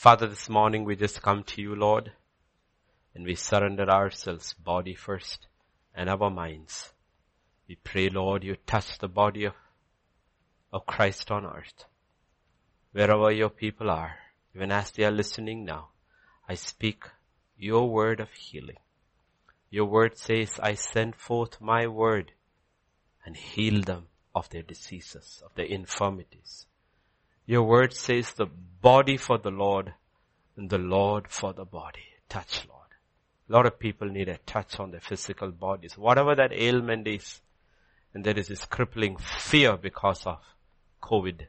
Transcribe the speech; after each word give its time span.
Father, 0.00 0.28
this 0.28 0.48
morning 0.48 0.84
we 0.84 0.96
just 0.96 1.20
come 1.20 1.44
to 1.44 1.60
you, 1.60 1.74
Lord, 1.74 2.12
and 3.14 3.26
we 3.26 3.34
surrender 3.34 3.86
ourselves, 3.90 4.54
body 4.54 4.94
first, 4.94 5.46
and 5.94 6.08
our 6.08 6.30
minds. 6.30 6.94
We 7.68 7.74
pray, 7.74 8.08
Lord, 8.08 8.42
you 8.42 8.56
touch 8.66 8.98
the 8.98 9.08
body 9.08 9.44
of, 9.44 9.52
of 10.72 10.86
Christ 10.86 11.30
on 11.30 11.44
earth. 11.44 11.84
Wherever 12.92 13.30
your 13.30 13.50
people 13.50 13.90
are, 13.90 14.16
even 14.54 14.72
as 14.72 14.90
they 14.90 15.04
are 15.04 15.10
listening 15.10 15.66
now, 15.66 15.90
I 16.48 16.54
speak 16.54 17.04
your 17.58 17.90
word 17.90 18.20
of 18.20 18.32
healing. 18.32 18.78
Your 19.68 19.84
word 19.84 20.16
says, 20.16 20.58
I 20.62 20.76
send 20.76 21.14
forth 21.14 21.60
my 21.60 21.86
word 21.86 22.32
and 23.26 23.36
heal 23.36 23.82
them 23.82 24.06
of 24.34 24.48
their 24.48 24.62
diseases, 24.62 25.42
of 25.44 25.54
their 25.56 25.66
infirmities. 25.66 26.64
Your 27.50 27.64
word 27.64 27.92
says 27.92 28.30
the 28.30 28.46
body 28.46 29.16
for 29.16 29.36
the 29.36 29.50
Lord 29.50 29.92
and 30.56 30.70
the 30.70 30.78
Lord 30.78 31.26
for 31.26 31.52
the 31.52 31.64
body. 31.64 32.04
Touch, 32.28 32.64
Lord. 32.68 32.90
A 33.48 33.52
lot 33.52 33.66
of 33.66 33.80
people 33.80 34.06
need 34.06 34.28
a 34.28 34.38
touch 34.46 34.78
on 34.78 34.92
their 34.92 35.00
physical 35.00 35.50
bodies. 35.50 35.98
Whatever 35.98 36.36
that 36.36 36.52
ailment 36.52 37.08
is, 37.08 37.40
and 38.14 38.22
there 38.22 38.38
is 38.38 38.46
this 38.46 38.64
crippling 38.66 39.16
fear 39.16 39.76
because 39.76 40.24
of 40.26 40.38
COVID. 41.02 41.46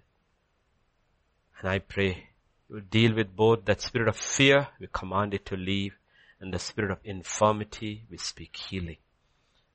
And 1.59 1.69
I 1.69 1.77
pray 1.77 2.29
you 2.67 2.77
will 2.77 2.81
deal 2.81 3.13
with 3.13 3.35
both 3.35 3.65
that 3.65 3.81
spirit 3.81 4.07
of 4.07 4.17
fear, 4.17 4.69
we 4.79 4.87
command 4.91 5.35
it 5.35 5.45
to 5.45 5.55
leave, 5.55 5.93
and 6.39 6.51
the 6.51 6.57
spirit 6.57 6.89
of 6.89 6.97
infirmity, 7.03 8.05
we 8.09 8.17
speak 8.17 8.55
healing. 8.55 8.97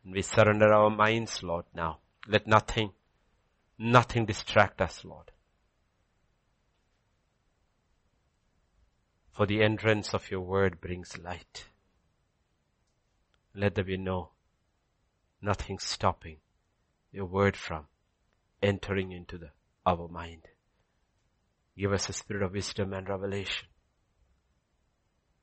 And 0.05 0.13
we 0.13 0.23
surrender 0.23 0.75
our 0.75 0.91
minds, 0.91 1.45
Lord, 1.45 1.67
now. 1.73 1.99
Let 2.27 2.49
nothing, 2.49 2.91
nothing 3.79 4.27
distract 4.27 4.81
us, 4.81 5.05
Lord. 5.05 5.31
For 9.37 9.45
the 9.45 9.63
entrance 9.63 10.15
of 10.15 10.31
your 10.31 10.41
word 10.41 10.81
brings 10.81 11.19
light. 11.19 11.67
Let 13.55 13.75
there 13.75 13.85
be 13.85 13.99
no, 13.99 14.31
nothing 15.43 15.79
stopping 15.79 16.39
your 17.13 17.27
word 17.27 17.55
from 17.55 17.85
entering 18.63 19.13
into 19.13 19.37
the, 19.37 19.51
our 19.85 20.09
mind. 20.09 20.49
Give 21.77 21.93
us 21.93 22.09
a 22.09 22.15
spirit 22.15 22.45
of 22.45 22.55
wisdom 22.55 22.95
and 22.95 23.07
revelation. 23.07 23.69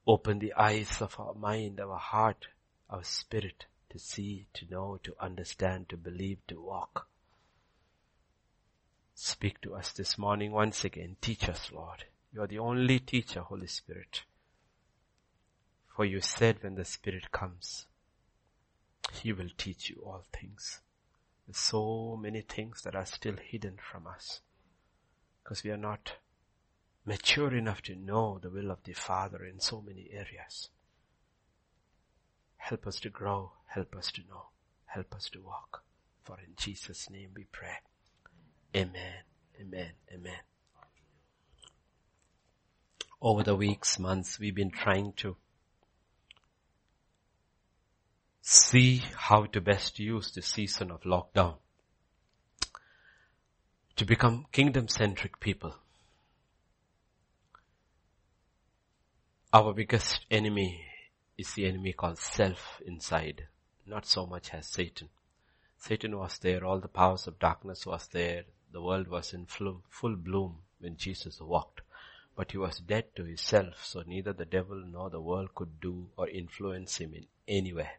Open 0.07 0.39
the 0.39 0.53
eyes 0.53 0.99
of 0.99 1.19
our 1.19 1.35
mind, 1.35 1.79
our 1.79 1.99
heart, 1.99 2.47
our 2.89 3.03
spirit 3.03 3.67
to 3.91 3.99
see, 3.99 4.47
to 4.55 4.65
know, 4.71 4.99
to 5.03 5.13
understand, 5.19 5.89
to 5.89 5.97
believe, 5.97 6.39
to 6.47 6.59
walk. 6.59 7.07
Speak 9.13 9.61
to 9.61 9.75
us 9.75 9.91
this 9.91 10.17
morning 10.17 10.51
once 10.51 10.83
again. 10.83 11.15
Teach 11.21 11.47
us, 11.47 11.71
Lord. 11.71 12.05
You 12.33 12.41
are 12.41 12.47
the 12.47 12.59
only 12.59 12.99
teacher, 12.99 13.41
Holy 13.41 13.67
Spirit. 13.67 14.23
For 15.95 16.03
you 16.03 16.19
said 16.19 16.63
when 16.63 16.75
the 16.75 16.85
Spirit 16.85 17.31
comes, 17.31 17.85
He 19.11 19.31
will 19.31 19.49
teach 19.55 19.91
you 19.91 20.01
all 20.03 20.23
things. 20.33 20.81
There's 21.45 21.57
so 21.57 22.17
many 22.19 22.41
things 22.41 22.81
that 22.81 22.95
are 22.95 23.05
still 23.05 23.35
hidden 23.37 23.77
from 23.77 24.07
us. 24.07 24.41
Because 25.43 25.63
we 25.63 25.69
are 25.69 25.77
not 25.77 26.13
mature 27.05 27.53
enough 27.53 27.81
to 27.83 27.95
know 27.95 28.39
the 28.41 28.49
will 28.49 28.71
of 28.71 28.83
the 28.83 28.93
Father 28.93 29.45
in 29.45 29.59
so 29.59 29.81
many 29.81 30.09
areas. 30.11 30.69
Help 32.57 32.87
us 32.87 32.99
to 33.01 33.09
grow. 33.09 33.51
Help 33.67 33.95
us 33.95 34.11
to 34.13 34.21
know. 34.29 34.47
Help 34.85 35.13
us 35.13 35.29
to 35.29 35.41
walk. 35.41 35.83
For 36.23 36.39
in 36.39 36.53
Jesus' 36.55 37.09
name 37.09 37.31
we 37.35 37.45
pray. 37.51 37.79
Amen. 38.75 39.23
Amen. 39.59 39.91
Amen. 40.11 40.39
Over 43.25 43.43
the 43.43 43.55
weeks, 43.55 43.97
months, 43.99 44.37
we've 44.37 44.53
been 44.53 44.69
trying 44.69 45.13
to 45.13 45.37
see 48.41 49.01
how 49.15 49.45
to 49.45 49.61
best 49.61 49.97
use 49.97 50.29
the 50.31 50.41
season 50.41 50.91
of 50.91 51.03
lockdown 51.03 51.55
to 53.95 54.03
become 54.03 54.47
kingdom 54.51 54.89
centric 54.89 55.39
people. 55.39 55.73
Our 59.53 59.71
biggest 59.71 60.25
enemy 60.29 60.85
is 61.37 61.53
the 61.53 61.65
enemy 61.65 61.93
called 61.93 62.17
self 62.17 62.81
inside, 62.85 63.47
not 63.85 64.05
so 64.05 64.25
much 64.25 64.53
as 64.53 64.67
Satan. 64.67 65.07
Satan 65.77 66.17
was 66.17 66.39
there, 66.39 66.65
all 66.65 66.81
the 66.81 66.89
powers 66.89 67.25
of 67.27 67.39
darkness 67.39 67.85
was 67.85 68.05
there, 68.07 68.43
the 68.73 68.81
world 68.81 69.07
was 69.07 69.33
in 69.33 69.45
full 69.45 70.17
bloom 70.17 70.57
when 70.79 70.97
Jesus 70.97 71.39
walked. 71.39 71.82
But 72.35 72.51
he 72.51 72.57
was 72.57 72.79
dead 72.79 73.15
to 73.15 73.23
himself, 73.23 73.85
so 73.85 74.03
neither 74.05 74.33
the 74.33 74.45
devil 74.45 74.83
nor 74.85 75.09
the 75.09 75.21
world 75.21 75.53
could 75.53 75.79
do 75.79 76.09
or 76.17 76.27
influence 76.27 76.97
him 76.97 77.13
in 77.13 77.27
any 77.47 77.73
way. 77.73 77.89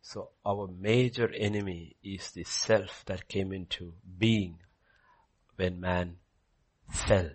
So 0.00 0.30
our 0.46 0.68
major 0.68 1.30
enemy 1.34 1.96
is 2.02 2.30
the 2.30 2.44
self 2.44 3.04
that 3.06 3.28
came 3.28 3.52
into 3.52 3.92
being 4.18 4.58
when 5.56 5.80
man 5.80 6.16
fell. 6.90 7.30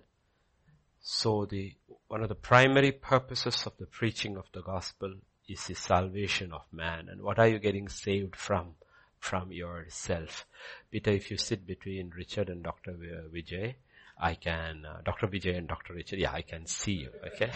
So 1.00 1.46
the 1.46 1.76
one 2.08 2.24
of 2.24 2.30
the 2.30 2.36
primary 2.36 2.92
purposes 2.92 3.66
of 3.66 3.78
the 3.78 3.86
preaching 3.86 4.38
of 4.38 4.46
the 4.54 4.62
gospel 4.62 5.16
is 5.48 5.68
the 5.68 5.75
salvation 5.75 6.52
of 6.52 6.62
man. 6.72 7.10
And 7.10 7.22
what 7.22 7.40
are 7.40 7.48
you 7.48 7.60
getting 7.60 7.90
saved 7.90 8.36
from? 8.36 8.75
From 9.20 9.52
yourself. 9.52 10.46
Peter, 10.92 11.12
if 11.12 11.31
you 11.31 11.38
sit 11.38 11.66
between 11.66 12.12
Richard 12.16 12.50
and 12.50 12.64
Dr. 12.64 12.94
Vijay, 12.94 13.75
I 14.19 14.35
can, 14.35 14.85
uh, 14.85 15.01
Dr. 15.03 15.28
Vijay 15.28 15.57
and 15.57 15.68
Dr. 15.68 15.94
Richard, 15.94 16.19
yeah, 16.19 16.31
I 16.31 16.41
can 16.41 16.66
see 16.66 16.94
you, 16.94 17.09
okay? 17.34 17.51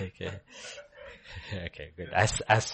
okay. 0.00 0.40
Okay, 1.52 1.90
good. 1.96 2.10
As, 2.12 2.40
as, 2.48 2.72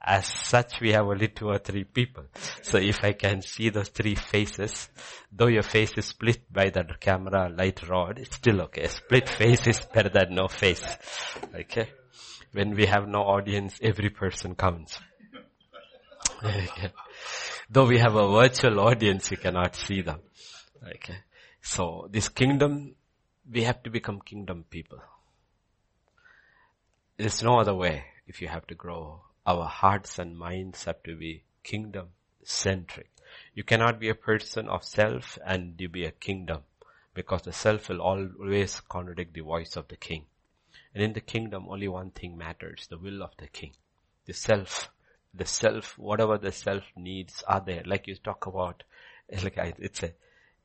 as 0.00 0.26
such, 0.26 0.80
we 0.80 0.92
have 0.92 1.06
only 1.06 1.28
two 1.28 1.48
or 1.48 1.58
three 1.58 1.84
people. 1.84 2.24
So 2.62 2.78
if 2.78 3.02
I 3.02 3.12
can 3.12 3.42
see 3.42 3.70
those 3.70 3.88
three 3.88 4.14
faces, 4.14 4.88
though 5.30 5.46
your 5.46 5.62
face 5.62 5.92
is 5.96 6.06
split 6.06 6.52
by 6.52 6.70
the 6.70 6.84
camera 7.00 7.48
light 7.48 7.88
rod, 7.88 8.18
it's 8.18 8.36
still 8.36 8.62
okay. 8.62 8.88
Split 8.88 9.28
face 9.28 9.66
is 9.66 9.80
better 9.80 10.08
than 10.08 10.34
no 10.34 10.48
face. 10.48 10.84
Okay? 11.54 11.90
When 12.52 12.74
we 12.74 12.86
have 12.86 13.08
no 13.08 13.20
audience, 13.20 13.78
every 13.82 14.10
person 14.10 14.54
counts. 14.54 14.98
Okay. 16.44 16.90
Though 17.70 17.86
we 17.86 17.98
have 17.98 18.16
a 18.16 18.28
virtual 18.28 18.80
audience, 18.80 19.30
you 19.30 19.36
cannot 19.36 19.76
see 19.76 20.02
them. 20.02 20.18
Okay. 20.84 21.18
So 21.60 22.08
this 22.10 22.28
kingdom, 22.28 22.96
we 23.50 23.62
have 23.62 23.82
to 23.84 23.90
become 23.90 24.20
kingdom 24.20 24.64
people. 24.68 24.98
There's 27.16 27.42
no 27.42 27.60
other 27.60 27.74
way 27.74 28.04
if 28.26 28.42
you 28.42 28.48
have 28.48 28.66
to 28.66 28.74
grow. 28.74 29.22
Our 29.46 29.66
hearts 29.66 30.18
and 30.18 30.36
minds 30.36 30.84
have 30.84 31.02
to 31.04 31.16
be 31.16 31.44
kingdom 31.62 32.08
centric. 32.42 33.10
You 33.54 33.62
cannot 33.62 34.00
be 34.00 34.08
a 34.08 34.14
person 34.14 34.68
of 34.68 34.84
self 34.84 35.38
and 35.44 35.80
you 35.80 35.88
be 35.88 36.04
a 36.04 36.10
kingdom 36.10 36.62
because 37.14 37.42
the 37.42 37.52
self 37.52 37.88
will 37.88 38.00
always 38.00 38.80
contradict 38.80 39.34
the 39.34 39.40
voice 39.42 39.76
of 39.76 39.88
the 39.88 39.96
king. 39.96 40.26
And 40.94 41.02
in 41.02 41.12
the 41.12 41.20
kingdom, 41.20 41.66
only 41.68 41.88
one 41.88 42.10
thing 42.10 42.36
matters, 42.36 42.86
the 42.88 42.98
will 42.98 43.22
of 43.22 43.30
the 43.38 43.46
king. 43.46 43.72
The 44.26 44.34
self, 44.34 44.90
the 45.32 45.46
self, 45.46 45.98
whatever 45.98 46.38
the 46.38 46.52
self 46.52 46.84
needs 46.96 47.42
are 47.46 47.62
there. 47.64 47.82
Like 47.86 48.06
you 48.06 48.16
talk 48.16 48.46
about, 48.46 48.82
like 49.42 49.56
it's 49.56 50.02
a, 50.02 50.12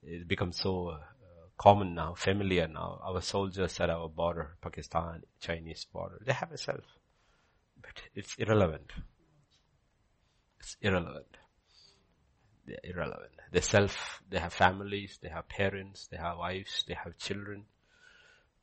it 0.08 0.28
becomes 0.28 0.60
so 0.60 0.90
uh, 0.90 1.00
common 1.58 1.94
now, 1.94 2.14
familiar 2.16 2.68
now. 2.68 3.00
Our 3.04 3.22
soldiers 3.22 3.80
at 3.80 3.90
our 3.90 4.08
border, 4.08 4.56
Pakistan, 4.62 5.24
Chinese 5.40 5.86
border, 5.92 6.22
they 6.26 6.34
have 6.34 6.52
a 6.52 6.58
self. 6.58 6.84
But 7.82 8.02
it's 8.16 8.36
irrelevant. 8.36 8.92
It's 10.60 10.78
irrelevant. 10.82 11.38
They're 12.66 12.80
irrelevant. 12.84 13.32
They 13.52 13.62
self, 13.62 14.22
they 14.30 14.40
have 14.40 14.54
families, 14.54 15.20
they 15.22 15.30
have 15.30 15.48
parents, 15.48 16.08
they 16.08 16.18
have 16.18 16.38
wives, 16.38 16.84
they 16.88 16.96
have 16.96 17.18
children, 17.18 17.64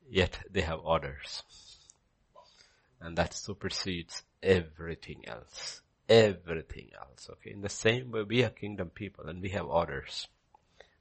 yet 0.09 0.39
they 0.51 0.61
have 0.61 0.81
orders. 0.81 1.43
And 3.01 3.17
that 3.17 3.35
supersedes 3.35 4.23
everything 4.43 5.27
else. 5.27 5.81
Everything 6.07 6.91
else, 6.99 7.31
okay? 7.33 7.53
In 7.53 7.63
the 7.63 7.71
same 7.71 8.11
way, 8.11 8.23
we 8.23 8.45
are 8.45 8.51
kingdom 8.51 8.91
people 8.91 9.27
and 9.27 9.41
we 9.41 9.49
have 9.51 9.67
orders. 9.67 10.29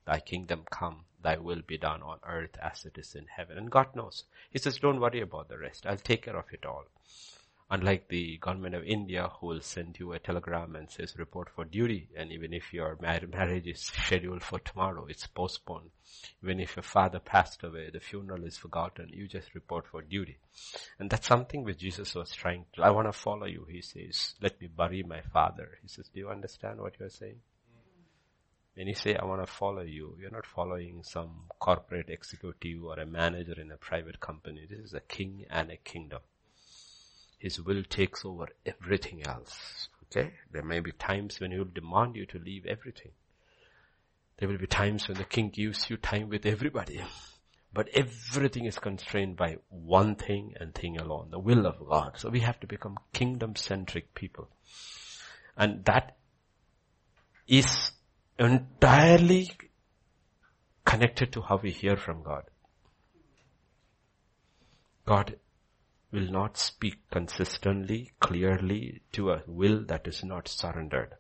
Thy 0.06 0.20
kingdom 0.20 0.64
come, 0.70 1.06
thy 1.22 1.38
will 1.38 1.62
be 1.66 1.78
done 1.78 2.02
on 2.02 2.20
earth 2.28 2.58
as 2.62 2.86
it 2.86 2.98
is 2.98 3.16
in 3.16 3.26
heaven. 3.28 3.58
And 3.58 3.72
God 3.72 3.96
knows. 3.96 4.26
He 4.52 4.60
says, 4.60 4.78
don't 4.80 5.00
worry 5.00 5.22
about 5.22 5.50
the 5.50 5.58
rest. 5.58 5.86
I'll 5.86 5.98
take 5.98 6.24
care 6.24 6.38
of 6.38 6.46
it 6.52 6.66
all. 6.66 6.86
Unlike 7.72 8.10
the 8.10 8.38
government 8.38 8.76
of 8.76 8.84
India 8.84 9.30
who 9.40 9.48
will 9.48 9.62
send 9.62 9.98
you 9.98 10.12
a 10.12 10.20
telegram 10.20 10.76
and 10.76 10.92
says 10.92 11.16
report 11.18 11.50
for 11.50 11.66
duty. 11.66 12.10
And 12.16 12.32
even 12.32 12.54
if 12.54 12.72
your 12.74 13.00
marriage 13.02 13.66
is 13.66 13.80
scheduled 13.80 14.44
for 14.44 14.60
tomorrow, 14.60 15.08
it's 15.10 15.26
postponed. 15.26 15.90
Even 16.44 16.60
if 16.60 16.76
your 16.76 16.84
father 16.84 17.20
passed 17.20 17.64
away, 17.64 17.90
the 17.92 18.00
funeral 18.00 18.44
is 18.44 18.58
forgotten, 18.58 19.10
you 19.12 19.28
just 19.28 19.56
report 19.56 19.88
for 19.88 20.04
duty. 20.04 20.38
And 21.00 21.10
that's 21.10 21.28
something 21.28 21.64
which 21.64 21.80
Jesus 21.80 22.14
was 22.14 22.32
trying 22.32 22.66
to, 22.74 22.84
I 22.84 22.92
want 22.92 23.08
to 23.08 23.14
follow 23.14 23.48
you. 23.48 23.66
He 23.68 23.82
says, 23.82 24.36
let 24.40 24.62
me 24.62 24.68
bury 24.68 25.02
my 25.02 25.22
father. 25.22 25.80
He 25.82 25.88
says, 25.88 26.10
do 26.14 26.20
you 26.20 26.30
understand 26.30 26.80
what 26.80 26.94
you're 27.00 27.10
saying? 27.10 27.40
When 28.75 28.88
you 28.88 28.96
say, 28.96 29.16
I 29.16 29.25
want 29.25 29.46
to 29.46 29.52
follow 29.52 29.81
you, 29.84 30.18
you're 30.20 30.31
not 30.31 30.48
following 30.48 31.04
some 31.04 31.44
corporate 31.60 32.10
executive 32.10 32.84
or 32.84 33.00
a 33.00 33.06
manager 33.06 33.60
in 33.60 33.72
a 33.72 33.78
private 33.78 34.20
company. 34.20 34.66
This 34.68 34.80
is 34.80 34.94
a 34.94 35.00
king 35.00 35.46
and 35.50 35.70
a 35.70 35.78
kingdom. 35.78 36.22
His 37.38 37.62
will 37.62 37.84
takes 37.84 38.25
over 38.25 38.48
everything 38.66 39.28
else. 39.28 39.90
Okay? 40.06 40.31
There 40.52 40.64
may 40.64 40.80
be 40.80 40.92
times 40.92 41.40
when 41.40 41.52
he 41.52 41.60
will 41.60 41.66
demand 41.66 42.16
you 42.16 42.25
to 42.28 42.40
leave 42.40 42.66
everything. 42.66 43.12
There 44.38 44.50
will 44.50 44.58
be 44.58 44.66
times 44.66 45.08
when 45.08 45.18
the 45.18 45.24
king 45.24 45.50
gives 45.50 45.90
you 45.92 45.98
time 45.98 46.30
with 46.30 46.46
everybody. 46.46 47.02
But 47.74 47.90
everything 47.94 48.66
is 48.66 48.80
constrained 48.80 49.36
by 49.36 49.58
one 49.69 50.16
thing 50.16 50.56
and 50.60 50.74
thing 50.74 50.98
alone, 50.98 51.30
the 51.30 51.40
will 51.40 51.66
of 51.68 51.80
God. 51.88 52.14
So 52.18 52.30
we 52.30 52.40
have 52.40 52.60
to 52.62 52.68
become 52.68 52.98
kingdom 53.14 53.56
centric 53.56 54.16
people. 54.16 54.50
And 55.56 55.86
that 55.86 56.18
is 57.48 57.92
entirely 58.38 59.51
connected 60.85 61.31
to 61.33 61.41
how 61.41 61.57
we 61.57 61.71
hear 61.71 61.95
from 61.95 62.24
God. 62.24 62.44
God 65.06 65.38
will 66.12 66.31
not 66.31 66.57
speak 66.57 67.09
consistently, 67.12 68.12
clearly 68.19 69.01
to 69.12 69.31
a 69.31 69.44
will 69.47 69.83
that 69.85 70.07
is 70.07 70.24
not 70.24 70.47
surrendered. 70.47 71.15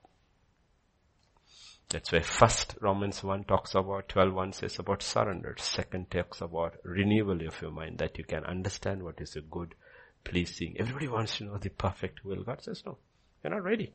That's 1.89 2.11
why 2.11 2.21
first 2.21 2.75
Romans 2.81 3.23
1 3.23 3.43
talks 3.43 3.75
about, 3.75 4.09
12 4.09 4.33
1 4.33 4.53
says 4.53 4.79
about 4.79 5.03
surrender. 5.03 5.55
Second 5.59 6.09
talks 6.09 6.41
about 6.41 6.77
renewal 6.83 7.45
of 7.45 7.61
your 7.61 7.71
mind 7.71 7.99
that 7.99 8.17
you 8.17 8.23
can 8.23 8.43
understand 8.45 9.03
what 9.03 9.21
is 9.21 9.35
a 9.35 9.41
good, 9.41 9.75
pleasing. 10.23 10.75
Everybody 10.79 11.07
wants 11.07 11.37
to 11.37 11.43
know 11.43 11.57
the 11.57 11.69
perfect 11.69 12.23
will. 12.23 12.43
God 12.43 12.63
says 12.63 12.83
no. 12.85 12.97
You're 13.43 13.53
not 13.53 13.63
ready 13.63 13.93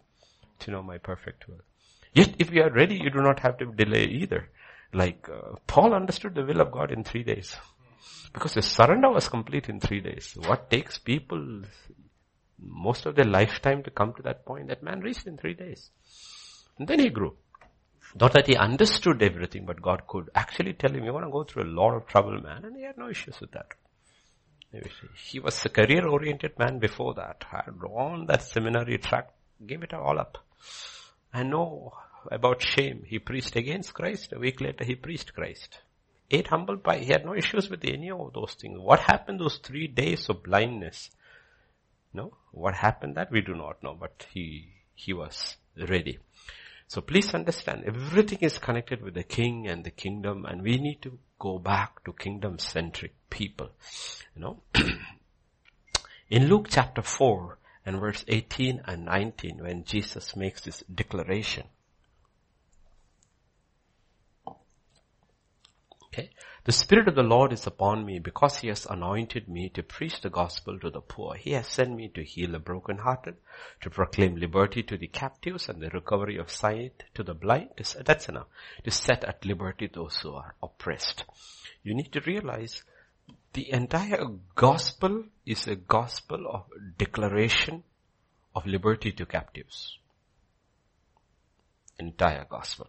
to 0.61 0.71
know 0.71 0.83
my 0.83 0.99
perfect 0.99 1.49
will. 1.49 1.63
Yet 2.19 2.35
if 2.39 2.51
you 2.53 2.63
are 2.63 2.71
ready, 2.71 2.97
you 2.97 3.11
do 3.11 3.23
not 3.29 3.41
have 3.41 3.59
to 3.59 3.67
delay 3.67 4.05
either. 4.05 4.49
Like 4.93 5.29
uh, 5.29 5.57
Paul 5.67 5.95
understood 5.95 6.35
the 6.35 6.45
will 6.45 6.61
of 6.61 6.73
God 6.73 6.91
in 6.91 7.05
three 7.05 7.23
days. 7.23 7.57
Because 8.33 8.55
the 8.55 8.63
surrender 8.63 9.11
was 9.11 9.29
complete 9.29 9.69
in 9.69 9.79
three 9.81 10.01
days. 10.01 10.37
What 10.47 10.71
takes 10.71 10.99
people 10.99 11.63
most 12.59 13.07
of 13.07 13.15
their 13.15 13.25
lifetime 13.25 13.83
to 13.85 13.91
come 13.91 14.15
to 14.15 14.23
that 14.23 14.45
point? 14.45 14.69
That 14.69 14.83
man 14.83 15.01
reached 15.01 15.27
in 15.27 15.37
three 15.37 15.55
days. 15.55 15.91
And 16.79 16.89
then 16.89 16.99
he 16.99 17.09
grew. 17.09 17.37
Not 18.21 18.33
that 18.33 18.47
he 18.47 18.57
understood 18.57 19.23
everything, 19.23 19.65
but 19.67 19.83
God 19.83 20.07
could 20.09 20.31
actually 20.35 20.73
tell 20.73 20.91
him, 20.91 21.05
you're 21.05 21.13
going 21.13 21.25
to 21.25 21.31
go 21.31 21.45
through 21.45 21.65
a 21.65 21.75
lot 21.81 21.95
of 21.95 22.07
trouble, 22.07 22.41
man. 22.41 22.65
And 22.65 22.77
he 22.77 22.83
had 22.83 22.99
no 22.99 23.09
issues 23.09 23.41
with 23.41 23.53
that. 23.53 23.75
He 25.15 25.41
was 25.41 25.65
a 25.65 25.69
career 25.69 26.07
oriented 26.07 26.59
man 26.59 26.79
before 26.79 27.15
that. 27.15 27.45
Had 27.51 27.75
on 27.83 28.27
that 28.27 28.43
seminary 28.43 28.99
track, 28.99 29.29
gave 29.67 29.83
it 29.83 29.95
all 29.95 30.19
up. 30.19 30.39
I 31.33 31.43
know 31.43 31.93
about 32.31 32.63
shame. 32.63 33.05
He 33.07 33.19
preached 33.19 33.57
against 33.57 33.95
Christ. 33.95 34.33
A 34.33 34.39
week 34.39 34.61
later, 34.61 34.85
he 34.85 34.95
preached 34.95 35.35
Christ. 35.35 35.81
Ate 36.31 36.49
humble 36.49 36.77
pie. 36.77 36.99
He 36.99 37.13
had 37.13 37.25
no 37.25 37.35
issues 37.35 37.71
with 37.71 37.85
any 37.85 38.11
of 38.11 38.33
those 38.35 38.55
things. 38.55 38.79
What 38.79 39.01
happened 39.01 39.41
those 39.41 39.59
three 39.59 39.87
days 39.87 40.29
of 40.29 40.43
blindness? 40.43 41.11
No? 42.13 42.37
What 42.53 42.75
happened 42.75 43.17
that 43.17 43.31
we 43.31 43.41
do 43.41 43.55
not 43.55 43.83
know, 43.83 43.95
but 43.99 44.27
he, 44.33 44.69
he 44.95 45.13
was 45.13 45.57
ready. 45.89 46.19
So 46.87 47.01
please 47.03 47.35
understand, 47.35 47.85
everything 47.85 48.39
is 48.41 48.59
connected 48.59 49.03
with 49.03 49.15
the 49.15 49.23
king 49.23 49.69
and 49.69 49.85
the 49.85 49.91
kingdom 49.91 50.47
and 50.47 50.63
we 50.63 50.79
need 50.79 51.03
to 51.03 51.19
go 51.39 51.59
back 51.59 52.03
to 52.05 52.13
kingdom 52.13 52.59
centric 52.59 53.13
people. 53.29 53.71
You 54.35 54.43
know? 54.43 54.63
In 56.31 56.49
Luke 56.49 56.67
chapter 56.71 57.03
4 57.03 57.59
and 57.87 58.01
verse 58.01 58.25
18 58.29 58.83
and 58.87 59.05
19 59.05 59.59
when 59.63 59.85
Jesus 59.85 60.35
makes 60.35 60.63
this 60.63 60.83
declaration. 60.93 61.65
Okay. 66.19 66.31
The 66.65 66.73
Spirit 66.73 67.07
of 67.07 67.15
the 67.15 67.23
Lord 67.23 67.53
is 67.53 67.67
upon 67.67 68.05
me 68.05 68.19
because 68.19 68.59
He 68.59 68.69
has 68.69 68.87
anointed 68.87 69.49
me 69.49 69.69
to 69.71 69.85
preach 69.85 70.21
the 70.21 70.29
gospel 70.29 70.79
to 70.81 70.91
the 70.91 71.01
poor. 71.01 71.37
He 71.37 71.53
has 71.53 71.69
sent 71.69 71.95
me 71.95 72.09
to 72.09 72.25
heal 72.25 72.53
the 72.53 72.59
brokenhearted, 72.59 73.37
to 73.83 73.91
proclaim 73.91 74.35
liberty 74.35 74.83
to 74.83 74.97
the 74.99 75.07
captives 75.07 75.69
and 75.69 75.81
the 75.81 75.91
recovery 75.91 76.37
of 76.37 76.51
sight 76.51 77.05
to 77.15 77.23
the 77.23 77.35
blind. 77.35 77.71
That's 78.05 78.29
enough. 78.29 78.49
To 78.83 78.91
set 78.91 79.23
at 79.25 79.47
liberty 79.47 79.87
those 79.87 80.17
who 80.17 80.35
are 80.35 80.57
oppressed. 80.61 81.25
You 81.85 81.95
need 81.95 82.13
to 82.13 82.21
realize 82.21 82.83
the 83.53 83.71
entire 83.73 84.27
gospel 84.57 85.25
is 85.47 85.69
a 85.69 85.77
gospel 85.77 86.47
of 86.49 86.65
declaration 86.99 87.85
of 88.57 88.67
liberty 88.67 89.13
to 89.13 89.25
captives. 89.25 89.99
Entire 91.99 92.45
gospel. 92.49 92.89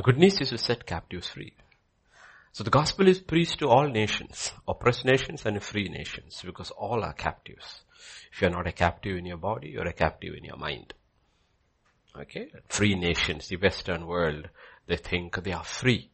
The 0.00 0.12
good 0.12 0.18
news 0.18 0.40
is 0.40 0.48
to 0.48 0.56
set 0.56 0.86
captives 0.86 1.28
free. 1.28 1.52
So 2.52 2.64
the 2.64 2.70
gospel 2.70 3.06
is 3.06 3.18
preached 3.18 3.58
to 3.58 3.68
all 3.68 3.86
nations, 3.86 4.50
oppressed 4.66 5.04
nations 5.04 5.44
and 5.44 5.62
free 5.62 5.90
nations, 5.90 6.40
because 6.42 6.70
all 6.70 7.04
are 7.04 7.12
captives. 7.12 7.82
If 8.32 8.40
you're 8.40 8.48
not 8.48 8.66
a 8.66 8.72
captive 8.72 9.18
in 9.18 9.26
your 9.26 9.36
body, 9.36 9.68
you're 9.68 9.86
a 9.86 9.92
captive 9.92 10.32
in 10.34 10.44
your 10.44 10.56
mind. 10.56 10.94
Okay? 12.18 12.50
Free 12.70 12.94
nations, 12.94 13.48
the 13.48 13.56
western 13.56 14.06
world, 14.06 14.48
they 14.86 14.96
think 14.96 15.44
they 15.44 15.52
are 15.52 15.64
free. 15.64 16.08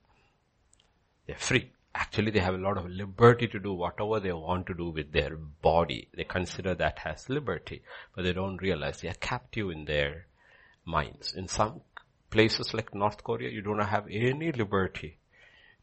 They're 1.29 1.37
free. 1.39 1.71
Actually, 1.95 2.33
they 2.33 2.41
have 2.41 2.55
a 2.55 2.59
lot 2.59 2.79
of 2.79 2.91
liberty 2.91 3.47
to 3.47 3.61
do 3.61 3.73
whatever 3.73 4.19
they 4.19 4.33
want 4.33 4.67
to 4.67 4.75
do 4.75 4.91
with 4.91 5.13
their 5.13 5.37
body. 5.37 6.09
They 6.13 6.25
consider 6.25 6.75
that 6.75 6.99
as 7.05 7.29
liberty, 7.29 7.85
but 8.17 8.25
they 8.25 8.33
don't 8.33 8.61
realize 8.61 9.01
they 9.01 9.11
are 9.11 9.15
captive 9.21 9.71
in 9.71 9.85
their 9.85 10.27
minds. 10.85 11.35
In 11.35 11.47
some 11.47 11.83
places 12.31 12.75
like 12.75 12.95
North 12.95 13.23
Korea, 13.23 13.51
you 13.51 13.63
do 13.63 13.75
not 13.75 13.89
have 13.89 14.07
any 14.11 14.53
liberty 14.53 15.19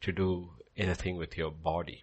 to 0.02 0.12
do 0.12 0.50
anything 0.76 1.16
with 1.16 1.36
your 1.36 1.50
body. 1.50 2.02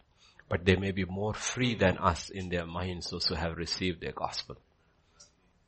But 0.50 0.66
they 0.66 0.76
may 0.76 0.92
be 0.92 1.06
more 1.06 1.34
free 1.34 1.76
than 1.76 1.98
us 1.98 2.30
in 2.30 2.50
their 2.50 2.66
minds, 2.66 3.10
those 3.10 3.28
who 3.28 3.36
have 3.36 3.58
received 3.58 4.02
their 4.02 4.12
gospel. 4.12 4.58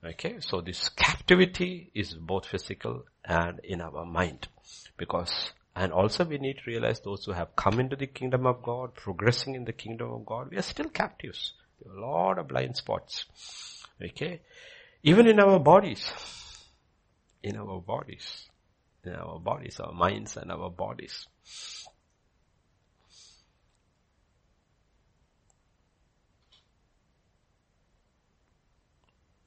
Okay, 0.04 0.36
so 0.42 0.60
this 0.60 0.90
captivity 0.90 1.90
is 1.94 2.14
both 2.14 2.46
physical 2.46 3.06
and 3.24 3.62
in 3.64 3.80
our 3.80 4.06
mind. 4.06 4.50
Because, 4.98 5.52
and 5.76 5.94
also 5.94 6.26
we 6.26 6.38
need 6.38 6.58
to 6.58 6.70
realize 6.70 7.00
those 7.00 7.24
who 7.24 7.32
have 7.32 7.56
come 7.56 7.80
into 7.80 7.96
the 7.96 8.08
kingdom 8.08 8.46
of 8.46 8.62
God, 8.62 8.96
progressing 8.96 9.56
in 9.56 9.64
the 9.64 9.72
kingdom 9.72 10.12
of 10.12 10.26
God, 10.26 10.52
we 10.52 10.58
are 10.58 10.62
still 10.62 10.90
captives. 10.90 11.54
There 11.82 11.94
are 11.94 11.98
a 11.98 12.02
lot 12.02 12.38
of 12.40 12.50
blind 12.50 12.76
spots. 12.76 13.26
Okay, 14.04 14.42
even 15.04 15.28
in 15.28 15.40
our 15.40 15.60
bodies, 15.60 16.12
in 17.42 17.56
our 17.56 17.80
bodies, 17.80 18.50
in 19.06 19.16
our 19.16 19.40
bodies, 19.40 19.80
our 19.80 19.94
minds 19.94 20.38
and 20.38 20.52
our 20.52 20.70
bodies. 20.70 21.28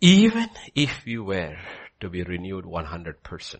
Even 0.00 0.50
if 0.74 1.06
you 1.06 1.24
were 1.24 1.56
to 2.00 2.10
be 2.10 2.22
renewed 2.22 2.64
100% 2.64 3.56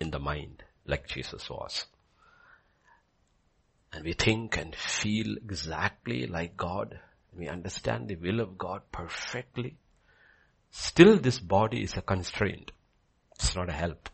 in 0.00 0.10
the 0.10 0.18
mind, 0.18 0.64
like 0.84 1.06
Jesus 1.06 1.48
was, 1.48 1.86
and 3.92 4.04
we 4.04 4.12
think 4.12 4.56
and 4.56 4.74
feel 4.74 5.36
exactly 5.36 6.26
like 6.26 6.56
God, 6.56 6.98
we 7.32 7.48
understand 7.48 8.08
the 8.08 8.16
will 8.16 8.40
of 8.40 8.58
God 8.58 8.82
perfectly, 8.90 9.76
still 10.70 11.18
this 11.18 11.38
body 11.38 11.84
is 11.84 11.96
a 11.96 12.02
constraint. 12.02 12.72
It's 13.38 13.54
not 13.54 13.68
a 13.68 13.72
help. 13.72 14.08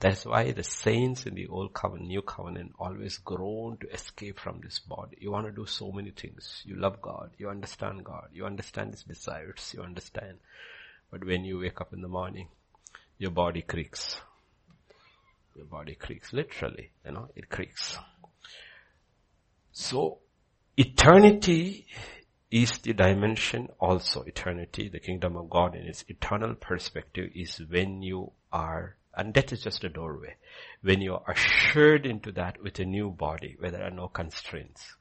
That's 0.00 0.24
why 0.24 0.50
the 0.52 0.64
saints 0.64 1.26
in 1.26 1.34
the 1.34 1.46
old 1.48 1.74
covenant, 1.74 2.08
new 2.08 2.22
covenant 2.22 2.72
always 2.78 3.18
groan 3.18 3.76
to 3.82 3.92
escape 3.92 4.38
from 4.40 4.60
this 4.62 4.78
body. 4.78 5.18
You 5.20 5.30
want 5.30 5.46
to 5.46 5.52
do 5.52 5.66
so 5.66 5.92
many 5.92 6.10
things. 6.10 6.62
You 6.64 6.76
love 6.76 7.02
God. 7.02 7.32
You 7.36 7.50
understand 7.50 8.02
God. 8.02 8.28
You 8.32 8.46
understand 8.46 8.92
His 8.92 9.02
desires. 9.02 9.74
You 9.76 9.82
understand. 9.82 10.38
But 11.10 11.26
when 11.26 11.44
you 11.44 11.58
wake 11.58 11.82
up 11.82 11.92
in 11.92 12.00
the 12.00 12.08
morning, 12.08 12.48
your 13.18 13.30
body 13.30 13.60
creaks. 13.60 14.16
Your 15.54 15.66
body 15.66 15.94
creaks. 15.94 16.32
Literally, 16.32 16.92
you 17.04 17.12
know, 17.12 17.28
it 17.36 17.50
creaks. 17.50 17.98
So, 19.72 20.18
eternity 20.78 21.86
is 22.50 22.78
the 22.78 22.92
dimension 22.92 23.68
also 23.78 24.22
eternity, 24.22 24.88
the 24.88 24.98
kingdom 24.98 25.36
of 25.36 25.48
God 25.48 25.76
in 25.76 25.86
its 25.86 26.04
eternal 26.08 26.54
perspective 26.54 27.30
is 27.34 27.62
when 27.68 28.02
you 28.02 28.32
are, 28.52 28.96
and 29.14 29.32
that 29.34 29.52
is 29.52 29.62
just 29.62 29.84
a 29.84 29.88
doorway, 29.88 30.34
when 30.82 31.00
you 31.00 31.14
are 31.14 31.30
ushered 31.30 32.06
into 32.06 32.32
that 32.32 32.60
with 32.60 32.80
a 32.80 32.84
new 32.84 33.10
body 33.10 33.56
where 33.58 33.70
there 33.70 33.84
are 33.84 33.90
no 33.90 34.08
constraints. 34.08 34.96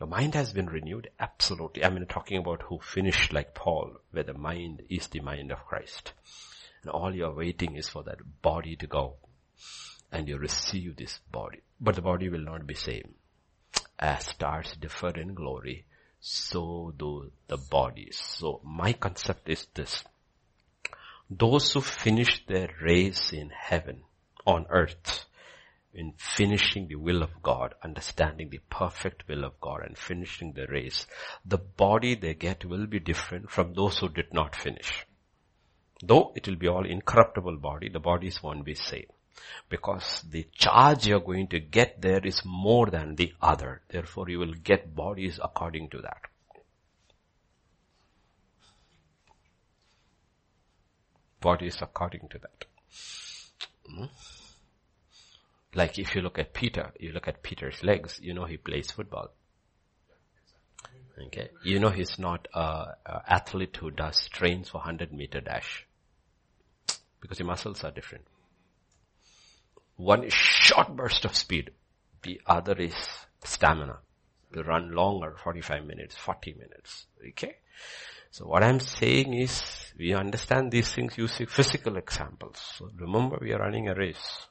The 0.00 0.06
mind 0.06 0.34
has 0.34 0.52
been 0.52 0.66
renewed, 0.66 1.08
absolutely. 1.20 1.84
I 1.84 1.90
mean 1.90 2.06
talking 2.06 2.38
about 2.38 2.62
who 2.62 2.80
finished 2.80 3.32
like 3.32 3.54
Paul, 3.54 3.92
where 4.10 4.24
the 4.24 4.34
mind 4.34 4.82
is 4.90 5.06
the 5.06 5.20
mind 5.20 5.52
of 5.52 5.64
Christ. 5.64 6.12
And 6.82 6.90
all 6.90 7.14
you're 7.14 7.34
waiting 7.34 7.76
is 7.76 7.88
for 7.88 8.02
that 8.02 8.42
body 8.42 8.74
to 8.76 8.88
go. 8.88 9.14
And 10.10 10.28
you 10.28 10.36
receive 10.36 10.96
this 10.96 11.20
body. 11.30 11.60
But 11.80 11.94
the 11.94 12.02
body 12.02 12.28
will 12.28 12.40
not 12.40 12.66
be 12.66 12.74
same 12.74 13.14
as 14.04 14.26
stars 14.26 14.76
differ 14.78 15.18
in 15.18 15.32
glory, 15.32 15.86
so 16.20 16.92
do 16.98 17.32
the 17.48 17.56
bodies. 17.56 18.20
So 18.22 18.60
my 18.62 18.92
concept 18.92 19.48
is 19.48 19.66
this. 19.74 20.04
Those 21.30 21.72
who 21.72 21.80
finish 21.80 22.44
their 22.46 22.68
race 22.82 23.32
in 23.32 23.48
heaven, 23.48 24.02
on 24.46 24.66
earth, 24.68 25.24
in 25.94 26.12
finishing 26.18 26.88
the 26.88 26.96
will 26.96 27.22
of 27.22 27.42
God, 27.42 27.74
understanding 27.82 28.50
the 28.50 28.60
perfect 28.68 29.26
will 29.26 29.42
of 29.42 29.58
God 29.58 29.80
and 29.86 29.96
finishing 29.96 30.52
the 30.52 30.66
race, 30.66 31.06
the 31.46 31.56
body 31.56 32.14
they 32.14 32.34
get 32.34 32.66
will 32.66 32.86
be 32.86 33.00
different 33.00 33.50
from 33.50 33.72
those 33.72 33.98
who 33.98 34.10
did 34.10 34.34
not 34.34 34.54
finish. 34.54 35.06
Though 36.02 36.32
it 36.36 36.46
will 36.46 36.56
be 36.56 36.68
all 36.68 36.84
incorruptible 36.84 37.56
body, 37.56 37.88
the 37.88 38.00
bodies 38.00 38.42
won't 38.42 38.66
be 38.66 38.74
same. 38.74 39.13
Because 39.68 40.22
the 40.28 40.46
charge 40.52 41.06
you're 41.06 41.20
going 41.20 41.48
to 41.48 41.60
get 41.60 42.00
there 42.00 42.24
is 42.24 42.42
more 42.44 42.86
than 42.86 43.16
the 43.16 43.32
other. 43.40 43.82
Therefore 43.88 44.28
you 44.28 44.38
will 44.38 44.54
get 44.54 44.94
bodies 44.94 45.40
according 45.42 45.90
to 45.90 45.98
that. 46.02 46.22
Bodies 51.40 51.78
according 51.80 52.28
to 52.30 52.38
that. 52.38 52.64
Hmm? 53.88 54.04
Like 55.74 55.98
if 55.98 56.14
you 56.14 56.22
look 56.22 56.38
at 56.38 56.54
Peter, 56.54 56.92
you 56.98 57.12
look 57.12 57.28
at 57.28 57.42
Peter's 57.42 57.82
legs, 57.82 58.18
you 58.22 58.32
know 58.32 58.44
he 58.44 58.56
plays 58.56 58.90
football. 58.90 59.30
Okay. 61.26 61.48
You 61.62 61.78
know 61.78 61.90
he's 61.90 62.18
not 62.18 62.48
a, 62.54 62.96
a 63.06 63.22
athlete 63.28 63.76
who 63.76 63.90
does 63.90 64.28
trains 64.28 64.68
for 64.68 64.78
100 64.78 65.12
meter 65.12 65.40
dash. 65.40 65.86
Because 67.20 67.38
the 67.38 67.44
muscles 67.44 67.84
are 67.84 67.90
different. 67.90 68.24
One 69.96 70.24
is 70.24 70.32
short 70.32 70.96
burst 70.96 71.24
of 71.24 71.36
speed. 71.36 71.70
The 72.22 72.40
other 72.46 72.74
is 72.74 72.94
stamina. 73.44 73.98
To 74.52 74.62
run 74.62 74.92
longer, 74.94 75.36
45 75.42 75.84
minutes, 75.84 76.16
40 76.16 76.54
minutes. 76.54 77.06
Okay. 77.28 77.56
So 78.30 78.46
what 78.46 78.64
I'm 78.64 78.80
saying 78.80 79.34
is, 79.34 79.62
we 79.96 80.12
understand 80.14 80.72
these 80.72 80.92
things 80.92 81.16
using 81.16 81.46
physical 81.46 81.96
examples. 81.96 82.58
So 82.76 82.90
remember 82.96 83.38
we 83.40 83.52
are 83.52 83.60
running 83.60 83.88
a 83.88 83.94
race. 83.94 84.46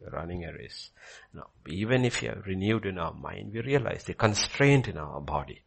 We're 0.00 0.10
running 0.10 0.44
a 0.44 0.52
race. 0.52 0.90
Now, 1.32 1.48
even 1.66 2.04
if 2.04 2.22
you 2.22 2.30
are 2.30 2.42
renewed 2.46 2.84
in 2.84 2.98
our 2.98 3.14
mind, 3.14 3.52
we 3.54 3.60
realize 3.60 4.04
the 4.04 4.14
constraint 4.14 4.88
in 4.88 4.98
our 4.98 5.20
body. 5.20 5.62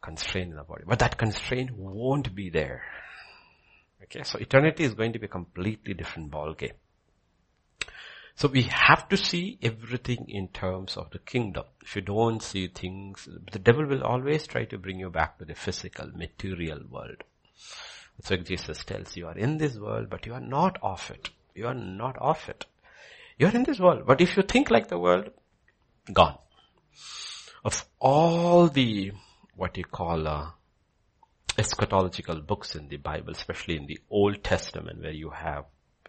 Constraint 0.00 0.52
in 0.52 0.58
our 0.58 0.64
body. 0.64 0.84
But 0.86 1.00
that 1.00 1.18
constraint 1.18 1.72
won't 1.72 2.34
be 2.34 2.50
there. 2.50 2.82
Okay, 4.04 4.22
so 4.22 4.38
eternity 4.38 4.84
is 4.84 4.94
going 4.94 5.12
to 5.14 5.18
be 5.18 5.26
a 5.26 5.28
completely 5.28 5.94
different 5.94 6.30
ball 6.30 6.54
game. 6.54 6.74
So 8.36 8.48
we 8.48 8.62
have 8.62 9.08
to 9.10 9.16
see 9.16 9.58
everything 9.62 10.26
in 10.28 10.48
terms 10.48 10.96
of 10.96 11.10
the 11.10 11.20
kingdom. 11.20 11.64
If 11.82 11.94
you 11.94 12.02
don't 12.02 12.42
see 12.42 12.66
things, 12.66 13.28
the 13.52 13.60
devil 13.60 13.86
will 13.86 14.02
always 14.02 14.46
try 14.46 14.64
to 14.66 14.78
bring 14.78 14.98
you 14.98 15.08
back 15.08 15.38
to 15.38 15.44
the 15.44 15.54
physical, 15.54 16.08
material 16.14 16.80
world. 16.90 17.22
That's 18.16 18.30
why 18.30 18.36
Jesus 18.38 18.84
tells 18.84 19.16
you 19.16 19.28
are 19.28 19.38
in 19.38 19.58
this 19.58 19.76
world, 19.76 20.10
but 20.10 20.26
you 20.26 20.34
are 20.34 20.40
not 20.40 20.78
of 20.82 21.10
it. 21.10 21.30
You 21.54 21.68
are 21.68 21.74
not 21.74 22.16
of 22.18 22.48
it. 22.48 22.66
You're 23.38 23.54
in 23.54 23.64
this 23.64 23.78
world, 23.78 24.04
but 24.06 24.20
if 24.20 24.36
you 24.36 24.42
think 24.42 24.70
like 24.70 24.88
the 24.88 24.98
world, 24.98 25.30
gone. 26.12 26.38
Of 27.64 27.86
all 28.00 28.68
the, 28.68 29.12
what 29.56 29.76
you 29.76 29.84
call, 29.84 30.26
uh, 30.26 30.50
eschatological 31.56 32.44
books 32.44 32.74
in 32.74 32.88
the 32.88 32.96
Bible, 32.96 33.32
especially 33.32 33.76
in 33.76 33.86
the 33.86 34.00
Old 34.10 34.42
Testament 34.42 35.00
where 35.00 35.12
you 35.12 35.30
have 35.30 35.64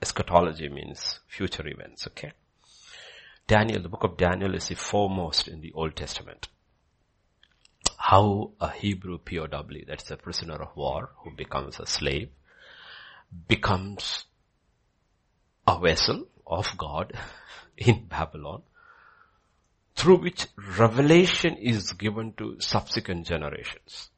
eschatology 0.05 0.69
means 0.69 1.19
future 1.27 1.67
events, 1.67 2.05
okay? 2.05 2.31
Daniel, 3.47 3.81
the 3.81 3.89
book 3.89 4.03
of 4.03 4.17
Daniel 4.17 4.53
is 4.53 4.67
the 4.67 4.75
foremost 4.75 5.47
in 5.47 5.61
the 5.61 5.71
Old 5.73 5.95
Testament. 5.95 6.47
How 7.97 8.51
a 8.61 8.69
Hebrew 8.69 9.17
POW, 9.17 9.63
that's 9.87 10.11
a 10.11 10.17
prisoner 10.17 10.61
of 10.61 10.75
war 10.75 11.09
who 11.23 11.31
becomes 11.31 11.79
a 11.79 11.87
slave, 11.87 12.29
becomes 13.47 14.25
a 15.67 15.79
vessel 15.79 16.27
of 16.45 16.67
God 16.77 17.13
in 17.77 18.05
Babylon 18.05 18.61
through 19.95 20.17
which 20.17 20.45
revelation 20.77 21.55
is 21.55 21.93
given 21.93 22.33
to 22.33 22.57
subsequent 22.59 23.25
generations. 23.25 24.11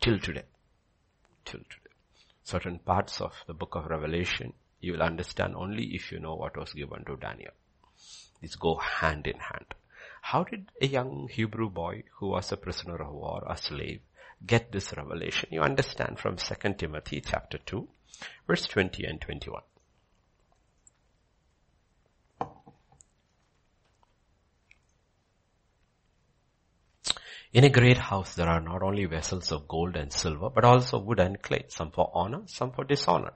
Till 0.00 0.18
today. 0.18 0.48
Till 1.44 1.60
today. 1.60 1.87
Certain 2.48 2.78
parts 2.78 3.20
of 3.20 3.34
the 3.46 3.52
book 3.52 3.74
of 3.74 3.90
Revelation 3.90 4.54
you 4.80 4.92
will 4.94 5.02
understand 5.02 5.54
only 5.54 5.84
if 5.94 6.10
you 6.10 6.18
know 6.18 6.34
what 6.34 6.56
was 6.56 6.72
given 6.72 7.04
to 7.04 7.14
Daniel. 7.16 7.52
These 8.40 8.54
go 8.56 8.76
hand 8.76 9.26
in 9.26 9.38
hand. 9.38 9.74
How 10.22 10.44
did 10.44 10.70
a 10.80 10.86
young 10.86 11.28
Hebrew 11.30 11.68
boy 11.68 12.04
who 12.14 12.28
was 12.28 12.50
a 12.50 12.56
prisoner 12.56 12.96
of 13.02 13.12
war, 13.12 13.44
a 13.46 13.54
slave, 13.58 14.00
get 14.46 14.72
this 14.72 14.96
revelation? 14.96 15.50
You 15.52 15.60
understand 15.60 16.18
from 16.18 16.36
2 16.36 16.72
Timothy 16.78 17.20
chapter 17.20 17.58
2, 17.58 17.86
verse 18.46 18.66
20 18.66 19.04
and 19.04 19.20
21. 19.20 19.60
In 27.52 27.64
a 27.64 27.70
great 27.70 27.96
house 27.96 28.34
there 28.34 28.48
are 28.48 28.60
not 28.60 28.82
only 28.82 29.06
vessels 29.06 29.52
of 29.52 29.68
gold 29.68 29.96
and 29.96 30.12
silver, 30.12 30.50
but 30.50 30.64
also 30.64 30.98
wood 30.98 31.18
and 31.18 31.40
clay, 31.40 31.64
some 31.68 31.90
for 31.90 32.10
honor, 32.12 32.42
some 32.46 32.72
for 32.72 32.84
dishonor. 32.84 33.32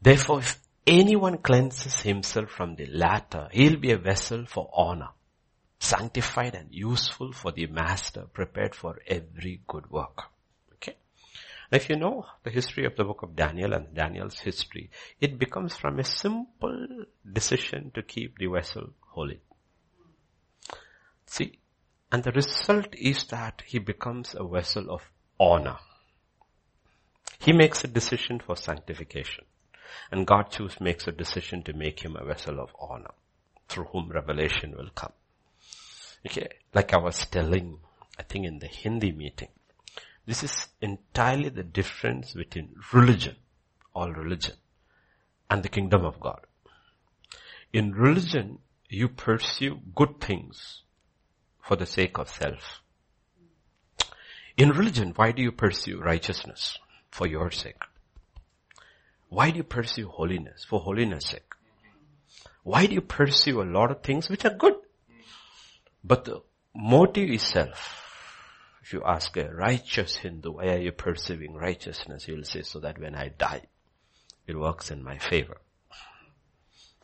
Therefore, 0.00 0.40
if 0.40 0.58
anyone 0.86 1.38
cleanses 1.38 2.00
himself 2.00 2.50
from 2.50 2.74
the 2.74 2.86
latter, 2.86 3.48
he'll 3.52 3.76
be 3.76 3.92
a 3.92 3.98
vessel 3.98 4.46
for 4.46 4.70
honor, 4.72 5.10
sanctified 5.78 6.54
and 6.54 6.72
useful 6.72 7.32
for 7.32 7.52
the 7.52 7.66
master, 7.66 8.22
prepared 8.32 8.74
for 8.74 8.98
every 9.06 9.60
good 9.68 9.90
work. 9.90 10.22
Okay. 10.74 10.96
Now 11.70 11.76
if 11.76 11.88
you 11.90 11.96
know 11.96 12.26
the 12.42 12.50
history 12.50 12.86
of 12.86 12.96
the 12.96 13.04
book 13.04 13.22
of 13.22 13.36
Daniel 13.36 13.74
and 13.74 13.94
Daniel's 13.94 14.40
history, 14.40 14.90
it 15.20 15.38
becomes 15.38 15.76
from 15.76 16.00
a 16.00 16.04
simple 16.04 17.04
decision 17.30 17.92
to 17.94 18.02
keep 18.02 18.38
the 18.38 18.46
vessel 18.46 18.90
holy. 19.00 19.40
See, 21.32 21.60
and 22.12 22.22
the 22.22 22.32
result 22.32 22.94
is 22.94 23.24
that 23.28 23.62
he 23.64 23.78
becomes 23.78 24.34
a 24.38 24.46
vessel 24.46 24.90
of 24.90 25.00
honor. 25.40 25.78
He 27.38 27.54
makes 27.54 27.82
a 27.82 27.88
decision 27.88 28.38
for 28.38 28.54
sanctification. 28.54 29.46
And 30.10 30.26
God 30.26 30.50
choose 30.50 30.78
makes 30.78 31.06
a 31.06 31.12
decision 31.12 31.62
to 31.62 31.72
make 31.72 32.00
him 32.00 32.16
a 32.16 32.24
vessel 32.26 32.60
of 32.60 32.76
honor 32.78 33.14
through 33.66 33.84
whom 33.84 34.10
revelation 34.10 34.74
will 34.76 34.90
come. 34.94 35.14
Okay, 36.26 36.48
like 36.74 36.92
I 36.92 36.98
was 36.98 37.24
telling, 37.24 37.78
I 38.18 38.24
think 38.24 38.44
in 38.44 38.58
the 38.58 38.66
Hindi 38.66 39.12
meeting, 39.12 39.48
this 40.26 40.42
is 40.42 40.68
entirely 40.82 41.48
the 41.48 41.62
difference 41.62 42.34
between 42.34 42.74
religion, 42.92 43.36
all 43.94 44.12
religion, 44.12 44.56
and 45.48 45.62
the 45.62 45.70
kingdom 45.70 46.04
of 46.04 46.20
God. 46.20 46.40
In 47.72 47.92
religion, 47.92 48.58
you 48.90 49.08
pursue 49.08 49.80
good 49.94 50.20
things 50.20 50.82
for 51.62 51.76
the 51.76 51.86
sake 51.86 52.18
of 52.18 52.28
self. 52.28 52.82
In 54.56 54.70
religion, 54.70 55.12
why 55.16 55.32
do 55.32 55.42
you 55.42 55.52
pursue 55.52 56.00
righteousness? 56.00 56.78
For 57.10 57.26
your 57.26 57.50
sake. 57.50 57.82
Why 59.28 59.50
do 59.50 59.58
you 59.58 59.64
pursue 59.64 60.08
holiness? 60.08 60.64
For 60.64 60.80
holiness 60.80 61.26
sake. 61.26 61.54
Why 62.62 62.86
do 62.86 62.94
you 62.94 63.00
pursue 63.00 63.62
a 63.62 63.64
lot 63.64 63.90
of 63.90 64.02
things 64.02 64.28
which 64.28 64.44
are 64.44 64.54
good? 64.54 64.74
But 66.04 66.24
the 66.24 66.42
motive 66.74 67.30
is 67.30 67.42
self. 67.42 67.98
If 68.82 68.92
you 68.92 69.02
ask 69.04 69.36
a 69.36 69.52
righteous 69.52 70.16
Hindu, 70.16 70.52
why 70.52 70.74
are 70.74 70.78
you 70.78 70.92
pursuing 70.92 71.54
righteousness? 71.54 72.24
He 72.24 72.32
will 72.32 72.44
say, 72.44 72.62
so 72.62 72.80
that 72.80 72.98
when 72.98 73.14
I 73.14 73.28
die, 73.28 73.62
it 74.46 74.58
works 74.58 74.90
in 74.90 75.02
my 75.02 75.18
favor. 75.18 75.58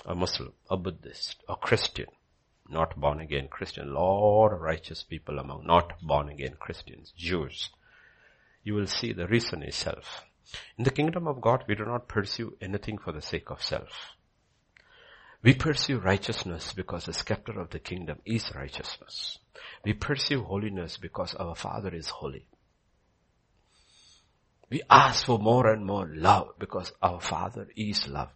A 0.04 0.14
Muslim, 0.14 0.52
a 0.68 0.76
Buddhist, 0.76 1.36
a 1.48 1.56
Christian, 1.56 2.06
not 2.68 2.96
born 3.00 3.20
again 3.20 3.48
Christian, 3.48 3.94
of 3.96 4.60
righteous 4.60 5.02
people 5.02 5.38
among 5.38 5.66
not 5.66 6.00
born 6.02 6.28
again 6.28 6.56
Christians, 6.58 7.12
Jews. 7.16 7.70
You 8.62 8.74
will 8.74 8.86
see 8.86 9.12
the 9.12 9.26
reason 9.26 9.62
is 9.62 9.76
self. 9.76 10.24
In 10.76 10.84
the 10.84 10.90
kingdom 10.90 11.26
of 11.26 11.40
God, 11.40 11.64
we 11.66 11.74
do 11.74 11.84
not 11.84 12.08
pursue 12.08 12.56
anything 12.60 12.98
for 12.98 13.12
the 13.12 13.22
sake 13.22 13.50
of 13.50 13.62
self. 13.62 14.16
We 15.42 15.54
pursue 15.54 15.98
righteousness 15.98 16.72
because 16.72 17.04
the 17.04 17.12
scepter 17.12 17.60
of 17.60 17.70
the 17.70 17.78
kingdom 17.78 18.18
is 18.24 18.54
righteousness. 18.54 19.38
We 19.84 19.92
pursue 19.92 20.42
holiness 20.42 20.96
because 20.96 21.34
our 21.34 21.54
Father 21.54 21.94
is 21.94 22.08
holy. 22.08 22.46
We 24.70 24.82
ask 24.90 25.24
for 25.24 25.38
more 25.38 25.72
and 25.72 25.86
more 25.86 26.10
love 26.12 26.54
because 26.58 26.92
our 27.00 27.20
Father 27.20 27.68
is 27.76 28.06
love. 28.08 28.30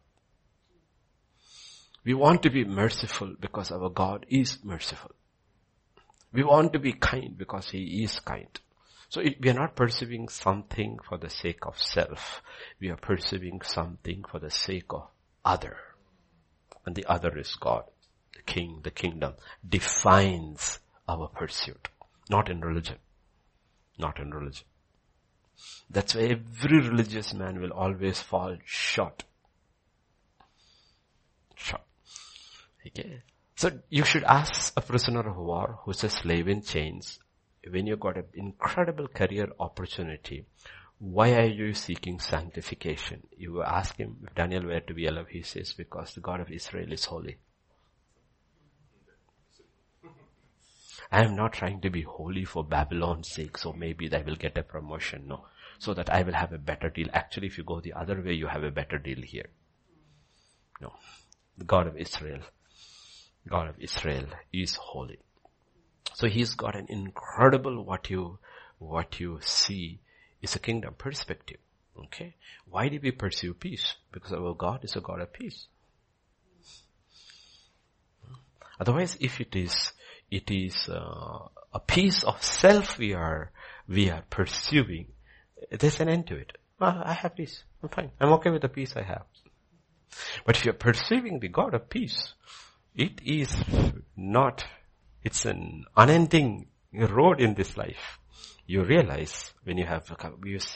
We 2.04 2.14
want 2.14 2.42
to 2.42 2.50
be 2.50 2.64
merciful 2.64 3.34
because 3.40 3.70
our 3.70 3.90
God 3.90 4.26
is 4.28 4.58
merciful. 4.64 5.12
We 6.32 6.44
want 6.44 6.72
to 6.72 6.78
be 6.78 6.92
kind 6.92 7.36
because 7.38 7.70
He 7.70 8.02
is 8.04 8.18
kind. 8.20 8.60
So 9.08 9.20
it, 9.20 9.40
we 9.40 9.50
are 9.50 9.54
not 9.54 9.76
pursuing 9.76 10.28
something 10.28 10.98
for 11.08 11.18
the 11.18 11.30
sake 11.30 11.66
of 11.66 11.78
self. 11.78 12.42
We 12.80 12.88
are 12.90 12.96
pursuing 12.96 13.60
something 13.62 14.24
for 14.30 14.38
the 14.38 14.50
sake 14.50 14.92
of 14.92 15.08
other. 15.44 15.76
And 16.86 16.94
the 16.96 17.06
other 17.06 17.38
is 17.38 17.54
God. 17.56 17.84
The 18.34 18.42
King, 18.42 18.80
the 18.82 18.90
kingdom 18.90 19.34
defines 19.68 20.80
our 21.08 21.28
pursuit. 21.28 21.88
Not 22.30 22.50
in 22.50 22.60
religion. 22.60 22.98
not 23.98 24.18
in 24.18 24.32
religion. 24.32 24.66
That's 25.90 26.14
why 26.14 26.22
every 26.22 26.80
religious 26.80 27.34
man 27.34 27.60
will 27.60 27.70
always 27.72 28.20
fall 28.20 28.56
short. 28.64 29.24
Short. 31.54 31.82
Okay. 32.86 33.22
So 33.54 33.70
you 33.90 34.04
should 34.04 34.24
ask 34.24 34.72
a 34.76 34.80
prisoner 34.80 35.28
of 35.28 35.36
war 35.36 35.78
who's 35.82 36.02
a 36.04 36.08
slave 36.08 36.48
in 36.48 36.62
chains, 36.62 37.18
when 37.68 37.86
you 37.86 37.96
got 37.96 38.16
an 38.16 38.24
incredible 38.34 39.08
career 39.08 39.48
opportunity, 39.60 40.46
why 40.98 41.34
are 41.34 41.46
you 41.46 41.74
seeking 41.74 42.18
sanctification? 42.18 43.22
You 43.36 43.62
ask 43.62 43.96
him, 43.96 44.18
if 44.26 44.34
Daniel 44.34 44.64
were 44.64 44.80
to 44.80 44.94
be 44.94 45.06
alive, 45.06 45.28
he 45.28 45.42
says, 45.42 45.72
because 45.72 46.14
the 46.14 46.20
God 46.20 46.40
of 46.40 46.50
Israel 46.50 46.92
is 46.92 47.04
holy. 47.04 47.38
I 51.10 51.24
am 51.24 51.36
not 51.36 51.52
trying 51.52 51.80
to 51.82 51.90
be 51.90 52.02
holy 52.02 52.44
for 52.44 52.64
Babylon's 52.64 53.30
sake, 53.30 53.58
so 53.58 53.72
maybe 53.72 54.12
I 54.14 54.22
will 54.22 54.36
get 54.36 54.56
a 54.56 54.62
promotion. 54.62 55.24
No. 55.26 55.44
So 55.78 55.92
that 55.94 56.08
I 56.08 56.22
will 56.22 56.32
have 56.32 56.52
a 56.52 56.58
better 56.58 56.88
deal. 56.88 57.08
Actually, 57.12 57.48
if 57.48 57.58
you 57.58 57.64
go 57.64 57.80
the 57.80 57.92
other 57.92 58.22
way, 58.22 58.32
you 58.32 58.46
have 58.46 58.62
a 58.62 58.70
better 58.70 58.98
deal 58.98 59.20
here. 59.22 59.50
No. 60.80 60.92
The 61.58 61.64
God 61.64 61.86
of 61.86 61.96
Israel, 61.96 62.40
God 63.48 63.68
of 63.68 63.78
Israel 63.78 64.26
is 64.52 64.76
holy. 64.76 65.18
So 66.14 66.28
he's 66.28 66.54
got 66.54 66.76
an 66.76 66.86
incredible 66.88 67.84
what 67.84 68.10
you, 68.10 68.38
what 68.78 69.18
you 69.20 69.38
see 69.40 70.00
is 70.40 70.54
a 70.54 70.58
kingdom 70.58 70.94
perspective. 70.96 71.58
Okay. 71.96 72.34
Why 72.66 72.88
do 72.88 72.98
we 73.02 73.10
pursue 73.10 73.54
peace? 73.54 73.94
Because 74.12 74.32
our 74.32 74.54
God 74.54 74.84
is 74.84 74.96
a 74.96 75.00
God 75.00 75.20
of 75.20 75.32
peace. 75.32 75.66
Otherwise, 78.80 79.16
if 79.20 79.40
it 79.40 79.54
is, 79.54 79.92
it 80.30 80.50
is 80.50 80.88
uh, 80.88 81.46
a 81.72 81.80
piece 81.80 82.24
of 82.24 82.42
self 82.42 82.98
we 82.98 83.14
are, 83.14 83.52
we 83.86 84.10
are 84.10 84.24
pursuing, 84.30 85.06
there's 85.70 86.00
an 86.00 86.08
end 86.08 86.26
to 86.28 86.36
it. 86.36 86.56
Well, 86.80 87.02
I 87.04 87.12
have 87.12 87.36
peace. 87.36 87.62
I'm 87.82 87.90
fine. 87.90 88.10
I'm 88.18 88.32
okay 88.34 88.50
with 88.50 88.62
the 88.62 88.68
peace 88.68 88.94
I 88.96 89.02
have. 89.02 89.24
But 90.44 90.56
if 90.56 90.64
you're 90.64 90.74
pursuing 90.74 91.38
the 91.38 91.48
God 91.48 91.74
of 91.74 91.88
peace, 91.88 92.34
it 92.94 93.20
is 93.24 93.54
not, 94.16 94.64
it's 95.22 95.44
an 95.44 95.84
unending 95.96 96.66
road 96.92 97.40
in 97.40 97.54
this 97.54 97.76
life 97.76 98.18
you 98.66 98.84
realize 98.84 99.52
when 99.64 99.76
you 99.76 99.84
have, 99.84 100.10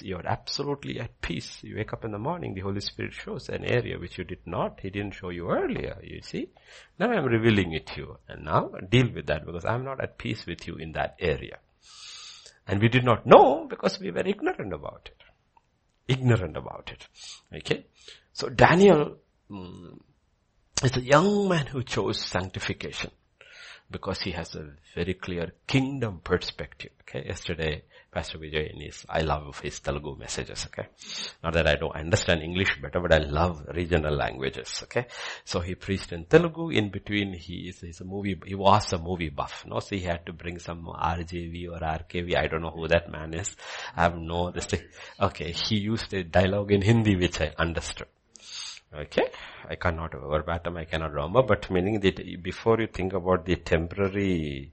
you're 0.03 0.27
absolutely 0.27 1.01
at 1.01 1.21
peace. 1.21 1.61
You 1.63 1.77
wake 1.77 1.93
up 1.93 2.05
in 2.05 2.11
the 2.11 2.19
morning, 2.19 2.55
the 2.55 2.61
Holy 2.61 2.81
Spirit 2.81 3.15
shows 3.15 3.49
an 3.49 3.65
area 3.65 3.99
which 3.99 4.19
you 4.19 4.25
did 4.25 4.41
not, 4.45 4.81
He 4.83 4.91
didn't 4.91 5.15
show 5.15 5.31
you 5.31 5.49
earlier, 5.51 5.97
you 6.03 6.21
see. 6.21 6.51
Now 6.99 7.11
I'm 7.11 7.25
revealing 7.25 7.73
it 7.73 7.87
to 7.89 8.01
you. 8.01 8.19
And 8.29 8.45
now 8.45 8.71
deal 8.91 9.09
with 9.15 9.27
that 9.27 9.47
because 9.47 9.65
I'm 9.65 9.85
not 9.85 10.03
at 10.03 10.19
peace 10.19 10.45
with 10.47 10.67
you 10.67 10.77
in 10.77 10.93
that 10.93 11.17
area. 11.21 11.59
And 12.67 12.83
we 12.83 12.89
did 12.89 13.05
not 13.05 13.25
know 13.25 13.67
because 13.69 14.01
we 14.01 14.11
were 14.11 14.27
ignorant 14.27 14.73
about 14.73 15.09
it. 15.13 15.23
Ignorant 16.09 16.57
about 16.57 16.91
it. 16.93 17.07
Okay. 17.57 17.87
So 18.33 18.49
Daniel 18.49 19.17
mm, 19.51 19.99
is 20.85 20.97
a 20.97 21.01
young 21.01 21.49
man 21.49 21.67
who 21.67 21.83
chose 21.83 22.21
sanctification 22.21 23.11
because 23.91 24.21
he 24.21 24.33
has 24.33 24.55
a 24.55 24.73
very 24.95 25.15
clear 25.15 25.53
kingdom 25.67 26.21
perspective. 26.23 26.91
Okay, 27.03 27.25
yesterday 27.27 27.83
Pastor 28.13 28.39
Vijay 28.39 28.75
in 28.75 28.81
his, 28.83 29.07
I 29.09 29.23
love 29.23 29.61
his 29.61 29.81
Telugu 29.81 30.17
messages. 30.19 30.67
Okay, 30.67 30.89
not 31.43 31.55
that 31.55 31.67
I 31.67 31.77
don't 31.77 31.95
understand 31.97 32.43
English 32.43 32.79
better, 32.83 33.01
but 33.01 33.15
I 33.15 33.19
love 33.19 33.65
regional 33.75 34.15
languages. 34.15 34.81
Okay, 34.83 35.07
so 35.45 35.61
he 35.61 35.77
preached 35.77 36.13
in 36.13 36.27
Telugu. 36.27 36.69
In 36.71 36.91
between, 36.91 37.33
he 37.33 37.69
is 37.69 37.81
he's 37.81 38.03
a 38.03 38.05
movie. 38.05 38.39
He 38.45 38.55
was 38.55 38.93
a 38.93 38.99
movie 38.99 39.31
buff. 39.31 39.65
No, 39.67 39.81
so 39.81 39.97
he 39.97 40.03
had 40.03 40.27
to 40.27 40.35
bring 40.35 40.59
some 40.59 40.85
RJV 40.85 41.71
or 41.71 41.81
RKV. 41.81 42.37
I 42.37 42.49
don't 42.49 42.61
know 42.63 42.71
who 42.71 42.87
that 42.89 43.11
man 43.11 43.33
is. 43.33 43.57
I 43.97 44.03
have 44.03 44.19
no. 44.19 44.53
Okay, 45.21 45.53
he 45.53 45.77
used 45.77 46.13
a 46.13 46.23
dialogue 46.23 46.71
in 46.73 46.83
Hindi 46.83 47.17
which 47.17 47.41
I 47.41 47.55
understood. 47.59 48.09
Okay, 48.97 49.29
I 49.69 49.75
cannot 49.77 50.13
verbatim, 50.13 50.79
I 50.79 50.87
cannot 50.87 51.13
remember, 51.13 51.43
but 51.43 51.71
meaning 51.71 52.01
that 52.01 52.43
before 52.43 52.81
you 52.81 52.87
think 52.87 53.13
about 53.13 53.45
the 53.45 53.57
temporary 53.57 54.73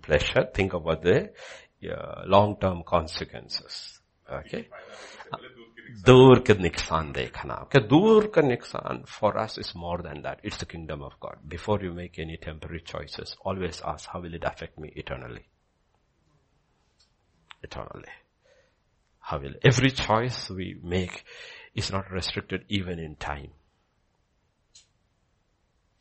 pleasure, 0.00 0.46
think 0.54 0.74
about 0.74 1.02
the 1.02 1.30
uh, 1.90 2.22
long-term 2.26 2.84
consequences. 2.84 4.00
Okay. 4.30 4.68
Dur 6.04 6.40
ke 6.40 6.54
niksan 6.54 7.12
dekhana. 7.12 7.62
Okay, 7.64 7.80
dur 7.80 8.28
ka 8.28 8.42
niksan 8.42 9.06
for 9.08 9.36
us 9.38 9.58
is 9.58 9.74
more 9.74 9.98
than 10.02 10.22
that. 10.22 10.40
It's 10.42 10.56
the 10.58 10.66
kingdom 10.66 11.02
of 11.02 11.18
God. 11.18 11.38
Before 11.46 11.80
you 11.82 11.92
make 11.92 12.18
any 12.18 12.36
temporary 12.36 12.80
choices, 12.80 13.36
always 13.44 13.82
ask, 13.84 14.08
how 14.08 14.20
will 14.20 14.34
it 14.34 14.44
affect 14.44 14.78
me 14.78 14.92
eternally? 14.94 15.46
Eternally. 17.62 18.08
How 19.18 19.38
will, 19.38 19.54
every 19.62 19.90
choice 19.90 20.48
we 20.48 20.78
make 20.82 21.24
is 21.74 21.90
not 21.90 22.10
restricted 22.10 22.64
even 22.68 22.98
in 22.98 23.16
time 23.16 23.50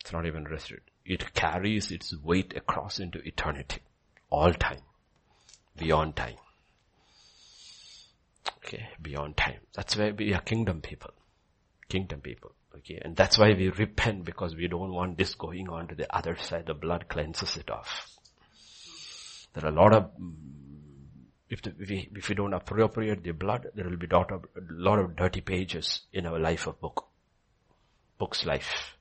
it's 0.04 0.12
not 0.12 0.26
even 0.26 0.44
restricted. 0.44 0.92
It 1.06 1.34
carries 1.34 1.90
its 1.90 2.14
weight 2.18 2.54
across 2.58 3.00
into 3.00 3.20
eternity. 3.20 3.82
All 4.30 4.54
time. 4.54 4.82
Beyond 5.78 6.18
time. 6.18 6.36
Okay, 8.58 8.90
beyond 9.02 9.38
time. 9.38 9.60
That's 9.74 9.96
why 9.96 10.12
we 10.12 10.34
are 10.34 10.42
kingdom 10.42 10.82
people. 10.82 11.12
Kingdom 11.88 12.20
people. 12.20 12.52
Okay, 12.76 13.00
and 13.02 13.16
that's 13.16 13.38
why 13.38 13.54
we 13.54 13.70
repent 13.70 14.26
because 14.26 14.56
we 14.56 14.68
don't 14.68 14.92
want 14.92 15.18
this 15.18 15.36
going 15.36 15.70
on 15.70 15.88
to 15.88 15.96
the 15.96 16.14
other 16.14 16.36
side. 16.36 16.66
The 16.66 16.74
blood 16.74 17.08
cleanses 17.08 17.56
it 17.56 17.70
off. 17.70 18.10
There 19.54 19.66
are 19.66 19.72
a 19.72 19.76
lot 19.76 19.94
of, 19.94 20.10
if, 21.50 21.62
the, 21.62 21.74
if, 21.80 21.90
we, 21.90 22.10
if 22.14 22.28
we 22.28 22.36
don't 22.36 22.54
appropriate 22.54 23.24
the 23.24 23.32
blood, 23.32 23.68
there 23.74 23.88
will 23.88 23.98
be 23.98 24.08
a 24.08 24.14
lot 24.14 24.32
of, 24.32 24.44
a 24.58 24.62
lot 24.70 25.00
of 25.00 25.16
dirty 25.16 25.40
pages 25.40 26.02
in 26.12 26.26
our 26.26 26.40
life 26.40 26.68
of 26.68 26.82
book. 26.82 27.06
Book's 28.18 28.46
life. 28.46 28.98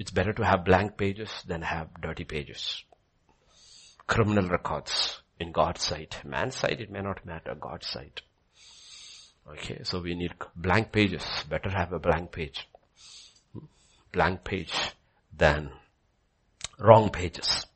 It's 0.00 0.10
better 0.10 0.32
to 0.32 0.44
have 0.46 0.64
blank 0.64 0.96
pages 0.96 1.28
than 1.46 1.60
have 1.60 2.00
dirty 2.00 2.24
pages. 2.24 2.84
Criminal 4.06 4.48
records 4.48 5.20
in 5.38 5.52
God's 5.52 5.82
sight. 5.82 6.16
Man's 6.24 6.56
sight, 6.56 6.80
it 6.80 6.90
may 6.90 7.02
not 7.02 7.26
matter. 7.26 7.54
God's 7.54 7.86
sight. 7.86 8.22
Okay, 9.46 9.80
so 9.84 10.00
we 10.00 10.14
need 10.14 10.32
blank 10.56 10.90
pages. 10.90 11.22
Better 11.50 11.68
have 11.68 11.92
a 11.92 11.98
blank 11.98 12.32
page. 12.32 12.66
Hmm? 13.52 13.66
Blank 14.10 14.42
page 14.42 14.72
than 15.36 15.70
wrong 16.78 17.10
pages. 17.10 17.66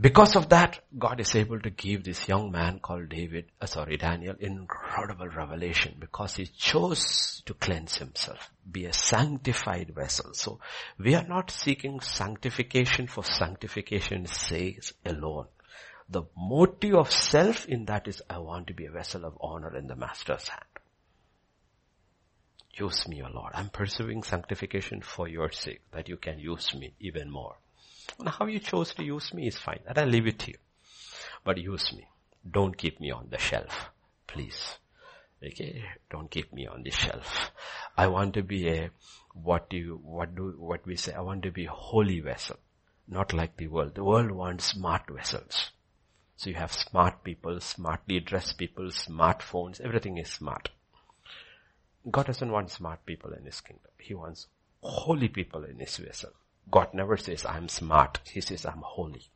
Because 0.00 0.36
of 0.36 0.48
that, 0.48 0.80
God 0.98 1.20
is 1.20 1.34
able 1.34 1.60
to 1.60 1.70
give 1.70 2.02
this 2.02 2.26
young 2.26 2.50
man 2.50 2.78
called 2.78 3.10
David, 3.10 3.50
uh, 3.60 3.66
sorry, 3.66 3.98
Daniel, 3.98 4.34
incredible 4.40 5.28
revelation 5.28 5.96
because 5.98 6.36
he 6.36 6.46
chose 6.46 7.42
to 7.44 7.54
cleanse 7.54 7.96
himself, 7.96 8.50
be 8.70 8.86
a 8.86 8.92
sanctified 8.92 9.92
vessel. 9.94 10.32
So 10.32 10.60
we 10.98 11.14
are 11.14 11.26
not 11.26 11.50
seeking 11.50 12.00
sanctification 12.00 13.06
for 13.06 13.22
sanctification's 13.22 14.36
sake 14.36 14.80
alone. 15.04 15.46
The 16.08 16.22
motive 16.36 16.94
of 16.94 17.10
self 17.10 17.66
in 17.66 17.84
that 17.86 18.08
is 18.08 18.22
I 18.28 18.38
want 18.38 18.68
to 18.68 18.74
be 18.74 18.86
a 18.86 18.90
vessel 18.90 19.24
of 19.26 19.36
honor 19.40 19.76
in 19.76 19.88
the 19.88 19.96
master's 19.96 20.48
hand. 20.48 20.64
Use 22.74 23.06
me, 23.06 23.22
O 23.22 23.28
Lord. 23.28 23.52
I'm 23.54 23.68
pursuing 23.68 24.22
sanctification 24.22 25.02
for 25.02 25.28
your 25.28 25.52
sake, 25.52 25.82
that 25.92 26.08
you 26.08 26.16
can 26.16 26.38
use 26.38 26.74
me 26.74 26.94
even 26.98 27.30
more. 27.30 27.56
And 28.18 28.28
how 28.28 28.46
you 28.46 28.58
chose 28.58 28.94
to 28.94 29.04
use 29.04 29.32
me 29.34 29.48
is 29.48 29.58
fine. 29.58 29.80
And 29.86 29.98
I'll 29.98 30.06
leave 30.06 30.26
it 30.26 30.38
to 30.40 30.52
you. 30.52 30.58
But 31.44 31.58
use 31.58 31.92
me. 31.92 32.06
Don't 32.48 32.76
keep 32.76 33.00
me 33.00 33.10
on 33.10 33.28
the 33.30 33.38
shelf. 33.38 33.90
Please. 34.26 34.78
Okay? 35.44 35.84
Don't 36.10 36.30
keep 36.30 36.52
me 36.52 36.66
on 36.66 36.82
the 36.82 36.90
shelf. 36.90 37.50
I 37.96 38.06
want 38.06 38.34
to 38.34 38.42
be 38.42 38.68
a, 38.68 38.90
what 39.34 39.70
do 39.70 39.76
you, 39.76 40.00
what 40.02 40.34
do, 40.34 40.54
what 40.58 40.86
we 40.86 40.96
say, 40.96 41.12
I 41.12 41.20
want 41.20 41.42
to 41.42 41.50
be 41.50 41.66
a 41.66 41.70
holy 41.70 42.20
vessel. 42.20 42.56
Not 43.08 43.32
like 43.32 43.56
the 43.56 43.68
world. 43.68 43.94
The 43.94 44.04
world 44.04 44.30
wants 44.30 44.66
smart 44.66 45.02
vessels. 45.10 45.70
So 46.36 46.50
you 46.50 46.56
have 46.56 46.72
smart 46.72 47.22
people, 47.22 47.60
smartly 47.60 48.20
dressed 48.20 48.58
people, 48.58 48.86
smartphones, 48.86 49.80
everything 49.80 50.18
is 50.18 50.30
smart. 50.30 50.70
God 52.10 52.26
doesn't 52.26 52.50
want 52.50 52.70
smart 52.70 53.04
people 53.06 53.32
in 53.32 53.44
his 53.44 53.60
kingdom. 53.60 53.90
He 53.98 54.14
wants 54.14 54.48
holy 54.80 55.28
people 55.28 55.64
in 55.64 55.78
his 55.78 55.96
vessel. 55.98 56.30
God 56.70 56.94
never 56.94 57.16
says, 57.16 57.44
I'm 57.46 57.68
smart. 57.68 58.20
He 58.32 58.40
says, 58.40 58.64
I'm 58.64 58.82
holy. 58.82 59.30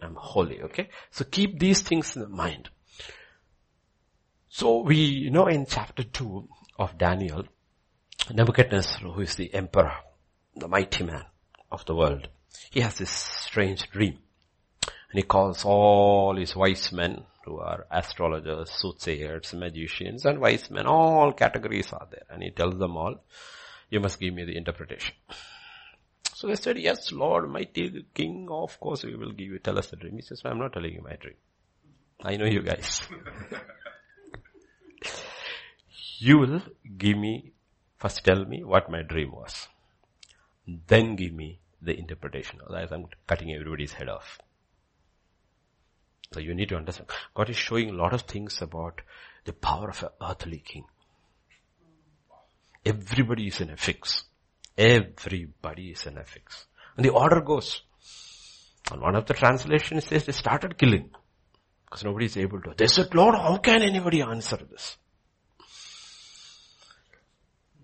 I'm 0.00 0.14
holy, 0.16 0.62
okay? 0.62 0.88
So 1.10 1.24
keep 1.24 1.58
these 1.58 1.82
things 1.82 2.16
in 2.16 2.30
mind. 2.30 2.70
So 4.48 4.82
we 4.82 5.30
know 5.30 5.46
in 5.46 5.66
chapter 5.66 6.02
2 6.02 6.48
of 6.78 6.98
Daniel, 6.98 7.44
Nebuchadnezzar, 8.32 9.10
who 9.10 9.20
is 9.20 9.36
the 9.36 9.52
emperor, 9.54 9.94
the 10.54 10.68
mighty 10.68 11.04
man 11.04 11.24
of 11.70 11.84
the 11.86 11.94
world, 11.94 12.28
he 12.70 12.80
has 12.80 12.96
this 12.96 13.10
strange 13.10 13.88
dream. 13.90 14.18
And 14.82 15.18
he 15.18 15.22
calls 15.22 15.64
all 15.64 16.36
his 16.36 16.56
wise 16.56 16.92
men 16.92 17.24
who 17.44 17.58
are 17.58 17.86
astrologers, 17.90 18.70
soothsayers, 18.70 19.52
magicians, 19.54 20.24
and 20.24 20.40
wise 20.40 20.70
men. 20.70 20.86
All 20.86 21.32
categories 21.32 21.92
are 21.92 22.08
there. 22.10 22.24
And 22.30 22.42
he 22.42 22.50
tells 22.50 22.78
them 22.78 22.96
all, 22.96 23.24
you 23.90 24.00
must 24.00 24.20
give 24.20 24.32
me 24.34 24.44
the 24.44 24.56
interpretation. 24.56 25.14
So 26.42 26.48
they 26.48 26.56
said, 26.56 26.76
yes, 26.76 27.12
Lord, 27.12 27.48
mighty 27.48 28.04
King, 28.12 28.48
of 28.50 28.80
course 28.80 29.04
we 29.04 29.14
will 29.14 29.30
give 29.30 29.46
you, 29.46 29.60
tell 29.60 29.78
us 29.78 29.90
the 29.90 29.94
dream. 29.94 30.16
He 30.16 30.22
says, 30.22 30.42
I'm 30.44 30.58
not 30.58 30.72
telling 30.72 30.92
you 30.92 31.00
my 31.00 31.14
dream. 31.14 31.36
I 32.20 32.36
know 32.36 32.46
you 32.46 32.62
guys. 32.62 33.00
you 36.18 36.38
will 36.38 36.60
give 36.98 37.16
me, 37.16 37.52
first 37.96 38.24
tell 38.24 38.44
me 38.44 38.64
what 38.64 38.90
my 38.90 39.02
dream 39.02 39.30
was. 39.30 39.68
Then 40.88 41.14
give 41.14 41.32
me 41.32 41.60
the 41.80 41.96
interpretation. 41.96 42.58
Otherwise 42.66 42.90
I'm 42.90 43.06
cutting 43.28 43.52
everybody's 43.52 43.92
head 43.92 44.08
off. 44.08 44.40
So 46.32 46.40
you 46.40 46.56
need 46.56 46.70
to 46.70 46.76
understand. 46.76 47.08
God 47.34 47.50
is 47.50 47.56
showing 47.56 47.90
a 47.90 48.02
lot 48.02 48.14
of 48.14 48.22
things 48.22 48.60
about 48.60 49.00
the 49.44 49.52
power 49.52 49.90
of 49.90 50.02
an 50.02 50.08
earthly 50.20 50.58
king. 50.58 50.86
Everybody 52.84 53.46
is 53.46 53.60
in 53.60 53.70
a 53.70 53.76
fix. 53.76 54.24
Everybody 54.76 55.90
is 55.90 56.06
in 56.06 56.18
a 56.18 56.24
fix. 56.24 56.66
And 56.96 57.04
the 57.04 57.10
order 57.10 57.40
goes. 57.40 57.82
And 58.90 59.00
one 59.00 59.14
of 59.14 59.26
the 59.26 59.34
translations 59.34 60.06
says 60.06 60.24
they 60.24 60.32
started 60.32 60.78
killing. 60.78 61.10
Because 61.84 62.04
nobody 62.04 62.26
is 62.26 62.36
able 62.36 62.60
to. 62.62 62.74
They 62.76 62.86
said, 62.86 63.14
Lord, 63.14 63.34
how 63.34 63.58
can 63.58 63.82
anybody 63.82 64.22
answer 64.22 64.56
this? 64.56 64.96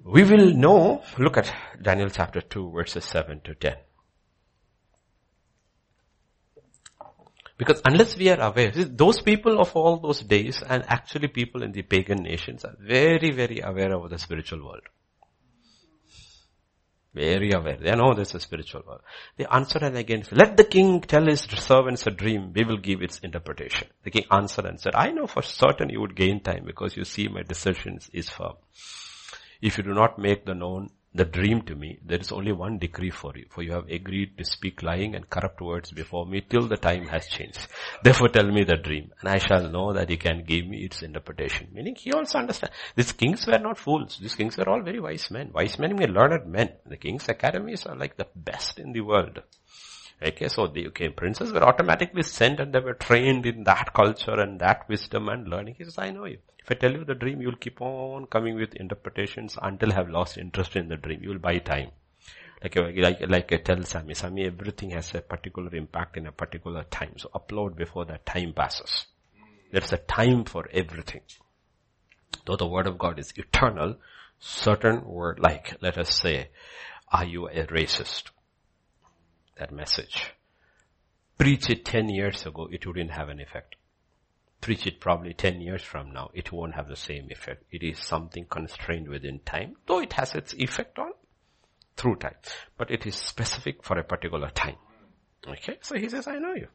We 0.05 0.25
will 0.25 0.55
know, 0.55 1.03
look 1.19 1.37
at 1.37 1.53
Daniel 1.83 2.09
chapter 2.09 2.41
2 2.41 2.71
verses 2.71 3.05
7 3.05 3.41
to 3.45 3.55
10. 3.55 3.77
Because 7.59 7.83
unless 7.85 8.17
we 8.17 8.31
are 8.31 8.41
aware, 8.41 8.71
those 8.71 9.21
people 9.21 9.61
of 9.61 9.75
all 9.75 9.99
those 9.99 10.21
days 10.21 10.63
and 10.67 10.85
actually 10.89 11.29
people 11.29 11.63
in 11.63 11.73
the 11.73 11.83
pagan 11.83 12.23
nations 12.23 12.65
are 12.65 12.77
very, 12.81 13.33
very 13.33 13.61
aware 13.61 13.93
of 13.93 14.09
the 14.09 14.19
spiritual 14.19 14.65
world. 14.65 14.85
Very 17.19 17.51
aware. 17.51 17.77
They 17.77 17.91
know 17.97 18.15
this 18.15 18.33
is 18.37 18.43
spiritual 18.43 18.85
world. 18.87 19.01
They 19.37 19.45
answered 19.47 19.83
and 19.83 19.97
again, 19.97 20.23
said, 20.23 20.39
let 20.39 20.57
the 20.57 20.63
king 20.63 21.01
tell 21.01 21.27
his 21.27 21.41
servants 21.41 22.07
a 22.07 22.13
dream. 22.13 22.53
We 22.55 22.65
will 22.65 22.77
give 22.77 23.03
its 23.03 23.19
interpretation. 23.19 23.89
The 24.05 24.13
king 24.13 24.25
answered 24.31 24.67
and 24.67 24.79
said, 24.79 24.95
I 24.95 25.11
know 25.11 25.27
for 25.27 25.43
certain 25.43 25.91
you 25.91 26.01
would 26.01 26.15
gain 26.15 26.39
time 26.39 26.63
because 26.65 26.97
you 26.97 27.03
see 27.05 27.27
my 27.27 27.43
decision 27.43 27.99
is 28.13 28.29
firm. 28.29 28.55
If 29.61 29.79
you 29.79 29.83
do 29.83 29.95
not 29.95 30.21
make 30.21 30.47
the 30.47 30.55
known 30.55 30.91
the 31.15 31.25
dream 31.25 31.63
to 31.63 31.75
me, 31.75 31.99
there 32.05 32.19
is 32.19 32.33
only 32.33 32.53
one 32.53 32.79
decree 32.79 33.11
for 33.11 33.33
you, 33.35 33.47
for 33.49 33.63
you 33.63 33.73
have 33.73 33.89
agreed 33.89 34.37
to 34.37 34.45
speak 34.45 34.83
lying 34.83 35.15
and 35.15 35.31
corrupt 35.31 35.61
words 35.61 35.91
before 35.91 36.27
me 36.27 36.43
till 36.43 36.69
the 36.69 36.77
time 36.77 37.07
has 37.07 37.27
changed. 37.27 37.67
Therefore 38.05 38.29
tell 38.29 38.51
me 38.51 38.65
the 38.65 38.77
dream, 38.77 39.11
and 39.21 39.29
I 39.29 39.39
shall 39.39 39.69
know 39.71 39.95
that 39.95 40.11
he 40.11 40.19
can 40.19 40.45
give 40.45 40.67
me 40.67 40.85
its 40.85 41.03
interpretation. 41.03 41.69
Meaning 41.73 41.97
he 41.97 42.13
also 42.13 42.39
understands. 42.39 42.75
These 42.95 43.13
kings 43.13 43.47
were 43.47 43.59
not 43.59 43.79
fools. 43.79 44.19
These 44.21 44.35
kings 44.35 44.57
were 44.57 44.69
all 44.69 44.83
very 44.83 45.01
wise 45.01 45.31
men. 45.31 45.51
Wise 45.53 45.79
men 45.79 45.97
mean 45.97 46.13
learned 46.13 46.47
men. 46.47 46.73
The 46.85 46.99
king's 46.99 47.29
academies 47.29 47.87
are 47.87 47.97
like 47.97 48.17
the 48.17 48.29
best 48.37 48.79
in 48.79 48.93
the 48.93 49.01
world. 49.01 49.43
Okay, 50.21 50.49
so 50.49 50.67
the 50.67 50.89
okay, 50.89 51.09
princes 51.11 51.53
were 51.53 51.63
automatically 51.63 52.25
sent 52.25 52.59
and 52.59 52.73
they 52.73 52.81
were 52.81 52.95
trained 52.95 53.47
in 53.47 53.65
that 53.65 53.93
culture 53.93 54.39
and 54.41 54.61
that 54.61 54.89
wisdom 54.89 55.29
and 55.29 55.49
learning. 55.49 55.77
He 55.79 55.85
says, 55.85 55.97
I 55.97 56.11
know 56.11 56.25
you. 56.25 56.39
If 56.69 56.73
I 56.73 56.81
tell 56.81 56.93
you 56.93 57.05
the 57.05 57.15
dream, 57.15 57.41
you'll 57.41 57.57
keep 57.57 57.81
on 57.81 58.27
coming 58.27 58.57
with 58.57 58.75
interpretations 58.75 59.57
until 59.63 59.91
have 59.93 60.11
lost 60.11 60.37
interest 60.37 60.77
in 60.77 60.89
the 60.89 60.99
dream. 60.99 61.23
You 61.23 61.31
will 61.31 61.39
buy 61.39 61.59
time. 61.61 61.93
Like, 62.63 62.77
uh, 62.77 62.91
like, 62.95 63.21
like 63.27 63.53
I 63.55 63.57
tell 63.57 63.83
Sami, 63.85 64.13
Sami, 64.13 64.45
everything 64.45 64.91
has 64.91 65.15
a 65.15 65.23
particular 65.23 65.75
impact 65.75 66.19
in 66.19 66.27
a 66.27 66.33
particular 66.33 66.85
time. 66.85 67.15
So 67.17 67.31
upload 67.35 67.75
before 67.75 68.05
that 68.07 68.27
time 68.27 68.53
passes. 68.53 69.07
There's 69.73 69.93
a 69.95 69.99
time 69.99 70.45
for 70.45 70.69
everything. 70.71 71.23
Though 72.45 72.57
the 72.57 72.67
word 72.67 72.87
of 72.87 72.99
God 72.99 73.19
is 73.19 73.33
eternal, 73.37 73.97
certain 74.39 75.07
word 75.07 75.39
like, 75.39 75.77
let 75.81 75.97
us 75.97 76.15
say, 76.15 76.51
are 77.11 77.25
you 77.25 77.49
a 77.49 77.67
racist? 77.67 78.25
that 79.59 79.73
message. 79.73 80.33
Preach 81.37 81.69
it 81.71 81.85
10 81.85 82.09
years 82.09 82.47
ago, 82.47 82.69
it 82.71 82.87
wouldn't 82.87 83.11
have 83.11 83.29
an 83.29 83.41
effect. 83.41 83.77
Preach 84.61 84.87
it 84.87 85.01
probably 85.01 85.35
10 85.35 85.61
years 85.61 85.83
from 85.83 86.13
now, 86.13 86.31
it 86.35 86.53
won't 86.53 86.75
have 86.75 86.89
the 86.89 86.97
same 86.97 87.29
effect. 87.31 87.65
It 87.71 87.83
is 87.83 87.99
something 87.99 88.45
constrained 88.47 89.09
within 89.09 89.41
time, 89.41 89.77
though 89.87 90.01
it 90.01 90.13
has 90.15 90.35
its 90.35 90.53
effect 90.55 90.99
on 90.99 91.13
through 91.97 92.17
time. 92.17 92.37
But 92.77 92.91
it 92.91 93.07
is 93.07 93.15
specific 93.15 93.83
for 93.85 93.99
a 93.99 94.05
particular 94.05 94.51
time. 94.51 94.77
Okay, 95.47 95.79
so 95.81 95.97
he 95.97 96.09
says, 96.09 96.27
I 96.27 96.39
know 96.39 96.55
you. 96.55 96.69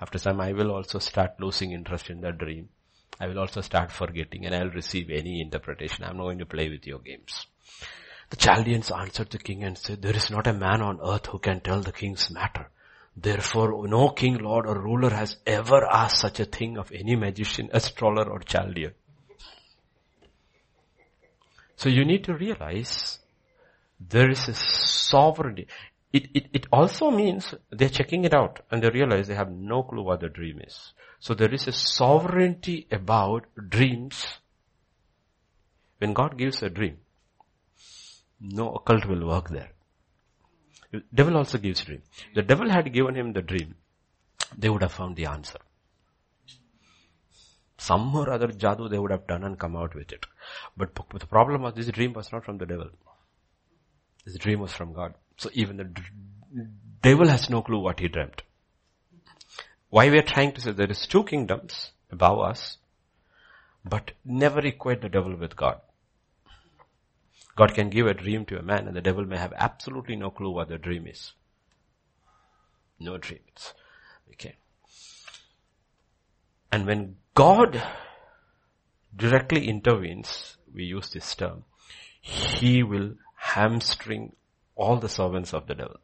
After 0.00 0.18
some, 0.18 0.40
I 0.40 0.52
will 0.52 0.72
also 0.72 0.98
start 0.98 1.38
losing 1.38 1.72
interest 1.72 2.10
in 2.10 2.20
the 2.20 2.32
dream. 2.32 2.68
I 3.20 3.28
will 3.28 3.38
also 3.38 3.60
start 3.60 3.92
forgetting 3.92 4.46
and 4.46 4.54
I'll 4.54 4.70
receive 4.70 5.10
any 5.10 5.40
interpretation. 5.40 6.04
I'm 6.04 6.16
not 6.16 6.24
going 6.24 6.38
to 6.38 6.46
play 6.46 6.68
with 6.68 6.86
your 6.86 6.98
games. 6.98 7.46
The 8.30 8.36
Chaldeans 8.36 8.90
answered 8.90 9.30
the 9.30 9.38
king 9.38 9.62
and 9.62 9.76
said, 9.76 10.02
there 10.02 10.16
is 10.16 10.30
not 10.30 10.46
a 10.46 10.52
man 10.52 10.82
on 10.82 11.00
earth 11.04 11.26
who 11.26 11.38
can 11.38 11.60
tell 11.60 11.80
the 11.80 11.92
king's 11.92 12.30
matter. 12.30 12.70
Therefore, 13.16 13.86
no 13.88 14.10
king, 14.10 14.38
lord 14.38 14.66
or 14.66 14.80
ruler 14.80 15.10
has 15.10 15.36
ever 15.46 15.84
asked 15.84 16.20
such 16.20 16.40
a 16.40 16.44
thing 16.44 16.78
of 16.78 16.92
any 16.92 17.16
magician, 17.16 17.68
astrologer 17.72 18.30
or 18.30 18.40
Chaldean. 18.40 18.92
So 21.76 21.88
you 21.88 22.04
need 22.04 22.24
to 22.24 22.34
realize 22.34 23.18
there 23.98 24.30
is 24.30 24.48
a 24.48 24.54
sovereignty. 24.54 25.66
It, 26.12 26.28
it, 26.34 26.46
it 26.52 26.66
also 26.72 27.10
means 27.10 27.54
they're 27.70 27.88
checking 27.88 28.24
it 28.24 28.34
out 28.34 28.60
and 28.70 28.82
they 28.82 28.90
realize 28.90 29.28
they 29.28 29.34
have 29.34 29.50
no 29.50 29.82
clue 29.82 30.02
what 30.02 30.20
the 30.20 30.28
dream 30.28 30.60
is. 30.60 30.92
So 31.20 31.34
there 31.34 31.52
is 31.52 31.68
a 31.68 31.72
sovereignty 31.72 32.86
about 32.90 33.46
dreams. 33.68 34.26
When 35.98 36.14
God 36.14 36.38
gives 36.38 36.62
a 36.62 36.70
dream, 36.70 36.98
no 38.40 38.72
occult 38.72 39.04
will 39.06 39.26
work 39.26 39.50
there. 39.50 39.72
Devil 41.14 41.36
also 41.36 41.58
gives 41.58 41.84
dream. 41.84 42.02
The 42.34 42.42
devil 42.42 42.68
had 42.68 42.92
given 42.92 43.14
him 43.14 43.32
the 43.32 43.42
dream, 43.42 43.76
they 44.56 44.68
would 44.68 44.82
have 44.82 44.92
found 44.92 45.16
the 45.16 45.26
answer. 45.26 45.58
Some 47.78 48.14
or 48.14 48.30
other 48.30 48.48
jadoo 48.48 48.88
they 48.90 48.98
would 48.98 49.10
have 49.10 49.26
done 49.26 49.44
and 49.44 49.58
come 49.58 49.76
out 49.76 49.94
with 49.94 50.12
it. 50.12 50.26
But 50.76 50.94
the 50.94 51.26
problem 51.26 51.62
was 51.62 51.74
this 51.74 51.88
dream 51.88 52.12
was 52.12 52.30
not 52.32 52.44
from 52.44 52.58
the 52.58 52.66
devil. 52.66 52.90
This 54.26 54.36
dream 54.38 54.60
was 54.60 54.72
from 54.72 54.92
God. 54.92 55.14
So 55.36 55.48
even 55.54 55.76
the 55.78 55.90
devil 57.02 57.28
has 57.28 57.48
no 57.48 57.62
clue 57.62 57.78
what 57.78 58.00
he 58.00 58.08
dreamt. 58.08 58.42
Why 59.88 60.10
we 60.10 60.18
are 60.18 60.22
trying 60.22 60.52
to 60.52 60.60
say 60.60 60.72
there 60.72 60.90
is 60.90 61.06
two 61.06 61.24
kingdoms 61.24 61.92
above 62.12 62.38
us, 62.40 62.78
but 63.84 64.10
never 64.24 64.60
equate 64.60 65.00
the 65.00 65.08
devil 65.08 65.34
with 65.36 65.56
God. 65.56 65.80
God 67.56 67.74
can 67.74 67.90
give 67.90 68.06
a 68.06 68.14
dream 68.14 68.44
to 68.46 68.58
a 68.58 68.62
man 68.62 68.86
and 68.86 68.96
the 68.96 69.00
devil 69.00 69.24
may 69.24 69.36
have 69.36 69.52
absolutely 69.56 70.16
no 70.16 70.30
clue 70.30 70.50
what 70.50 70.68
the 70.68 70.78
dream 70.78 71.06
is. 71.06 71.32
No 72.98 73.18
dreams. 73.18 73.74
Okay. 74.32 74.56
And 76.70 76.86
when 76.86 77.16
God 77.34 77.82
directly 79.14 79.68
intervenes, 79.68 80.56
we 80.72 80.84
use 80.84 81.10
this 81.10 81.34
term, 81.34 81.64
he 82.20 82.82
will 82.82 83.14
hamstring 83.36 84.34
all 84.76 84.96
the 84.96 85.08
servants 85.08 85.52
of 85.52 85.66
the 85.66 85.74
devil. 85.74 85.96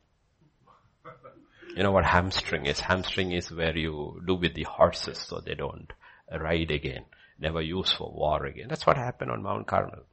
You 1.77 1.83
know 1.83 1.93
what 1.93 2.07
hamstring 2.07 2.65
is? 2.65 2.81
Hamstring 2.81 3.33
is 3.33 3.53
where 3.53 3.77
you 3.77 4.23
do 4.27 4.35
with 4.35 4.55
the 4.55 4.65
horses 4.65 5.19
so 5.19 5.41
they 5.41 5.55
don't 5.55 5.93
ride 6.33 6.71
again, 6.71 7.05
never 7.39 7.61
use 7.61 7.93
for 7.93 8.11
war 8.11 8.47
again. 8.47 8.69
That's 8.69 8.87
what 8.87 8.97
happened 8.97 9.31
on 9.31 9.43
Mount 9.43 9.67
Carmel. 9.67 10.05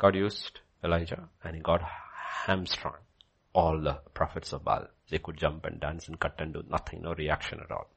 God 0.00 0.14
used 0.14 0.60
Elijah 0.82 1.28
and 1.44 1.54
he 1.54 1.60
got 1.60 1.82
hamstrung 2.46 2.94
all 3.52 3.78
the 3.78 3.98
prophets 4.14 4.54
of 4.54 4.64
Baal. 4.64 4.86
They 5.10 5.18
could 5.18 5.36
jump 5.36 5.66
and 5.66 5.78
dance 5.78 6.08
and 6.08 6.18
cut 6.18 6.36
and 6.38 6.54
do 6.54 6.62
nothing, 6.70 7.02
no 7.02 7.12
reaction 7.12 7.60
at 7.62 7.70
all. 7.70 7.90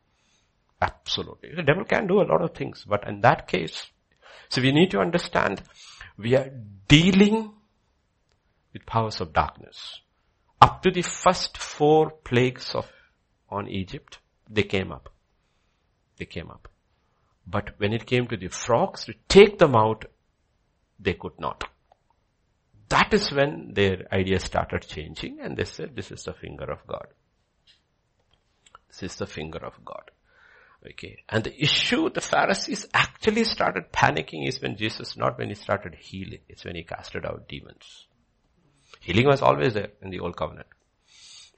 Absolutely. 0.81 1.55
The 1.55 1.63
devil 1.63 1.85
can 1.85 2.07
do 2.07 2.19
a 2.21 2.29
lot 2.29 2.41
of 2.41 2.53
things, 2.53 2.83
but 2.85 3.07
in 3.07 3.21
that 3.21 3.47
case, 3.47 3.87
so 4.49 4.61
we 4.61 4.73
need 4.73 4.91
to 4.91 4.99
understand 4.99 5.61
we 6.17 6.35
are 6.35 6.51
dealing 6.89 7.53
with 8.73 8.85
powers 8.85 9.21
of 9.21 9.31
darkness. 9.31 10.01
Up 10.59 10.83
to 10.83 10.91
the 10.91 11.03
first 11.03 11.57
four 11.57 12.09
plagues 12.09 12.75
of 12.75 12.91
on 13.49 13.69
Egypt, 13.69 14.19
they 14.49 14.63
came 14.63 14.91
up. 14.91 15.09
They 16.17 16.25
came 16.25 16.49
up. 16.49 16.67
But 17.47 17.75
when 17.77 17.93
it 17.93 18.05
came 18.05 18.27
to 18.27 18.35
the 18.37 18.49
frogs, 18.49 19.05
to 19.05 19.13
take 19.29 19.57
them 19.57 19.75
out, 19.75 20.05
they 20.99 21.13
could 21.13 21.39
not. 21.39 21.63
That 22.93 23.11
is 23.11 23.31
when 23.31 23.73
their 23.73 24.05
ideas 24.11 24.43
started 24.43 24.87
changing 24.87 25.39
and 25.41 25.57
they 25.57 25.65
said, 25.65 25.95
this 25.95 26.11
is 26.11 26.23
the 26.25 26.33
finger 26.33 26.65
of 26.71 26.85
God. 26.85 27.07
This 28.87 29.01
is 29.01 29.15
the 29.15 29.25
finger 29.25 29.57
of 29.65 29.73
God. 29.83 30.11
Okay. 30.85 31.23
And 31.27 31.43
the 31.43 31.63
issue 31.63 32.11
the 32.11 32.21
Pharisees 32.21 32.85
actually 32.93 33.45
started 33.45 33.91
panicking 33.91 34.47
is 34.47 34.61
when 34.61 34.77
Jesus, 34.77 35.17
not 35.17 35.39
when 35.39 35.49
he 35.49 35.55
started 35.55 35.95
healing, 35.95 36.41
it's 36.47 36.65
when 36.65 36.75
he 36.75 36.83
casted 36.83 37.25
out 37.25 37.47
demons. 37.47 38.05
Healing 38.99 39.25
was 39.25 39.41
always 39.41 39.73
there 39.73 39.89
in 40.03 40.11
the 40.11 40.19
old 40.19 40.37
covenant. 40.37 40.67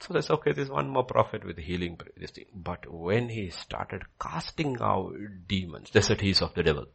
So 0.02 0.14
that's 0.14 0.30
okay, 0.30 0.54
there's 0.54 0.70
one 0.70 0.88
more 0.88 1.04
prophet 1.04 1.44
with 1.44 1.58
healing 1.58 2.00
this 2.16 2.32
thing. 2.32 2.46
But 2.54 2.90
when 2.90 3.28
he 3.28 3.50
started 3.50 4.04
casting 4.22 4.78
out 4.80 5.14
demons, 5.50 5.90
they 5.92 6.00
said 6.00 6.22
he's 6.22 6.42
of 6.42 6.54
the 6.54 6.64
devil. 6.64 6.86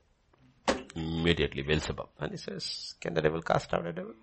Immediately 0.97 1.63
Beelzebub. 1.63 2.09
And 2.19 2.31
he 2.31 2.39
says, 2.39 2.95
can 3.03 3.13
the 3.13 3.21
devil 3.21 3.43
cast 3.43 3.75
out 3.75 3.87
a 3.87 3.93
devil? 3.93 4.15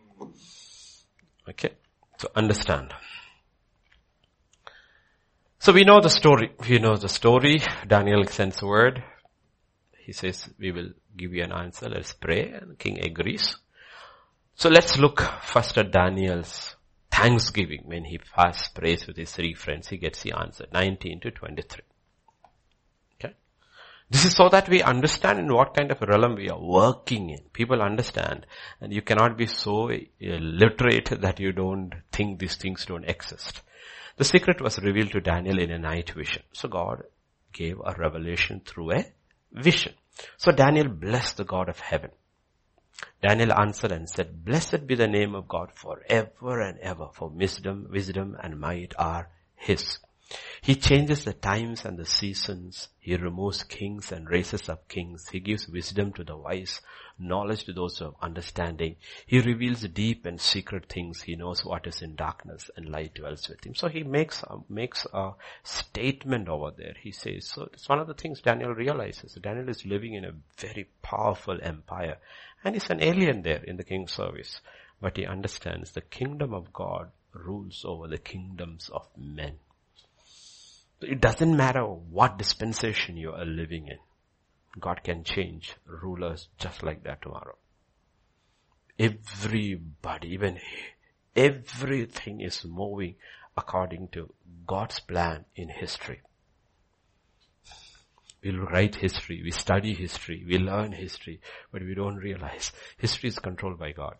Okay. 1.49 1.71
So 2.17 2.29
understand. 2.35 2.93
So 5.59 5.73
we 5.73 5.83
know 5.83 5.99
the 6.01 6.09
story. 6.09 6.51
We 6.69 6.79
know 6.79 6.95
the 6.95 7.09
story. 7.09 7.61
Daniel 7.87 8.25
sends 8.25 8.61
word. 8.61 9.03
He 9.99 10.13
says, 10.13 10.49
we 10.57 10.71
will 10.71 10.89
give 11.15 11.33
you 11.33 11.43
an 11.43 11.51
answer. 11.51 11.89
Let's 11.89 12.13
pray. 12.13 12.51
And 12.51 12.79
king 12.79 12.99
agrees. 13.03 13.57
So 14.55 14.69
let's 14.69 14.97
look 14.97 15.21
first 15.43 15.77
at 15.77 15.91
Daniel's 15.91 16.75
thanksgiving 17.11 17.83
when 17.85 18.05
he 18.05 18.19
first 18.35 18.73
prays 18.73 19.05
with 19.05 19.17
his 19.17 19.31
three 19.31 19.53
friends. 19.53 19.89
He 19.89 19.97
gets 19.97 20.23
the 20.23 20.33
answer, 20.33 20.65
19 20.71 21.19
to 21.21 21.31
23. 21.31 21.81
This 24.09 24.23
is 24.23 24.35
so 24.35 24.47
that 24.49 24.69
we 24.69 24.81
understand 24.81 25.37
in 25.39 25.53
what 25.53 25.73
kind 25.73 25.91
of 25.91 26.01
realm 26.01 26.35
we 26.35 26.49
are 26.49 26.59
working 26.59 27.29
in. 27.29 27.39
People 27.51 27.81
understand 27.81 28.45
and 28.79 28.93
you 28.93 29.01
cannot 29.01 29.37
be 29.37 29.47
so 29.47 29.91
uh, 29.91 29.97
literate 30.19 31.21
that 31.21 31.39
you 31.41 31.51
don't 31.51 31.93
think 32.11 32.39
these 32.39 32.55
things 32.55 32.85
don't 32.85 33.03
exist. 33.03 33.61
The 34.15 34.23
secret 34.23 34.61
was 34.61 34.79
revealed 34.79 35.11
to 35.11 35.19
Daniel 35.21 35.59
in 35.59 35.71
a 35.71 35.77
night 35.77 36.11
vision. 36.11 36.43
So 36.53 36.69
God 36.69 37.03
gave 37.51 37.79
a 37.83 37.95
revelation 37.97 38.61
through 38.65 38.93
a 38.93 39.05
vision. 39.51 39.93
So 40.37 40.51
Daniel 40.51 40.87
blessed 40.87 41.37
the 41.37 41.43
God 41.43 41.67
of 41.67 41.79
heaven. 41.79 42.11
Daniel 43.21 43.53
answered 43.53 43.91
and 43.91 44.09
said, 44.09 44.45
blessed 44.45 44.87
be 44.87 44.95
the 44.95 45.07
name 45.07 45.35
of 45.35 45.47
God 45.47 45.71
forever 45.73 46.61
and 46.61 46.79
ever, 46.79 47.09
for 47.13 47.29
wisdom, 47.29 47.87
wisdom 47.91 48.37
and 48.41 48.59
might 48.59 48.93
are 48.97 49.29
his. 49.55 49.99
He 50.61 50.75
changes 50.75 51.23
the 51.23 51.33
times 51.33 51.85
and 51.85 51.97
the 51.97 52.05
seasons. 52.05 52.89
He 52.99 53.15
removes 53.15 53.63
kings 53.63 54.11
and 54.11 54.29
raises 54.29 54.67
up 54.67 54.89
kings. 54.89 55.29
He 55.29 55.39
gives 55.39 55.69
wisdom 55.69 56.11
to 56.13 56.25
the 56.25 56.35
wise, 56.35 56.81
knowledge 57.17 57.63
to 57.63 57.73
those 57.73 58.01
of 58.01 58.15
understanding. 58.21 58.97
He 59.25 59.39
reveals 59.39 59.81
deep 59.83 60.25
and 60.25 60.41
secret 60.41 60.89
things. 60.89 61.21
He 61.21 61.37
knows 61.37 61.63
what 61.63 61.87
is 61.87 62.01
in 62.01 62.15
darkness 62.15 62.69
and 62.75 62.89
light 62.89 63.13
dwells 63.13 63.47
with 63.47 63.65
him. 63.65 63.73
So 63.73 63.87
he 63.87 64.03
makes, 64.03 64.43
makes 64.67 65.07
a 65.13 65.31
statement 65.63 66.49
over 66.49 66.71
there. 66.71 66.95
He 66.99 67.11
says, 67.11 67.47
so 67.47 67.69
it's 67.71 67.87
one 67.87 67.99
of 67.99 68.07
the 68.07 68.13
things 68.13 68.41
Daniel 68.41 68.73
realizes. 68.73 69.35
Daniel 69.41 69.69
is 69.69 69.85
living 69.85 70.15
in 70.15 70.25
a 70.25 70.33
very 70.57 70.89
powerful 71.01 71.57
empire 71.61 72.17
and 72.65 72.75
he's 72.75 72.89
an 72.89 73.01
alien 73.01 73.43
there 73.43 73.63
in 73.63 73.77
the 73.77 73.83
king's 73.85 74.11
service. 74.11 74.59
But 74.99 75.15
he 75.15 75.25
understands 75.25 75.91
the 75.91 76.01
kingdom 76.01 76.53
of 76.53 76.73
God 76.73 77.11
rules 77.31 77.85
over 77.85 78.07
the 78.07 78.17
kingdoms 78.17 78.89
of 78.91 79.07
men. 79.15 79.59
It 81.01 81.21
doesn't 81.21 81.55
matter 81.55 81.83
what 81.83 82.39
dispensation 82.39 83.17
you 83.17 83.31
are 83.31 83.45
living 83.45 83.87
in. 83.87 83.99
God 84.79 85.03
can 85.03 85.23
change 85.23 85.75
rulers 85.85 86.49
just 86.57 86.81
like 86.83 87.03
that 87.03 87.21
tomorrow. 87.21 87.55
Everybody, 88.97 90.29
even 90.29 90.59
everything 91.35 92.41
is 92.41 92.65
moving 92.65 93.15
according 93.55 94.07
to 94.09 94.33
God's 94.65 94.99
plan 94.99 95.45
in 95.55 95.69
history. 95.69 96.21
We 98.43 98.51
write 98.51 98.95
history, 98.95 99.41
we 99.43 99.51
study 99.51 99.93
history, 99.93 100.43
we 100.47 100.57
learn 100.57 100.93
history, 100.93 101.41
but 101.71 101.81
we 101.81 101.93
don't 101.95 102.15
realize 102.15 102.71
history 102.97 103.29
is 103.29 103.39
controlled 103.39 103.79
by 103.79 103.91
God. 103.91 104.15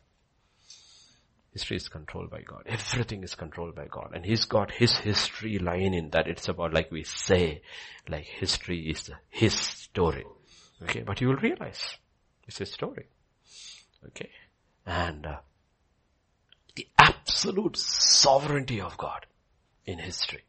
History 1.57 1.77
is 1.77 1.89
controlled 1.89 2.29
by 2.29 2.41
God. 2.41 2.61
Everything 2.67 3.23
is 3.23 3.33
controlled 3.33 3.73
by 3.73 3.87
God. 3.87 4.11
And 4.13 4.23
He's 4.23 4.45
got 4.45 4.69
His 4.69 4.95
history 4.95 5.57
line 5.57 5.95
in 5.95 6.11
that. 6.11 6.27
It's 6.27 6.47
about 6.47 6.71
like 6.71 6.91
we 6.91 7.03
say, 7.03 7.63
like 8.07 8.25
history 8.25 8.91
is 8.91 9.09
His 9.27 9.55
story. 9.55 10.23
Okay, 10.83 11.01
but 11.01 11.19
you 11.19 11.29
will 11.29 11.37
realize 11.37 11.97
it's 12.47 12.59
His 12.59 12.71
story. 12.71 13.07
Okay, 14.05 14.29
and 14.85 15.25
uh, 15.25 15.37
the 16.75 16.87
absolute 16.99 17.75
sovereignty 17.75 18.79
of 18.79 18.95
God 18.95 19.25
in 19.83 19.97
history. 19.97 20.43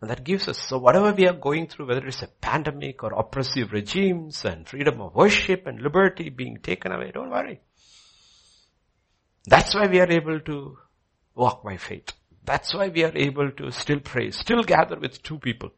And 0.00 0.08
that 0.08 0.24
gives 0.24 0.48
us, 0.48 0.58
so 0.58 0.78
whatever 0.78 1.12
we 1.12 1.26
are 1.26 1.34
going 1.34 1.66
through, 1.66 1.88
whether 1.88 2.06
it's 2.06 2.22
a 2.22 2.26
pandemic 2.26 3.04
or 3.04 3.12
oppressive 3.12 3.70
regimes 3.70 4.46
and 4.46 4.66
freedom 4.66 5.02
of 5.02 5.14
worship 5.14 5.66
and 5.66 5.82
liberty 5.82 6.30
being 6.30 6.56
taken 6.62 6.90
away, 6.90 7.10
don't 7.12 7.28
worry. 7.28 7.60
That's 9.46 9.74
why 9.74 9.86
we 9.86 10.00
are 10.00 10.10
able 10.10 10.40
to 10.40 10.78
walk 11.34 11.62
by 11.62 11.76
faith. 11.76 12.12
That's 12.44 12.74
why 12.74 12.88
we 12.88 13.04
are 13.04 13.16
able 13.16 13.50
to 13.50 13.70
still 13.70 14.00
pray, 14.00 14.30
still 14.30 14.62
gather 14.62 14.98
with 14.98 15.22
two 15.22 15.38
people 15.38 15.70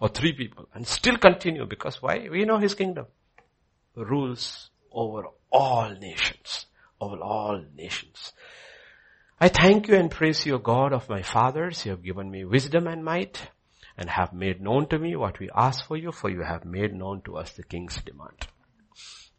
or 0.00 0.08
three 0.08 0.32
people 0.32 0.68
and 0.74 0.86
still 0.86 1.16
continue 1.16 1.66
because 1.66 2.02
why? 2.02 2.28
We 2.30 2.44
know 2.44 2.58
His 2.58 2.74
kingdom 2.74 3.06
rules 3.94 4.70
over 4.92 5.24
all 5.50 5.90
nations, 5.90 6.66
over 7.00 7.16
all 7.18 7.64
nations. 7.76 8.32
I 9.40 9.48
thank 9.48 9.88
you 9.88 9.96
and 9.96 10.10
praise 10.10 10.46
you, 10.46 10.58
God 10.58 10.92
of 10.92 11.08
my 11.08 11.22
fathers. 11.22 11.84
You 11.84 11.92
have 11.92 12.02
given 12.02 12.30
me 12.30 12.44
wisdom 12.44 12.86
and 12.86 13.04
might 13.04 13.50
and 13.96 14.08
have 14.08 14.32
made 14.32 14.60
known 14.60 14.88
to 14.88 14.98
me 14.98 15.16
what 15.16 15.38
we 15.38 15.50
ask 15.54 15.86
for 15.86 15.96
you, 15.96 16.12
for 16.12 16.30
you 16.30 16.42
have 16.42 16.64
made 16.64 16.94
known 16.94 17.22
to 17.22 17.36
us 17.36 17.52
the 17.52 17.62
king's 17.62 17.96
demand. 18.02 18.46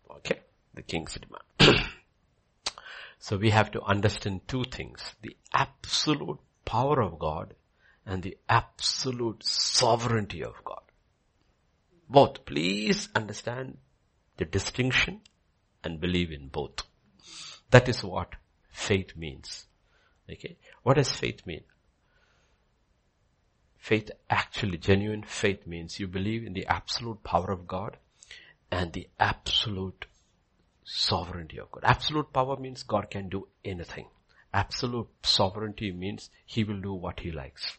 Okay, 0.10 0.39
the 0.74 0.82
king's 0.82 1.15
demand. 1.15 1.43
So 3.26 3.38
we 3.38 3.50
have 3.50 3.72
to 3.72 3.82
understand 3.82 4.48
two 4.48 4.66
things. 4.66 5.16
The 5.24 5.36
absolute 5.52 6.38
power 6.64 7.02
of 7.02 7.18
God 7.18 7.56
and 8.06 8.22
the 8.22 8.38
absolute 8.48 9.44
sovereignty 9.44 10.44
of 10.44 10.54
God. 10.64 10.84
Both. 12.08 12.46
Please 12.46 13.10
understand 13.16 13.80
the 14.38 14.46
distinction 14.46 15.22
and 15.84 16.00
believe 16.00 16.32
in 16.32 16.50
both. 16.50 16.84
That 17.72 17.90
is 17.90 18.04
what 18.04 18.36
faith 18.70 19.18
means. 19.18 19.66
Okay. 20.32 20.58
What 20.84 20.98
does 20.98 21.12
faith 21.12 21.48
mean? 21.48 21.64
Faith 23.80 24.12
actually, 24.30 24.78
genuine 24.78 25.24
faith 25.24 25.66
means 25.66 26.00
you 26.00 26.06
believe 26.06 26.46
in 26.46 26.54
the 26.54 26.68
absolute 26.68 27.24
power 27.24 27.50
of 27.52 27.66
God 27.66 27.98
and 28.70 28.94
the 28.94 29.10
absolute 29.20 30.06
sovereignty 30.86 31.58
of 31.60 31.71
God. 31.71 31.84
Absolute 31.84 32.32
power 32.32 32.56
means 32.58 32.84
God 32.84 33.10
can 33.10 33.28
do 33.28 33.48
anything. 33.65 34.08
Absolute 34.54 35.10
sovereignty 35.24 35.91
means 35.91 36.30
He 36.45 36.63
will 36.63 36.80
do 36.80 36.93
what 36.93 37.19
He 37.19 37.32
likes. 37.32 37.78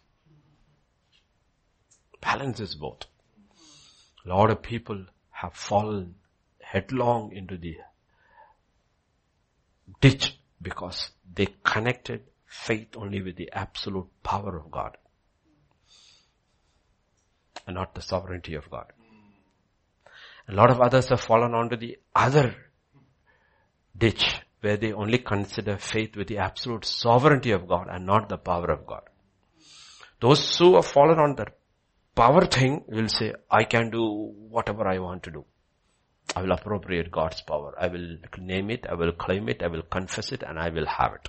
Balance 2.20 2.60
is 2.60 2.74
both. 2.74 3.04
A 4.24 4.28
lot 4.28 4.50
of 4.50 4.60
people 4.60 5.06
have 5.30 5.54
fallen 5.54 6.16
headlong 6.60 7.32
into 7.32 7.56
the 7.56 7.76
ditch 10.00 10.36
because 10.60 11.10
they 11.32 11.46
connected 11.62 12.22
faith 12.46 12.96
only 12.96 13.22
with 13.22 13.36
the 13.36 13.50
absolute 13.52 14.08
power 14.24 14.56
of 14.56 14.70
God 14.70 14.96
and 17.66 17.74
not 17.74 17.94
the 17.94 18.02
sovereignty 18.02 18.54
of 18.54 18.68
God. 18.70 18.92
A 20.48 20.52
lot 20.52 20.70
of 20.70 20.80
others 20.80 21.08
have 21.08 21.20
fallen 21.20 21.54
onto 21.54 21.76
the 21.76 21.98
other 22.14 22.54
ditch 23.98 24.24
where 24.60 24.76
they 24.76 24.92
only 24.92 25.18
consider 25.18 25.76
faith 25.76 26.16
with 26.16 26.28
the 26.28 26.38
absolute 26.38 26.84
sovereignty 26.84 27.52
of 27.52 27.68
God 27.68 27.88
and 27.90 28.06
not 28.06 28.28
the 28.28 28.38
power 28.38 28.70
of 28.70 28.86
God. 28.86 29.02
Those 30.20 30.56
who 30.58 30.74
have 30.76 30.86
fallen 30.86 31.18
on 31.18 31.36
the 31.36 31.46
power 32.14 32.46
thing 32.46 32.84
will 32.88 33.08
say, 33.08 33.34
I 33.50 33.64
can 33.64 33.90
do 33.90 34.02
whatever 34.56 34.88
I 34.88 34.98
want 34.98 35.22
to 35.24 35.30
do. 35.30 35.44
I 36.34 36.42
will 36.42 36.52
appropriate 36.52 37.10
God's 37.10 37.40
power. 37.42 37.74
I 37.78 37.88
will 37.88 38.16
name 38.38 38.70
it, 38.70 38.86
I 38.90 38.94
will 38.94 39.12
claim 39.12 39.48
it, 39.48 39.62
I 39.62 39.68
will 39.68 39.82
confess 39.82 40.32
it, 40.32 40.42
and 40.42 40.58
I 40.58 40.70
will 40.70 40.86
have 40.86 41.12
it. 41.14 41.28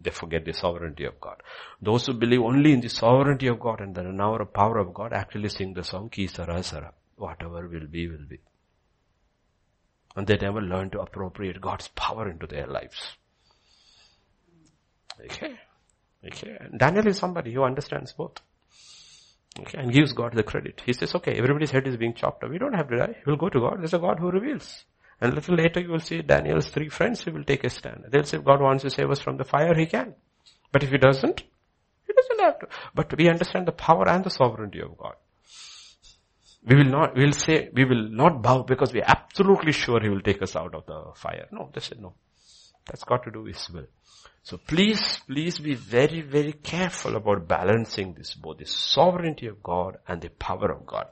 They 0.00 0.10
forget 0.10 0.44
the 0.44 0.52
sovereignty 0.52 1.04
of 1.04 1.20
God. 1.20 1.42
Those 1.82 2.06
who 2.06 2.14
believe 2.14 2.42
only 2.42 2.72
in 2.72 2.80
the 2.80 2.88
sovereignty 2.88 3.48
of 3.48 3.58
God 3.58 3.80
and 3.80 3.94
the 3.94 4.46
power 4.46 4.78
of 4.78 4.94
God 4.94 5.12
actually 5.12 5.48
sing 5.48 5.74
the 5.74 5.82
song, 5.82 6.08
Que 6.08 6.28
Sera 6.28 6.62
Sera. 6.62 6.92
Whatever 7.16 7.66
will 7.66 7.88
be, 7.88 8.06
will 8.08 8.26
be. 8.28 8.38
And 10.18 10.26
they 10.26 10.36
never 10.36 10.60
learn 10.60 10.90
to 10.90 11.00
appropriate 11.00 11.60
God's 11.60 11.86
power 11.94 12.28
into 12.28 12.48
their 12.48 12.66
lives. 12.66 13.00
Okay. 15.24 15.56
Okay. 16.26 16.58
Daniel 16.76 17.06
is 17.06 17.18
somebody 17.18 17.52
who 17.52 17.62
understands 17.62 18.14
both. 18.14 18.40
Okay. 19.60 19.78
And 19.78 19.92
gives 19.92 20.12
God 20.12 20.34
the 20.34 20.42
credit. 20.42 20.82
He 20.84 20.92
says, 20.92 21.14
okay, 21.14 21.34
everybody's 21.38 21.70
head 21.70 21.86
is 21.86 21.96
being 21.96 22.14
chopped 22.14 22.42
off. 22.42 22.50
We 22.50 22.58
don't 22.58 22.72
have 22.72 22.88
to 22.88 22.96
die. 22.96 23.14
We'll 23.26 23.36
go 23.36 23.48
to 23.48 23.60
God. 23.60 23.78
There's 23.78 23.94
a 23.94 24.00
God 24.00 24.18
who 24.18 24.32
reveals. 24.32 24.84
And 25.20 25.32
a 25.32 25.36
little 25.36 25.54
later 25.54 25.78
you 25.78 25.90
will 25.90 26.00
see 26.00 26.20
Daniel's 26.22 26.70
three 26.70 26.88
friends 26.88 27.22
who 27.22 27.30
will 27.30 27.44
take 27.44 27.62
a 27.62 27.70
stand. 27.70 28.06
They'll 28.10 28.24
say, 28.24 28.38
if 28.38 28.44
God 28.44 28.60
wants 28.60 28.82
to 28.82 28.90
save 28.90 29.12
us 29.12 29.20
from 29.20 29.36
the 29.36 29.44
fire, 29.44 29.76
He 29.76 29.86
can. 29.86 30.16
But 30.72 30.82
if 30.82 30.90
He 30.90 30.98
doesn't, 30.98 31.44
He 32.08 32.12
doesn't 32.12 32.40
have 32.40 32.58
to. 32.58 32.66
But 32.92 33.16
we 33.16 33.28
understand 33.28 33.68
the 33.68 33.72
power 33.72 34.08
and 34.08 34.24
the 34.24 34.30
sovereignty 34.30 34.80
of 34.80 34.98
God. 34.98 35.14
We 36.68 36.76
will 36.76 36.90
not, 36.90 37.16
we'll 37.16 37.32
say, 37.32 37.70
we 37.72 37.84
will 37.84 38.08
not 38.10 38.42
bow 38.42 38.62
because 38.62 38.92
we 38.92 39.00
are 39.00 39.08
absolutely 39.08 39.72
sure 39.72 40.00
He 40.00 40.08
will 40.08 40.20
take 40.20 40.42
us 40.42 40.54
out 40.54 40.74
of 40.74 40.84
the 40.86 41.12
fire. 41.14 41.46
No, 41.50 41.70
they 41.72 41.80
said 41.80 42.00
no. 42.00 42.14
That's 42.86 43.04
got 43.04 43.24
to 43.24 43.30
do 43.30 43.42
with 43.42 43.56
His 43.56 43.70
will. 43.70 43.86
So 44.42 44.58
please, 44.58 45.20
please 45.26 45.58
be 45.58 45.74
very, 45.74 46.20
very 46.20 46.52
careful 46.52 47.16
about 47.16 47.48
balancing 47.48 48.14
this, 48.14 48.34
both 48.34 48.58
the 48.58 48.66
sovereignty 48.66 49.46
of 49.46 49.62
God 49.62 49.98
and 50.06 50.20
the 50.20 50.30
power 50.30 50.72
of 50.72 50.86
God. 50.86 51.06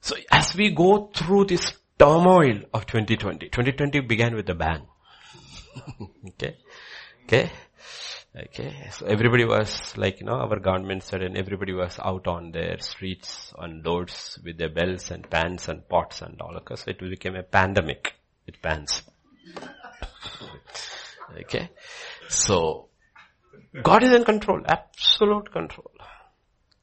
So 0.00 0.16
as 0.30 0.54
we 0.54 0.70
go 0.70 1.10
through 1.14 1.46
this 1.46 1.72
turmoil 1.98 2.60
of 2.72 2.86
2020, 2.86 3.48
2020 3.48 4.00
began 4.00 4.34
with 4.34 4.48
a 4.50 4.54
bang. 4.54 4.86
okay? 6.28 6.56
Okay? 7.24 7.50
Okay, 8.38 8.90
so 8.90 9.06
everybody 9.06 9.46
was 9.46 9.96
like, 9.96 10.20
you 10.20 10.26
know, 10.26 10.34
our 10.34 10.58
government 10.58 11.02
said 11.02 11.22
and 11.22 11.38
everybody 11.38 11.72
was 11.72 11.98
out 11.98 12.26
on 12.26 12.52
their 12.52 12.78
streets 12.80 13.50
on 13.56 13.80
roads 13.82 14.38
with 14.44 14.58
their 14.58 14.68
bells 14.68 15.10
and 15.10 15.28
pans 15.30 15.70
and 15.70 15.88
pots 15.88 16.20
and 16.20 16.38
all. 16.42 16.54
Okay, 16.58 16.76
so 16.76 16.90
it 16.90 16.98
became 16.98 17.34
a 17.34 17.42
pandemic 17.42 18.14
with 18.44 18.60
pans. 18.60 19.00
okay, 21.40 21.70
so 22.28 22.88
God 23.82 24.02
is 24.02 24.12
in 24.12 24.24
control, 24.24 24.60
absolute 24.66 25.50
control. 25.50 25.90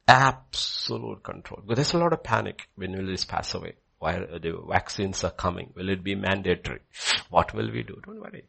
Absolute 0.07 1.21
control. 1.21 1.61
But 1.67 1.75
there's 1.75 1.93
a 1.93 1.99
lot 1.99 2.13
of 2.13 2.23
panic 2.23 2.67
when 2.75 2.93
will 2.97 3.05
this 3.05 3.25
pass 3.25 3.53
away? 3.53 3.75
Why 3.99 4.17
the 4.17 4.59
vaccines 4.67 5.23
are 5.23 5.31
coming? 5.31 5.71
Will 5.75 5.89
it 5.89 6.03
be 6.03 6.15
mandatory? 6.15 6.81
What 7.29 7.53
will 7.53 7.71
we 7.71 7.83
do? 7.83 8.01
Don't 8.03 8.19
worry. 8.19 8.43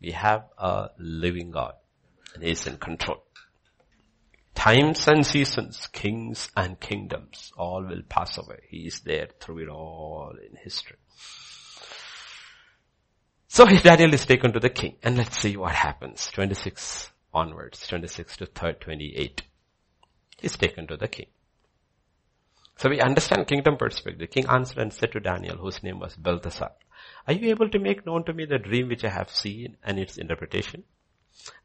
We 0.00 0.12
have 0.12 0.44
a 0.58 0.90
living 0.98 1.50
God 1.50 1.74
and 2.34 2.42
He 2.42 2.50
is 2.50 2.66
in 2.66 2.78
control. 2.78 3.24
Times 4.54 5.06
and 5.08 5.24
seasons, 5.24 5.88
kings 5.92 6.50
and 6.56 6.78
kingdoms, 6.80 7.52
all 7.56 7.82
will 7.82 8.02
pass 8.08 8.36
away. 8.36 8.60
He 8.68 8.86
is 8.86 9.00
there 9.00 9.28
through 9.40 9.58
it 9.58 9.68
all 9.68 10.34
in 10.36 10.56
history. 10.56 10.96
So 13.48 13.68
if 13.68 13.82
Daniel 13.84 14.14
is 14.14 14.26
taken 14.26 14.52
to 14.52 14.60
the 14.60 14.70
king 14.70 14.96
and 15.02 15.16
let's 15.16 15.38
see 15.38 15.56
what 15.56 15.72
happens. 15.72 16.30
26 16.32 17.10
onwards, 17.32 17.86
26 17.86 18.36
to 18.38 18.46
28. 18.46 19.42
He's 20.40 20.56
taken 20.56 20.86
to 20.86 20.96
the 20.96 21.08
king. 21.08 21.26
So 22.76 22.88
we 22.88 23.00
understand 23.00 23.46
kingdom 23.46 23.76
perspective. 23.76 24.20
The 24.20 24.26
king 24.26 24.46
answered 24.46 24.78
and 24.78 24.92
said 24.92 25.12
to 25.12 25.20
Daniel, 25.20 25.56
whose 25.56 25.82
name 25.82 25.98
was 25.98 26.16
Belteshazzar, 26.16 26.72
are 27.26 27.34
you 27.34 27.50
able 27.50 27.68
to 27.68 27.78
make 27.78 28.06
known 28.06 28.24
to 28.24 28.32
me 28.32 28.44
the 28.44 28.58
dream 28.58 28.88
which 28.88 29.04
I 29.04 29.10
have 29.10 29.30
seen 29.30 29.76
and 29.84 29.98
its 29.98 30.18
interpretation? 30.18 30.84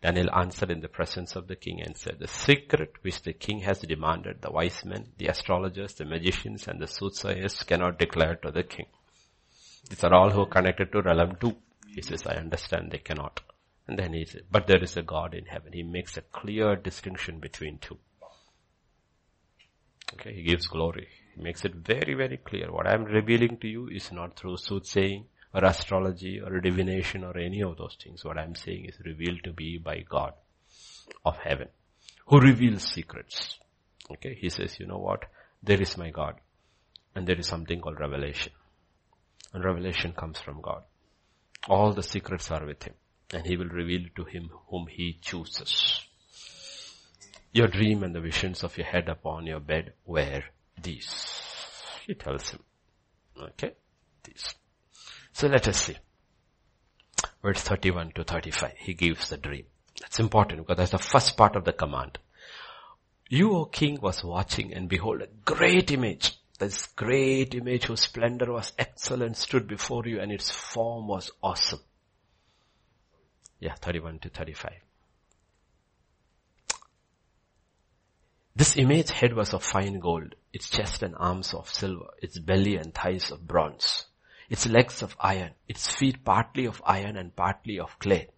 Daniel 0.01 0.33
answered 0.33 0.71
in 0.71 0.81
the 0.81 0.87
presence 0.87 1.35
of 1.35 1.47
the 1.47 1.55
king 1.55 1.81
and 1.81 1.97
said, 1.97 2.19
the 2.19 2.27
secret 2.27 2.93
which 3.01 3.23
the 3.23 3.33
king 3.33 3.59
has 3.59 3.79
demanded, 3.79 4.41
the 4.41 4.51
wise 4.51 4.85
men, 4.85 5.07
the 5.17 5.27
astrologers, 5.27 5.95
the 5.95 6.05
magicians 6.05 6.67
and 6.67 6.79
the 6.79 6.87
soothsayers 6.87 7.63
cannot 7.63 7.99
declare 7.99 8.35
to 8.35 8.51
the 8.51 8.63
king. 8.63 8.85
These 9.89 10.03
are 10.03 10.13
all 10.13 10.29
who 10.29 10.41
are 10.41 10.49
connected 10.49 10.91
to 10.91 11.01
realm 11.01 11.35
2. 11.39 11.55
He 11.93 12.01
says, 12.01 12.25
I 12.25 12.35
understand 12.35 12.91
they 12.91 12.99
cannot. 12.99 13.41
And 13.87 13.99
then 13.99 14.13
he 14.13 14.25
says, 14.25 14.41
but 14.49 14.67
there 14.67 14.83
is 14.83 14.97
a 14.97 15.03
God 15.03 15.33
in 15.33 15.45
heaven. 15.45 15.73
He 15.73 15.83
makes 15.83 16.17
a 16.17 16.21
clear 16.21 16.75
distinction 16.75 17.39
between 17.39 17.77
two. 17.79 17.97
Okay, 20.13 20.33
he 20.33 20.43
gives 20.43 20.67
glory. 20.67 21.07
He 21.35 21.41
makes 21.41 21.65
it 21.65 21.75
very, 21.75 22.13
very 22.13 22.37
clear. 22.37 22.71
What 22.71 22.87
I'm 22.87 23.03
revealing 23.03 23.57
to 23.57 23.67
you 23.67 23.87
is 23.89 24.11
not 24.11 24.37
through 24.37 24.57
soothsaying 24.57 25.25
or 25.55 25.63
astrology 25.63 26.41
or 26.41 26.59
divination 26.59 27.23
or 27.23 27.37
any 27.37 27.63
of 27.63 27.77
those 27.77 27.97
things. 28.03 28.25
What 28.25 28.37
I'm 28.37 28.55
saying 28.55 28.85
is 28.85 28.99
revealed 29.05 29.39
to 29.45 29.53
be 29.53 29.77
by 29.77 30.03
God 30.07 30.33
of 31.23 31.37
heaven 31.37 31.69
who 32.27 32.39
reveals 32.39 32.83
secrets. 32.83 33.57
Okay, 34.11 34.37
he 34.39 34.49
says, 34.49 34.77
you 34.79 34.85
know 34.85 34.97
what? 34.97 35.23
There 35.63 35.81
is 35.81 35.97
my 35.97 36.09
God 36.09 36.35
and 37.15 37.25
there 37.25 37.39
is 37.39 37.47
something 37.47 37.79
called 37.79 38.01
revelation. 38.01 38.51
And 39.53 39.63
revelation 39.63 40.11
comes 40.11 40.39
from 40.41 40.59
God. 40.61 40.83
All 41.69 41.93
the 41.93 42.03
secrets 42.03 42.51
are 42.51 42.65
with 42.65 42.83
him 42.83 42.95
and 43.33 43.45
he 43.45 43.55
will 43.55 43.69
reveal 43.69 44.07
to 44.17 44.25
him 44.25 44.49
whom 44.67 44.87
he 44.87 45.17
chooses. 45.21 46.01
Your 47.53 47.67
dream 47.67 48.03
and 48.03 48.13
the 48.13 48.19
visions 48.19 48.65
of 48.65 48.77
your 48.77 48.87
head 48.87 49.07
upon 49.07 49.47
your 49.47 49.61
bed 49.61 49.93
were 50.05 50.43
these. 50.81 51.09
He 52.05 52.13
tells 52.13 52.49
him. 52.49 52.59
Okay? 53.41 53.71
These. 54.25 54.53
So 55.35 55.47
let 55.47 55.67
us 55.67 55.81
see. 55.81 55.97
Verse 57.41 57.59
31 57.59 58.13
to 58.13 58.23
35. 58.23 58.71
He 58.77 58.93
gives 58.93 59.27
the 59.27 59.35
dream. 59.35 59.65
That's 59.99 60.21
important 60.21 60.61
because 60.61 60.77
that's 60.77 60.91
the 60.91 60.97
first 60.97 61.35
part 61.35 61.57
of 61.57 61.65
the 61.65 61.73
command. 61.73 62.19
You, 63.27 63.51
O 63.51 63.65
king, 63.65 63.99
was 63.99 64.23
watching 64.23 64.73
and 64.73 64.87
behold 64.87 65.21
a 65.21 65.27
great 65.43 65.91
image. 65.91 66.37
This 66.57 66.85
great 66.85 67.53
image 67.53 67.83
whose 67.83 67.99
splendor 67.99 68.53
was 68.53 68.71
excellent 68.79 69.35
stood 69.35 69.67
before 69.67 70.03
you 70.05 70.21
and 70.21 70.31
its 70.31 70.49
form 70.49 71.09
was 71.09 71.29
awesome. 71.43 71.81
Yeah, 73.59 73.75
31 73.75 74.19
to 74.19 74.29
35. 74.29 74.71
This 78.55 78.77
image 78.77 79.09
head 79.09 79.33
was 79.33 79.53
of 79.53 79.63
fine 79.63 79.99
gold, 79.99 80.35
its 80.53 80.69
chest 80.69 81.03
and 81.03 81.13
arms 81.17 81.53
of 81.53 81.69
silver, 81.69 82.11
its 82.21 82.39
belly 82.39 82.77
and 82.77 82.93
thighs 82.93 83.31
of 83.31 83.45
bronze, 83.45 84.05
its 84.49 84.67
legs 84.67 85.01
of 85.01 85.15
iron, 85.19 85.51
its 85.67 85.91
feet 85.91 86.23
partly 86.23 86.65
of 86.65 86.81
iron 86.85 87.17
and 87.17 87.35
partly 87.35 87.79
of 87.79 87.97
clay. 87.99 88.29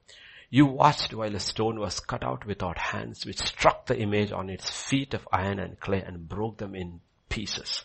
You 0.50 0.66
watched 0.66 1.14
while 1.14 1.36
a 1.36 1.40
stone 1.40 1.80
was 1.80 2.00
cut 2.00 2.24
out 2.24 2.46
without 2.46 2.78
hands, 2.78 3.26
which 3.26 3.40
struck 3.40 3.86
the 3.86 4.00
image 4.00 4.32
on 4.32 4.50
its 4.50 4.70
feet 4.70 5.14
of 5.14 5.28
iron 5.32 5.60
and 5.60 5.80
clay 5.80 6.02
and 6.02 6.30
broke 6.30 6.58
them 6.58 6.74
in 6.74 7.02
pieces. 7.28 7.84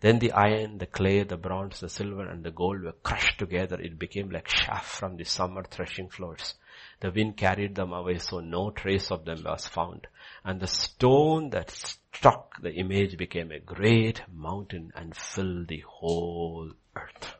Then 0.00 0.18
the 0.18 0.32
iron, 0.32 0.78
the 0.78 0.86
clay, 0.86 1.22
the 1.24 1.36
bronze, 1.38 1.80
the 1.80 1.88
silver 1.88 2.28
and 2.28 2.44
the 2.44 2.50
gold 2.50 2.82
were 2.82 2.92
crushed 2.92 3.38
together. 3.38 3.80
It 3.80 3.98
became 3.98 4.30
like 4.30 4.46
chaff 4.46 4.86
from 4.86 5.16
the 5.16 5.24
summer 5.24 5.64
threshing 5.64 6.10
floors. 6.10 6.54
The 7.00 7.10
wind 7.10 7.38
carried 7.38 7.74
them 7.74 7.92
away 7.92 8.18
so 8.18 8.40
no 8.40 8.70
trace 8.70 9.10
of 9.10 9.24
them 9.24 9.42
was 9.42 9.66
found. 9.66 10.06
And 10.44 10.60
the 10.60 10.66
stone 10.66 11.50
that 11.50 11.70
struck 11.70 12.60
the 12.60 12.74
image 12.74 13.16
became 13.16 13.50
a 13.50 13.58
great 13.58 14.20
mountain 14.32 14.92
and 14.94 15.16
filled 15.16 15.68
the 15.68 15.80
whole 15.88 16.72
earth. 16.94 17.34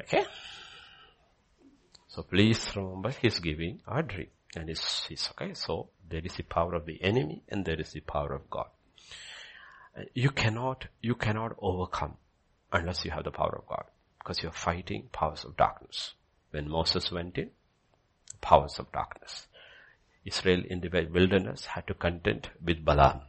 Okay? 0.00 0.24
So 2.08 2.22
please 2.22 2.76
remember 2.76 3.10
he's 3.10 3.38
giving 3.38 3.80
a 3.86 4.02
dream. 4.02 4.28
And 4.54 4.68
he's, 4.68 5.04
he's 5.08 5.30
okay. 5.30 5.54
So 5.54 5.88
there 6.08 6.20
is 6.22 6.34
the 6.34 6.42
power 6.42 6.74
of 6.74 6.84
the 6.84 7.02
enemy 7.02 7.42
and 7.48 7.64
there 7.64 7.80
is 7.80 7.92
the 7.92 8.00
power 8.00 8.34
of 8.34 8.50
God. 8.50 8.66
You 10.14 10.30
cannot, 10.30 10.86
you 11.00 11.14
cannot 11.14 11.56
overcome 11.58 12.16
unless 12.72 13.04
you 13.04 13.10
have 13.10 13.24
the 13.24 13.30
power 13.30 13.58
of 13.58 13.66
God 13.66 13.84
because 14.18 14.42
you're 14.42 14.52
fighting 14.52 15.08
powers 15.12 15.44
of 15.44 15.56
darkness. 15.56 16.12
When 16.50 16.68
Moses 16.68 17.10
went 17.10 17.38
in, 17.38 17.50
powers 18.40 18.78
of 18.78 18.92
darkness. 18.92 19.46
Israel 20.24 20.62
in 20.68 20.80
the 20.80 21.08
wilderness 21.10 21.66
had 21.66 21.86
to 21.86 21.94
contend 21.94 22.50
with 22.62 22.84
Balaam. 22.84 23.22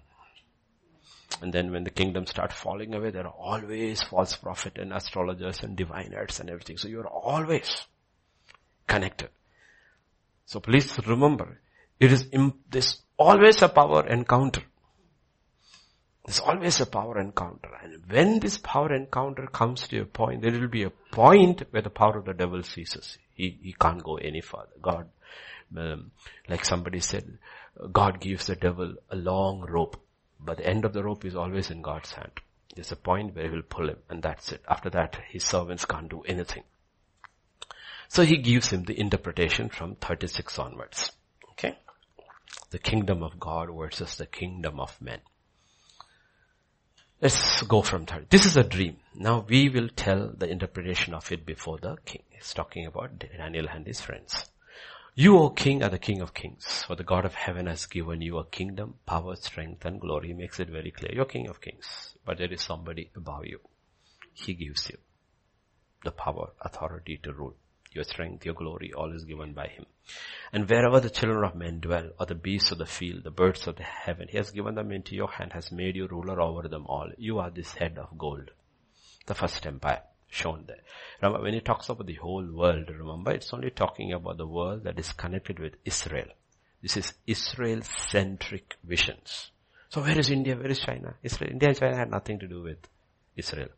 And 1.41 1.53
then 1.53 1.71
when 1.71 1.83
the 1.83 1.89
kingdom 1.89 2.25
start 2.25 2.53
falling 2.53 2.93
away, 2.93 3.11
there 3.11 3.27
are 3.27 3.33
always 3.37 4.01
false 4.01 4.35
prophet 4.35 4.77
and 4.77 4.93
astrologers 4.93 5.63
and 5.63 5.75
diviners 5.75 6.39
and 6.39 6.49
everything. 6.49 6.77
So 6.77 6.87
you're 6.87 7.07
always 7.07 7.85
connected. 8.87 9.29
So 10.45 10.59
please 10.59 10.97
remember, 11.07 11.59
it 11.99 12.11
is, 12.11 12.29
there's 12.69 13.01
always 13.17 13.61
a 13.61 13.69
power 13.69 14.07
encounter. 14.07 14.61
There's 16.25 16.39
always 16.39 16.79
a 16.79 16.85
power 16.85 17.19
encounter. 17.19 17.69
And 17.81 18.03
when 18.07 18.39
this 18.39 18.57
power 18.57 18.93
encounter 18.93 19.47
comes 19.47 19.87
to 19.89 19.99
a 19.99 20.05
point, 20.05 20.41
there 20.41 20.51
will 20.51 20.67
be 20.69 20.83
a 20.83 20.89
point 20.89 21.63
where 21.71 21.81
the 21.81 21.89
power 21.89 22.17
of 22.17 22.25
the 22.25 22.33
devil 22.33 22.63
ceases. 22.63 23.17
He, 23.33 23.57
he 23.61 23.73
can't 23.73 24.03
go 24.03 24.15
any 24.15 24.41
further. 24.41 24.71
God, 24.81 25.09
um, 25.75 26.11
like 26.47 26.63
somebody 26.63 26.99
said, 26.99 27.39
God 27.91 28.21
gives 28.21 28.47
the 28.47 28.55
devil 28.55 28.95
a 29.09 29.15
long 29.15 29.61
rope, 29.61 29.99
but 30.45 30.57
the 30.57 30.67
end 30.67 30.85
of 30.85 30.93
the 30.93 31.03
rope 31.03 31.25
is 31.25 31.35
always 31.35 31.69
in 31.69 31.81
God's 31.81 32.11
hand. 32.11 32.31
There's 32.75 32.91
a 32.91 32.95
point 32.95 33.35
where 33.35 33.45
he 33.45 33.51
will 33.51 33.61
pull 33.61 33.89
him 33.89 33.97
and 34.09 34.21
that's 34.21 34.51
it. 34.51 34.61
After 34.67 34.89
that, 34.91 35.17
his 35.29 35.43
servants 35.43 35.85
can't 35.85 36.09
do 36.09 36.21
anything. 36.21 36.63
So 38.07 38.23
he 38.23 38.37
gives 38.37 38.69
him 38.69 38.83
the 38.83 38.99
interpretation 38.99 39.69
from 39.69 39.95
36 39.95 40.59
onwards. 40.59 41.11
Okay? 41.51 41.77
The 42.71 42.79
kingdom 42.79 43.23
of 43.23 43.39
God 43.39 43.69
versus 43.75 44.17
the 44.17 44.25
kingdom 44.25 44.79
of 44.79 44.99
men. 45.01 45.19
Let's 47.21 47.61
go 47.63 47.81
from 47.81 48.05
there. 48.05 48.25
This 48.29 48.45
is 48.45 48.57
a 48.57 48.63
dream. 48.63 48.97
Now 49.15 49.45
we 49.47 49.69
will 49.69 49.87
tell 49.87 50.33
the 50.37 50.49
interpretation 50.49 51.13
of 51.13 51.31
it 51.31 51.45
before 51.45 51.77
the 51.77 51.95
king. 52.03 52.23
He's 52.29 52.53
talking 52.53 52.85
about 52.85 53.17
Daniel 53.17 53.67
and 53.69 53.87
his 53.87 54.01
friends. 54.01 54.45
You, 55.15 55.37
O 55.37 55.51
king, 55.51 55.83
are 55.83 55.89
the 55.89 55.99
king 55.99 56.21
of 56.21 56.33
kings. 56.33 56.83
For 56.87 56.95
the 56.95 57.03
God 57.03 57.23
of 57.23 57.35
heaven 57.35 57.67
has 57.67 57.85
given 57.85 58.21
you 58.21 58.39
a 58.39 58.45
kingdom, 58.45 58.95
power, 59.05 59.35
strength, 59.35 59.85
and 59.85 60.01
glory. 60.01 60.29
He 60.29 60.33
makes 60.33 60.59
it 60.59 60.71
very 60.71 60.89
clear. 60.89 61.11
You're 61.13 61.25
king 61.25 61.47
of 61.47 61.61
kings. 61.61 62.15
But 62.25 62.39
there 62.39 62.51
is 62.51 62.63
somebody 62.63 63.11
above 63.15 63.45
you. 63.45 63.59
He 64.33 64.55
gives 64.55 64.89
you 64.89 64.97
the 66.03 66.09
power, 66.09 66.53
authority 66.61 67.19
to 67.21 67.31
rule 67.31 67.53
your 67.91 68.05
strength, 68.05 68.43
your 68.43 68.55
glory, 68.55 68.91
all 68.91 69.13
is 69.13 69.23
given 69.23 69.53
by 69.53 69.67
him. 69.67 69.85
And 70.51 70.67
wherever 70.67 70.99
the 70.99 71.11
children 71.11 71.43
of 71.43 71.53
men 71.53 71.79
dwell, 71.79 72.09
or 72.19 72.25
the 72.25 72.33
beasts 72.33 72.71
of 72.71 72.79
the 72.79 72.87
field, 72.87 73.23
the 73.23 73.29
birds 73.29 73.67
of 73.67 73.75
the 73.75 73.83
heaven, 73.83 74.29
he 74.31 74.37
has 74.37 74.49
given 74.49 74.73
them 74.73 74.91
into 74.91 75.13
your 75.15 75.29
hand, 75.29 75.53
has 75.53 75.71
made 75.71 75.95
you 75.95 76.07
ruler 76.07 76.41
over 76.41 76.67
them 76.67 76.87
all. 76.87 77.11
You 77.19 77.37
are 77.37 77.51
this 77.51 77.73
head 77.73 77.99
of 77.99 78.17
gold. 78.17 78.49
The 79.27 79.35
first 79.35 79.63
empire 79.67 80.01
shown 80.33 80.65
there. 80.67 80.81
Remember, 81.21 81.43
when 81.43 81.53
he 81.53 81.61
talks 81.61 81.89
about 81.89 82.07
the 82.07 82.15
whole 82.15 82.45
world, 82.45 82.89
remember, 82.89 83.31
it's 83.31 83.53
only 83.53 83.69
talking 83.69 84.11
about 84.13 84.37
the 84.37 84.47
world 84.47 84.83
that 84.83 84.99
is 84.99 85.13
connected 85.13 85.59
with 85.59 85.75
Israel. 85.85 86.27
This 86.81 86.97
is 86.97 87.13
Israel-centric 87.27 88.75
visions. 88.83 89.51
So 89.89 90.01
where 90.01 90.17
is 90.17 90.31
India? 90.31 90.55
Where 90.55 90.71
is 90.71 90.79
China? 90.79 91.15
Israel, 91.23 91.51
India 91.51 91.69
and 91.69 91.77
China 91.77 91.95
had 91.95 92.09
nothing 92.09 92.39
to 92.39 92.47
do 92.47 92.63
with 92.63 92.79
Israel. 93.37 93.69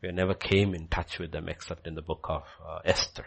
We 0.00 0.12
never 0.12 0.34
came 0.34 0.74
in 0.74 0.88
touch 0.88 1.18
with 1.18 1.32
them 1.32 1.48
except 1.48 1.86
in 1.86 1.94
the 1.94 2.02
book 2.02 2.26
of 2.28 2.42
uh, 2.66 2.78
Esther. 2.84 3.26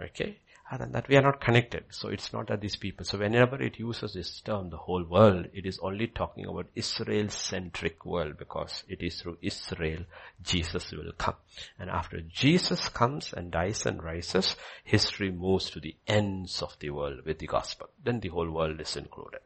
Okay. 0.00 0.38
Than 0.68 0.90
that, 0.92 1.08
we 1.08 1.16
are 1.16 1.22
not 1.22 1.40
connected. 1.40 1.84
So 1.90 2.08
it's 2.08 2.32
not 2.32 2.48
that 2.48 2.60
these 2.60 2.74
people. 2.74 3.06
So 3.06 3.18
whenever 3.18 3.62
it 3.62 3.78
uses 3.78 4.14
this 4.14 4.40
term, 4.40 4.68
the 4.68 4.76
whole 4.76 5.04
world, 5.04 5.46
it 5.54 5.64
is 5.64 5.78
only 5.78 6.08
talking 6.08 6.44
about 6.44 6.66
Israel-centric 6.74 8.04
world 8.04 8.36
because 8.36 8.82
it 8.88 9.00
is 9.00 9.20
through 9.20 9.38
Israel 9.40 10.00
Jesus 10.42 10.90
will 10.90 11.12
come. 11.16 11.36
And 11.78 11.88
after 11.88 12.20
Jesus 12.20 12.88
comes 12.88 13.32
and 13.32 13.52
dies 13.52 13.86
and 13.86 14.02
rises, 14.02 14.56
history 14.82 15.30
moves 15.30 15.70
to 15.70 15.80
the 15.80 15.94
ends 16.08 16.60
of 16.60 16.76
the 16.80 16.90
world 16.90 17.20
with 17.24 17.38
the 17.38 17.46
gospel. 17.46 17.88
Then 18.02 18.18
the 18.18 18.28
whole 18.28 18.50
world 18.50 18.80
is 18.80 18.96
included. 18.96 19.40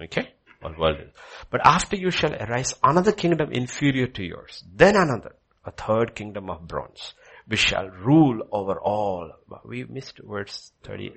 Okay? 0.00 0.30
All 0.64 0.74
world. 0.78 1.10
But 1.50 1.60
after 1.64 1.96
you 1.96 2.10
shall 2.10 2.34
arise 2.34 2.72
another 2.82 3.12
kingdom 3.12 3.52
inferior 3.52 4.06
to 4.06 4.24
yours, 4.24 4.64
then 4.74 4.96
another, 4.96 5.36
a 5.64 5.70
third 5.70 6.14
kingdom 6.14 6.48
of 6.48 6.66
bronze 6.66 7.12
we 7.48 7.56
shall 7.56 7.88
rule 7.88 8.42
over 8.52 8.80
all. 8.80 9.32
We 9.64 9.84
missed 9.84 10.20
verse 10.22 10.72
30, 10.84 11.12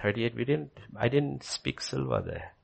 38. 0.00 0.34
We 0.34 0.44
didn't, 0.44 0.72
I 0.96 1.08
didn't 1.08 1.42
speak 1.42 1.80
silver 1.80 2.22
there. 2.24 2.54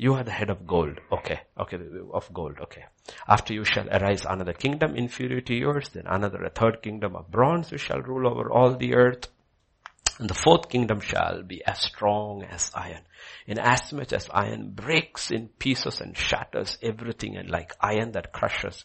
You 0.00 0.14
are 0.14 0.22
the 0.22 0.30
head 0.30 0.48
of 0.48 0.64
gold. 0.64 1.00
Okay. 1.10 1.40
Okay. 1.58 1.76
Of 2.14 2.32
gold. 2.32 2.58
Okay. 2.62 2.84
After 3.26 3.52
you 3.52 3.64
shall 3.64 3.88
arise 3.88 4.24
another 4.24 4.52
kingdom 4.52 4.94
inferior 4.94 5.40
to 5.40 5.54
yours, 5.54 5.88
then 5.88 6.04
another, 6.06 6.44
a 6.44 6.50
third 6.50 6.82
kingdom 6.82 7.16
of 7.16 7.32
bronze, 7.32 7.72
which 7.72 7.80
shall 7.80 8.00
rule 8.00 8.28
over 8.28 8.48
all 8.48 8.76
the 8.76 8.94
earth. 8.94 9.26
And 10.20 10.30
the 10.30 10.34
fourth 10.34 10.68
kingdom 10.68 11.00
shall 11.00 11.42
be 11.42 11.64
as 11.64 11.80
strong 11.80 12.44
as 12.44 12.70
iron. 12.74 13.02
In 13.46 13.58
as 13.58 13.92
much 13.92 14.12
as 14.12 14.28
iron 14.32 14.70
breaks 14.70 15.32
in 15.32 15.48
pieces 15.48 16.00
and 16.00 16.16
shatters 16.16 16.78
everything 16.80 17.36
and 17.36 17.50
like 17.50 17.74
iron 17.80 18.12
that 18.12 18.32
crushes, 18.32 18.84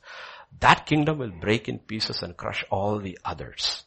that 0.60 0.86
kingdom 0.86 1.18
will 1.18 1.32
break 1.32 1.68
in 1.68 1.80
pieces 1.80 2.22
and 2.24 2.38
crush 2.38 2.64
all 2.70 3.00
the 3.00 3.18
others. 3.24 3.84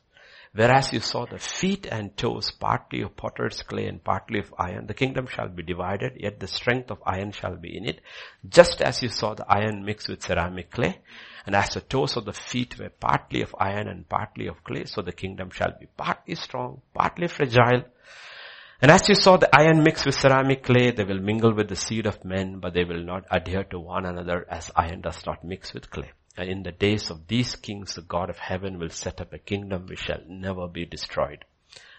Whereas 0.56 0.90
you 0.90 1.00
saw 1.00 1.26
the 1.26 1.38
feet 1.38 1.84
and 1.84 2.16
toes 2.16 2.50
partly 2.50 3.02
of 3.02 3.14
potter's 3.14 3.62
clay 3.62 3.88
and 3.88 4.02
partly 4.02 4.38
of 4.38 4.54
iron, 4.58 4.86
the 4.86 4.94
kingdom 4.94 5.26
shall 5.26 5.48
be 5.48 5.62
divided, 5.62 6.16
yet 6.16 6.40
the 6.40 6.46
strength 6.46 6.90
of 6.90 7.02
iron 7.04 7.32
shall 7.32 7.56
be 7.56 7.76
in 7.76 7.84
it. 7.84 8.00
Just 8.48 8.80
as 8.80 9.02
you 9.02 9.10
saw 9.10 9.34
the 9.34 9.44
iron 9.46 9.84
mixed 9.84 10.08
with 10.08 10.22
ceramic 10.22 10.70
clay, 10.70 10.98
and 11.44 11.54
as 11.54 11.74
the 11.74 11.82
toes 11.82 12.16
of 12.16 12.24
the 12.24 12.32
feet 12.32 12.78
were 12.78 12.88
partly 12.88 13.42
of 13.42 13.54
iron 13.58 13.86
and 13.86 14.08
partly 14.08 14.46
of 14.46 14.64
clay, 14.64 14.86
so 14.86 15.02
the 15.02 15.12
kingdom 15.12 15.50
shall 15.50 15.74
be 15.78 15.88
partly 15.94 16.34
strong, 16.36 16.80
partly 16.94 17.28
fragile. 17.28 17.84
And 18.80 18.90
as 18.90 19.10
you 19.10 19.14
saw 19.14 19.36
the 19.36 19.54
iron 19.54 19.82
mixed 19.82 20.06
with 20.06 20.14
ceramic 20.14 20.62
clay, 20.62 20.90
they 20.90 21.04
will 21.04 21.20
mingle 21.20 21.52
with 21.52 21.68
the 21.68 21.76
seed 21.76 22.06
of 22.06 22.24
men, 22.24 22.60
but 22.60 22.72
they 22.72 22.84
will 22.84 23.04
not 23.04 23.26
adhere 23.30 23.64
to 23.64 23.78
one 23.78 24.06
another 24.06 24.46
as 24.48 24.70
iron 24.74 25.02
does 25.02 25.26
not 25.26 25.44
mix 25.44 25.74
with 25.74 25.90
clay. 25.90 26.12
And 26.36 26.50
in 26.50 26.62
the 26.64 26.72
days 26.72 27.10
of 27.10 27.28
these 27.28 27.56
kings, 27.56 27.94
the 27.94 28.02
God 28.02 28.28
of 28.28 28.38
heaven 28.38 28.78
will 28.78 28.90
set 28.90 29.20
up 29.20 29.32
a 29.32 29.38
kingdom 29.38 29.86
which 29.86 30.00
shall 30.00 30.20
never 30.28 30.68
be 30.68 30.84
destroyed. 30.84 31.44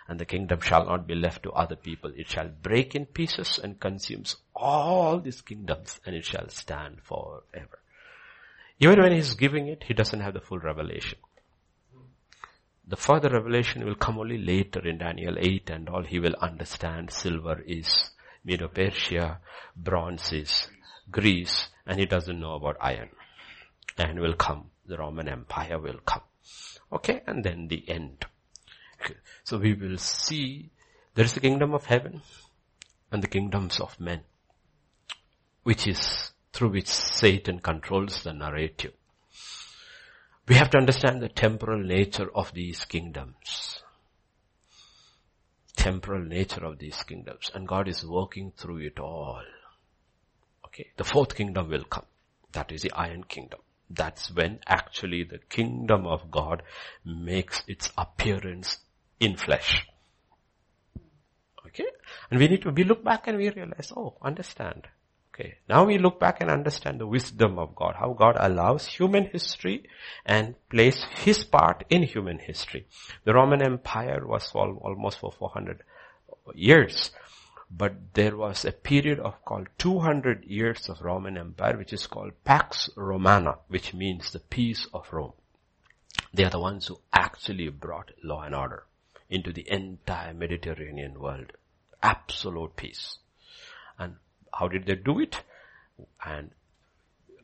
And 0.08 0.20
the 0.20 0.26
kingdom 0.26 0.62
shall 0.62 0.86
not 0.86 1.08
be 1.08 1.16
left 1.16 1.44
to 1.44 1.52
other 1.52 1.76
people. 1.76 2.12
It 2.16 2.30
shall 2.30 2.48
break 2.48 2.96
in 2.96 3.08
pieces 3.08 3.60
and 3.62 3.80
consumes 3.80 4.38
all 4.56 5.20
these 5.20 5.42
kingdoms 5.42 6.00
and 6.06 6.16
it 6.16 6.24
shall 6.24 6.50
stand 6.50 7.02
forever. 7.02 7.80
Even 8.80 9.02
when 9.02 9.12
he's 9.12 9.34
giving 9.34 9.68
it, 9.68 9.84
he 9.88 9.94
doesn't 9.94 10.20
have 10.20 10.36
the 10.36 10.40
full 10.40 10.60
revelation. 10.60 11.18
The 12.88 12.96
further 12.96 13.30
revelation 13.30 13.84
will 13.84 13.96
come 13.96 14.18
only 14.18 14.38
later 14.38 14.88
in 14.88 15.00
Daniel 15.00 15.36
8 15.38 15.70
and 15.72 15.90
all 15.90 16.04
he 16.04 16.20
will 16.20 16.36
understand 16.40 17.12
silver 17.12 17.62
is 17.66 18.12
Medo-Persia, 18.46 19.40
bronze 19.76 20.32
is 20.32 20.70
Greece, 21.12 21.68
and 21.86 22.00
he 22.00 22.06
doesn't 22.06 22.40
know 22.40 22.54
about 22.54 22.78
iron 22.80 23.10
and 24.06 24.20
will 24.20 24.36
come. 24.36 24.72
The 24.86 24.98
Roman 24.98 25.28
Empire 25.28 25.80
will 25.80 26.00
come. 26.06 26.22
Okay, 26.92 27.22
and 27.28 27.44
then 27.44 27.68
the 27.68 27.88
end. 27.90 28.26
Okay. 29.02 29.16
So 29.44 29.58
we 29.58 29.74
will 29.74 29.98
see 29.98 30.72
there 31.14 31.26
is 31.26 31.34
the 31.34 31.40
kingdom 31.40 31.74
of 31.74 31.86
heaven 31.86 32.22
and 33.12 33.22
the 33.22 33.28
kingdoms 33.28 33.80
of 33.80 34.00
men, 34.00 34.22
which 35.64 35.88
is 35.88 36.32
through 36.54 36.70
which 36.70 36.88
Satan 36.88 37.60
controls 37.60 38.24
the 38.24 38.34
narrative. 38.34 38.94
We 40.48 40.56
have 40.56 40.70
to 40.72 40.78
understand 40.78 41.22
the 41.22 41.30
temporal 41.30 41.84
nature 41.84 42.30
of 42.34 42.54
these 42.54 42.86
kingdoms. 42.86 43.84
Temporal 45.76 46.24
nature 46.24 46.66
of 46.66 46.80
these 46.80 47.04
kingdoms. 47.04 47.52
And 47.54 47.68
God 47.68 47.88
is 47.90 48.06
working 48.06 48.54
through 48.56 48.78
it 48.78 49.00
all. 49.00 49.44
Okay. 50.66 50.88
The 50.96 51.04
fourth 51.04 51.36
kingdom 51.36 51.70
will 51.70 51.84
come. 51.84 52.06
That 52.54 52.72
is 52.72 52.82
the 52.82 52.94
iron 52.94 53.24
kingdom. 53.24 53.60
That's 53.90 54.34
when 54.34 54.60
actually 54.68 55.24
the 55.24 55.40
kingdom 55.50 56.06
of 56.06 56.30
God 56.30 56.64
makes 57.06 57.64
its 57.68 57.92
appearance 57.98 58.80
in 59.20 59.38
flesh. 59.38 59.86
Okay? 61.66 61.88
And 62.30 62.40
we 62.40 62.48
need 62.48 62.62
to, 62.64 62.72
we 62.72 62.84
look 62.84 63.04
back 63.04 63.28
and 63.28 63.38
we 63.38 63.50
realize, 63.50 63.92
oh, 63.96 64.18
understand. 64.22 64.88
Okay. 65.38 65.58
Now 65.70 65.86
we 65.86 66.00
look 66.00 66.20
back 66.20 66.42
and 66.42 66.50
understand 66.50 67.00
the 67.00 67.06
wisdom 67.06 67.60
of 67.60 67.76
God, 67.76 67.96
how 68.00 68.14
God 68.14 68.38
allows 68.40 68.88
human 68.88 69.28
history 69.28 69.88
and 70.26 70.56
plays 70.68 71.06
his 71.24 71.44
part 71.44 71.84
in 71.92 72.02
human 72.02 72.40
history. 72.40 72.88
The 73.24 73.36
Roman 73.36 73.62
Empire 73.62 74.26
was 74.26 74.52
almost 74.56 75.20
for 75.20 75.32
400 75.32 75.84
years. 76.56 77.12
But 77.70 78.14
there 78.14 78.38
was 78.38 78.64
a 78.64 78.72
period 78.72 79.20
of 79.20 79.44
called 79.44 79.68
200 79.78 80.46
years 80.46 80.88
of 80.90 81.02
Roman 81.02 81.38
Empire, 81.38 81.78
which 81.78 81.94
is 81.94 82.08
called 82.08 82.32
Pax 82.44 82.90
Romana, 82.96 83.58
which 83.68 83.94
means 83.94 84.32
the 84.32 84.40
peace 84.40 84.88
of 84.94 85.12
Rome. 85.12 85.34
They 86.34 86.44
are 86.46 86.50
the 86.50 86.60
ones 86.60 86.88
who 86.88 87.00
actually 87.12 87.70
brought 87.70 88.12
law 88.24 88.44
and 88.44 88.56
order 88.56 88.86
into 89.30 89.52
the 89.52 89.70
entire 89.70 90.34
Mediterranean 90.34 91.20
world. 91.20 91.52
Absolute 92.02 92.76
peace. 92.76 93.18
And 94.00 94.16
how 94.54 94.68
did 94.68 94.86
they 94.86 94.96
do 94.96 95.20
it? 95.20 95.44
And 96.26 96.52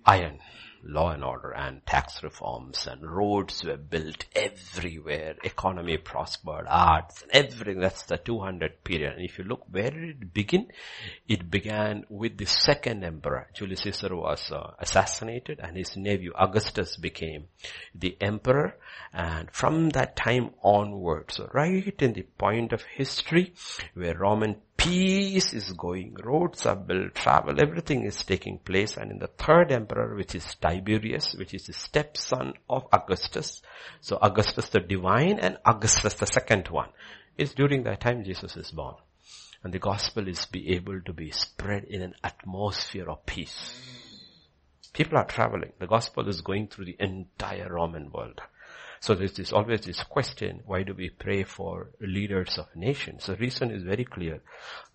iron 0.05 0.39
law 0.85 1.11
and 1.11 1.23
order 1.23 1.51
and 1.51 1.85
tax 1.85 2.21
reforms 2.23 2.87
and 2.87 3.09
roads 3.09 3.63
were 3.63 3.77
built 3.77 4.25
everywhere. 4.35 5.35
Economy 5.43 5.97
prospered, 5.97 6.65
arts, 6.67 7.23
everything. 7.31 7.79
That's 7.79 8.03
the 8.03 8.17
200 8.17 8.83
period. 8.83 9.13
And 9.13 9.25
if 9.25 9.37
you 9.37 9.45
look, 9.45 9.63
where 9.71 9.89
did 9.89 10.21
it 10.21 10.33
begin? 10.33 10.67
It 11.27 11.49
began 11.49 12.05
with 12.09 12.37
the 12.37 12.45
second 12.45 13.03
emperor. 13.03 13.47
Julius 13.53 13.81
Caesar 13.81 14.15
was 14.15 14.51
uh, 14.51 14.71
assassinated 14.79 15.59
and 15.61 15.77
his 15.77 15.95
nephew 15.95 16.33
Augustus 16.37 16.97
became 16.97 17.45
the 17.95 18.17
emperor. 18.21 18.75
And 19.13 19.49
from 19.51 19.89
that 19.91 20.15
time 20.15 20.51
onwards, 20.63 21.39
right 21.53 21.95
in 22.01 22.13
the 22.13 22.23
point 22.37 22.73
of 22.73 22.83
history 22.83 23.53
where 23.93 24.17
Roman 24.17 24.57
peace 24.83 25.53
is 25.53 25.71
going, 25.71 26.15
roads 26.21 26.65
are 26.65 26.75
built, 26.75 27.15
travel, 27.15 27.55
everything 27.61 28.05
is 28.05 28.21
taking 28.23 28.59
place. 28.59 28.97
And 28.97 29.11
in 29.11 29.19
the 29.19 29.27
third 29.27 29.71
emperor, 29.71 30.15
which 30.15 30.35
is 30.35 30.55
Tiberius, 30.55 31.35
which 31.35 31.53
is 31.53 31.67
the 31.67 31.73
stepson 31.73 32.53
of 32.69 32.85
Augustus. 32.91 33.61
So 34.01 34.17
Augustus 34.21 34.69
the 34.69 34.81
divine 34.81 35.39
and 35.39 35.57
Augustus 35.65 36.15
the 36.15 36.25
second 36.25 36.67
one. 36.67 36.89
It's 37.37 37.53
during 37.53 37.83
that 37.83 38.01
time 38.01 38.23
Jesus 38.25 38.57
is 38.57 38.71
born. 38.71 38.95
And 39.63 39.73
the 39.73 39.79
gospel 39.79 40.27
is 40.27 40.45
be 40.45 40.75
able 40.75 40.99
to 41.01 41.13
be 41.13 41.31
spread 41.31 41.85
in 41.85 42.01
an 42.01 42.15
atmosphere 42.21 43.09
of 43.09 43.25
peace. 43.25 43.79
People 44.91 45.17
are 45.17 45.25
traveling. 45.25 45.71
The 45.79 45.87
gospel 45.87 46.27
is 46.27 46.41
going 46.41 46.67
through 46.67 46.85
the 46.85 46.97
entire 46.99 47.69
Roman 47.73 48.11
world. 48.11 48.41
So 49.03 49.15
there's 49.15 49.33
this, 49.33 49.51
always 49.51 49.81
this 49.81 50.01
question, 50.01 50.61
why 50.65 50.83
do 50.83 50.93
we 50.93 51.09
pray 51.09 51.43
for 51.43 51.89
leaders 51.99 52.57
of 52.57 52.73
nations? 52.73 53.25
The 53.25 53.35
reason 53.35 53.69
is 53.69 53.83
very 53.83 54.05
clear. 54.05 54.39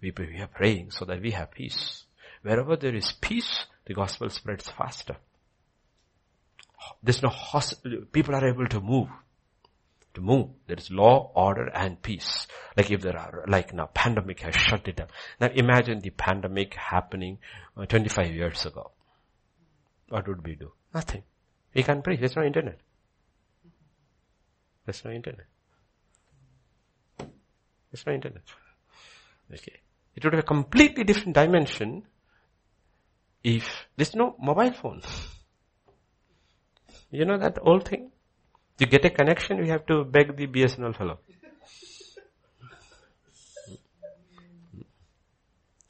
We, 0.00 0.14
we 0.16 0.40
are 0.40 0.46
praying 0.46 0.92
so 0.92 1.04
that 1.04 1.20
we 1.20 1.32
have 1.32 1.50
peace. 1.50 2.04
Wherever 2.40 2.74
there 2.74 2.94
is 2.94 3.12
peace, 3.20 3.66
the 3.84 3.92
gospel 3.92 4.30
spreads 4.30 4.70
faster. 4.70 5.16
There's 7.02 7.22
no 7.22 7.30
people 8.10 8.34
are 8.34 8.48
able 8.48 8.66
to 8.68 8.80
move. 8.80 9.08
To 10.14 10.22
move. 10.22 10.48
There 10.66 10.78
is 10.78 10.90
law, 10.90 11.30
order, 11.34 11.66
and 11.66 12.00
peace. 12.00 12.46
Like 12.78 12.90
if 12.90 13.02
there 13.02 13.18
are, 13.18 13.44
like 13.46 13.74
now, 13.74 13.90
pandemic 13.92 14.40
has 14.40 14.54
shut 14.54 14.88
it 14.88 14.96
down. 14.96 15.08
Now 15.38 15.48
imagine 15.54 16.00
the 16.00 16.10
pandemic 16.16 16.72
happening 16.72 17.40
uh, 17.76 17.84
25 17.84 18.34
years 18.34 18.64
ago. 18.64 18.90
What 20.08 20.26
would 20.26 20.46
we 20.46 20.54
do? 20.54 20.72
Nothing. 20.94 21.24
We 21.74 21.82
can't 21.82 22.02
pray. 22.02 22.16
There's 22.16 22.36
no 22.36 22.42
internet. 22.42 22.80
There's 24.88 25.04
no 25.04 25.10
internet. 25.10 25.44
There's 27.90 28.06
no 28.06 28.12
internet. 28.14 28.42
Okay. 29.52 29.80
It 30.16 30.24
would 30.24 30.32
have 30.32 30.44
a 30.44 30.46
completely 30.46 31.04
different 31.04 31.34
dimension 31.34 32.04
if 33.44 33.68
there's 33.96 34.14
no 34.14 34.34
mobile 34.40 34.72
phone. 34.72 35.02
You 37.10 37.26
know 37.26 37.36
that 37.36 37.58
old 37.60 37.86
thing? 37.86 38.12
To 38.78 38.86
get 38.86 39.04
a 39.04 39.10
connection, 39.10 39.60
we 39.60 39.68
have 39.68 39.84
to 39.88 40.04
beg 40.04 40.34
the 40.38 40.46
BSNL 40.46 40.96
fellow. 40.96 41.18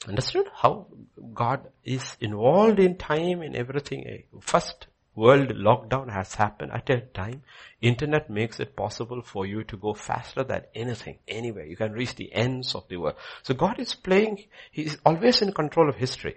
Understood 0.09 0.47
how 0.57 0.89
God 1.33 1.69
is 1.85 2.17
involved 2.21 2.81
in 2.81 2.97
time 2.97 3.43
in 3.43 3.55
everything. 3.55 4.05
Eh? 4.09 4.23
First, 4.41 4.89
world 5.19 5.49
lockdown 5.49 6.11
has 6.11 6.35
happened 6.37 6.71
at 6.73 6.89
a 6.89 7.01
time, 7.01 7.43
internet 7.81 8.31
makes 8.31 8.61
it 8.61 8.77
possible 8.77 9.21
for 9.21 9.45
you 9.45 9.65
to 9.65 9.77
go 9.77 9.93
faster 9.93 10.45
than 10.45 10.63
anything, 10.75 11.19
anywhere. 11.27 11.67
You 11.67 11.77
can 11.77 11.93
reach 11.93 12.15
the 12.15 12.33
ends 12.33 12.75
of 12.75 12.87
the 12.89 12.99
world. 12.99 13.17
So 13.43 13.55
God 13.55 13.81
is 13.81 13.95
playing, 13.95 14.45
He 14.71 14.83
is 14.83 14.97
always 15.05 15.43
in 15.43 15.53
control 15.53 15.89
of 15.89 15.97
history. 15.97 16.37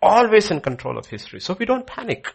Always 0.00 0.50
in 0.52 0.60
control 0.60 0.96
of 0.96 1.06
history. 1.06 1.40
So 1.40 1.56
we 1.58 1.66
don't 1.66 1.86
panic. 1.86 2.32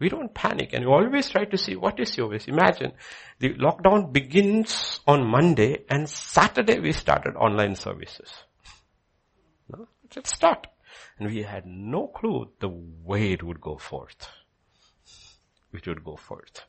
We 0.00 0.08
don't 0.08 0.34
panic 0.34 0.72
and 0.72 0.84
we 0.84 0.92
always 0.92 1.28
try 1.28 1.44
to 1.44 1.58
see 1.58 1.76
what 1.76 1.98
is 2.00 2.16
your 2.16 2.28
wish. 2.28 2.48
Imagine 2.48 2.92
the 3.38 3.54
lockdown 3.54 4.12
begins 4.12 5.00
on 5.06 5.26
Monday 5.26 5.84
and 5.88 6.08
Saturday 6.08 6.78
we 6.78 6.92
started 6.92 7.34
online 7.36 7.74
services. 7.74 8.32
No? 9.72 9.88
Let's 10.14 10.34
start. 10.34 10.66
And 11.18 11.28
we 11.28 11.42
had 11.42 11.66
no 11.66 12.08
clue 12.08 12.48
the 12.60 12.68
way 12.68 13.32
it 13.32 13.42
would 13.42 13.60
go 13.60 13.76
forth. 13.76 14.28
It 15.72 15.86
would 15.86 16.04
go 16.04 16.16
forth. 16.16 16.64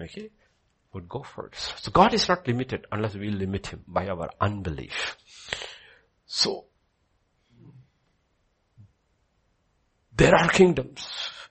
Okay? 0.00 0.30
Would 0.92 1.08
go 1.08 1.22
forth. 1.22 1.74
So 1.80 1.90
God 1.90 2.14
is 2.14 2.28
not 2.28 2.46
limited 2.46 2.86
unless 2.92 3.14
we 3.14 3.30
limit 3.30 3.68
Him 3.68 3.82
by 3.86 4.08
our 4.08 4.30
unbelief. 4.40 5.16
So, 6.26 6.66
there 10.16 10.34
are 10.34 10.48
kingdoms. 10.48 11.06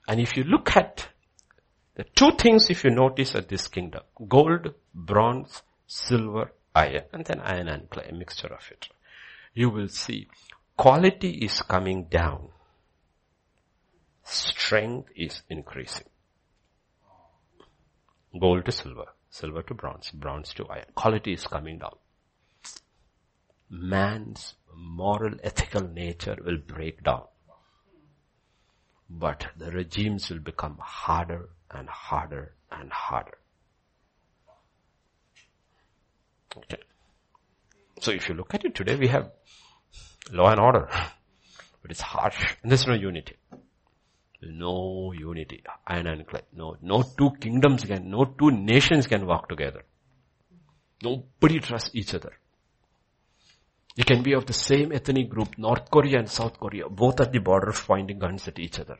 And 0.07 0.19
if 0.19 0.37
you 0.37 0.43
look 0.43 0.75
at 0.75 1.07
the 1.95 2.05
two 2.15 2.31
things 2.37 2.69
if 2.69 2.83
you 2.83 2.89
notice 2.91 3.35
at 3.35 3.49
this 3.49 3.67
kingdom, 3.67 4.01
gold, 4.27 4.73
bronze, 4.93 5.61
silver, 5.87 6.53
iron, 6.73 7.03
and 7.11 7.25
then 7.25 7.41
iron 7.41 7.67
and 7.67 7.89
clay, 7.89 8.07
a 8.09 8.13
mixture 8.13 8.47
of 8.47 8.67
it. 8.71 8.87
You 9.53 9.69
will 9.69 9.89
see 9.89 10.27
quality 10.77 11.29
is 11.45 11.61
coming 11.61 12.05
down. 12.05 12.49
Strength 14.23 15.09
is 15.15 15.43
increasing. 15.49 16.07
Gold 18.39 18.65
to 18.65 18.71
silver, 18.71 19.05
silver 19.29 19.61
to 19.63 19.73
bronze, 19.73 20.09
bronze 20.11 20.53
to 20.53 20.67
iron. 20.67 20.85
Quality 20.95 21.33
is 21.33 21.45
coming 21.45 21.79
down. 21.79 21.95
Man's 23.69 24.55
moral, 24.75 25.35
ethical 25.43 25.81
nature 25.81 26.37
will 26.45 26.57
break 26.57 27.03
down. 27.03 27.23
But 29.09 29.47
the 29.57 29.71
regimes 29.71 30.29
will 30.29 30.39
become 30.39 30.77
harder 30.81 31.49
and 31.69 31.89
harder 31.89 32.55
and 32.71 32.89
harder. 32.91 33.37
Okay. 36.57 36.77
So 37.99 38.11
if 38.11 38.29
you 38.29 38.35
look 38.35 38.53
at 38.53 38.63
it 38.65 38.75
today, 38.75 38.95
we 38.95 39.07
have 39.07 39.31
law 40.31 40.51
and 40.51 40.59
order. 40.59 40.89
But 41.81 41.89
it's 41.89 42.01
harsh. 42.01 42.55
And 42.61 42.71
there's 42.71 42.85
no 42.85 42.93
unity. 42.93 43.37
No 44.41 45.11
unity. 45.11 45.63
Iron 45.85 46.07
and 46.07 46.27
clay. 46.27 46.41
No, 46.53 46.75
no 46.81 47.03
two 47.03 47.31
kingdoms 47.39 47.85
can, 47.85 48.09
no 48.09 48.25
two 48.25 48.51
nations 48.51 49.07
can 49.07 49.27
work 49.27 49.47
together. 49.47 49.83
Nobody 51.03 51.59
trusts 51.59 51.91
each 51.93 52.13
other. 52.13 52.33
You 53.95 54.03
can 54.03 54.23
be 54.23 54.33
of 54.33 54.45
the 54.45 54.53
same 54.53 54.91
ethnic 54.91 55.29
group, 55.29 55.57
North 55.57 55.91
Korea 55.91 56.19
and 56.19 56.29
South 56.29 56.59
Korea, 56.59 56.87
both 56.89 57.19
at 57.19 57.31
the 57.31 57.39
border 57.39 57.73
pointing 57.73 58.19
guns 58.19 58.47
at 58.47 58.57
each 58.57 58.79
other. 58.79 58.97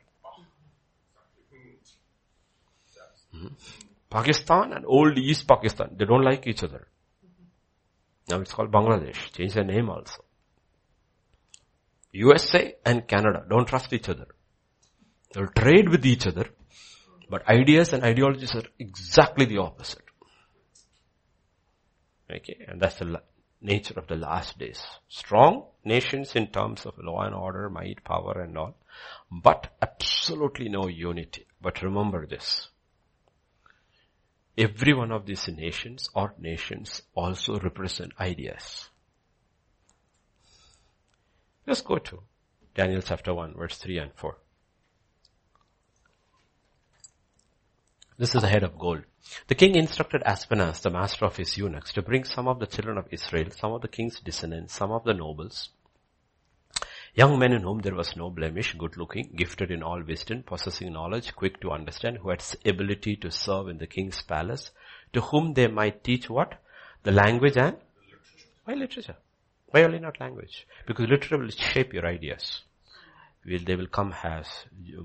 Hmm? 3.32 3.48
Pakistan 4.10 4.74
and 4.74 4.84
old 4.86 5.16
East 5.16 5.48
Pakistan, 5.48 5.96
they 5.96 6.04
don't 6.04 6.22
like 6.22 6.46
each 6.46 6.62
other. 6.62 6.86
Now 8.28 8.40
it's 8.40 8.52
called 8.52 8.70
Bangladesh. 8.70 9.32
Change 9.32 9.54
the 9.54 9.64
name 9.64 9.88
also. 9.88 10.22
USA 12.12 12.74
and 12.84 13.08
Canada 13.08 13.44
don't 13.48 13.66
trust 13.66 13.92
each 13.92 14.08
other. 14.08 14.26
They'll 15.32 15.48
trade 15.48 15.88
with 15.88 16.04
each 16.04 16.26
other, 16.26 16.46
but 17.30 17.48
ideas 17.48 17.92
and 17.92 18.04
ideologies 18.04 18.54
are 18.54 18.64
exactly 18.78 19.46
the 19.46 19.58
opposite. 19.58 20.04
Okay, 22.30 22.64
and 22.68 22.80
that's 22.80 22.98
the 22.98 23.22
nature 23.60 23.94
of 23.96 24.06
the 24.06 24.16
last 24.16 24.58
days. 24.58 24.82
Strong 25.08 25.64
nations 25.84 26.34
in 26.34 26.48
terms 26.48 26.84
of 26.86 26.98
law 26.98 27.22
and 27.22 27.34
order, 27.34 27.68
might, 27.70 28.04
power 28.04 28.40
and 28.40 28.56
all, 28.58 28.74
but 29.30 29.68
absolutely 29.80 30.68
no 30.68 30.88
unity. 30.88 31.46
But 31.60 31.82
remember 31.82 32.26
this. 32.26 32.68
Every 34.56 34.92
one 34.92 35.12
of 35.12 35.24
these 35.24 35.48
nations 35.48 36.10
or 36.14 36.34
nations 36.38 37.02
also 37.14 37.58
represent 37.58 38.12
ideas. 38.20 38.90
Let's 41.66 41.80
go 41.80 41.98
to 41.98 42.20
Daniel 42.74 43.00
chapter 43.02 43.32
1 43.32 43.54
verse 43.54 43.78
3 43.78 43.98
and 43.98 44.10
4. 44.14 44.36
This 48.22 48.36
is 48.36 48.42
the 48.42 48.48
head 48.48 48.62
of 48.62 48.78
gold. 48.78 49.02
The 49.48 49.56
king 49.56 49.74
instructed 49.74 50.22
Ashpenaz, 50.22 50.80
the 50.80 50.90
master 50.90 51.24
of 51.24 51.38
his 51.38 51.58
eunuchs, 51.58 51.92
to 51.94 52.02
bring 52.02 52.22
some 52.22 52.46
of 52.46 52.60
the 52.60 52.68
children 52.68 52.96
of 52.96 53.08
Israel, 53.10 53.50
some 53.50 53.72
of 53.72 53.82
the 53.82 53.88
king's 53.88 54.20
descendants, 54.20 54.74
some 54.74 54.92
of 54.92 55.02
the 55.02 55.12
nobles, 55.12 55.70
young 57.16 57.36
men 57.36 57.52
in 57.52 57.62
whom 57.62 57.80
there 57.80 57.96
was 57.96 58.16
no 58.16 58.30
blemish, 58.30 58.74
good 58.74 58.96
looking, 58.96 59.32
gifted 59.34 59.72
in 59.72 59.82
all 59.82 60.00
wisdom, 60.04 60.44
possessing 60.44 60.92
knowledge, 60.92 61.34
quick 61.34 61.60
to 61.62 61.72
understand, 61.72 62.18
who 62.18 62.30
had 62.30 62.44
ability 62.64 63.16
to 63.16 63.30
serve 63.32 63.66
in 63.66 63.78
the 63.78 63.88
king's 63.88 64.22
palace, 64.22 64.70
to 65.12 65.20
whom 65.20 65.54
they 65.54 65.66
might 65.66 66.04
teach 66.04 66.30
what? 66.30 66.62
The 67.02 67.10
language 67.10 67.56
and? 67.56 67.76
Why 68.64 68.74
literature? 68.74 69.16
Why 69.66 69.82
only 69.82 69.98
not 69.98 70.20
language? 70.20 70.68
Because 70.86 71.08
literature 71.08 71.38
will 71.38 71.50
shape 71.50 71.92
your 71.92 72.06
ideas. 72.06 72.62
Will, 73.44 73.60
they 73.64 73.74
will 73.74 73.88
come 73.88 74.14
as 74.22 74.46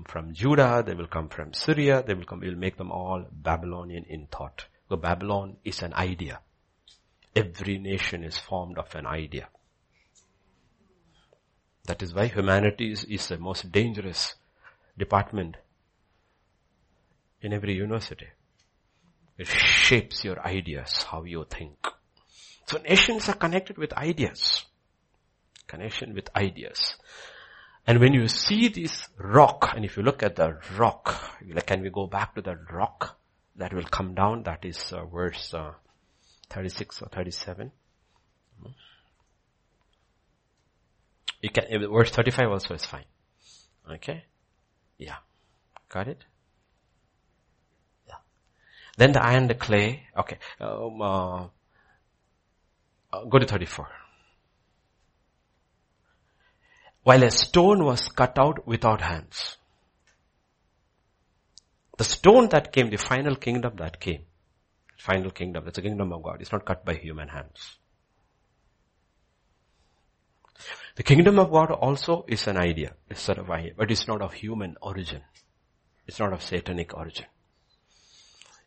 from 0.06 0.32
Judah, 0.32 0.82
they 0.86 0.94
will 0.94 1.08
come 1.08 1.28
from 1.28 1.52
Syria, 1.52 2.04
they 2.06 2.14
will 2.14 2.24
come, 2.24 2.40
we'll 2.40 2.54
make 2.54 2.76
them 2.76 2.92
all 2.92 3.24
Babylonian 3.32 4.04
in 4.08 4.26
thought. 4.26 4.66
So 4.88 4.96
Babylon 4.96 5.56
is 5.64 5.82
an 5.82 5.92
idea. 5.94 6.40
Every 7.34 7.78
nation 7.78 8.24
is 8.24 8.38
formed 8.38 8.78
of 8.78 8.94
an 8.94 9.06
idea. 9.06 9.48
That 11.86 12.02
is 12.02 12.14
why 12.14 12.26
humanities 12.26 13.04
is 13.04 13.26
the 13.28 13.38
most 13.38 13.72
dangerous 13.72 14.34
department 14.96 15.56
in 17.40 17.52
every 17.52 17.74
university. 17.74 18.28
It 19.36 19.46
shapes 19.46 20.24
your 20.24 20.44
ideas, 20.46 21.04
how 21.04 21.24
you 21.24 21.46
think. 21.48 21.76
So 22.66 22.78
nations 22.78 23.28
are 23.28 23.36
connected 23.36 23.78
with 23.78 23.92
ideas. 23.92 24.64
Connection 25.66 26.14
with 26.14 26.28
ideas. 26.36 26.96
And 27.88 28.00
when 28.00 28.12
you 28.12 28.28
see 28.28 28.68
this 28.68 29.08
rock, 29.16 29.72
and 29.74 29.82
if 29.82 29.96
you 29.96 30.02
look 30.02 30.22
at 30.22 30.36
the 30.36 30.58
rock, 30.76 31.38
can 31.66 31.80
we 31.80 31.88
go 31.88 32.06
back 32.06 32.34
to 32.34 32.42
the 32.42 32.54
rock 32.70 33.18
that 33.56 33.72
will 33.72 33.84
come 33.84 34.14
down? 34.14 34.42
That 34.42 34.66
is 34.66 34.92
uh, 34.92 35.06
verse 35.06 35.54
uh, 35.54 35.72
36 36.50 37.00
or 37.00 37.08
37. 37.08 37.72
You 41.40 41.48
can, 41.48 41.90
verse 41.90 42.10
35 42.10 42.50
also 42.50 42.74
is 42.74 42.84
fine. 42.84 43.06
Okay? 43.90 44.24
Yeah. 44.98 45.16
Got 45.88 46.08
it? 46.08 46.26
Yeah. 48.06 48.16
Then 48.98 49.12
the 49.12 49.24
iron, 49.24 49.46
the 49.46 49.54
clay. 49.54 50.02
Okay. 50.14 50.36
Um, 50.60 51.00
uh, 51.00 51.46
go 53.30 53.38
to 53.38 53.46
34. 53.46 53.88
While 57.08 57.24
a 57.24 57.30
stone 57.30 57.86
was 57.86 58.06
cut 58.08 58.38
out 58.38 58.66
without 58.66 59.00
hands. 59.00 59.56
The 61.96 62.04
stone 62.04 62.50
that 62.50 62.70
came, 62.70 62.90
the 62.90 62.98
final 62.98 63.34
kingdom 63.34 63.76
that 63.76 63.98
came, 63.98 64.26
final 64.98 65.30
kingdom, 65.30 65.64
that's 65.64 65.76
the 65.76 65.82
kingdom 65.88 66.12
of 66.12 66.22
God. 66.22 66.42
It's 66.42 66.52
not 66.52 66.66
cut 66.66 66.84
by 66.84 66.96
human 66.96 67.28
hands. 67.28 67.78
The 70.96 71.02
kingdom 71.02 71.38
of 71.38 71.50
God 71.50 71.70
also 71.70 72.26
is 72.28 72.46
an 72.46 72.58
idea, 72.58 72.92
it's 73.08 73.22
sort 73.22 73.38
of 73.38 73.48
idea, 73.48 73.72
but 73.74 73.90
it's 73.90 74.06
not 74.06 74.20
of 74.20 74.34
human 74.34 74.76
origin. 74.82 75.22
It's 76.06 76.18
not 76.18 76.34
of 76.34 76.42
satanic 76.42 76.94
origin. 76.94 77.24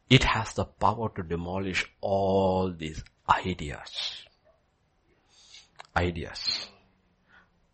It 0.10 0.24
has 0.24 0.54
the 0.54 0.66
power 0.66 1.12
to 1.16 1.22
demolish 1.22 1.86
all 2.02 2.74
these 2.76 3.04
ideas 3.30 4.26
ideas. 5.96 6.68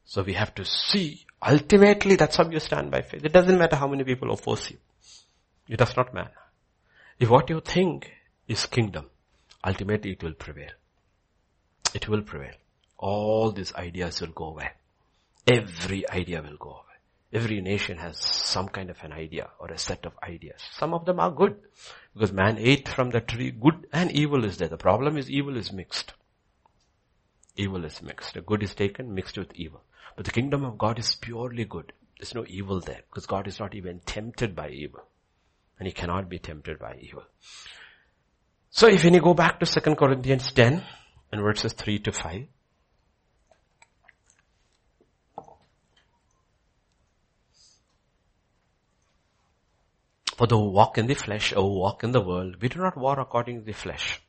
So 0.08 0.24
we 0.24 0.34
have 0.34 0.56
to 0.56 0.64
see, 0.64 1.26
ultimately 1.46 2.16
that's 2.16 2.38
how 2.38 2.50
you 2.50 2.62
stand 2.62 2.92
by 2.92 3.02
faith. 3.02 3.26
It 3.26 3.34
doesn't 3.34 3.58
matter 3.58 3.76
how 3.76 3.88
many 3.88 4.06
people 4.06 4.32
oppose 4.32 4.72
you. 4.72 4.78
It 5.68 5.78
does 5.78 5.96
not 5.98 6.14
matter. 6.14 6.32
If 7.20 7.30
what 7.30 7.50
you 7.50 7.60
think 7.60 8.10
is 8.48 8.66
kingdom, 8.68 9.08
ultimately 9.66 10.12
it 10.12 10.24
will 10.24 10.34
prevail. 10.34 10.72
It 11.94 12.08
will 12.08 12.22
prevail. 12.22 12.54
All 12.98 13.52
these 13.52 13.76
ideas 13.76 14.22
will 14.22 14.30
go 14.30 14.46
away. 14.46 14.70
Every 15.46 16.10
idea 16.10 16.42
will 16.42 16.58
go 16.58 16.70
away. 16.70 16.84
Every 17.34 17.60
nation 17.60 17.98
has 17.98 18.18
some 18.18 18.70
kind 18.70 18.90
of 18.90 19.04
an 19.04 19.12
idea 19.12 19.50
or 19.60 19.68
a 19.68 19.78
set 19.78 20.06
of 20.06 20.14
ideas. 20.24 20.62
Some 20.72 20.94
of 20.94 21.04
them 21.04 21.20
are 21.20 21.32
good 21.32 21.58
because 22.14 22.32
man 22.32 22.58
ate 22.58 22.88
from 22.88 23.10
the 23.10 23.20
tree. 23.20 23.52
Good 23.52 23.88
and 23.92 24.10
evil 24.14 24.46
is 24.46 24.56
there. 24.56 24.70
The 24.70 24.78
problem 24.78 25.18
is 25.18 25.30
evil 25.30 25.58
is 25.58 25.74
mixed. 25.74 26.14
Evil 27.58 27.84
is 27.84 28.02
mixed. 28.02 28.36
The 28.36 28.42
good 28.42 28.64
is 28.64 28.74
taken 28.74 29.14
mixed 29.14 29.38
with 29.38 29.54
evil. 29.54 29.82
But 30.18 30.26
the 30.26 30.32
kingdom 30.32 30.66
of 30.66 30.80
God 30.80 30.98
is 30.98 31.14
purely 31.14 31.64
good. 31.64 31.94
There's 32.18 32.34
no 32.34 32.44
evil 32.48 32.82
there 32.82 33.02
because 33.08 33.28
God 33.28 33.48
is 33.48 33.60
not 33.60 33.76
even 33.76 34.00
tempted 34.00 34.56
by 34.56 34.70
evil. 34.70 35.02
And 35.80 35.86
he 35.86 35.94
cannot 35.94 36.28
be 36.28 36.40
tempted 36.40 36.80
by 36.80 36.98
evil. 37.00 37.24
So 38.72 38.88
if 38.88 39.06
you 39.06 39.20
go 39.22 39.36
back 39.36 39.60
to 39.60 39.68
2 39.68 39.96
Corinthians 39.96 40.52
10 40.52 40.84
and 41.32 41.42
verses 41.42 41.74
3 41.74 42.00
to 42.00 42.12
5, 42.12 42.48
For 50.36 50.46
those 50.46 50.60
who 50.60 50.70
walk 50.70 51.00
in 51.00 51.08
the 51.08 51.16
flesh 51.16 51.52
or 51.54 51.80
walk 51.80 52.04
in 52.04 52.12
the 52.12 52.22
world, 52.22 52.58
we 52.62 52.70
do 52.70 52.80
not 52.80 52.96
war 52.96 53.20
according 53.20 53.60
to 53.60 53.66
the 53.66 53.74
flesh. 53.74 54.22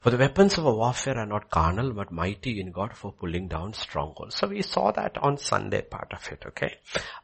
For 0.00 0.10
the 0.10 0.18
weapons 0.18 0.56
of 0.56 0.64
warfare 0.64 1.18
are 1.18 1.26
not 1.26 1.50
carnal, 1.50 1.92
but 1.92 2.12
mighty 2.12 2.60
in 2.60 2.70
God 2.70 2.96
for 2.96 3.12
pulling 3.12 3.48
down 3.48 3.74
strongholds. 3.74 4.36
So 4.36 4.46
we 4.46 4.62
saw 4.62 4.92
that 4.92 5.18
on 5.18 5.36
Sunday 5.38 5.82
part 5.82 6.12
of 6.12 6.30
it, 6.30 6.44
okay? 6.46 6.78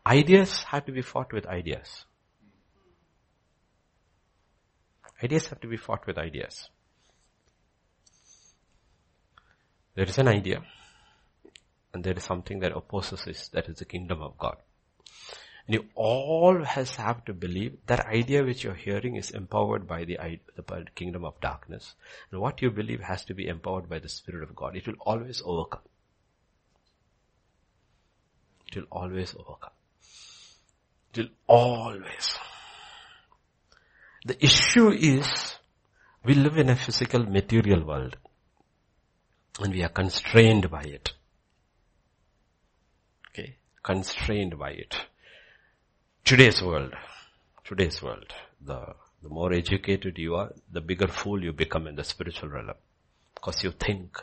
Ideas 0.06 0.64
have 0.64 0.86
to 0.86 0.92
be 0.92 1.02
fought 1.02 1.32
with 1.32 1.46
ideas. 1.46 2.06
Ideas 5.22 5.46
have 5.48 5.60
to 5.60 5.68
be 5.68 5.76
fought 5.76 6.06
with 6.06 6.18
ideas. 6.18 6.68
There 9.94 10.06
is 10.06 10.18
an 10.18 10.26
idea, 10.26 10.62
and 11.92 12.02
there 12.02 12.14
is 12.14 12.24
something 12.24 12.60
that 12.60 12.72
opposes 12.72 13.26
it, 13.26 13.50
that 13.52 13.68
is 13.68 13.76
the 13.76 13.84
kingdom 13.84 14.22
of 14.22 14.38
God. 14.38 14.56
And 15.66 15.74
you 15.74 15.84
always 15.94 16.96
have 16.96 17.24
to 17.26 17.32
believe 17.32 17.76
that 17.86 18.06
idea 18.06 18.42
which 18.42 18.64
you're 18.64 18.74
hearing 18.74 19.16
is 19.16 19.30
empowered 19.30 19.86
by 19.86 20.04
the, 20.04 20.18
the 20.56 20.84
kingdom 20.94 21.24
of 21.24 21.40
darkness. 21.40 21.94
And 22.30 22.40
what 22.40 22.62
you 22.62 22.70
believe 22.70 23.00
has 23.00 23.24
to 23.26 23.34
be 23.34 23.46
empowered 23.46 23.88
by 23.88 24.00
the 24.00 24.08
Spirit 24.08 24.42
of 24.42 24.56
God. 24.56 24.76
It 24.76 24.86
will 24.86 24.96
always 25.00 25.40
overcome. 25.44 25.82
It 28.68 28.76
will 28.76 28.88
always 28.90 29.34
overcome. 29.34 29.70
It 31.14 31.18
will 31.18 31.28
always. 31.46 32.38
The 34.24 34.42
issue 34.44 34.90
is, 34.90 35.54
we 36.24 36.34
live 36.34 36.56
in 36.56 36.70
a 36.70 36.76
physical 36.76 37.24
material 37.24 37.84
world. 37.86 38.16
And 39.60 39.72
we 39.72 39.84
are 39.84 39.90
constrained 39.90 40.70
by 40.70 40.82
it. 40.82 41.12
Okay? 43.28 43.56
Constrained 43.82 44.58
by 44.58 44.70
it. 44.70 44.96
Today's 46.24 46.62
world, 46.62 46.94
today's 47.64 48.00
world, 48.00 48.32
the, 48.64 48.94
the 49.22 49.28
more 49.28 49.52
educated 49.52 50.18
you 50.18 50.36
are, 50.36 50.52
the 50.70 50.80
bigger 50.80 51.08
fool 51.08 51.42
you 51.42 51.52
become 51.52 51.88
in 51.88 51.96
the 51.96 52.04
spiritual 52.04 52.48
realm. 52.48 52.70
Because 53.34 53.64
you 53.64 53.72
think 53.72 54.18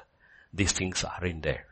these 0.54 0.72
things 0.72 1.04
are 1.04 1.26
in 1.26 1.42
there. 1.42 1.66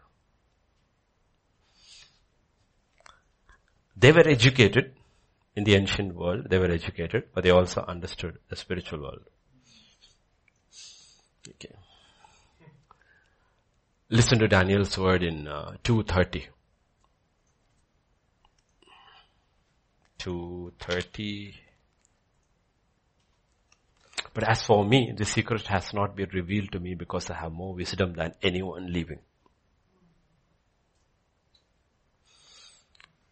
They 3.95 4.11
were 4.11 4.27
educated 4.27 4.93
in 5.55 5.63
the 5.63 5.75
ancient 5.75 6.13
world, 6.13 6.49
they 6.49 6.59
were 6.59 6.71
educated, 6.71 7.29
but 7.33 7.43
they 7.43 7.49
also 7.49 7.83
understood 7.87 8.37
the 8.49 8.55
spiritual 8.55 8.99
world. 8.99 9.23
Okay. 11.49 11.73
Listen 14.09 14.39
to 14.39 14.47
Daniel's 14.47 14.97
word 14.97 15.23
in 15.23 15.47
uh, 15.47 15.77
230. 15.83 16.47
2.30. 20.19 21.53
But 24.33 24.43
as 24.43 24.63
for 24.63 24.85
me, 24.85 25.13
the 25.15 25.25
secret 25.25 25.67
has 25.67 25.93
not 25.93 26.15
been 26.15 26.29
revealed 26.33 26.71
to 26.71 26.79
me 26.79 26.95
because 26.95 27.29
I 27.29 27.35
have 27.35 27.51
more 27.51 27.73
wisdom 27.73 28.13
than 28.13 28.33
anyone 28.41 28.91
living. 28.91 29.19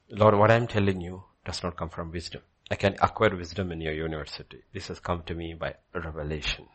Lord, 0.09 0.35
what 0.35 0.51
I'm 0.51 0.67
telling 0.67 1.01
you 1.01 1.23
does 1.43 1.63
not 1.63 1.75
come 1.77 1.89
from 1.89 2.11
wisdom. 2.11 2.41
I 2.69 2.75
can 2.75 2.95
acquire 3.01 3.35
wisdom 3.35 3.71
in 3.71 3.81
your 3.81 3.93
university. 3.93 4.63
This 4.73 4.87
has 4.87 4.99
come 4.99 5.23
to 5.23 5.35
me 5.35 5.53
by 5.53 5.75
revelation. 5.93 6.67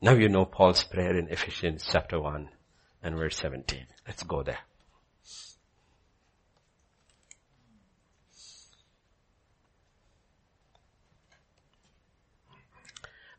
Now 0.00 0.12
you 0.14 0.28
know 0.28 0.44
Paul's 0.44 0.84
prayer 0.84 1.16
in 1.16 1.28
Ephesians 1.28 1.86
chapter 1.90 2.20
1 2.20 2.48
and 3.02 3.16
verse 3.16 3.36
17. 3.36 3.86
Let's 4.06 4.22
go 4.22 4.42
there. 4.42 4.58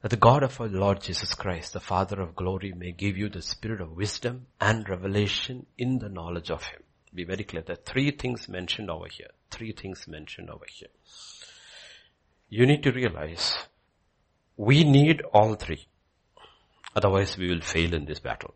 That 0.06 0.10
the 0.10 0.18
God 0.18 0.44
of 0.44 0.62
our 0.62 0.68
Lord 0.68 1.02
Jesus 1.02 1.34
Christ, 1.34 1.74
the 1.74 1.80
Father 1.80 2.22
of 2.22 2.36
glory, 2.36 2.72
may 2.72 2.92
give 2.92 3.18
you 3.18 3.28
the 3.28 3.42
spirit 3.42 3.82
of 3.82 3.98
wisdom 3.98 4.46
and 4.62 4.88
revelation 4.88 5.66
in 5.80 5.98
the 5.98 6.10
knowledge 6.10 6.52
of 6.52 6.64
Him. 6.64 6.84
Be 7.16 7.24
very 7.24 7.44
clear. 7.44 7.64
There 7.64 7.74
are 7.74 7.92
three 7.92 8.12
things 8.12 8.48
mentioned 8.48 8.92
over 8.92 9.08
here. 9.08 9.30
Three 9.50 9.72
things 9.72 10.08
mentioned 10.08 10.52
over 10.52 10.66
here. 10.70 10.90
You 12.50 12.68
need 12.68 12.84
to 12.84 12.92
realize 12.92 13.58
we 14.56 14.84
need 14.84 15.24
all 15.34 15.56
three. 15.56 15.88
Otherwise 16.96 17.36
we 17.36 17.50
will 17.50 17.62
fail 17.62 17.96
in 17.96 18.06
this 18.06 18.20
battle. 18.20 18.54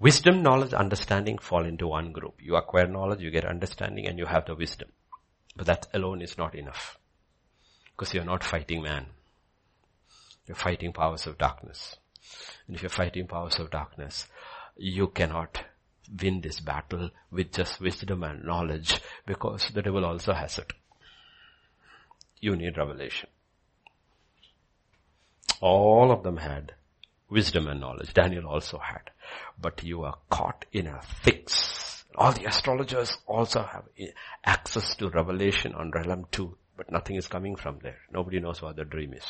Wisdom, 0.00 0.42
knowledge, 0.42 0.72
understanding 0.72 1.38
fall 1.38 1.64
into 1.64 1.86
one 1.86 2.10
group. 2.10 2.40
You 2.42 2.56
acquire 2.56 2.88
knowledge, 2.88 3.20
you 3.20 3.30
get 3.30 3.44
understanding, 3.44 4.08
and 4.08 4.18
you 4.18 4.26
have 4.26 4.46
the 4.46 4.56
wisdom. 4.56 4.88
But 5.54 5.66
that 5.66 5.86
alone 5.94 6.22
is 6.22 6.36
not 6.36 6.56
enough. 6.56 6.98
Because 7.96 8.14
you're 8.14 8.24
not 8.24 8.44
fighting 8.44 8.82
man. 8.82 9.06
You're 10.46 10.56
fighting 10.56 10.92
powers 10.92 11.26
of 11.26 11.38
darkness. 11.38 11.96
And 12.66 12.76
if 12.76 12.82
you're 12.82 12.88
fighting 12.90 13.26
powers 13.26 13.58
of 13.58 13.70
darkness, 13.70 14.26
you 14.76 15.08
cannot 15.08 15.64
win 16.20 16.40
this 16.40 16.60
battle 16.60 17.10
with 17.30 17.52
just 17.52 17.80
wisdom 17.80 18.22
and 18.22 18.44
knowledge 18.44 19.00
because 19.26 19.70
the 19.70 19.82
devil 19.82 20.04
also 20.04 20.32
has 20.32 20.58
it. 20.58 20.72
You 22.40 22.56
need 22.56 22.76
revelation. 22.76 23.28
All 25.60 26.10
of 26.10 26.24
them 26.24 26.38
had 26.38 26.74
wisdom 27.30 27.68
and 27.68 27.80
knowledge. 27.80 28.12
Daniel 28.14 28.48
also 28.48 28.78
had. 28.78 29.10
But 29.60 29.84
you 29.84 30.02
are 30.02 30.18
caught 30.28 30.64
in 30.72 30.88
a 30.88 31.00
fix. 31.02 32.04
All 32.16 32.32
the 32.32 32.46
astrologers 32.46 33.16
also 33.26 33.62
have 33.62 33.84
access 34.44 34.96
to 34.96 35.08
revelation 35.08 35.74
on 35.74 35.92
realm 35.92 36.26
2 36.32 36.56
but 36.76 36.90
nothing 36.90 37.16
is 37.16 37.28
coming 37.28 37.56
from 37.56 37.78
there. 37.82 37.98
Nobody 38.12 38.40
knows 38.40 38.62
what 38.62 38.76
the 38.76 38.84
dream 38.84 39.14
is. 39.14 39.24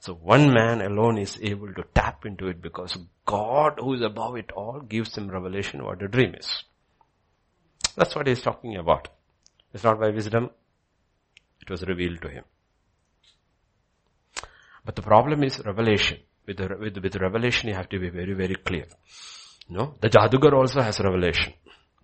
So 0.00 0.14
one 0.14 0.52
man 0.52 0.80
alone 0.82 1.18
is 1.18 1.38
able 1.40 1.72
to 1.74 1.84
tap 1.94 2.26
into 2.26 2.48
it 2.48 2.60
because 2.60 2.96
God 3.24 3.78
who 3.78 3.94
is 3.94 4.02
above 4.02 4.36
it 4.36 4.50
all 4.52 4.80
gives 4.80 5.16
him 5.16 5.30
revelation 5.30 5.84
what 5.84 6.00
the 6.00 6.08
dream 6.08 6.34
is. 6.34 6.64
That's 7.96 8.14
what 8.14 8.26
he's 8.26 8.42
talking 8.42 8.76
about. 8.76 9.08
It's 9.72 9.84
not 9.84 10.00
by 10.00 10.10
wisdom. 10.10 10.50
It 11.60 11.70
was 11.70 11.82
revealed 11.86 12.20
to 12.22 12.28
him. 12.28 12.44
But 14.84 14.96
the 14.96 15.02
problem 15.02 15.44
is 15.44 15.60
revelation. 15.64 16.18
With, 16.46 16.56
the, 16.56 16.76
with, 16.78 16.98
with 16.98 17.16
revelation 17.16 17.68
you 17.68 17.74
have 17.74 17.88
to 17.90 17.98
be 18.00 18.08
very, 18.08 18.32
very 18.32 18.56
clear. 18.56 18.86
No? 19.68 19.94
The 20.00 20.10
Jadugar 20.10 20.52
also 20.52 20.80
has 20.80 20.98
revelation. 20.98 21.52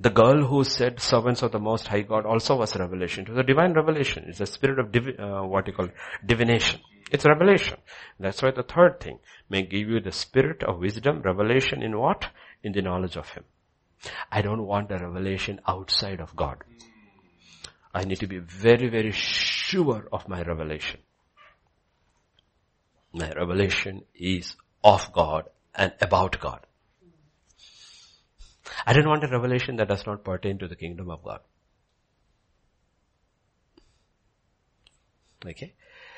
The 0.00 0.10
girl 0.10 0.44
who 0.44 0.62
said 0.62 1.00
servants 1.00 1.42
of 1.42 1.50
the 1.50 1.58
most 1.58 1.88
high 1.88 2.02
God 2.02 2.24
also 2.24 2.56
was 2.56 2.76
revelation. 2.76 3.24
It 3.24 3.30
was 3.30 3.38
a 3.38 3.42
divine 3.42 3.72
revelation. 3.72 4.26
It's 4.28 4.40
a 4.40 4.46
spirit 4.46 4.78
of 4.78 4.94
uh, 4.94 5.42
what 5.42 5.66
you 5.66 5.72
call 5.72 5.88
divination. 6.24 6.80
It's 7.10 7.24
revelation. 7.24 7.78
That's 8.20 8.40
why 8.40 8.52
the 8.52 8.62
third 8.62 9.00
thing 9.00 9.18
may 9.48 9.62
give 9.62 9.88
you 9.88 10.00
the 10.00 10.12
spirit 10.12 10.62
of 10.62 10.78
wisdom, 10.78 11.22
revelation 11.22 11.82
in 11.82 11.98
what? 11.98 12.26
In 12.62 12.72
the 12.72 12.82
knowledge 12.82 13.16
of 13.16 13.28
Him. 13.30 13.44
I 14.30 14.42
don't 14.42 14.66
want 14.66 14.92
a 14.92 14.98
revelation 14.98 15.60
outside 15.66 16.20
of 16.20 16.36
God. 16.36 16.62
I 17.92 18.04
need 18.04 18.20
to 18.20 18.28
be 18.28 18.38
very, 18.38 18.88
very 18.88 19.10
sure 19.10 20.06
of 20.12 20.28
my 20.28 20.42
revelation. 20.42 21.00
My 23.12 23.30
revelation 23.32 24.02
is 24.14 24.54
of 24.84 25.12
God 25.12 25.48
and 25.74 25.92
about 26.00 26.38
God. 26.38 26.60
I 28.86 28.92
don't 28.92 29.08
want 29.08 29.24
a 29.24 29.28
revelation 29.28 29.76
that 29.76 29.88
does 29.88 30.06
not 30.06 30.24
pertain 30.24 30.58
to 30.58 30.68
the 30.68 30.76
kingdom 30.76 31.10
of 31.10 31.22
God. 31.22 31.40
Okay? 35.46 35.74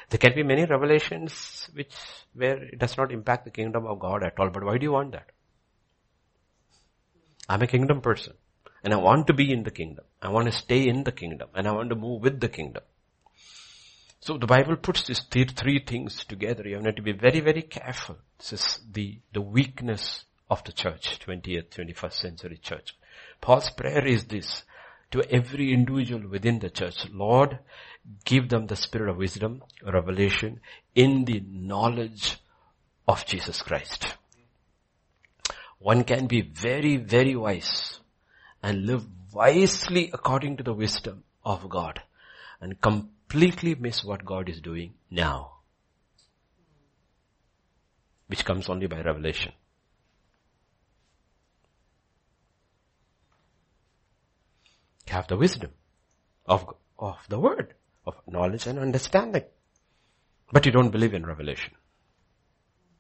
There 0.09 0.19
can 0.19 0.35
be 0.35 0.43
many 0.43 0.65
revelations 0.65 1.69
which, 1.73 1.95
where 2.35 2.63
it 2.63 2.79
does 2.79 2.97
not 2.97 3.13
impact 3.13 3.45
the 3.45 3.51
kingdom 3.51 3.87
of 3.87 4.01
God 4.01 4.25
at 4.25 4.39
all, 4.39 4.51
but 4.51 4.65
why 4.65 4.79
do 4.79 4.85
you 4.85 4.93
want 4.93 5.13
that? 5.13 5.31
I'm 7.49 7.63
a 7.63 7.67
kingdom 7.67 8.01
person 8.01 8.35
and 8.83 8.93
I 8.93 8.97
want 8.97 9.27
to 9.29 9.35
be 9.35 9.53
in 9.53 9.63
the 9.63 9.71
kingdom. 9.71 10.05
I 10.21 10.31
want 10.31 10.47
to 10.47 10.53
stay 10.53 10.89
in 10.89 11.05
the 11.05 11.13
kingdom 11.13 11.49
and 11.55 11.67
I 11.67 11.73
want 11.73 11.91
to 11.91 11.97
move 11.97 12.23
with 12.23 12.41
the 12.41 12.49
kingdom. 12.49 12.83
So 14.21 14.37
the 14.37 14.47
Bible 14.47 14.77
puts 14.77 15.07
these 15.07 15.23
three 15.55 15.79
things 15.79 16.25
together. 16.25 16.67
You 16.67 16.81
have 16.81 16.95
to 16.97 17.03
be 17.03 17.13
very, 17.13 17.41
very 17.41 17.63
careful. 17.63 18.17
This 18.39 18.53
is 18.53 18.81
the, 18.91 19.19
the 19.33 19.41
weakness 19.41 20.25
of 20.51 20.65
the 20.65 20.73
church, 20.73 21.21
20th, 21.25 21.71
21st 21.71 22.13
century 22.13 22.59
church. 22.61 22.97
Paul's 23.41 23.71
prayer 23.71 24.05
is 24.05 24.25
this, 24.25 24.65
to 25.13 25.23
every 25.31 25.73
individual 25.73 26.29
within 26.29 26.59
the 26.59 26.71
church, 26.71 27.09
Lord, 27.13 27.59
give 28.25 28.49
them 28.49 28.67
the 28.67 28.77
spirit 28.77 29.09
of 29.11 29.17
wisdom, 29.17 29.63
revelation, 29.83 30.61
in 30.95 31.25
the 31.25 31.43
knowledge 31.49 32.39
of 33.07 33.25
Jesus 33.27 33.63
Christ. 33.63 34.15
One 35.79 36.05
can 36.05 36.27
be 36.27 36.43
very, 36.43 36.97
very 36.97 37.35
wise 37.37 38.01
and 38.63 38.87
live 38.87 39.07
wisely 39.33 40.11
according 40.13 40.57
to 40.59 40.63
the 40.63 40.75
wisdom 40.75 41.25
of 41.45 41.69
God 41.69 42.03
and 42.61 42.81
completely 42.81 43.75
miss 43.75 44.05
what 44.05 44.25
God 44.25 44.49
is 44.49 44.61
doing 44.61 44.95
now. 45.11 45.53
Which 48.27 48.45
comes 48.45 48.69
only 48.69 48.87
by 48.87 49.01
revelation. 49.01 49.53
You 55.11 55.17
have 55.17 55.27
the 55.27 55.37
wisdom 55.37 55.73
of, 56.47 56.73
of 56.97 57.17
the 57.29 57.41
word, 57.41 57.75
of 58.07 58.15
knowledge 58.29 58.67
and 58.69 58.79
understanding. 58.79 59.43
But 60.53 60.67
you 60.67 60.71
don't 60.71 60.91
believe 60.91 61.15
in 61.15 61.27
revelation. 61.27 61.75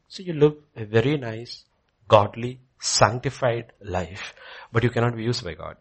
So 0.08 0.24
you 0.24 0.32
live 0.32 0.56
a 0.74 0.84
very 0.84 1.16
nice, 1.16 1.64
godly, 2.08 2.62
sanctified 2.80 3.72
life, 3.80 4.34
but 4.72 4.82
you 4.82 4.90
cannot 4.90 5.14
be 5.14 5.22
used 5.22 5.44
by 5.44 5.54
God 5.54 5.76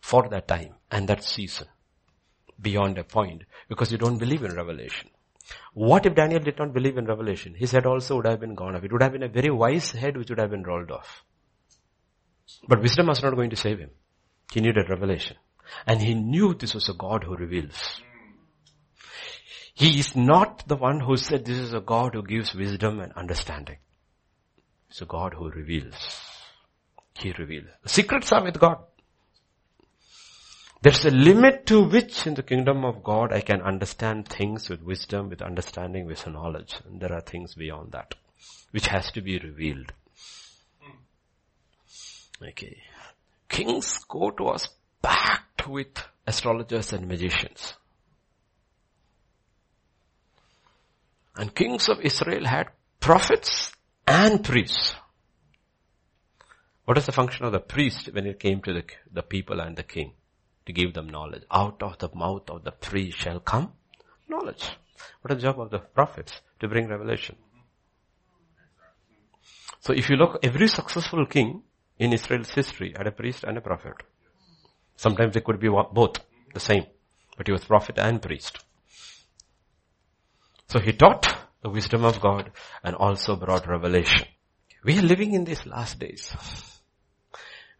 for 0.00 0.28
that 0.28 0.48
time 0.48 0.74
and 0.90 1.06
that 1.06 1.22
season 1.22 1.68
beyond 2.60 2.98
a 2.98 3.04
point 3.04 3.44
because 3.68 3.92
you 3.92 3.98
don't 3.98 4.18
believe 4.18 4.42
in 4.42 4.56
revelation. 4.56 5.08
What 5.72 6.04
if 6.04 6.16
Daniel 6.16 6.40
did 6.40 6.58
not 6.58 6.72
believe 6.72 6.98
in 6.98 7.06
revelation? 7.06 7.54
His 7.54 7.70
head 7.70 7.86
also 7.86 8.16
would 8.16 8.26
have 8.26 8.40
been 8.40 8.56
gone 8.56 8.74
off. 8.74 8.82
It 8.82 8.92
would 8.92 9.02
have 9.02 9.12
been 9.12 9.22
a 9.22 9.28
very 9.28 9.50
wise 9.50 9.92
head 9.92 10.16
which 10.16 10.30
would 10.30 10.40
have 10.40 10.50
been 10.50 10.64
rolled 10.64 10.90
off. 10.90 11.22
But 12.66 12.82
wisdom 12.82 13.06
was 13.06 13.22
not 13.22 13.36
going 13.36 13.50
to 13.50 13.56
save 13.56 13.78
him. 13.78 13.90
He 14.52 14.60
needed 14.60 14.88
revelation. 14.88 15.36
And 15.86 16.00
he 16.00 16.14
knew 16.14 16.54
this 16.54 16.74
was 16.74 16.88
a 16.88 16.94
God 16.94 17.24
who 17.24 17.36
reveals. 17.36 18.00
He 19.74 19.98
is 19.98 20.14
not 20.14 20.68
the 20.68 20.76
one 20.76 21.00
who 21.00 21.16
said 21.16 21.44
this 21.44 21.58
is 21.58 21.74
a 21.74 21.80
God 21.80 22.14
who 22.14 22.22
gives 22.22 22.54
wisdom 22.54 23.00
and 23.00 23.12
understanding. 23.14 23.78
It's 24.88 25.02
a 25.02 25.06
God 25.06 25.34
who 25.34 25.50
reveals. 25.50 26.20
He 27.18 27.32
reveals. 27.32 27.66
The 27.82 27.88
secrets 27.88 28.30
are 28.32 28.44
with 28.44 28.60
God. 28.60 28.78
There's 30.80 31.04
a 31.06 31.10
limit 31.10 31.66
to 31.66 31.82
which 31.82 32.26
in 32.26 32.34
the 32.34 32.42
kingdom 32.42 32.84
of 32.84 33.02
God 33.02 33.32
I 33.32 33.40
can 33.40 33.62
understand 33.62 34.28
things 34.28 34.68
with 34.68 34.82
wisdom, 34.82 35.30
with 35.30 35.42
understanding, 35.42 36.06
with 36.06 36.26
knowledge. 36.26 36.74
And 36.84 37.00
there 37.00 37.12
are 37.12 37.22
things 37.22 37.54
beyond 37.54 37.92
that, 37.92 38.14
which 38.70 38.86
has 38.88 39.10
to 39.12 39.22
be 39.22 39.38
revealed. 39.38 39.92
Hmm. 40.80 42.44
Okay. 42.44 42.76
King's 43.48 43.98
court 43.98 44.38
was 44.40 44.68
with 45.66 45.88
astrologers 46.26 46.92
and 46.92 47.08
magicians. 47.08 47.74
And 51.36 51.54
kings 51.54 51.88
of 51.88 52.00
Israel 52.00 52.44
had 52.44 52.68
prophets 53.00 53.72
and 54.06 54.42
priests. 54.44 54.94
What 56.84 56.98
is 56.98 57.06
the 57.06 57.12
function 57.12 57.44
of 57.44 57.52
the 57.52 57.60
priest 57.60 58.10
when 58.12 58.26
it 58.26 58.38
came 58.38 58.60
to 58.62 58.72
the, 58.72 58.84
the 59.12 59.22
people 59.22 59.60
and 59.60 59.76
the 59.76 59.82
king? 59.82 60.12
To 60.66 60.72
give 60.72 60.94
them 60.94 61.08
knowledge. 61.08 61.42
Out 61.50 61.82
of 61.82 61.98
the 61.98 62.08
mouth 62.14 62.48
of 62.48 62.64
the 62.64 62.72
priest 62.72 63.18
shall 63.18 63.40
come 63.40 63.72
knowledge. 64.28 64.70
What 65.20 65.32
is 65.32 65.38
the 65.38 65.48
job 65.48 65.60
of 65.60 65.70
the 65.70 65.78
prophets? 65.78 66.40
To 66.60 66.68
bring 66.68 66.88
revelation. 66.88 67.36
So 69.80 69.92
if 69.92 70.08
you 70.08 70.16
look, 70.16 70.38
every 70.42 70.68
successful 70.68 71.26
king 71.26 71.62
in 71.98 72.12
Israel's 72.12 72.50
history 72.50 72.94
had 72.96 73.06
a 73.06 73.12
priest 73.12 73.44
and 73.44 73.58
a 73.58 73.60
prophet. 73.60 74.02
Sometimes 74.96 75.36
it 75.36 75.44
could 75.44 75.60
be 75.60 75.68
both, 75.68 76.18
the 76.52 76.60
same. 76.60 76.86
But 77.36 77.46
he 77.46 77.52
was 77.52 77.64
prophet 77.64 77.98
and 77.98 78.22
priest. 78.22 78.58
So 80.68 80.78
he 80.78 80.92
taught 80.92 81.26
the 81.62 81.70
wisdom 81.70 82.04
of 82.04 82.20
God 82.20 82.52
and 82.82 82.94
also 82.94 83.36
brought 83.36 83.66
revelation. 83.66 84.26
We 84.84 84.98
are 84.98 85.02
living 85.02 85.32
in 85.32 85.44
these 85.44 85.66
last 85.66 85.98
days. 85.98 86.34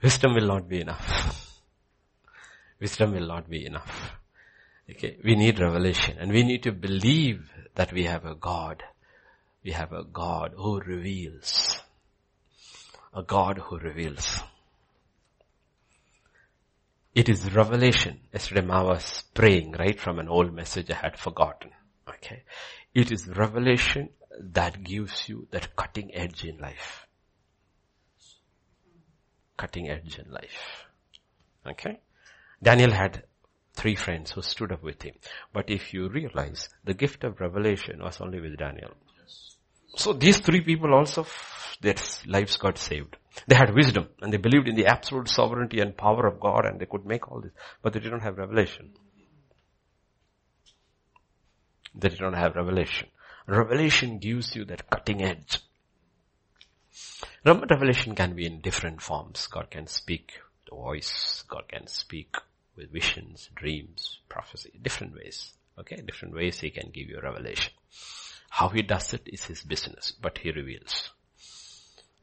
Wisdom 0.03 0.35
will 0.35 0.47
not 0.47 0.69
be 0.69 0.81
enough. 0.81 1.61
Wisdom 2.81 3.13
will 3.13 3.27
not 3.27 3.49
be 3.49 3.65
enough. 3.67 4.13
Okay, 4.91 5.19
we 5.25 5.35
need 5.35 5.61
revelation 5.61 6.17
and 6.19 6.31
we 6.31 6.43
need 6.43 6.63
to 6.65 6.73
believe 6.73 7.51
that 7.75 7.93
we 7.93 8.05
have 8.05 8.25
a 8.25 8.35
God. 8.35 8.83
We 9.65 9.73
have 9.73 9.93
a 9.93 10.05
God 10.05 10.53
who 10.57 10.81
reveals. 10.81 11.79
A 13.15 13.23
God 13.23 13.59
who 13.59 13.79
reveals. 13.79 14.41
It 17.15 17.29
is 17.29 17.55
revelation. 17.55 18.21
Yesterday 18.33 18.63
Ma 18.63 18.83
was 18.83 19.23
praying 19.35 19.73
right 19.73 19.99
from 20.01 20.19
an 20.19 20.29
old 20.29 20.53
message 20.53 20.91
I 20.91 20.95
had 20.97 21.17
forgotten. 21.17 21.71
Okay. 22.09 22.43
It 22.93 23.13
is 23.13 23.29
revelation 23.29 24.09
that 24.41 24.83
gives 24.83 25.29
you 25.29 25.47
that 25.53 25.77
cutting 25.77 26.13
edge 26.13 26.45
in 26.45 26.59
life. 26.59 27.07
Cutting 29.57 29.89
edge 29.89 30.19
in 30.19 30.33
life. 30.33 30.87
Okay. 31.65 32.01
Daniel 32.61 32.91
had 32.91 33.23
three 33.75 33.95
friends 33.95 34.33
who 34.33 34.43
stood 34.43 34.73
up 34.73 34.83
with 34.83 35.03
him. 35.03 35.15
But 35.53 35.71
if 35.71 35.95
you 35.95 36.09
realize 36.09 36.69
the 36.83 36.95
gift 36.95 37.23
of 37.23 37.41
revelation 37.41 38.03
was 38.03 38.21
only 38.21 38.41
with 38.41 38.57
Daniel. 38.57 38.91
So 39.97 40.13
these 40.13 40.41
three 40.41 40.61
people 40.61 40.93
also, 40.95 41.27
their 41.81 41.95
lives 42.27 42.57
got 42.57 42.79
saved. 42.79 43.17
They 43.47 43.57
had 43.57 43.75
wisdom 43.75 44.09
and 44.21 44.33
they 44.33 44.39
believed 44.39 44.69
in 44.69 44.77
the 44.77 44.87
absolute 44.87 45.29
sovereignty 45.29 45.81
and 45.81 45.97
power 45.97 46.27
of 46.27 46.41
God 46.41 46.67
and 46.67 46.81
they 46.81 46.87
could 46.87 47.05
make 47.05 47.31
all 47.31 47.41
this, 47.41 47.53
but 47.83 47.93
they 47.93 48.01
didn't 48.01 48.21
have 48.21 48.39
revelation. 48.39 48.95
They 51.95 52.09
did 52.09 52.21
not 52.21 52.35
have 52.35 52.57
revelation. 52.57 53.09
Revelation 53.47 54.19
gives 54.19 54.57
you 54.57 54.65
that 54.67 54.91
cutting 54.91 55.23
edge. 55.23 55.59
Remember, 57.45 57.67
revelation 57.69 58.15
can 58.15 58.35
be 58.35 58.47
in 58.47 58.61
different 58.61 59.03
forms. 59.03 59.47
God 59.47 59.71
can 59.71 59.87
speak 59.87 60.33
the 60.69 60.75
voice. 60.75 61.45
God 61.49 61.69
can 61.69 61.87
speak 61.87 62.37
with 62.77 62.93
visions, 62.93 63.51
dreams, 63.55 64.21
prophecy, 64.29 64.73
different 64.83 65.15
ways. 65.15 65.53
Okay, 65.79 66.01
different 66.01 66.35
ways 66.35 66.61
He 66.61 66.71
can 66.71 66.91
give 66.91 67.09
you 67.09 67.21
revelation. 67.23 67.73
How 68.59 68.69
He 68.69 68.83
does 68.83 69.13
it 69.13 69.23
is 69.27 69.47
His 69.47 69.63
business, 69.65 70.13
but 70.13 70.39
He 70.39 70.53
reveals. 70.53 71.11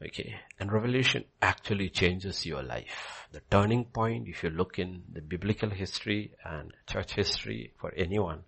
Okay. 0.02 0.36
And 0.58 0.72
revelation 0.72 1.24
actually 1.42 1.90
changes 1.90 2.46
your 2.46 2.62
life. 2.62 3.28
The 3.32 3.42
turning 3.50 3.84
point, 3.84 4.28
if 4.28 4.42
you 4.42 4.48
look 4.48 4.78
in 4.78 5.02
the 5.12 5.20
biblical 5.20 5.68
history 5.68 6.32
and 6.42 6.72
church 6.86 7.12
history 7.12 7.72
for 7.78 7.92
anyone, 7.94 8.44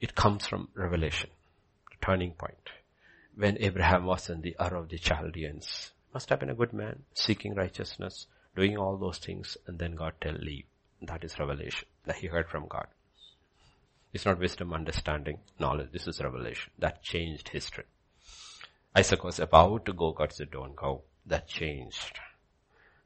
it 0.00 0.14
comes 0.14 0.46
from 0.46 0.68
revelation. 0.74 1.30
The 1.90 2.06
turning 2.06 2.30
point. 2.30 2.70
When 3.34 3.58
Abraham 3.58 4.04
was 4.04 4.30
in 4.30 4.42
the 4.42 4.54
Ur 4.60 4.76
of 4.76 4.88
the 4.88 4.98
Chaldeans, 4.98 5.90
must 6.12 6.28
have 6.28 6.38
been 6.38 6.50
a 6.50 6.54
good 6.54 6.72
man, 6.72 7.02
seeking 7.12 7.56
righteousness, 7.56 8.28
doing 8.54 8.78
all 8.78 8.96
those 8.96 9.18
things, 9.18 9.56
and 9.66 9.80
then 9.80 9.96
God 9.96 10.12
tell 10.20 10.34
leave. 10.34 10.66
That 11.02 11.24
is 11.24 11.40
revelation 11.40 11.88
that 12.04 12.18
he 12.18 12.28
heard 12.28 12.48
from 12.48 12.68
God. 12.68 12.86
It's 14.14 14.24
not 14.24 14.38
wisdom, 14.38 14.72
understanding, 14.72 15.40
knowledge. 15.58 15.90
This 15.92 16.06
is 16.06 16.20
revelation. 16.22 16.70
That 16.78 17.02
changed 17.02 17.48
history. 17.48 17.84
Isaac 18.94 19.24
was 19.24 19.40
about 19.40 19.86
to 19.86 19.92
go, 19.92 20.12
God 20.12 20.32
said, 20.32 20.52
don't 20.52 20.76
go. 20.76 21.02
That 21.26 21.48
changed. 21.48 22.20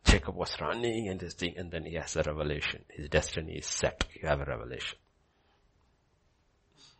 Jacob 0.04 0.36
was 0.36 0.60
running 0.60 1.08
and 1.08 1.18
this 1.18 1.32
thing, 1.32 1.54
and 1.56 1.70
then 1.70 1.86
he 1.86 1.94
has 1.94 2.14
a 2.14 2.22
revelation. 2.22 2.84
His 2.90 3.08
destiny 3.08 3.54
is 3.54 3.66
set. 3.66 4.04
You 4.14 4.28
have 4.28 4.42
a 4.42 4.44
revelation. 4.44 4.98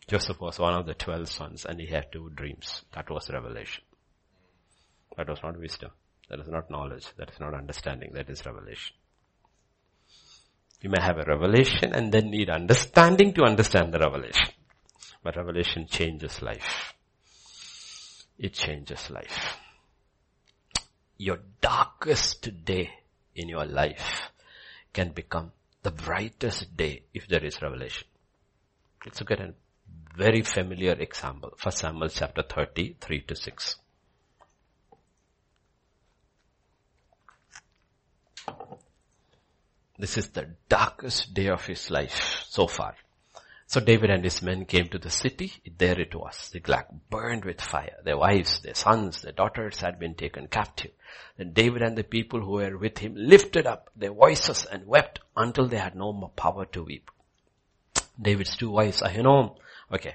Joseph 0.08 0.40
was 0.40 0.58
one 0.58 0.72
of 0.72 0.86
the 0.86 0.94
twelve 0.94 1.28
sons 1.28 1.66
and 1.66 1.78
he 1.78 1.86
had 1.86 2.10
two 2.10 2.30
dreams. 2.34 2.84
That 2.94 3.10
was 3.10 3.28
revelation. 3.28 3.84
That 5.18 5.28
was 5.28 5.42
not 5.42 5.60
wisdom. 5.60 5.90
That 6.30 6.40
is 6.40 6.48
not 6.48 6.70
knowledge. 6.70 7.08
That 7.18 7.30
is 7.30 7.40
not 7.40 7.52
understanding. 7.52 8.12
That 8.14 8.30
is 8.30 8.46
revelation. 8.46 8.96
You 10.80 10.90
may 10.90 11.00
have 11.00 11.18
a 11.18 11.24
revelation 11.24 11.92
and 11.92 12.12
then 12.12 12.30
need 12.30 12.50
understanding 12.50 13.32
to 13.34 13.42
understand 13.42 13.92
the 13.92 13.98
revelation. 13.98 14.52
But 15.22 15.36
revelation 15.36 15.86
changes 15.88 16.40
life 16.40 16.94
it 18.38 18.52
changes 18.52 19.10
life. 19.10 19.56
Your 21.18 21.40
darkest 21.60 22.64
day 22.64 22.90
in 23.34 23.48
your 23.48 23.66
life 23.66 24.30
can 24.92 25.10
become 25.10 25.52
the 25.82 25.90
brightest 25.90 26.76
day 26.76 27.02
if 27.12 27.26
there 27.26 27.44
is 27.44 27.60
revelation. 27.60 28.06
Let's 29.04 29.20
look 29.20 29.32
at 29.32 29.40
a 29.40 29.54
very 30.16 30.42
familiar 30.42 30.92
example. 30.92 31.52
First 31.56 31.78
Samuel 31.78 32.08
chapter 32.08 32.42
30, 32.42 32.96
3 33.00 33.20
to 33.22 33.34
6. 33.34 33.76
This 39.98 40.16
is 40.16 40.28
the 40.28 40.48
darkest 40.68 41.34
day 41.34 41.48
of 41.48 41.66
his 41.66 41.90
life 41.90 42.44
so 42.46 42.68
far. 42.68 42.94
So 43.66 43.80
David 43.80 44.10
and 44.10 44.22
his 44.22 44.40
men 44.42 44.64
came 44.64 44.88
to 44.88 44.98
the 44.98 45.10
city. 45.10 45.52
There 45.76 46.00
it 46.00 46.14
was. 46.14 46.36
the 46.52 46.58
Ziklag 46.58 46.86
burned 47.10 47.44
with 47.44 47.60
fire. 47.60 47.96
Their 48.04 48.16
wives, 48.16 48.60
their 48.60 48.74
sons, 48.74 49.22
their 49.22 49.32
daughters 49.32 49.80
had 49.80 49.98
been 49.98 50.14
taken 50.14 50.46
captive. 50.46 50.92
Then 51.36 51.52
David 51.52 51.82
and 51.82 51.98
the 51.98 52.04
people 52.04 52.40
who 52.40 52.52
were 52.52 52.78
with 52.78 52.98
him 52.98 53.14
lifted 53.16 53.66
up 53.66 53.90
their 53.96 54.12
voices 54.12 54.64
and 54.64 54.86
wept 54.86 55.18
until 55.36 55.66
they 55.66 55.78
had 55.78 55.96
no 55.96 56.12
more 56.12 56.30
power 56.30 56.64
to 56.66 56.84
weep. 56.84 57.10
David's 58.20 58.56
two 58.56 58.70
wives, 58.70 59.02
Ahinoam, 59.02 59.56
okay, 59.92 60.14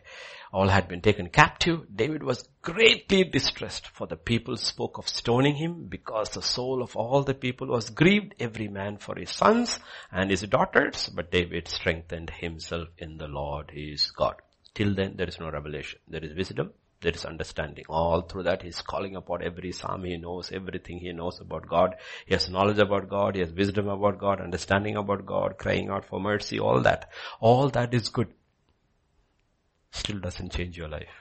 all 0.53 0.67
had 0.67 0.87
been 0.87 1.01
taken 1.01 1.29
captive, 1.29 1.81
David 1.93 2.21
was 2.21 2.47
greatly 2.61 3.23
distressed 3.23 3.87
for 3.87 4.05
the 4.05 4.15
people 4.15 4.55
spoke 4.55 4.99
of 4.99 5.09
stoning 5.09 5.55
him 5.55 5.87
because 5.89 6.29
the 6.29 6.43
soul 6.43 6.83
of 6.83 6.95
all 6.95 7.23
the 7.23 7.33
people 7.33 7.67
was 7.67 7.89
grieved, 7.89 8.35
every 8.39 8.67
man 8.67 8.97
for 8.97 9.15
his 9.15 9.31
sons 9.31 9.79
and 10.11 10.29
his 10.29 10.43
daughters, 10.43 11.09
but 11.09 11.31
David 11.31 11.67
strengthened 11.67 12.29
himself 12.29 12.87
in 12.99 13.17
the 13.17 13.27
Lord 13.27 13.71
his 13.71 14.11
God. 14.11 14.35
Till 14.75 14.93
then 14.93 15.15
there 15.15 15.27
is 15.27 15.39
no 15.39 15.49
revelation. 15.49 15.99
There 16.07 16.23
is 16.23 16.35
wisdom, 16.35 16.71
there 17.01 17.13
is 17.13 17.25
understanding. 17.25 17.85
All 17.89 18.21
through 18.21 18.43
that 18.43 18.61
he's 18.61 18.81
calling 18.81 19.15
upon 19.15 19.43
every 19.43 19.71
psalm. 19.71 20.03
He 20.03 20.17
knows 20.17 20.51
everything 20.51 20.99
he 20.99 21.11
knows 21.13 21.39
about 21.41 21.67
God. 21.67 21.95
He 22.27 22.33
has 22.33 22.49
knowledge 22.49 22.79
about 22.79 23.09
God. 23.09 23.35
He 23.35 23.41
has 23.41 23.51
wisdom 23.51 23.87
about 23.87 24.19
God, 24.19 24.39
understanding 24.39 24.97
about 24.97 25.25
God, 25.25 25.57
crying 25.57 25.89
out 25.89 26.05
for 26.05 26.19
mercy, 26.19 26.59
all 26.59 26.81
that. 26.81 27.09
All 27.39 27.69
that 27.69 27.93
is 27.93 28.09
good. 28.09 28.29
Still 29.93 30.19
doesn't 30.19 30.51
change 30.51 30.77
your 30.77 30.89
life. 30.89 31.15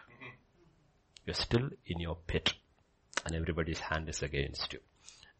You're 1.26 1.34
still 1.34 1.68
in 1.86 2.00
your 2.00 2.16
pit 2.26 2.54
and 3.24 3.34
everybody's 3.34 3.78
hand 3.78 4.08
is 4.08 4.22
against 4.22 4.72
you. 4.72 4.80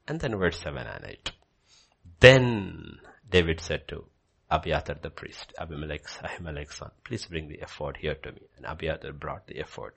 And 0.06 0.20
then 0.20 0.36
verse 0.36 0.60
7 0.60 0.86
and 0.86 1.04
8. 1.04 1.32
Then 2.20 2.98
David 3.28 3.60
said 3.60 3.88
to 3.88 4.04
Abiathar 4.50 4.96
the 5.00 5.10
priest, 5.10 5.52
Abimelech's, 5.58 6.18
Ahimelech's 6.18 6.76
son, 6.76 6.90
please 7.04 7.26
bring 7.26 7.48
the 7.48 7.60
ephod 7.62 7.96
here 7.96 8.14
to 8.16 8.32
me. 8.32 8.42
And 8.56 8.66
Abiathar 8.66 9.12
brought 9.12 9.46
the 9.46 9.58
ephod. 9.58 9.92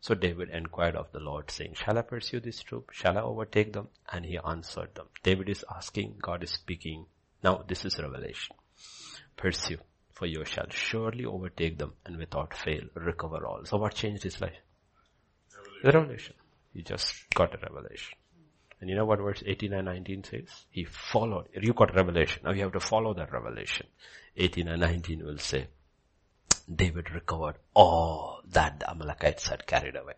So 0.00 0.14
David 0.14 0.50
inquired 0.50 0.96
of 0.96 1.12
the 1.12 1.20
Lord 1.20 1.50
saying, 1.50 1.74
shall 1.74 1.96
I 1.96 2.02
pursue 2.02 2.40
this 2.40 2.62
troop? 2.62 2.90
Shall 2.92 3.16
I 3.16 3.22
overtake 3.22 3.72
them? 3.72 3.88
And 4.12 4.24
he 4.24 4.38
answered 4.38 4.94
them. 4.94 5.06
David 5.22 5.48
is 5.48 5.64
asking, 5.74 6.16
God 6.20 6.42
is 6.42 6.50
speaking. 6.50 7.06
Now 7.42 7.64
this 7.66 7.84
is 7.84 7.98
revelation. 7.98 8.56
Pursue, 9.36 9.78
for 10.20 10.26
you 10.26 10.44
shall 10.44 10.68
surely 10.68 11.24
overtake 11.24 11.78
them 11.78 11.94
and 12.04 12.18
without 12.18 12.52
fail 12.52 12.82
recover 12.94 13.46
all. 13.46 13.64
So 13.64 13.78
what 13.78 13.94
changed 13.94 14.22
his 14.22 14.38
life? 14.38 14.60
Revelation. 15.56 15.82
The 15.82 15.98
revelation. 15.98 16.34
He 16.74 16.82
just 16.82 17.30
got 17.34 17.54
a 17.54 17.58
revelation. 17.58 18.18
And 18.80 18.90
you 18.90 18.96
know 18.96 19.06
what 19.06 19.18
verse 19.18 19.42
18 19.46 19.72
and 19.72 19.86
19 19.86 20.24
says? 20.24 20.66
He 20.68 20.84
followed. 20.84 21.48
You 21.54 21.72
got 21.72 21.94
revelation. 21.94 22.42
Now 22.44 22.52
you 22.52 22.64
have 22.64 22.72
to 22.72 22.80
follow 22.80 23.14
that 23.14 23.32
revelation. 23.32 23.86
18 24.36 24.68
and 24.68 24.82
19 24.82 25.24
will 25.24 25.38
say, 25.38 25.68
David 26.82 27.10
recovered 27.12 27.56
all 27.72 28.42
that 28.46 28.78
the 28.78 28.90
Amalekites 28.90 29.48
had 29.48 29.66
carried 29.66 29.96
away. 29.96 30.14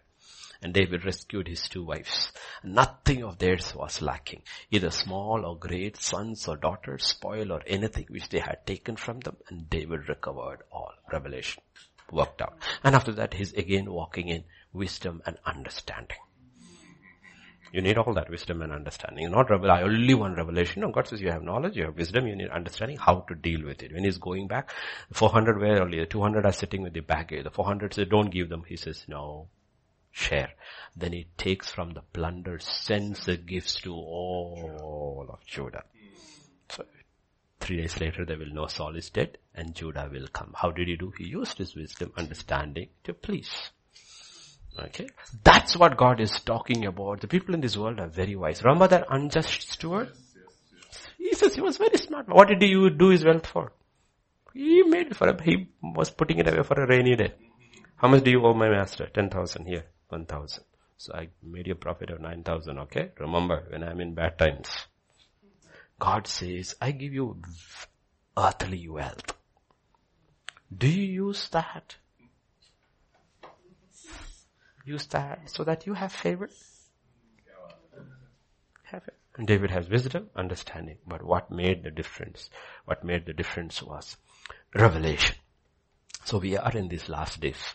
And 0.62 0.72
David 0.72 1.05
rescued 1.05 1.49
his 1.49 1.68
two 1.68 1.85
wives. 1.85 2.33
Nothing 2.62 3.24
of 3.24 3.39
theirs 3.39 3.74
was 3.74 4.01
lacking. 4.01 4.43
Either 4.70 4.91
small 4.91 5.45
or 5.45 5.59
great, 5.59 5.97
sons 5.97 6.47
or 6.47 6.57
daughters, 6.57 7.05
spoil 7.05 7.51
or 7.51 7.62
anything 7.66 8.07
which 8.09 8.28
they 8.28 8.39
had 8.39 8.64
taken 8.64 8.97
from 8.97 9.20
them. 9.20 9.37
And 9.49 9.68
David 9.68 10.09
recovered 10.09 10.62
all. 10.70 10.93
Revelation 11.12 11.62
worked 12.12 12.43
out. 12.43 12.55
And 12.85 12.95
after 12.95 13.12
that 13.12 13.35
he's 13.35 13.53
again 13.55 13.91
walking 13.91 14.28
in 14.28 14.45
wisdom 14.72 15.22
and 15.26 15.37
understanding. 15.45 16.18
You 17.72 17.80
need 17.80 17.97
all 17.97 18.12
that 18.14 18.28
wisdom 18.28 18.61
and 18.61 18.70
understanding. 18.70 19.30
Not 19.30 19.49
revel- 19.49 19.70
only 19.70 20.12
one 20.12 20.35
revelation. 20.35 20.83
No, 20.83 20.91
God 20.91 21.09
says 21.09 21.22
you 21.22 21.30
have 21.30 21.43
knowledge, 21.43 21.74
you 21.74 21.85
have 21.85 21.97
wisdom, 21.97 22.26
you 22.26 22.37
need 22.37 22.51
understanding 22.51 22.99
how 22.99 23.20
to 23.28 23.35
deal 23.35 23.64
with 23.64 23.83
it. 23.83 23.95
When 23.95 24.05
he's 24.05 24.18
going 24.18 24.47
back, 24.47 24.70
400 25.12 25.59
were 25.59 25.80
earlier, 25.80 26.05
200 26.05 26.45
are 26.45 26.53
sitting 26.53 26.83
with 26.83 26.93
the 26.93 27.01
baggage. 27.01 27.45
The 27.45 27.51
400 27.51 27.95
say 27.95 28.05
don't 28.05 28.30
give 28.30 28.51
them. 28.51 28.64
He 28.68 28.76
says 28.76 29.07
no, 29.09 29.49
share. 30.12 30.52
Then 30.94 31.12
he 31.12 31.26
takes 31.36 31.70
from 31.70 31.94
the 31.94 32.02
plunder, 32.02 32.58
sends 32.60 33.24
the 33.24 33.36
gifts 33.36 33.80
to 33.80 33.94
all 33.94 35.26
of 35.28 35.44
Judah. 35.46 35.84
So 36.68 36.84
three 37.60 37.78
days 37.78 37.98
later 38.00 38.24
they 38.24 38.36
will 38.36 38.52
know 38.52 38.66
Saul 38.66 38.96
is 38.96 39.10
dead 39.10 39.38
and 39.54 39.74
Judah 39.74 40.08
will 40.12 40.28
come. 40.28 40.54
How 40.56 40.70
did 40.70 40.88
he 40.88 40.96
do? 40.96 41.12
He 41.16 41.24
used 41.24 41.58
his 41.58 41.74
wisdom, 41.74 42.12
understanding 42.16 42.88
to 43.04 43.14
please. 43.14 43.70
Okay. 44.78 45.08
That's 45.44 45.76
what 45.76 45.96
God 45.96 46.20
is 46.20 46.40
talking 46.40 46.86
about. 46.86 47.20
The 47.20 47.28
people 47.28 47.54
in 47.54 47.60
this 47.60 47.76
world 47.76 48.00
are 48.00 48.08
very 48.08 48.36
wise. 48.36 48.62
Remember 48.62 48.88
that 48.88 49.06
unjust 49.10 49.70
steward? 49.70 50.12
He 51.18 51.34
says 51.34 51.54
he 51.54 51.60
was 51.60 51.76
very 51.76 51.96
smart. 51.98 52.28
What 52.28 52.48
did 52.48 52.62
he 52.62 52.72
do 52.90 53.08
his 53.08 53.24
wealth 53.24 53.46
for? 53.46 53.72
He 54.54 54.82
made 54.82 55.08
it 55.08 55.16
for 55.16 55.28
a, 55.28 55.42
He 55.42 55.68
was 55.82 56.10
putting 56.10 56.38
it 56.38 56.48
away 56.48 56.62
for 56.62 56.82
a 56.82 56.86
rainy 56.86 57.16
day. 57.16 57.32
How 57.96 58.08
much 58.08 58.24
do 58.24 58.30
you 58.30 58.44
owe 58.44 58.54
my 58.54 58.68
master? 58.68 59.06
10,000 59.06 59.66
here. 59.66 59.84
1,000. 60.12 60.64
So 60.98 61.12
I 61.14 61.28
made 61.42 61.68
a 61.68 61.74
profit 61.74 62.10
of 62.10 62.20
9,000, 62.20 62.78
okay? 62.78 63.10
Remember, 63.18 63.64
when 63.68 63.82
I'm 63.82 64.00
in 64.00 64.14
bad 64.14 64.38
times. 64.38 64.68
God 65.98 66.26
says, 66.26 66.76
I 66.80 66.92
give 66.92 67.12
you 67.12 67.42
earthly 68.36 68.88
wealth. 68.88 69.34
Do 70.76 70.88
you 70.88 71.26
use 71.26 71.48
that? 71.50 71.96
Use 74.84 75.06
that 75.06 75.50
so 75.50 75.64
that 75.64 75.86
you 75.86 75.94
have 75.94 76.12
favor. 76.12 76.48
Have 78.84 79.02
it. 79.06 79.14
And 79.36 79.46
David 79.46 79.70
has 79.70 79.88
wisdom, 79.88 80.28
understanding. 80.36 80.98
But 81.06 81.22
what 81.24 81.50
made 81.50 81.84
the 81.84 81.90
difference? 81.90 82.50
What 82.84 83.04
made 83.04 83.26
the 83.26 83.32
difference 83.32 83.82
was 83.82 84.16
revelation. 84.74 85.36
So 86.24 86.38
we 86.38 86.56
are 86.56 86.72
in 86.72 86.88
these 86.88 87.08
last 87.08 87.40
days. 87.40 87.74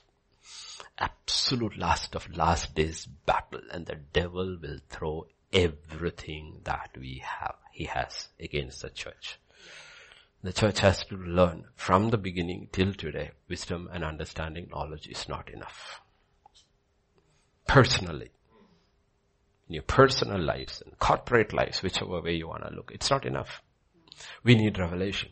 Absolute 0.97 1.77
last 1.77 2.15
of 2.15 2.35
last 2.35 2.75
days 2.75 3.05
battle 3.05 3.61
and 3.71 3.85
the 3.85 3.95
devil 3.95 4.57
will 4.61 4.79
throw 4.89 5.27
everything 5.53 6.61
that 6.63 6.89
we 6.99 7.23
have, 7.23 7.55
he 7.71 7.85
has 7.85 8.29
against 8.39 8.81
the 8.81 8.89
church. 8.89 9.39
The 10.43 10.53
church 10.53 10.79
has 10.79 11.03
to 11.05 11.15
learn 11.15 11.65
from 11.75 12.09
the 12.09 12.17
beginning 12.17 12.69
till 12.71 12.93
today, 12.93 13.31
wisdom 13.47 13.89
and 13.91 14.03
understanding 14.03 14.69
knowledge 14.71 15.07
is 15.07 15.27
not 15.27 15.49
enough 15.49 16.01
personally. 17.67 18.31
In 19.67 19.75
your 19.75 19.83
personal 19.83 20.39
lives 20.39 20.81
and 20.81 20.97
corporate 20.97 21.53
lives, 21.53 21.83
whichever 21.83 22.21
way 22.21 22.35
you 22.35 22.47
want 22.47 22.63
to 22.63 22.73
look. 22.73 22.91
It's 22.93 23.09
not 23.09 23.25
enough. 23.25 23.61
We 24.43 24.55
need 24.55 24.79
revelation. 24.79 25.29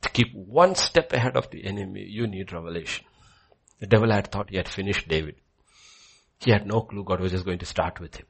To 0.00 0.10
keep 0.10 0.34
one 0.34 0.74
step 0.74 1.12
ahead 1.12 1.36
of 1.36 1.50
the 1.50 1.64
enemy, 1.64 2.04
you 2.04 2.26
need 2.26 2.52
revelation. 2.52 3.06
The 3.82 3.88
devil 3.88 4.12
had 4.12 4.30
thought 4.30 4.50
he 4.50 4.56
had 4.56 4.68
finished 4.68 5.08
David. 5.08 5.34
He 6.38 6.52
had 6.52 6.68
no 6.68 6.82
clue 6.82 7.02
God 7.02 7.18
was 7.18 7.32
just 7.32 7.44
going 7.44 7.58
to 7.58 7.66
start 7.66 7.98
with 7.98 8.14
him. 8.14 8.26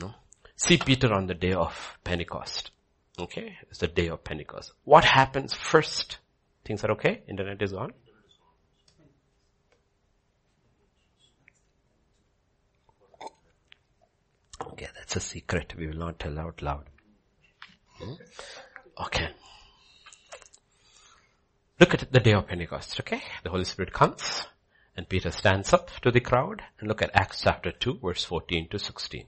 No? 0.00 0.14
See 0.56 0.78
Peter 0.78 1.12
on 1.12 1.26
the 1.26 1.34
day 1.34 1.52
of 1.52 1.98
Pentecost. 2.04 2.70
Okay? 3.18 3.58
It's 3.68 3.80
the 3.80 3.86
day 3.86 4.08
of 4.08 4.24
Pentecost. 4.24 4.72
What 4.84 5.04
happens 5.04 5.52
first? 5.52 6.16
Things 6.64 6.82
are 6.84 6.92
okay? 6.92 7.20
Internet 7.28 7.60
is 7.60 7.74
on? 7.74 7.92
Okay, 14.62 14.88
that's 14.96 15.16
a 15.16 15.20
secret. 15.20 15.74
We 15.76 15.88
will 15.88 15.98
not 15.98 16.18
tell 16.18 16.38
out 16.38 16.62
loud. 16.62 16.84
Hmm? 17.98 18.14
Okay. 19.04 19.28
Look 21.80 21.94
at 21.94 22.10
the 22.10 22.18
day 22.18 22.32
of 22.32 22.48
Pentecost, 22.48 22.98
okay? 23.00 23.22
The 23.44 23.50
Holy 23.50 23.64
Spirit 23.64 23.92
comes 23.92 24.46
and 24.96 25.08
Peter 25.08 25.30
stands 25.30 25.72
up 25.72 25.90
to 26.00 26.10
the 26.10 26.18
crowd 26.18 26.60
and 26.80 26.88
look 26.88 27.02
at 27.02 27.14
Acts 27.14 27.42
chapter 27.42 27.70
2 27.70 28.00
verse 28.02 28.24
14 28.24 28.68
to 28.70 28.80
16. 28.80 29.26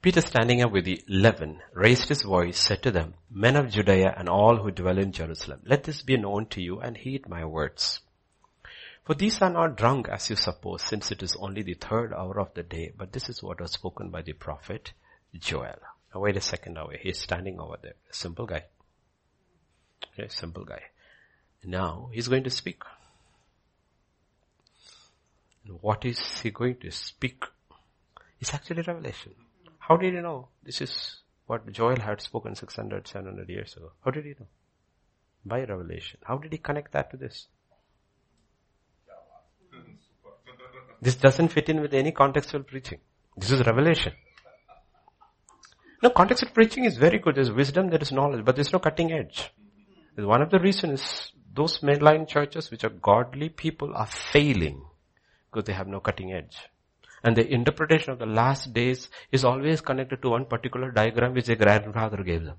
Peter 0.00 0.20
standing 0.20 0.62
up 0.62 0.70
with 0.70 0.84
the 0.84 1.02
eleven 1.08 1.60
raised 1.74 2.08
his 2.08 2.22
voice, 2.22 2.56
said 2.56 2.80
to 2.84 2.92
them, 2.92 3.14
Men 3.28 3.56
of 3.56 3.70
Judea 3.70 4.14
and 4.16 4.28
all 4.28 4.58
who 4.58 4.70
dwell 4.70 4.96
in 4.96 5.10
Jerusalem, 5.10 5.60
let 5.66 5.82
this 5.82 6.02
be 6.02 6.16
known 6.16 6.46
to 6.50 6.62
you 6.62 6.78
and 6.78 6.96
heed 6.96 7.28
my 7.28 7.44
words. 7.44 7.98
For 9.04 9.14
these 9.14 9.42
are 9.42 9.50
not 9.50 9.76
drunk 9.76 10.08
as 10.08 10.30
you 10.30 10.36
suppose, 10.36 10.82
since 10.82 11.10
it 11.10 11.24
is 11.24 11.34
only 11.40 11.62
the 11.62 11.74
third 11.74 12.12
hour 12.12 12.38
of 12.38 12.54
the 12.54 12.62
day, 12.62 12.92
but 12.96 13.12
this 13.12 13.28
is 13.28 13.42
what 13.42 13.60
was 13.60 13.72
spoken 13.72 14.10
by 14.10 14.22
the 14.22 14.34
prophet 14.34 14.92
Joel. 15.36 15.80
Now 16.14 16.20
wait 16.20 16.36
a 16.36 16.40
second 16.40 16.76
away. 16.78 17.00
He's 17.02 17.18
standing 17.18 17.60
over 17.60 17.76
there. 17.82 17.94
Simple 18.10 18.46
guy. 18.46 18.64
Okay, 20.12 20.28
simple 20.28 20.64
guy. 20.64 20.82
Now 21.64 22.10
he's 22.12 22.28
going 22.28 22.44
to 22.44 22.50
speak. 22.50 22.82
What 25.80 26.04
is 26.04 26.40
he 26.40 26.50
going 26.50 26.76
to 26.76 26.90
speak? 26.90 27.44
It's 28.40 28.54
actually 28.54 28.82
revelation. 28.82 29.34
How 29.78 29.96
did 29.96 30.14
he 30.14 30.20
know? 30.20 30.48
This 30.62 30.80
is 30.80 31.16
what 31.46 31.70
Joel 31.72 31.98
had 32.00 32.20
spoken 32.20 32.54
600, 32.54 33.06
700 33.06 33.48
years 33.48 33.76
ago. 33.76 33.92
How 34.04 34.10
did 34.10 34.24
he 34.24 34.30
know? 34.30 34.46
By 35.44 35.60
revelation. 35.64 36.20
How 36.24 36.38
did 36.38 36.52
he 36.52 36.58
connect 36.58 36.92
that 36.92 37.10
to 37.10 37.16
this? 37.16 37.48
This 41.00 41.14
doesn't 41.14 41.48
fit 41.48 41.68
in 41.68 41.80
with 41.80 41.94
any 41.94 42.12
contextual 42.12 42.66
preaching. 42.66 42.98
This 43.36 43.50
is 43.52 43.64
revelation. 43.64 44.12
No, 46.02 46.10
contextual 46.10 46.54
preaching 46.54 46.84
is 46.84 46.96
very 46.96 47.18
good. 47.18 47.34
There's 47.34 47.50
wisdom, 47.50 47.90
there 47.90 48.00
is 48.00 48.12
knowledge, 48.12 48.44
but 48.44 48.54
there's 48.54 48.72
no 48.72 48.78
cutting 48.78 49.12
edge. 49.12 49.50
One 50.16 50.42
of 50.42 50.50
the 50.50 50.58
reasons 50.58 51.32
those 51.54 51.80
mainline 51.80 52.28
churches 52.28 52.70
which 52.70 52.84
are 52.84 52.90
godly 52.90 53.48
people 53.48 53.92
are 53.94 54.06
failing 54.06 54.82
because 55.50 55.66
they 55.66 55.72
have 55.72 55.88
no 55.88 56.00
cutting 56.00 56.32
edge. 56.32 56.56
And 57.24 57.36
the 57.36 57.52
interpretation 57.52 58.12
of 58.12 58.20
the 58.20 58.26
last 58.26 58.72
days 58.72 59.08
is 59.32 59.44
always 59.44 59.80
connected 59.80 60.22
to 60.22 60.30
one 60.30 60.44
particular 60.44 60.92
diagram 60.92 61.34
which 61.34 61.46
their 61.46 61.56
grandfather 61.56 62.22
gave 62.22 62.44
them. 62.44 62.56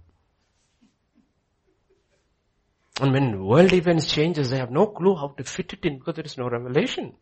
And 3.00 3.14
when 3.14 3.46
world 3.46 3.72
events 3.72 4.12
changes, 4.12 4.50
they 4.50 4.58
have 4.58 4.72
no 4.72 4.88
clue 4.88 5.16
how 5.16 5.30
to 5.38 5.44
fit 5.46 5.72
it 5.72 5.86
in 5.86 6.00
because 6.00 6.16
there 6.16 6.26
is 6.26 6.38
no 6.38 6.50
revelation. 6.50 7.14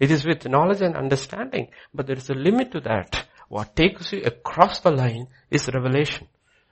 It 0.00 0.10
is 0.10 0.26
with 0.26 0.48
knowledge 0.48 0.80
and 0.80 0.96
understanding, 0.96 1.68
but 1.94 2.08
there 2.08 2.16
is 2.16 2.28
a 2.30 2.34
limit 2.34 2.72
to 2.72 2.80
that. 2.80 3.28
What 3.50 3.74
takes 3.74 4.12
you 4.12 4.22
across 4.22 4.78
the 4.78 4.92
line 4.92 5.26
is 5.50 5.66
revelation. 5.66 6.28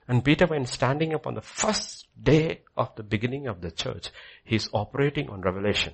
And 0.07 0.23
Peter 0.23 0.47
when 0.47 0.65
standing 0.65 1.13
up 1.13 1.27
on 1.27 1.33
the 1.33 1.41
first 1.41 2.07
day 2.23 2.61
of 2.77 2.95
the 2.95 3.03
beginning 3.03 3.47
of 3.47 3.59
the 3.59 3.69
church, 3.69 4.11
he's 4.45 4.69
operating 4.71 5.29
on 5.29 5.41
revelation. 5.41 5.93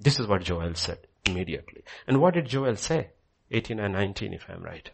This 0.00 0.18
is 0.18 0.26
what 0.26 0.42
Joel 0.42 0.74
said 0.74 1.06
immediately. 1.26 1.84
And 2.06 2.18
what 2.18 2.32
did 2.32 2.46
Joel 2.46 2.76
say? 2.76 3.10
18 3.50 3.78
and 3.78 3.92
19 3.92 4.32
if 4.32 4.46
I'm 4.48 4.62
right. 4.62 4.90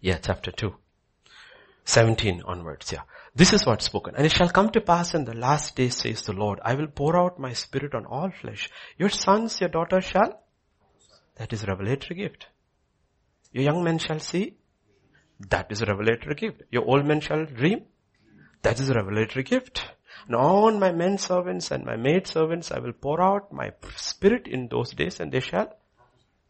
Yeah, 0.00 0.16
chapter 0.16 0.50
2. 0.50 0.74
17 1.84 2.44
onwards, 2.46 2.92
yeah. 2.92 3.02
This 3.34 3.52
is 3.52 3.66
what's 3.66 3.84
spoken. 3.84 4.14
And 4.16 4.24
it 4.24 4.32
shall 4.32 4.48
come 4.48 4.70
to 4.70 4.80
pass 4.80 5.12
in 5.12 5.26
the 5.26 5.36
last 5.36 5.76
days, 5.76 5.96
says 5.96 6.22
the 6.22 6.32
Lord, 6.32 6.60
I 6.64 6.76
will 6.76 6.86
pour 6.86 7.14
out 7.18 7.38
my 7.38 7.52
spirit 7.52 7.94
on 7.94 8.06
all 8.06 8.30
flesh. 8.30 8.70
Your 8.96 9.10
sons, 9.10 9.60
your 9.60 9.68
daughters 9.68 10.04
shall. 10.04 10.40
That 11.36 11.52
is 11.52 11.66
revelatory 11.66 12.20
gift. 12.20 12.46
Your 13.52 13.64
young 13.64 13.84
men 13.84 13.98
shall 13.98 14.18
see. 14.18 14.56
That 15.50 15.70
is 15.70 15.82
a 15.82 15.86
revelatory 15.86 16.34
gift. 16.34 16.62
Your 16.70 16.84
old 16.84 17.06
men 17.06 17.20
shall 17.20 17.44
dream. 17.44 17.82
That 18.62 18.78
is 18.78 18.88
a 18.88 18.94
revelatory 18.94 19.42
gift. 19.42 19.84
And 20.26 20.36
on 20.36 20.78
my 20.78 20.92
men 20.92 21.18
servants 21.18 21.70
and 21.70 21.84
my 21.84 21.96
maid 21.96 22.26
servants 22.26 22.70
I 22.70 22.78
will 22.78 22.92
pour 22.92 23.20
out 23.20 23.52
my 23.52 23.72
spirit 23.96 24.46
in 24.46 24.68
those 24.68 24.90
days 24.92 25.20
and 25.20 25.32
they 25.32 25.40
shall. 25.40 25.76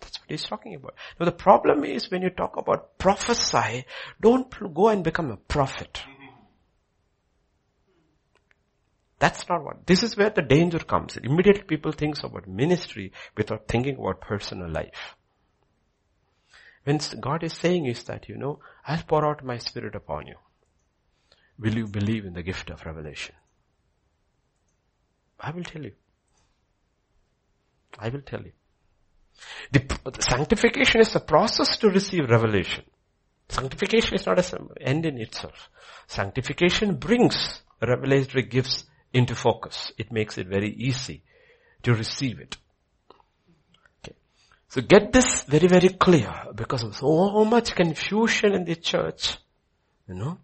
That's 0.00 0.18
what 0.18 0.30
he's 0.30 0.44
talking 0.44 0.74
about. 0.74 0.94
Now 1.18 1.26
the 1.26 1.32
problem 1.32 1.84
is 1.84 2.10
when 2.10 2.22
you 2.22 2.30
talk 2.30 2.56
about 2.56 2.98
prophesy, 2.98 3.86
don't 4.20 4.52
go 4.74 4.88
and 4.88 5.02
become 5.02 5.30
a 5.30 5.36
prophet. 5.36 6.02
That's 9.18 9.48
not 9.48 9.62
what, 9.62 9.86
this 9.86 10.02
is 10.02 10.16
where 10.16 10.30
the 10.30 10.42
danger 10.42 10.80
comes. 10.80 11.16
Immediately 11.16 11.62
people 11.62 11.92
think 11.92 12.16
about 12.24 12.48
ministry 12.48 13.12
without 13.36 13.68
thinking 13.68 13.94
about 13.94 14.20
personal 14.20 14.68
life. 14.68 15.14
When 16.84 16.98
God 17.20 17.44
is 17.44 17.52
saying 17.52 17.86
is 17.86 18.02
that, 18.04 18.28
you 18.28 18.36
know, 18.36 18.58
I'll 18.86 19.02
pour 19.02 19.24
out 19.24 19.44
my 19.44 19.58
spirit 19.58 19.94
upon 19.94 20.26
you. 20.26 20.36
Will 21.58 21.74
you 21.74 21.86
believe 21.86 22.24
in 22.24 22.34
the 22.34 22.42
gift 22.42 22.70
of 22.70 22.84
revelation? 22.84 23.34
I 25.38 25.50
will 25.50 25.64
tell 25.64 25.82
you. 25.82 25.92
I 27.98 28.08
will 28.08 28.22
tell 28.22 28.42
you. 28.42 28.52
The, 29.70 29.80
the 30.10 30.22
sanctification 30.22 31.00
is 31.00 31.14
a 31.14 31.20
process 31.20 31.76
to 31.78 31.90
receive 31.90 32.28
revelation. 32.30 32.84
Sanctification 33.48 34.14
is 34.14 34.26
not 34.26 34.52
an 34.52 34.68
end 34.80 35.06
in 35.06 35.18
itself. 35.18 35.68
Sanctification 36.06 36.96
brings 36.96 37.62
revelatory 37.80 38.44
gifts 38.44 38.84
into 39.12 39.34
focus. 39.34 39.92
It 39.98 40.10
makes 40.10 40.38
it 40.38 40.46
very 40.46 40.70
easy 40.70 41.22
to 41.82 41.94
receive 41.94 42.40
it. 42.40 42.56
So 44.72 44.80
get 44.80 45.12
this 45.12 45.42
very, 45.42 45.66
very 45.68 45.90
clear 45.90 46.32
because 46.54 46.82
of 46.82 46.96
so 46.96 47.44
much 47.44 47.74
confusion 47.74 48.54
in 48.54 48.64
the 48.64 48.74
church, 48.74 49.36
you 50.08 50.14
know, 50.14 50.38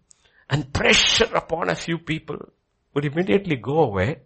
and 0.51 0.70
pressure 0.70 1.35
upon 1.35 1.70
a 1.70 1.74
few 1.74 1.97
people 1.97 2.37
would 2.93 3.07
immediately 3.07 3.57
go 3.57 3.79
away. 3.85 4.18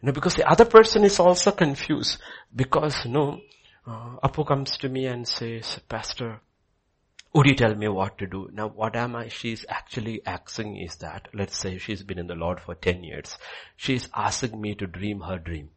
You 0.00 0.06
know, 0.06 0.12
because 0.12 0.36
the 0.36 0.48
other 0.48 0.64
person 0.64 1.02
is 1.02 1.18
also 1.18 1.50
confused 1.50 2.18
because, 2.54 3.04
you 3.04 3.10
know, 3.10 3.40
uh, 3.84 4.14
Apu 4.22 4.46
comes 4.46 4.76
to 4.76 4.88
me 4.88 5.06
and 5.06 5.26
says, 5.26 5.80
Pastor, 5.88 6.40
would 7.34 7.48
you 7.48 7.56
tell 7.56 7.74
me 7.74 7.88
what 7.88 8.18
to 8.18 8.28
do? 8.28 8.48
Now 8.52 8.68
what 8.68 8.94
am 8.94 9.16
I, 9.16 9.26
she's 9.26 9.66
actually 9.68 10.24
asking 10.24 10.76
is 10.76 10.98
that, 10.98 11.26
let's 11.34 11.58
say 11.58 11.78
she's 11.78 12.04
been 12.04 12.20
in 12.20 12.28
the 12.28 12.36
Lord 12.36 12.60
for 12.60 12.76
10 12.76 13.02
years. 13.02 13.36
She's 13.74 14.08
asking 14.14 14.60
me 14.60 14.76
to 14.76 14.86
dream 14.86 15.22
her 15.22 15.38
dream. 15.40 15.70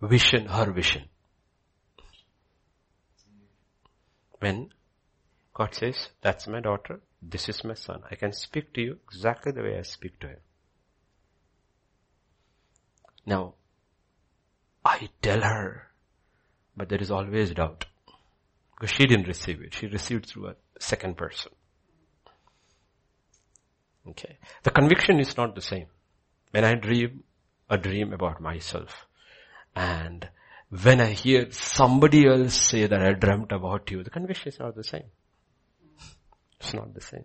Vision, 0.00 0.46
her 0.46 0.70
vision. 0.70 1.04
When 4.38 4.70
God 5.52 5.74
says, 5.74 6.10
that's 6.22 6.46
my 6.46 6.60
daughter, 6.60 7.00
this 7.20 7.48
is 7.48 7.64
my 7.64 7.74
son. 7.74 8.02
I 8.08 8.14
can 8.14 8.32
speak 8.32 8.72
to 8.74 8.80
you 8.80 8.98
exactly 9.08 9.50
the 9.50 9.62
way 9.62 9.76
I 9.76 9.82
speak 9.82 10.20
to 10.20 10.28
him. 10.28 10.38
Now, 13.26 13.54
I 14.84 15.08
tell 15.20 15.40
her, 15.40 15.88
but 16.76 16.88
there 16.88 17.02
is 17.02 17.10
always 17.10 17.50
doubt. 17.50 17.86
Because 18.74 18.94
she 18.94 19.06
didn't 19.06 19.26
receive 19.26 19.60
it. 19.60 19.74
She 19.74 19.88
received 19.88 20.26
through 20.26 20.50
a 20.50 20.56
second 20.78 21.16
person. 21.16 21.50
Okay. 24.06 24.38
The 24.62 24.70
conviction 24.70 25.18
is 25.18 25.36
not 25.36 25.56
the 25.56 25.60
same. 25.60 25.88
When 26.52 26.64
I 26.64 26.76
dream 26.76 27.24
a 27.68 27.76
dream 27.76 28.12
about 28.12 28.40
myself 28.40 29.07
and 29.78 30.28
when 30.70 31.00
I 31.00 31.12
hear 31.12 31.52
somebody 31.52 32.26
else 32.26 32.54
say 32.54 32.86
that 32.86 33.00
I 33.00 33.12
dreamt 33.12 33.52
about 33.52 33.88
you, 33.92 34.02
the 34.02 34.10
conviction 34.10 34.48
is 34.48 34.58
not 34.58 34.74
the 34.74 34.82
same. 34.82 35.04
It's 36.58 36.74
not 36.74 36.92
the 36.94 37.00
same. 37.00 37.24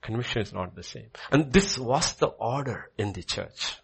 Conviction 0.00 0.40
is 0.40 0.54
not 0.54 0.74
the 0.74 0.82
same. 0.82 1.10
And 1.30 1.52
this 1.52 1.78
was 1.78 2.14
the 2.14 2.28
order 2.28 2.90
in 2.96 3.12
the 3.12 3.22
church. 3.22 3.76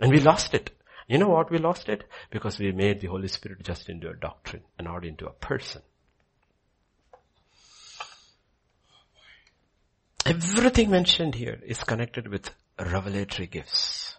And 0.00 0.10
we 0.10 0.20
lost 0.20 0.54
it. 0.54 0.70
You 1.06 1.18
know 1.18 1.28
what 1.28 1.50
we 1.50 1.58
lost 1.58 1.90
it? 1.90 2.04
Because 2.30 2.58
we 2.58 2.72
made 2.72 3.02
the 3.02 3.08
Holy 3.08 3.28
Spirit 3.28 3.62
just 3.62 3.90
into 3.90 4.08
a 4.08 4.16
doctrine 4.16 4.62
and 4.78 4.86
not 4.86 5.04
into 5.04 5.26
a 5.26 5.32
person. 5.32 5.82
Everything 10.24 10.88
mentioned 10.90 11.34
here 11.34 11.60
is 11.66 11.84
connected 11.84 12.28
with 12.28 12.50
revelatory 12.78 13.46
gifts. 13.46 14.16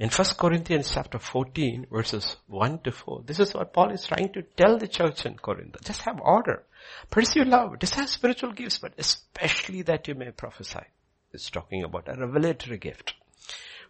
In 0.00 0.10
1 0.10 0.26
Corinthians 0.38 0.92
chapter 0.92 1.18
14 1.18 1.88
verses 1.90 2.36
1 2.46 2.78
to 2.82 2.92
4, 2.92 3.22
this 3.26 3.40
is 3.40 3.52
what 3.52 3.72
Paul 3.72 3.90
is 3.90 4.06
trying 4.06 4.32
to 4.32 4.42
tell 4.42 4.78
the 4.78 4.86
church 4.86 5.26
in 5.26 5.36
Corinth. 5.36 5.76
Just 5.82 6.02
have 6.02 6.20
order. 6.20 6.62
Pursue 7.10 7.42
love. 7.42 7.80
Desire 7.80 8.06
spiritual 8.06 8.52
gifts, 8.52 8.78
but 8.78 8.92
especially 8.96 9.82
that 9.82 10.06
you 10.06 10.14
may 10.14 10.30
prophesy. 10.30 10.84
It's 11.32 11.50
talking 11.50 11.82
about 11.82 12.08
a 12.08 12.14
revelatory 12.14 12.78
gift. 12.78 13.14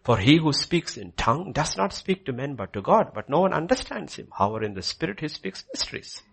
For 0.03 0.17
he 0.17 0.37
who 0.37 0.51
speaks 0.51 0.97
in 0.97 1.11
tongue 1.11 1.51
does 1.51 1.77
not 1.77 1.93
speak 1.93 2.25
to 2.25 2.33
men 2.33 2.55
but 2.55 2.73
to 2.73 2.81
God, 2.81 3.11
but 3.13 3.29
no 3.29 3.41
one 3.41 3.53
understands 3.53 4.15
him. 4.15 4.29
However, 4.35 4.63
in 4.63 4.73
the 4.73 4.81
spirit 4.81 5.19
he 5.19 5.27
speaks 5.27 5.65
mysteries. 5.71 6.23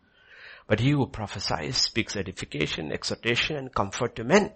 But 0.66 0.81
he 0.81 0.93
who 0.93 1.07
prophesies 1.07 1.77
speaks 1.77 2.16
edification, 2.16 2.93
exhortation 2.93 3.57
and 3.57 3.74
comfort 3.74 4.16
to 4.16 4.24
men. 4.24 4.53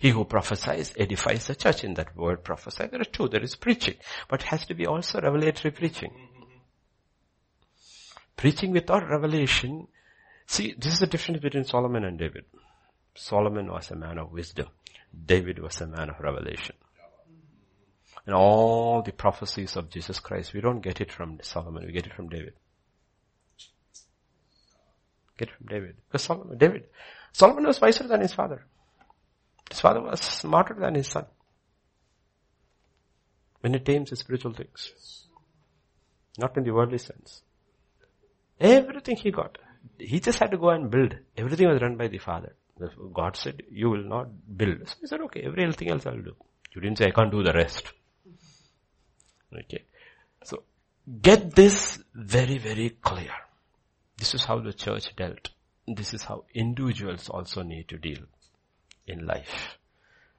He 0.00 0.10
who 0.10 0.24
prophesies 0.24 0.92
edifies 0.96 1.46
the 1.46 1.54
church. 1.54 1.84
In 1.84 1.94
that 1.94 2.16
word 2.16 2.44
prophesy, 2.44 2.86
there 2.86 3.00
are 3.00 3.04
two. 3.04 3.28
There 3.28 3.42
is 3.42 3.56
preaching, 3.56 3.96
but 4.28 4.42
it 4.42 4.46
has 4.48 4.66
to 4.66 4.74
be 4.74 4.86
also 4.86 5.20
revelatory 5.20 5.72
preaching. 5.72 6.12
Preaching 8.36 8.72
without 8.72 9.08
revelation, 9.08 9.86
see, 10.46 10.74
this 10.76 10.94
is 10.94 11.00
the 11.00 11.06
difference 11.06 11.40
between 11.40 11.64
Solomon 11.64 12.04
and 12.04 12.18
David. 12.18 12.44
Solomon 13.14 13.70
was 13.70 13.90
a 13.90 13.96
man 13.96 14.18
of 14.18 14.32
wisdom. 14.32 14.66
David 15.26 15.60
was 15.60 15.80
a 15.80 15.86
man 15.86 16.10
of 16.10 16.18
revelation. 16.18 16.74
And 18.26 18.34
all 18.34 19.02
the 19.02 19.12
prophecies 19.12 19.76
of 19.76 19.90
Jesus 19.90 20.18
Christ, 20.18 20.54
we 20.54 20.60
don't 20.60 20.80
get 20.80 21.00
it 21.00 21.12
from 21.12 21.38
Solomon, 21.42 21.86
we 21.86 21.92
get 21.92 22.06
it 22.06 22.14
from 22.14 22.28
David. 22.28 22.54
Get 25.36 25.48
it 25.48 25.54
from 25.56 25.66
David. 25.66 25.96
Because 26.08 26.22
Solomon, 26.22 26.58
David, 26.58 26.84
Solomon 27.32 27.66
was 27.66 27.80
wiser 27.80 28.06
than 28.06 28.20
his 28.20 28.32
father. 28.32 28.64
His 29.74 29.80
father 29.80 30.02
was 30.02 30.20
smarter 30.20 30.74
than 30.78 30.94
his 30.94 31.08
son. 31.08 31.26
When 33.60 33.74
it 33.74 33.84
tames 33.84 34.10
the 34.10 34.14
spiritual 34.14 34.52
things. 34.52 35.26
Not 36.38 36.56
in 36.56 36.62
the 36.62 36.70
worldly 36.70 36.98
sense. 36.98 37.42
Everything 38.60 39.16
he 39.16 39.32
got. 39.32 39.58
He 39.98 40.20
just 40.20 40.38
had 40.38 40.52
to 40.52 40.58
go 40.58 40.70
and 40.70 40.92
build. 40.92 41.16
Everything 41.36 41.68
was 41.68 41.82
run 41.82 41.96
by 41.96 42.06
the 42.06 42.18
father. 42.18 42.54
God 43.12 43.36
said, 43.36 43.64
you 43.68 43.90
will 43.90 44.04
not 44.04 44.28
build. 44.56 44.88
So 44.88 44.94
he 45.00 45.06
said, 45.08 45.20
okay, 45.22 45.42
everything 45.44 45.90
else 45.90 46.06
I'll 46.06 46.22
do. 46.22 46.36
You 46.72 46.80
didn't 46.80 46.98
say 46.98 47.06
I 47.06 47.10
can't 47.10 47.32
do 47.32 47.42
the 47.42 47.52
rest. 47.52 47.92
Okay. 49.52 49.82
So, 50.44 50.62
get 51.20 51.52
this 51.56 51.98
very, 52.14 52.58
very 52.58 52.90
clear. 52.90 53.32
This 54.18 54.34
is 54.34 54.44
how 54.44 54.60
the 54.60 54.72
church 54.72 55.16
dealt. 55.16 55.50
This 55.88 56.14
is 56.14 56.22
how 56.22 56.44
individuals 56.54 57.28
also 57.28 57.62
need 57.62 57.88
to 57.88 57.98
deal 57.98 58.22
in 59.06 59.26
life. 59.26 59.78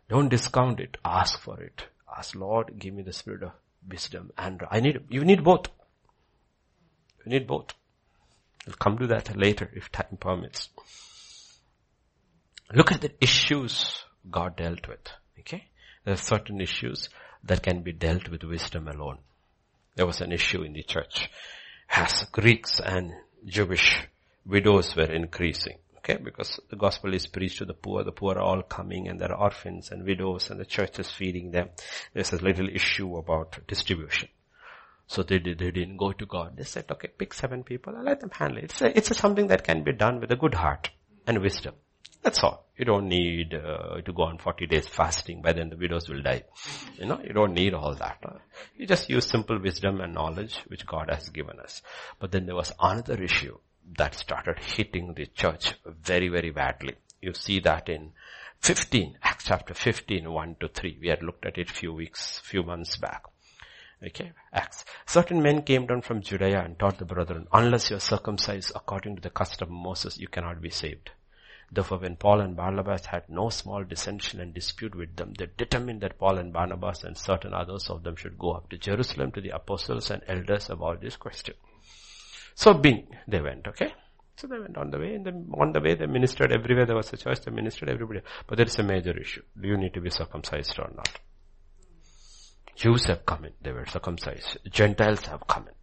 Don't 0.10 0.30
discount 0.30 0.80
it. 0.80 0.98
Ask 1.04 1.40
for 1.42 1.60
it. 1.62 1.88
Ask 2.18 2.36
Lord, 2.36 2.78
give 2.78 2.94
me 2.94 3.04
the 3.04 3.14
spirit 3.14 3.44
of 3.44 3.52
wisdom 3.88 4.32
and 4.38 4.62
I 4.70 4.80
need, 4.80 5.06
you 5.10 5.26
need 5.26 5.44
both. 5.44 5.68
You 7.26 7.32
need 7.32 7.48
both. 7.48 7.74
We'll 8.66 8.76
come 8.76 8.98
to 8.98 9.08
that 9.08 9.36
later 9.36 9.70
if 9.74 9.92
time 9.92 10.18
permits. 10.20 10.70
Look 12.74 12.92
at 12.92 13.02
the 13.02 13.12
issues 13.22 14.04
God 14.30 14.56
dealt 14.56 14.88
with. 14.88 15.08
Okay? 15.40 15.68
There 16.04 16.14
are 16.14 16.18
certain 16.18 16.62
issues 16.62 17.10
that 17.44 17.62
can 17.62 17.82
be 17.82 17.92
dealt 17.92 18.30
with 18.30 18.44
wisdom 18.44 18.88
alone. 18.88 19.20
There 19.96 20.08
was 20.08 20.22
an 20.22 20.32
issue 20.32 20.64
in 20.64 20.74
the 20.74 20.84
church 20.84 21.30
as 21.90 22.26
Greeks 22.32 22.80
and 22.80 23.14
Jewish 23.46 24.08
widows 24.46 24.96
were 24.96 25.12
increasing. 25.12 25.78
Okay, 26.08 26.22
because 26.22 26.60
the 26.70 26.76
gospel 26.76 27.16
is 27.16 27.26
preached 27.26 27.58
to 27.58 27.66
the 27.66 27.74
poor. 27.74 28.04
The 28.04 28.12
poor 28.12 28.36
are 28.36 28.42
all 28.42 28.62
coming 28.62 29.08
and 29.08 29.20
there 29.20 29.32
are 29.32 29.42
orphans 29.42 29.90
and 29.90 30.06
widows 30.06 30.52
and 30.52 30.60
the 30.60 30.66
church 30.66 31.00
is 31.00 31.10
feeding 31.10 31.50
them. 31.50 31.70
There's 32.14 32.32
a 32.32 32.38
little 32.38 32.70
issue 32.70 33.18
about 33.18 33.58
distribution. 33.68 34.30
So 35.08 35.24
they, 35.24 35.40
did, 35.40 35.58
they 35.58 35.72
didn't 35.72 35.98
go 35.98 36.12
to 36.12 36.26
God. 36.28 36.58
They 36.58 36.64
said, 36.64 36.86
okay, 36.92 37.08
pick 37.08 37.34
seven 37.34 37.64
people 37.64 37.96
and 37.96 38.06
let 38.06 38.20
them 38.20 38.30
handle 38.30 38.60
it. 38.60 38.66
It's, 38.66 38.82
a, 38.82 38.96
it's 38.96 39.10
a 39.10 39.16
something 39.16 39.48
that 39.48 39.64
can 39.64 39.84
be 39.84 39.94
done 39.94 40.20
with 40.20 40.32
a 40.32 40.36
good 40.36 40.54
heart 40.54 40.92
and 41.26 41.42
wisdom. 41.42 41.74
That's 42.22 42.44
all. 42.44 42.68
You 42.78 42.86
don't 42.86 43.08
need 43.08 43.56
uh, 43.56 44.02
to 44.02 44.14
go 44.14 44.24
on 44.24 44.38
40 44.38 44.68
days 44.68 44.88
fasting, 44.88 45.42
by 45.42 45.54
then 45.54 45.70
the 45.70 45.78
widows 45.78 46.08
will 46.08 46.22
die. 46.22 46.44
You 47.00 47.08
know, 47.08 47.20
you 47.24 47.34
don't 47.34 47.54
need 47.54 47.74
all 47.74 47.96
that. 47.96 48.24
You 48.76 48.86
just 48.86 49.10
use 49.10 49.26
simple 49.26 49.60
wisdom 49.60 50.02
and 50.02 50.14
knowledge 50.14 50.56
which 50.68 50.86
God 50.86 51.10
has 51.10 51.30
given 51.30 51.60
us. 51.60 51.82
But 52.20 52.32
then 52.32 52.46
there 52.46 52.56
was 52.56 52.74
another 52.80 53.24
issue 53.24 53.58
that 53.98 54.16
started 54.16 54.60
hitting 54.60 55.14
the 55.14 55.28
church 55.28 55.76
very, 55.86 56.28
very 56.28 56.52
badly. 56.52 56.96
You 57.22 57.34
see 57.34 57.60
that 57.62 57.90
in 57.90 58.12
15, 58.62 59.20
Acts 59.22 59.46
chapter 59.46 59.74
15, 59.74 60.32
1 60.32 60.56
to 60.60 60.68
3. 60.68 60.98
We 61.02 61.08
had 61.08 61.22
looked 61.24 61.46
at 61.46 61.58
it 61.58 61.70
few 61.70 61.94
weeks, 61.94 62.40
few 62.44 62.64
months 62.64 62.98
back. 62.98 63.24
Okay, 64.06 64.32
Acts. 64.52 64.86
Certain 65.06 65.42
men 65.42 65.62
came 65.62 65.86
down 65.88 66.02
from 66.02 66.22
Judea 66.22 66.64
and 66.64 66.78
taught 66.78 66.98
the 66.98 67.06
brethren, 67.06 67.48
unless 67.54 67.90
you 67.90 67.96
are 67.96 68.02
circumcised 68.02 68.72
according 68.76 69.16
to 69.16 69.22
the 69.22 69.30
custom 69.30 69.70
of 69.70 69.76
Moses, 69.76 70.18
you 70.18 70.28
cannot 70.28 70.62
be 70.62 70.70
saved. 70.70 71.12
Therefore 71.72 71.98
when 72.00 72.16
Paul 72.16 72.42
and 72.42 72.56
Barnabas 72.56 73.08
had 73.08 73.28
no 73.28 73.50
small 73.50 73.84
dissension 73.84 74.40
and 74.40 74.54
dispute 74.54 74.94
with 74.96 75.16
them, 75.16 75.34
they 75.34 75.48
determined 75.58 76.02
that 76.02 76.20
Paul 76.20 76.38
and 76.38 76.54
Barnabas 76.54 77.04
and 77.04 77.18
certain 77.18 77.54
others 77.54 77.90
of 77.90 78.04
them 78.04 78.16
should 78.16 78.38
go 78.38 78.52
up 78.52 78.70
to 78.70 78.78
Jerusalem 78.78 79.32
to 79.32 79.42
the 79.42 79.50
apostles 79.50 80.12
and 80.12 80.22
elders 80.28 80.70
about 80.70 81.02
this 81.02 81.16
question. 81.16 81.56
So 82.56 82.74
being, 82.74 83.08
they 83.28 83.42
went, 83.42 83.68
okay? 83.68 83.94
So 84.38 84.48
they 84.48 84.58
went 84.58 84.78
on 84.78 84.92
the 84.92 85.00
way, 85.00 85.14
and 85.16 85.26
then 85.26 85.50
on 85.54 85.72
the 85.72 85.80
way 85.82 85.96
they 85.96 86.08
ministered 86.08 86.52
everywhere 86.52 86.86
there 86.86 86.96
was 86.96 87.12
a 87.14 87.18
church, 87.18 87.42
they 87.42 87.52
ministered 87.52 87.90
everybody. 87.90 88.22
But 88.48 88.58
there 88.58 88.66
is 88.66 88.80
a 88.80 88.84
major 88.84 89.18
issue. 89.18 89.44
Do 89.60 89.68
you 89.68 89.78
need 89.78 89.94
to 89.94 90.02
be 90.02 90.10
circumcised 90.10 90.78
or 90.80 90.92
not? 90.96 91.10
Jews 92.76 93.06
have 93.06 93.26
come 93.26 93.46
in, 93.46 93.54
they 93.62 93.72
were 93.72 93.86
circumcised. 93.86 94.58
Gentiles 94.70 95.26
have 95.28 95.48
come 95.48 95.68
in. 95.68 95.74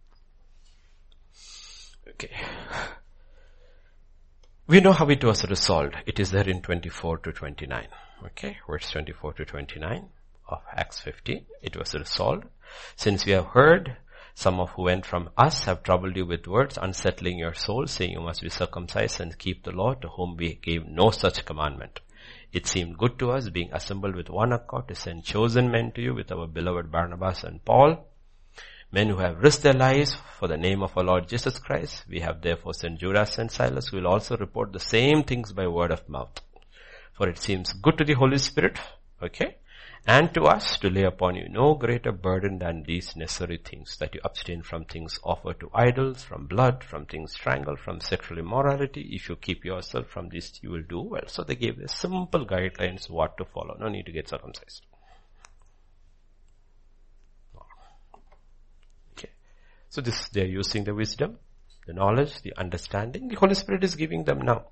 Okay. 2.09 2.31
We 4.67 4.79
know 4.79 4.93
how 4.93 5.09
it 5.09 5.23
was 5.23 5.43
resolved. 5.49 5.95
It 6.05 6.19
is 6.19 6.31
there 6.31 6.47
in 6.47 6.61
24 6.61 7.17
to 7.19 7.33
29. 7.33 7.87
Okay, 8.25 8.57
verse 8.67 8.89
24 8.91 9.33
to 9.33 9.45
29 9.45 10.07
of 10.47 10.61
Acts 10.71 10.99
15. 11.01 11.45
It 11.61 11.75
was 11.75 11.93
resolved. 11.93 12.45
Since 12.95 13.25
we 13.25 13.33
have 13.33 13.47
heard, 13.47 13.97
some 14.35 14.59
of 14.59 14.71
who 14.71 14.83
went 14.83 15.05
from 15.05 15.29
us 15.37 15.65
have 15.65 15.83
troubled 15.83 16.15
you 16.15 16.25
with 16.25 16.47
words, 16.47 16.77
unsettling 16.81 17.37
your 17.37 17.53
soul, 17.53 17.87
saying 17.87 18.11
you 18.11 18.21
must 18.21 18.41
be 18.41 18.49
circumcised 18.49 19.19
and 19.19 19.37
keep 19.37 19.63
the 19.63 19.71
law, 19.71 19.93
to 19.93 20.09
whom 20.09 20.35
we 20.37 20.55
gave 20.55 20.85
no 20.87 21.11
such 21.11 21.45
commandment. 21.45 21.99
It 22.51 22.67
seemed 22.67 22.97
good 22.97 23.17
to 23.19 23.31
us, 23.31 23.49
being 23.49 23.71
assembled 23.71 24.15
with 24.15 24.29
one 24.29 24.53
accord, 24.53 24.87
to 24.87 24.95
send 24.95 25.23
chosen 25.23 25.71
men 25.71 25.91
to 25.93 26.01
you 26.01 26.13
with 26.13 26.31
our 26.31 26.47
beloved 26.47 26.91
Barnabas 26.91 27.43
and 27.43 27.63
Paul, 27.63 28.07
men 28.91 29.09
who 29.09 29.17
have 29.17 29.41
risked 29.41 29.63
their 29.63 29.73
lives 29.73 30.15
for 30.37 30.47
the 30.47 30.57
name 30.57 30.83
of 30.83 30.95
our 30.97 31.03
Lord 31.03 31.27
Jesus 31.27 31.57
Christ. 31.57 32.05
We 32.07 32.19
have 32.19 32.41
therefore 32.41 32.73
sent 32.73 32.99
Judas 32.99 33.39
and 33.39 33.49
Silas 33.49 33.87
who 33.87 33.97
will 33.97 34.07
also 34.07 34.37
report 34.37 34.71
the 34.71 34.79
same 34.79 35.23
things 35.23 35.51
by 35.51 35.67
word 35.67 35.91
of 35.91 36.07
mouth. 36.07 36.41
For 37.13 37.27
it 37.27 37.39
seems 37.39 37.73
good 37.73 37.97
to 37.97 38.03
the 38.03 38.13
Holy 38.13 38.37
Spirit, 38.37 38.79
okay, 39.21 39.57
and 40.05 40.33
to 40.33 40.43
us 40.43 40.77
to 40.79 40.89
lay 40.89 41.03
upon 41.03 41.35
you 41.35 41.47
no 41.47 41.75
greater 41.75 42.11
burden 42.11 42.59
than 42.59 42.83
these 42.83 43.15
necessary 43.15 43.57
things, 43.57 43.95
that 43.97 44.13
you 44.13 44.19
abstain 44.25 44.61
from 44.61 44.83
things 44.83 45.17
offered 45.23 45.61
to 45.61 45.69
idols, 45.73 46.23
from 46.23 46.45
blood, 46.45 46.83
from 46.83 47.05
things 47.05 47.31
strangled, 47.33 47.79
from 47.79 48.01
sexual 48.01 48.37
immorality. 48.37 49.09
If 49.13 49.29
you 49.29 49.37
keep 49.37 49.63
yourself 49.63 50.07
from 50.07 50.27
this, 50.27 50.59
you 50.61 50.71
will 50.71 50.83
do 50.83 50.99
well. 50.99 51.23
So 51.27 51.43
they 51.43 51.55
gave 51.55 51.79
the 51.79 51.87
simple 51.87 52.45
guidelines 52.45 53.09
what 53.09 53.37
to 53.37 53.45
follow. 53.45 53.77
No 53.79 53.87
need 53.87 54.05
to 54.07 54.11
get 54.11 54.27
circumcised. 54.27 54.85
Okay. 59.17 59.29
So 59.87 60.01
this, 60.01 60.27
they 60.29 60.41
are 60.41 60.45
using 60.45 60.83
the 60.83 60.93
wisdom, 60.93 61.37
the 61.87 61.93
knowledge, 61.93 62.41
the 62.41 62.53
understanding. 62.57 63.29
The 63.29 63.35
Holy 63.35 63.55
Spirit 63.55 63.85
is 63.85 63.95
giving 63.95 64.25
them 64.25 64.41
now. 64.41 64.65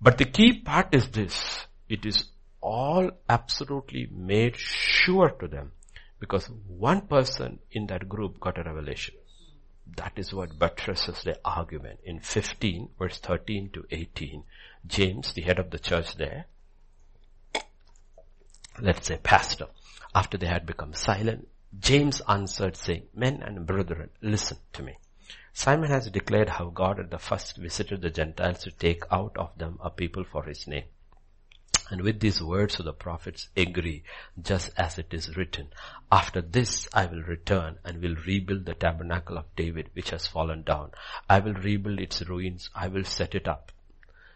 But 0.00 0.18
the 0.18 0.24
key 0.24 0.60
part 0.60 0.92
is 0.92 1.08
this. 1.08 1.66
It 1.88 2.04
is 2.04 2.24
all 2.60 3.10
absolutely 3.28 4.08
made 4.10 4.56
sure 4.56 5.30
to 5.30 5.48
them 5.48 5.72
because 6.20 6.46
one 6.66 7.02
person 7.02 7.58
in 7.70 7.86
that 7.86 8.08
group 8.08 8.40
got 8.40 8.58
a 8.58 8.62
revelation. 8.62 9.14
That 9.96 10.12
is 10.16 10.34
what 10.34 10.58
buttresses 10.58 11.22
the 11.22 11.38
argument. 11.44 12.00
In 12.04 12.20
15 12.20 12.90
verse 12.98 13.18
13 13.18 13.70
to 13.70 13.86
18, 13.90 14.44
James, 14.86 15.32
the 15.32 15.42
head 15.42 15.58
of 15.58 15.70
the 15.70 15.78
church 15.78 16.16
there, 16.16 16.46
let's 18.80 19.06
say 19.06 19.18
pastor, 19.22 19.66
after 20.14 20.36
they 20.36 20.46
had 20.46 20.66
become 20.66 20.94
silent, 20.94 21.48
James 21.78 22.22
answered 22.28 22.76
saying, 22.76 23.04
Men 23.14 23.42
and 23.42 23.66
brethren, 23.66 24.10
listen 24.20 24.58
to 24.72 24.82
me. 24.82 24.96
Simon 25.52 25.90
has 25.90 26.10
declared 26.10 26.48
how 26.48 26.70
God 26.70 27.00
at 27.00 27.10
the 27.10 27.18
first 27.18 27.56
visited 27.56 28.00
the 28.00 28.10
Gentiles 28.10 28.62
to 28.62 28.70
take 28.70 29.02
out 29.10 29.36
of 29.36 29.56
them 29.58 29.78
a 29.82 29.90
people 29.90 30.24
for 30.24 30.44
his 30.44 30.66
name. 30.66 30.84
And 31.90 32.02
with 32.02 32.20
these 32.20 32.42
words 32.42 32.78
of 32.78 32.84
the 32.84 32.92
prophets 32.92 33.48
agree, 33.56 34.02
just 34.40 34.70
as 34.76 34.98
it 34.98 35.14
is 35.14 35.36
written, 35.36 35.68
after 36.12 36.42
this 36.42 36.86
I 36.92 37.06
will 37.06 37.22
return 37.22 37.78
and 37.82 38.02
will 38.02 38.14
rebuild 38.26 38.66
the 38.66 38.74
tabernacle 38.74 39.38
of 39.38 39.56
David 39.56 39.88
which 39.94 40.10
has 40.10 40.26
fallen 40.26 40.64
down. 40.64 40.90
I 41.30 41.38
will 41.38 41.54
rebuild 41.54 41.98
its 41.98 42.28
ruins. 42.28 42.68
I 42.74 42.88
will 42.88 43.04
set 43.04 43.34
it 43.34 43.48
up 43.48 43.72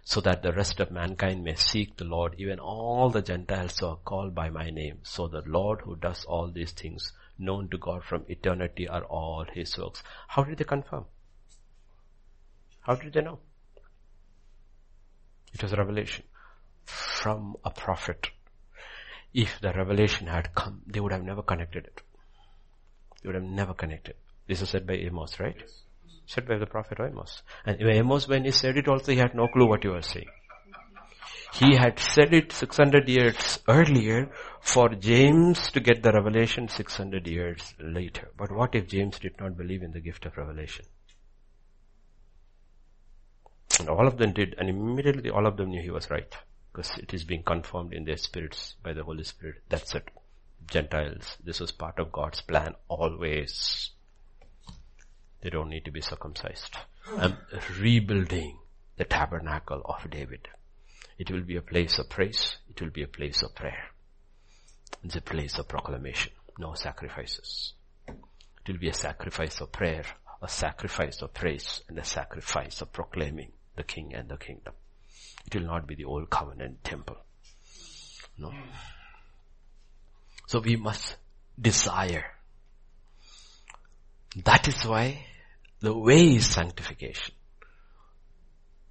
so 0.03 0.20
that 0.22 0.42
the 0.42 0.53
rest 0.53 0.80
of 0.80 0.90
mankind 0.90 1.44
may 1.44 1.55
seek 1.55 1.96
the 1.96 2.05
Lord, 2.05 2.34
even 2.38 2.59
all 2.59 3.11
the 3.11 3.22
Gentiles 3.22 3.78
who 3.78 3.86
are 3.86 3.96
called 3.96 4.34
by 4.34 4.48
my 4.48 4.70
name. 4.70 5.00
So 5.03 5.28
the 5.28 5.42
Lord 5.42 5.82
who 5.82 5.96
does 5.96 6.24
all 6.24 6.50
these 6.50 6.72
things 6.72 7.12
known 7.38 7.68
to 7.68 7.78
God 7.78 8.03
from 8.03 8.24
eternity 8.28 8.88
are 8.88 9.05
all 9.05 9.44
his 9.53 9.76
works. 9.76 10.03
How 10.28 10.42
did 10.42 10.57
they 10.57 10.64
confirm? 10.64 11.05
How 12.80 12.94
did 12.94 13.12
they 13.12 13.20
know? 13.20 13.40
It 15.53 15.62
was 15.62 15.76
revelation 15.76 16.24
from 16.84 17.56
a 17.64 17.70
prophet. 17.70 18.28
If 19.34 19.60
the 19.60 19.72
revelation 19.72 20.26
had 20.26 20.54
come, 20.54 20.82
they 20.86 21.00
would 21.00 21.12
have 21.12 21.22
never 21.22 21.42
connected 21.42 21.86
it. 21.86 22.02
They 23.22 23.28
would 23.28 23.36
have 23.36 23.44
never 23.44 23.74
connected. 23.74 24.14
This 24.46 24.60
is 24.62 24.70
said 24.70 24.86
by 24.86 24.94
Amos, 24.94 25.38
right? 25.40 25.56
Yes. 25.58 25.82
Said 26.26 26.46
by 26.46 26.58
the 26.58 26.66
prophet 26.66 26.98
Amos. 27.00 27.42
And 27.64 27.80
Amos, 27.80 28.28
when 28.28 28.44
he 28.44 28.50
said 28.50 28.76
it 28.76 28.88
also, 28.88 29.12
he 29.12 29.18
had 29.18 29.34
no 29.34 29.48
clue 29.48 29.66
what 29.66 29.82
he 29.82 29.88
was 29.88 30.06
saying. 30.06 30.28
He 31.54 31.76
had 31.76 31.98
said 31.98 32.32
it 32.32 32.50
600 32.50 33.08
years 33.08 33.58
earlier 33.68 34.30
for 34.60 34.88
James 34.88 35.70
to 35.72 35.80
get 35.80 36.02
the 36.02 36.10
revelation 36.12 36.68
600 36.68 37.26
years 37.26 37.74
later. 37.78 38.30
But 38.38 38.50
what 38.50 38.74
if 38.74 38.88
James 38.88 39.18
did 39.18 39.38
not 39.38 39.56
believe 39.56 39.82
in 39.82 39.92
the 39.92 40.00
gift 40.00 40.24
of 40.24 40.36
revelation? 40.36 40.86
And 43.78 43.88
all 43.90 44.06
of 44.06 44.16
them 44.16 44.32
did, 44.32 44.54
and 44.59 44.68
immediately 44.68 45.30
all 45.30 45.46
of 45.46 45.56
them 45.56 45.70
knew 45.70 45.82
he 45.82 45.90
was 45.90 46.10
right. 46.10 46.34
Because 46.73 46.97
it 46.99 47.12
is 47.12 47.24
being 47.24 47.43
confirmed 47.43 47.93
in 47.93 48.05
their 48.05 48.16
spirits 48.16 48.77
by 48.82 48.94
the 48.94 49.05
Holy 49.05 49.24
Spirit. 49.24 49.62
That's 49.69 49.94
it. 49.94 50.09
Gentiles, 50.66 51.36
this 51.44 51.61
was 51.61 51.73
part 51.73 51.99
of 51.99 52.12
God's 52.12 52.40
plan 52.40 52.74
always. 52.89 53.90
They 55.43 55.51
don't 55.51 55.69
need 55.69 55.85
to 55.85 55.90
be 55.90 56.01
circumcised. 56.01 56.77
I'm 57.19 57.36
rebuilding 57.78 58.59
the 58.97 59.05
tabernacle 59.05 59.82
of 59.85 60.09
David. 60.11 60.49
It 61.19 61.31
will 61.31 61.43
be 61.43 61.57
a 61.57 61.62
place 61.62 61.99
of 61.99 62.09
praise. 62.09 62.57
It 62.70 62.81
will 62.81 62.90
be 62.90 63.03
a 63.03 63.09
place 63.09 63.43
of 63.43 63.55
prayer. 63.55 63.90
It's 65.05 65.16
a 65.16 65.20
place 65.20 65.59
of 65.59 65.69
proclamation. 65.69 66.32
No 66.59 66.74
sacrifices. 66.74 67.74
It 68.09 68.69
will 68.69 68.78
be 68.78 68.89
a 68.89 68.94
sacrifice 68.94 69.61
of 69.61 69.73
prayer, 69.73 70.05
a 70.40 70.49
sacrifice 70.49 71.20
of 71.23 71.35
praise, 71.35 71.82
and 71.89 71.99
a 71.99 72.05
sacrifice 72.05 72.81
of 72.81 72.93
proclaiming 72.93 73.53
the 73.77 73.82
King 73.82 74.15
and 74.15 74.28
the 74.28 74.36
kingdom. 74.36 74.74
It 75.47 75.55
will 75.55 75.66
not 75.66 75.86
be 75.86 75.94
the 75.94 76.05
old 76.05 76.31
covenant 76.31 76.82
temple. 76.85 77.16
No. 78.39 78.52
So 80.47 80.60
we 80.60 80.77
must 80.77 81.16
desire. 81.60 82.24
That 84.44 84.69
is 84.69 84.85
why 84.86 85.27
the 85.81 85.97
way 85.97 86.36
is 86.36 86.47
sanctification. 86.47 87.35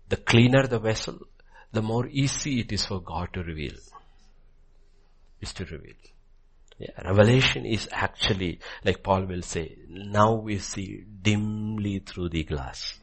The 0.09 0.17
cleaner 0.17 0.67
the 0.67 0.79
vessel, 0.79 1.19
the 1.71 1.81
more 1.81 2.07
easy 2.07 2.59
it 2.59 2.71
is 2.71 2.85
for 2.85 3.01
God 3.01 3.29
to 3.33 3.43
reveal. 3.43 3.75
Is 5.39 5.53
to 5.53 5.65
reveal. 5.65 5.95
Yeah, 6.77 7.01
revelation 7.05 7.65
is 7.65 7.87
actually, 7.91 8.59
like 8.83 9.03
Paul 9.03 9.25
will 9.25 9.43
say, 9.43 9.77
now 9.87 10.33
we 10.33 10.57
see 10.57 11.03
dimly 11.21 11.99
through 11.99 12.29
the 12.29 12.43
glass. 12.43 12.99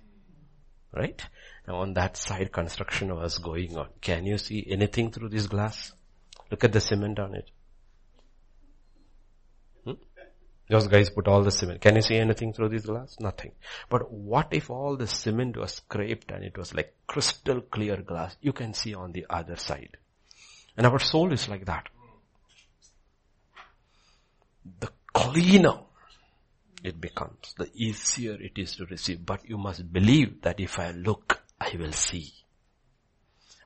Right? 0.93 1.20
Now 1.69 1.81
on 1.81 1.93
that 1.95 2.16
side 2.16 2.51
construction 2.51 3.15
was 3.15 3.36
going 3.36 3.77
on. 3.77 3.89
Can 4.01 4.24
you 4.24 4.39
see 4.39 4.66
anything 4.70 5.11
through 5.11 5.28
this 5.28 5.47
glass? 5.47 5.93
Look 6.51 6.65
at 6.65 6.73
the 6.73 6.81
cement 6.81 7.19
on 7.19 7.35
it. 7.35 7.51
Hmm? 9.85 9.93
Those 10.70 10.89
guys 10.89 11.11
put 11.11 11.28
all 11.28 11.43
the 11.43 11.51
cement. 11.51 11.82
Can 11.82 11.97
you 11.97 12.01
see 12.01 12.16
anything 12.16 12.55
through 12.55 12.70
this 12.70 12.86
glass? 12.86 13.19
Nothing. 13.20 13.53
But 13.90 14.11
what 14.11 14.49
if 14.53 14.70
all 14.70 14.97
the 14.97 15.07
cement 15.07 15.59
was 15.59 15.74
scraped 15.74 16.31
and 16.31 16.43
it 16.43 16.57
was 16.57 16.73
like 16.74 16.95
crystal 17.07 17.61
clear 17.61 17.99
glass? 17.99 18.35
You 18.40 18.55
can 18.55 18.73
see 18.73 18.95
on 18.95 19.12
the 19.12 19.27
other 19.28 19.57
side. 19.57 19.99
And 20.74 20.86
our 20.86 20.99
soul 20.99 21.35
is 21.35 21.51
like 21.51 21.66
that. 21.66 21.90
The 24.81 24.89
cleaner 25.12 25.81
it 26.82 26.99
becomes, 26.99 27.55
the 27.59 27.69
easier 27.74 28.40
it 28.40 28.53
is 28.57 28.77
to 28.77 28.86
receive. 28.86 29.27
But 29.27 29.47
you 29.47 29.59
must 29.59 29.93
believe 29.93 30.40
that 30.43 30.61
if 30.61 30.78
I 30.78 30.93
look, 30.93 31.28
I 31.73 31.77
will 31.77 31.93
see. 31.93 32.32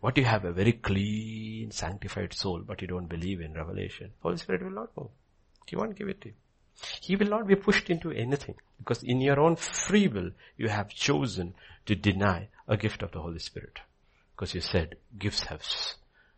What 0.00 0.18
you 0.18 0.24
have 0.24 0.44
a 0.44 0.52
very 0.52 0.72
clean, 0.72 1.70
sanctified 1.70 2.32
soul, 2.34 2.62
but 2.66 2.82
you 2.82 2.88
don't 2.88 3.06
believe 3.08 3.40
in 3.40 3.54
revelation. 3.54 4.10
Holy 4.20 4.36
Spirit 4.36 4.64
will 4.64 4.70
not 4.72 4.96
move. 4.96 5.10
He 5.66 5.76
won't 5.76 5.96
give 5.96 6.08
it 6.08 6.20
to 6.22 6.28
you. 6.28 6.34
He 7.00 7.14
will 7.14 7.28
not 7.28 7.46
be 7.46 7.54
pushed 7.54 7.90
into 7.90 8.10
anything 8.10 8.56
because 8.78 9.04
in 9.04 9.20
your 9.20 9.38
own 9.38 9.54
free 9.54 10.08
will, 10.08 10.32
you 10.56 10.68
have 10.68 10.88
chosen 10.88 11.54
to 11.86 11.94
deny 11.94 12.48
a 12.66 12.76
gift 12.76 13.02
of 13.02 13.12
the 13.12 13.20
Holy 13.20 13.38
Spirit. 13.38 13.78
Because 14.34 14.54
you 14.54 14.60
said, 14.60 14.96
gifts 15.16 15.44
have 15.44 15.62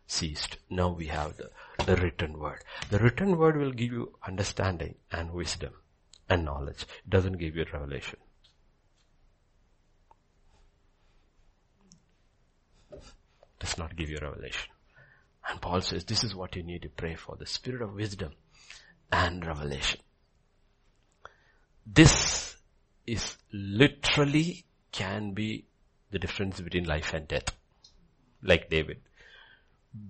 ceased. 0.05 0.57
Now 0.69 0.89
we 0.89 1.07
have 1.07 1.37
the, 1.37 1.49
the 1.85 1.95
written 1.95 2.37
word. 2.37 2.63
The 2.91 2.99
written 2.99 3.37
word 3.37 3.57
will 3.57 3.71
give 3.71 3.91
you 3.91 4.15
understanding 4.27 4.95
and 5.11 5.31
wisdom 5.31 5.73
and 6.29 6.45
knowledge. 6.45 6.83
It 6.83 7.09
doesn't 7.09 7.37
give 7.39 7.55
you 7.55 7.65
revelation. 7.73 8.19
Does 13.65 13.79
not 13.79 13.95
give 13.95 14.11
you 14.11 14.19
revelation. 14.21 14.69
And 15.49 15.59
Paul 15.59 15.81
says 15.81 16.05
this 16.05 16.23
is 16.23 16.35
what 16.35 16.55
you 16.55 16.61
need 16.61 16.83
to 16.83 16.89
pray 16.89 17.15
for, 17.15 17.35
the 17.35 17.47
spirit 17.47 17.81
of 17.81 17.95
wisdom 17.95 18.33
and 19.11 19.43
revelation. 19.43 20.01
This 21.83 22.57
is 23.07 23.37
literally 23.51 24.65
can 24.91 25.31
be 25.31 25.65
the 26.11 26.19
difference 26.19 26.61
between 26.61 26.83
life 26.83 27.11
and 27.15 27.27
death. 27.27 27.55
Like 28.43 28.69
David. 28.69 29.01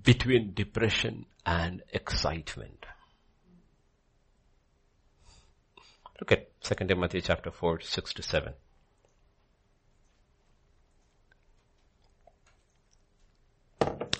Between 0.03 0.53
depression 0.53 1.25
and 1.45 1.81
excitement. 1.93 2.85
Look 6.19 6.33
at 6.33 6.61
2 6.61 6.87
Timothy 6.87 7.21
chapter 7.21 7.51
4, 7.51 7.79
6 7.79 8.13
to 8.15 8.21
7. 8.21 8.53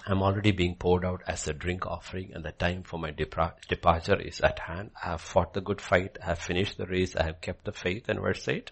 I'm 0.07 0.21
already 0.21 0.51
being 0.51 0.75
poured 0.75 1.03
out 1.03 1.23
as 1.25 1.47
a 1.47 1.53
drink 1.53 1.87
offering 1.87 2.31
and 2.33 2.45
the 2.45 2.51
time 2.51 2.83
for 2.83 2.99
my 2.99 3.11
departure 3.11 4.21
is 4.21 4.39
at 4.39 4.59
hand. 4.59 4.91
I 5.03 5.11
have 5.11 5.21
fought 5.21 5.53
the 5.53 5.61
good 5.61 5.81
fight. 5.81 6.17
I 6.21 6.27
have 6.27 6.39
finished 6.39 6.77
the 6.77 6.85
race. 6.85 7.15
I 7.15 7.23
have 7.23 7.41
kept 7.41 7.65
the 7.65 7.71
faith. 7.71 8.07
And 8.07 8.19
verse 8.19 8.47
8, 8.47 8.69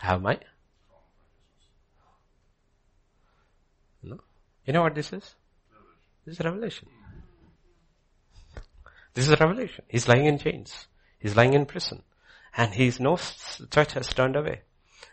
have 0.00 0.20
my, 0.20 0.40
no? 4.02 4.18
You 4.66 4.72
know 4.72 4.82
what 4.82 4.96
this 4.96 5.12
is? 5.12 5.36
This 6.26 6.40
is 6.40 6.44
revelation. 6.44 6.88
This 9.12 9.28
is 9.28 9.38
revelation. 9.38 9.84
He's 9.86 10.08
lying 10.08 10.26
in 10.26 10.38
chains. 10.38 10.88
He's 11.20 11.36
lying 11.36 11.54
in 11.54 11.64
prison. 11.64 12.02
And 12.56 12.74
he's 12.74 12.98
no 12.98 13.16
church 13.70 13.92
has 13.92 14.08
turned 14.08 14.34
away 14.34 14.62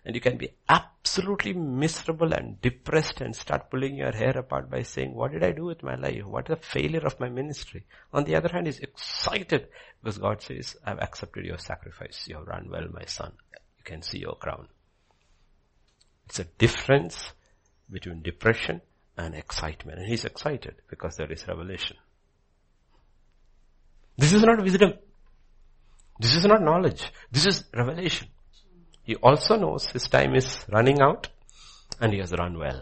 and 0.04 0.16
you 0.16 0.22
can 0.22 0.38
be 0.38 0.50
absolutely 0.68 1.54
miserable 1.54 2.34
and 2.34 2.60
depressed 2.62 3.22
and 3.22 3.36
start 3.36 3.70
pulling 3.70 3.96
your 3.96 4.12
hair 4.12 4.36
apart 4.38 4.70
by 4.70 4.82
saying, 4.82 5.14
what 5.14 5.32
did 5.32 5.44
I 5.44 5.52
do 5.52 5.66
with 5.66 5.84
my 5.84 5.96
life? 5.96 6.26
What 6.26 6.50
is 6.50 6.58
the 6.58 6.64
failure 6.66 7.06
of 7.06 7.20
my 7.20 7.30
ministry? 7.30 7.86
On 8.12 8.24
the 8.24 8.36
other 8.36 8.50
hand, 8.50 8.66
he's 8.66 8.80
excited 8.80 9.68
because 10.02 10.18
God 10.18 10.42
says, 10.42 10.76
I've 10.84 11.00
accepted 11.00 11.46
your 11.46 11.60
sacrifice. 11.60 12.26
You 12.28 12.38
have 12.38 12.48
run 12.48 12.70
well, 12.72 12.88
my 12.92 13.06
son. 13.06 13.34
You 13.78 13.84
can 13.84 14.02
see 14.02 14.20
your 14.20 14.36
crown. 14.36 14.68
It's 16.26 16.40
a 16.40 16.46
difference 16.46 17.34
between 17.92 18.24
depression 18.24 18.82
and 19.18 19.36
excitement. 19.36 20.00
And 20.00 20.08
he's 20.08 20.26
excited 20.26 20.76
because 20.90 21.16
there 21.18 21.32
is 21.32 21.48
revelation. 21.48 21.98
This 24.18 24.34
is 24.34 24.42
not 24.42 24.64
wisdom. 24.64 24.94
This 26.20 26.36
is 26.36 26.46
not 26.46 26.62
knowledge. 26.62 27.12
This 27.32 27.46
is 27.46 27.64
revelation. 27.74 28.28
He 29.12 29.18
also 29.18 29.58
knows 29.58 29.90
his 29.90 30.08
time 30.08 30.36
is 30.36 30.64
running 30.70 31.02
out 31.02 31.28
and 32.00 32.14
he 32.14 32.20
has 32.20 32.32
run 32.32 32.58
well. 32.58 32.82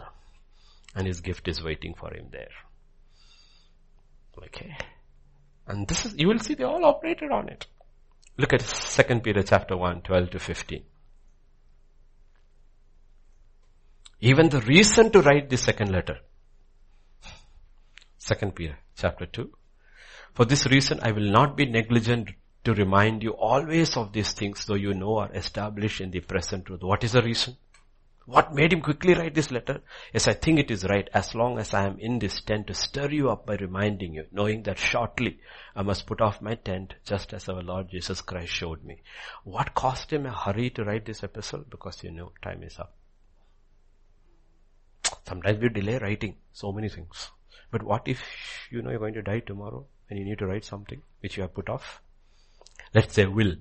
And 0.94 1.04
his 1.04 1.20
gift 1.20 1.48
is 1.48 1.60
waiting 1.60 1.94
for 1.94 2.14
him 2.14 2.28
there. 2.30 2.54
Okay. 4.46 4.76
And 5.66 5.88
this 5.88 6.06
is, 6.06 6.14
you 6.16 6.28
will 6.28 6.38
see 6.38 6.54
they 6.54 6.62
all 6.62 6.84
operated 6.84 7.32
on 7.32 7.48
it. 7.48 7.66
Look 8.38 8.52
at 8.52 8.60
2 8.60 9.20
Peter 9.22 9.42
chapter 9.42 9.76
1, 9.76 10.02
12 10.02 10.30
to 10.30 10.38
15. 10.38 10.84
Even 14.20 14.50
the 14.50 14.60
reason 14.60 15.10
to 15.10 15.22
write 15.22 15.50
the 15.50 15.56
second 15.56 15.90
letter. 15.90 16.18
2 18.24 18.52
Peter 18.52 18.78
chapter 18.94 19.26
2. 19.26 19.50
For 20.34 20.44
this 20.44 20.64
reason 20.68 21.00
I 21.02 21.10
will 21.10 21.28
not 21.28 21.56
be 21.56 21.66
negligent 21.66 22.30
to 22.64 22.74
remind 22.74 23.22
you 23.22 23.30
always 23.30 23.96
of 23.96 24.12
these 24.12 24.32
things 24.32 24.66
though 24.66 24.74
you 24.74 24.94
know 24.94 25.18
are 25.18 25.32
established 25.32 26.00
in 26.00 26.10
the 26.10 26.20
present 26.20 26.66
truth. 26.66 26.82
What 26.82 27.04
is 27.04 27.12
the 27.12 27.22
reason? 27.22 27.56
What 28.26 28.54
made 28.54 28.72
him 28.72 28.80
quickly 28.80 29.14
write 29.14 29.34
this 29.34 29.50
letter? 29.50 29.80
Yes, 30.12 30.28
I 30.28 30.34
think 30.34 30.60
it 30.60 30.70
is 30.70 30.84
right 30.84 31.08
as 31.12 31.34
long 31.34 31.58
as 31.58 31.74
I 31.74 31.86
am 31.86 31.98
in 31.98 32.18
this 32.20 32.40
tent 32.40 32.68
to 32.68 32.74
stir 32.74 33.10
you 33.10 33.30
up 33.30 33.44
by 33.44 33.56
reminding 33.56 34.14
you, 34.14 34.26
knowing 34.30 34.62
that 34.64 34.78
shortly 34.78 35.40
I 35.74 35.82
must 35.82 36.06
put 36.06 36.20
off 36.20 36.40
my 36.40 36.54
tent 36.54 36.94
just 37.04 37.32
as 37.32 37.48
our 37.48 37.62
Lord 37.62 37.90
Jesus 37.90 38.20
Christ 38.20 38.52
showed 38.52 38.84
me. 38.84 39.02
What 39.42 39.74
caused 39.74 40.12
him 40.12 40.26
a 40.26 40.32
hurry 40.32 40.70
to 40.70 40.84
write 40.84 41.06
this 41.06 41.24
epistle? 41.24 41.64
Because 41.68 42.04
you 42.04 42.12
know 42.12 42.32
time 42.42 42.62
is 42.62 42.78
up. 42.78 42.94
Sometimes 45.26 45.58
we 45.60 45.68
delay 45.70 45.98
writing 45.98 46.36
so 46.52 46.72
many 46.72 46.88
things. 46.88 47.30
But 47.70 47.82
what 47.82 48.06
if 48.06 48.22
you 48.70 48.82
know 48.82 48.90
you're 48.90 48.98
going 48.98 49.14
to 49.14 49.22
die 49.22 49.40
tomorrow 49.40 49.86
and 50.08 50.18
you 50.18 50.24
need 50.24 50.38
to 50.38 50.46
write 50.46 50.64
something 50.64 51.02
which 51.20 51.36
you 51.36 51.42
have 51.42 51.54
put 51.54 51.68
off? 51.68 52.00
Let's 52.92 53.14
say 53.14 53.26
will. 53.26 53.54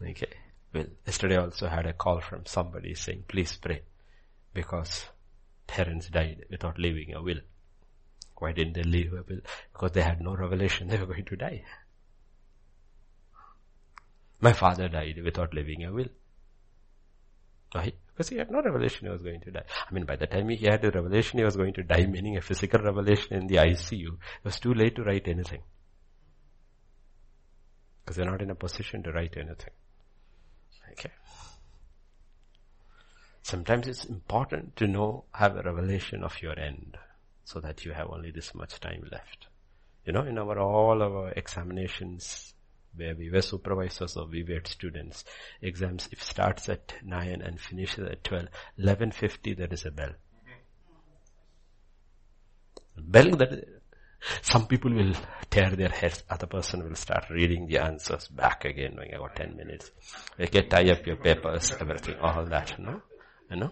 okay, 0.00 0.32
will. 0.72 0.86
Yesterday 1.06 1.36
I 1.36 1.44
also 1.44 1.66
had 1.66 1.86
a 1.86 1.92
call 1.92 2.20
from 2.20 2.46
somebody 2.46 2.94
saying, 2.94 3.24
please 3.26 3.56
pray 3.56 3.82
because 4.52 5.06
parents 5.66 6.08
died 6.08 6.44
without 6.50 6.78
leaving 6.78 7.14
a 7.14 7.22
will. 7.22 7.40
Why 8.38 8.52
didn't 8.52 8.74
they 8.74 8.84
leave 8.84 9.12
a 9.12 9.24
will? 9.28 9.40
Because 9.72 9.92
they 9.92 10.02
had 10.02 10.20
no 10.20 10.36
revelation 10.36 10.88
they 10.88 10.98
were 10.98 11.06
going 11.06 11.24
to 11.24 11.36
die. 11.36 11.64
My 14.40 14.52
father 14.52 14.88
died 14.88 15.20
without 15.24 15.52
leaving 15.52 15.84
a 15.84 15.92
will. 15.92 16.08
Why? 17.72 17.92
Because 18.06 18.28
he 18.28 18.36
had 18.36 18.52
no 18.52 18.62
revelation 18.62 19.06
he 19.06 19.12
was 19.12 19.22
going 19.22 19.40
to 19.40 19.50
die. 19.50 19.64
I 19.90 19.92
mean, 19.92 20.04
by 20.04 20.14
the 20.14 20.28
time 20.28 20.48
he 20.48 20.66
had 20.66 20.84
a 20.84 20.90
revelation 20.92 21.40
he 21.40 21.44
was 21.44 21.56
going 21.56 21.74
to 21.74 21.82
die, 21.82 22.06
meaning 22.06 22.36
a 22.36 22.40
physical 22.40 22.80
revelation 22.80 23.32
in 23.34 23.48
the 23.48 23.56
ICU, 23.56 24.12
it 24.12 24.44
was 24.44 24.60
too 24.60 24.74
late 24.74 24.94
to 24.94 25.02
write 25.02 25.26
anything. 25.26 25.62
Because 28.04 28.16
they're 28.16 28.30
not 28.30 28.42
in 28.42 28.50
a 28.50 28.54
position 28.54 29.02
to 29.02 29.12
write 29.12 29.36
anything. 29.36 29.72
Okay. 30.92 31.10
Sometimes 33.42 33.88
it's 33.88 34.04
important 34.04 34.76
to 34.76 34.86
know, 34.86 35.24
have 35.32 35.56
a 35.56 35.62
revelation 35.62 36.22
of 36.22 36.40
your 36.42 36.58
end 36.58 36.96
so 37.44 37.60
that 37.60 37.84
you 37.84 37.92
have 37.92 38.08
only 38.10 38.30
this 38.30 38.54
much 38.54 38.80
time 38.80 39.06
left. 39.10 39.48
You 40.04 40.12
know, 40.12 40.22
in 40.22 40.38
our, 40.38 40.58
all 40.58 41.02
our 41.02 41.30
examinations 41.30 42.54
where 42.96 43.14
we 43.14 43.30
were 43.30 43.42
supervisors 43.42 44.16
or 44.16 44.26
we 44.26 44.44
were 44.44 44.60
students, 44.64 45.24
exams, 45.60 46.08
if 46.12 46.22
starts 46.22 46.68
at 46.68 46.94
9 47.04 47.42
and 47.42 47.60
finishes 47.60 48.06
at 48.06 48.24
12, 48.24 48.46
11.50 48.78 49.56
there 49.56 49.68
is 49.70 49.84
a 49.84 49.90
bell. 49.90 50.12
Mm-hmm. 52.96 53.10
Bell 53.10 53.30
that 53.36 53.83
some 54.42 54.66
people 54.66 54.92
will 54.92 55.14
tear 55.50 55.70
their 55.70 55.88
heads. 55.88 56.22
Other 56.30 56.46
person 56.46 56.82
will 56.82 56.96
start 56.96 57.24
reading 57.30 57.66
the 57.66 57.78
answers 57.78 58.28
back 58.28 58.64
again 58.64 58.96
when 58.96 59.14
I 59.14 59.18
got 59.18 59.36
10 59.36 59.56
minutes. 59.56 59.90
Okay, 60.38 60.62
tie 60.62 60.90
up 60.90 61.06
your 61.06 61.16
papers, 61.16 61.72
everything, 61.80 62.16
all 62.20 62.44
that, 62.46 62.74
you 62.78 62.84
know? 62.84 63.02
You 63.50 63.56
know? 63.56 63.70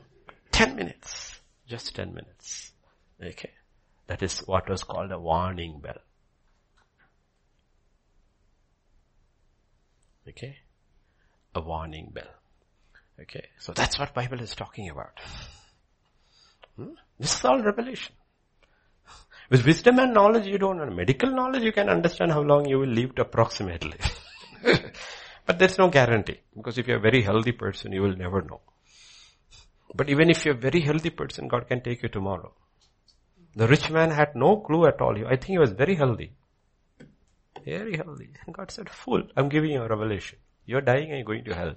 10 0.53 0.77
minutes. 0.77 1.41
Just 1.67 1.95
10 1.95 2.15
minutes. 2.15 2.73
Okay. 3.23 3.51
That 4.07 4.23
is 4.23 4.41
what 4.41 4.69
was 4.69 4.85
called 4.85 5.11
a 5.13 5.19
warning 5.19 5.81
bell. 5.81 5.99
Okay? 10.29 10.59
A 11.55 11.61
warning 11.61 12.11
bell. 12.13 12.29
Okay. 13.21 13.47
So 13.59 13.73
that's 13.73 13.99
what 13.99 14.15
Bible 14.15 14.41
is 14.41 14.55
talking 14.55 14.89
about. 14.91 15.19
Hmm? 16.77 16.95
This 17.19 17.35
is 17.39 17.45
all 17.45 17.63
revelation. 17.63 18.15
With 19.51 19.67
wisdom 19.67 19.99
and 19.99 20.15
knowledge, 20.15 20.47
you 20.47 20.59
don't 20.59 20.79
know. 20.79 20.87
Medical 20.87 21.31
knowledge, 21.31 21.63
you 21.63 21.73
can 21.73 21.89
understand 21.89 22.33
how 22.33 22.41
long 22.41 22.69
you 22.69 22.79
will 22.79 22.89
live 22.89 23.13
approximately. 23.19 23.99
but 25.47 25.59
there's 25.59 25.79
no 25.79 25.89
guarantee. 25.89 26.41
Because 26.55 26.79
if 26.79 26.87
you're 26.87 26.99
a 26.99 27.01
very 27.01 27.23
healthy 27.23 27.53
person, 27.53 27.93
you 27.93 28.03
will 28.03 28.17
never 28.17 28.43
know. 28.43 28.61
But 29.95 30.09
even 30.09 30.31
if 30.31 30.45
you're 30.45 30.55
a 30.55 30.59
very 30.59 30.81
healthy 30.81 31.11
person, 31.11 31.49
God 31.49 31.69
can 31.69 31.83
take 31.83 32.03
you 32.03 32.09
tomorrow. 32.09 32.53
The 33.55 33.69
rich 33.69 33.91
man 33.91 34.11
had 34.11 34.35
no 34.35 34.57
clue 34.57 34.87
at 34.87 35.01
all. 35.01 35.15
I 35.27 35.37
think 35.37 35.47
he 35.47 35.59
was 35.59 35.73
very 35.73 35.95
healthy. 35.95 36.33
Very 37.65 37.97
healthy. 37.97 38.31
And 38.47 38.55
God 38.55 38.71
said, 38.71 38.89
fool, 38.89 39.23
I'm 39.37 39.51
giving 39.51 39.73
you 39.73 39.83
a 39.83 39.89
revelation. 39.89 40.39
You're 40.65 40.81
dying 40.81 41.11
and 41.11 41.19
you're 41.19 41.25
going 41.25 41.45
to 41.45 41.55
hell. 41.55 41.75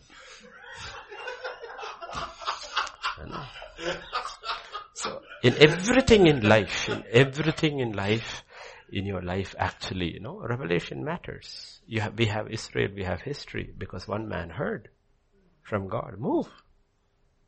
so, 4.95 5.21
in 5.43 5.55
everything 5.61 6.25
in 6.25 6.39
life, 6.47 6.87
in 6.87 7.03
everything 7.11 7.79
in 7.81 7.91
life, 7.91 8.45
in 8.89 9.05
your 9.05 9.21
life 9.21 9.53
actually, 9.59 10.13
you 10.13 10.21
know, 10.21 10.39
revelation 10.39 11.03
matters. 11.03 11.81
You 11.85 11.99
have, 11.99 12.17
we 12.17 12.27
have 12.27 12.49
Israel, 12.49 12.91
we 12.95 13.03
have 13.03 13.19
history 13.19 13.73
because 13.77 14.07
one 14.07 14.29
man 14.29 14.51
heard 14.51 14.87
from 15.63 15.89
God, 15.89 16.15
move, 16.17 16.47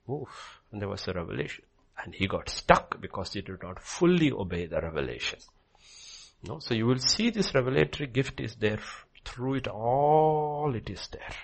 move. 0.07 0.27
And 0.73 0.81
there 0.81 0.89
was 0.89 1.07
a 1.07 1.13
revelation. 1.13 1.63
And 2.03 2.13
he 2.13 2.27
got 2.27 2.49
stuck 2.49 2.99
because 2.99 3.31
he 3.31 3.41
did 3.41 3.63
not 3.63 3.81
fully 3.81 4.29
obey 4.29 4.65
the 4.65 4.81
revelation. 4.81 5.39
No, 6.43 6.59
so 6.59 6.73
you 6.73 6.85
will 6.85 6.99
see 6.99 7.29
this 7.29 7.55
revelatory 7.55 8.07
gift 8.07 8.41
is 8.41 8.55
there 8.55 8.79
through 9.23 9.55
it 9.55 9.67
all. 9.69 10.75
It 10.75 10.89
is 10.89 11.07
there. 11.13 11.35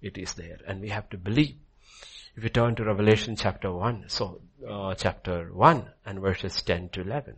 It 0.00 0.16
is 0.16 0.32
there, 0.32 0.58
and 0.66 0.80
we 0.80 0.88
have 0.88 1.10
to 1.10 1.18
believe. 1.18 1.56
If 2.36 2.42
you 2.42 2.48
turn 2.48 2.74
to 2.76 2.84
Revelation 2.84 3.36
chapter 3.36 3.72
one, 3.72 4.04
so 4.08 4.40
uh, 4.68 4.94
chapter 4.94 5.52
one 5.52 5.90
and 6.04 6.20
verses 6.20 6.60
ten 6.62 6.88
to 6.90 7.00
eleven. 7.00 7.36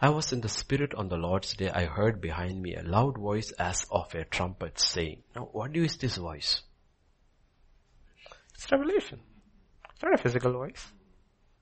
I 0.00 0.10
was 0.10 0.32
in 0.32 0.42
the 0.42 0.48
spirit 0.48 0.94
on 0.94 1.08
the 1.08 1.16
Lord's 1.16 1.54
day. 1.54 1.70
I 1.70 1.86
heard 1.86 2.20
behind 2.20 2.60
me 2.60 2.74
a 2.74 2.82
loud 2.82 3.16
voice 3.16 3.52
as 3.52 3.86
of 3.90 4.14
a 4.14 4.24
trumpet 4.24 4.78
saying, 4.78 5.22
now 5.34 5.48
what 5.52 5.74
is 5.74 5.96
this 5.96 6.16
voice? 6.16 6.62
It's 8.54 8.70
revelation. 8.70 9.20
It's 9.94 10.02
not 10.02 10.14
a 10.14 10.22
physical 10.22 10.52
voice. 10.52 10.86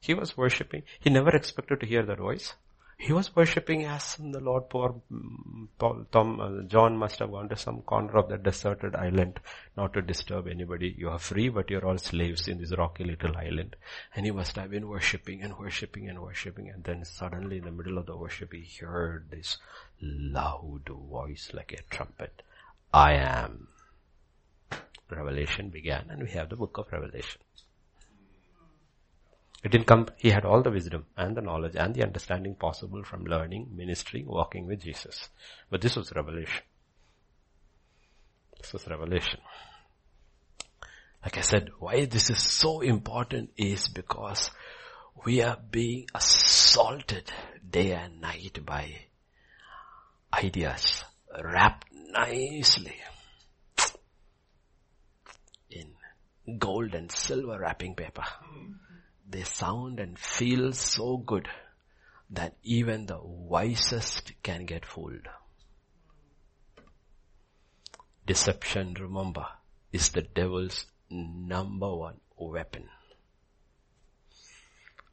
He 0.00 0.14
was 0.14 0.36
worshipping. 0.36 0.82
He 0.98 1.10
never 1.10 1.30
expected 1.30 1.80
to 1.80 1.86
hear 1.86 2.04
that 2.04 2.18
voice. 2.18 2.54
He 2.96 3.12
was 3.12 3.34
worshipping 3.34 3.84
as 3.84 4.16
the 4.16 4.40
Lord. 4.40 4.70
Poor 4.70 4.94
Paul, 5.78 6.06
Tom, 6.10 6.40
uh, 6.40 6.62
John 6.62 6.96
must 6.96 7.18
have 7.18 7.30
gone 7.30 7.48
to 7.48 7.56
some 7.56 7.82
corner 7.82 8.16
of 8.16 8.28
that 8.28 8.42
deserted 8.42 8.94
island, 8.94 9.40
not 9.76 9.92
to 9.94 10.02
disturb 10.02 10.46
anybody. 10.46 10.94
You 10.96 11.10
are 11.10 11.18
free, 11.18 11.48
but 11.48 11.70
you're 11.70 11.84
all 11.84 11.98
slaves 11.98 12.48
in 12.48 12.58
this 12.60 12.76
rocky 12.76 13.04
little 13.04 13.36
island. 13.36 13.76
And 14.14 14.24
he 14.24 14.32
must 14.32 14.56
have 14.56 14.70
been 14.70 14.88
worshipping 14.88 15.42
and 15.42 15.58
worshipping 15.58 16.08
and 16.08 16.20
worshipping. 16.20 16.68
And 16.68 16.84
then 16.84 17.04
suddenly, 17.04 17.58
in 17.58 17.64
the 17.64 17.72
middle 17.72 17.98
of 17.98 18.06
the 18.06 18.16
worship, 18.16 18.52
he 18.52 18.64
heard 18.84 19.30
this 19.30 19.58
loud 20.00 20.88
voice 20.88 21.50
like 21.52 21.72
a 21.72 21.94
trumpet. 21.94 22.42
I 22.92 23.14
am. 23.14 23.68
Revelation 25.10 25.68
began, 25.68 26.06
and 26.10 26.22
we 26.22 26.30
have 26.30 26.48
the 26.48 26.56
book 26.56 26.78
of 26.78 26.90
Revelation. 26.92 27.40
It 29.64 29.72
didn't 29.72 29.86
come, 29.86 30.08
he 30.18 30.28
had 30.28 30.44
all 30.44 30.62
the 30.62 30.70
wisdom 30.70 31.06
and 31.16 31.34
the 31.34 31.40
knowledge 31.40 31.74
and 31.74 31.94
the 31.94 32.02
understanding 32.02 32.54
possible 32.54 33.02
from 33.02 33.24
learning, 33.24 33.70
ministry, 33.74 34.22
walking 34.26 34.66
with 34.66 34.82
Jesus. 34.82 35.30
But 35.70 35.80
this 35.80 35.96
was 35.96 36.12
revelation. 36.14 36.62
This 38.60 38.74
was 38.74 38.86
revelation. 38.86 39.40
Like 41.22 41.38
I 41.38 41.40
said, 41.40 41.70
why 41.78 42.04
this 42.04 42.28
is 42.28 42.42
so 42.42 42.82
important 42.82 43.52
is 43.56 43.88
because 43.88 44.50
we 45.24 45.40
are 45.40 45.56
being 45.70 46.08
assaulted 46.14 47.32
day 47.68 47.92
and 47.92 48.20
night 48.20 48.58
by 48.66 48.94
ideas 50.34 51.04
wrapped 51.42 51.86
nicely 52.12 52.96
in 55.70 55.94
gold 56.58 56.94
and 56.94 57.10
silver 57.10 57.58
wrapping 57.58 57.94
paper 57.94 58.24
hmm. 58.42 58.72
They 59.28 59.42
sound 59.42 60.00
and 60.00 60.18
feel 60.18 60.72
so 60.72 61.16
good 61.16 61.48
that 62.30 62.56
even 62.62 63.06
the 63.06 63.18
wisest 63.22 64.32
can 64.42 64.66
get 64.66 64.84
fooled. 64.84 65.28
Deception, 68.26 68.94
remember, 68.94 69.46
is 69.92 70.08
the 70.10 70.22
devil's 70.22 70.86
number 71.10 71.94
one 71.94 72.20
weapon. 72.36 72.88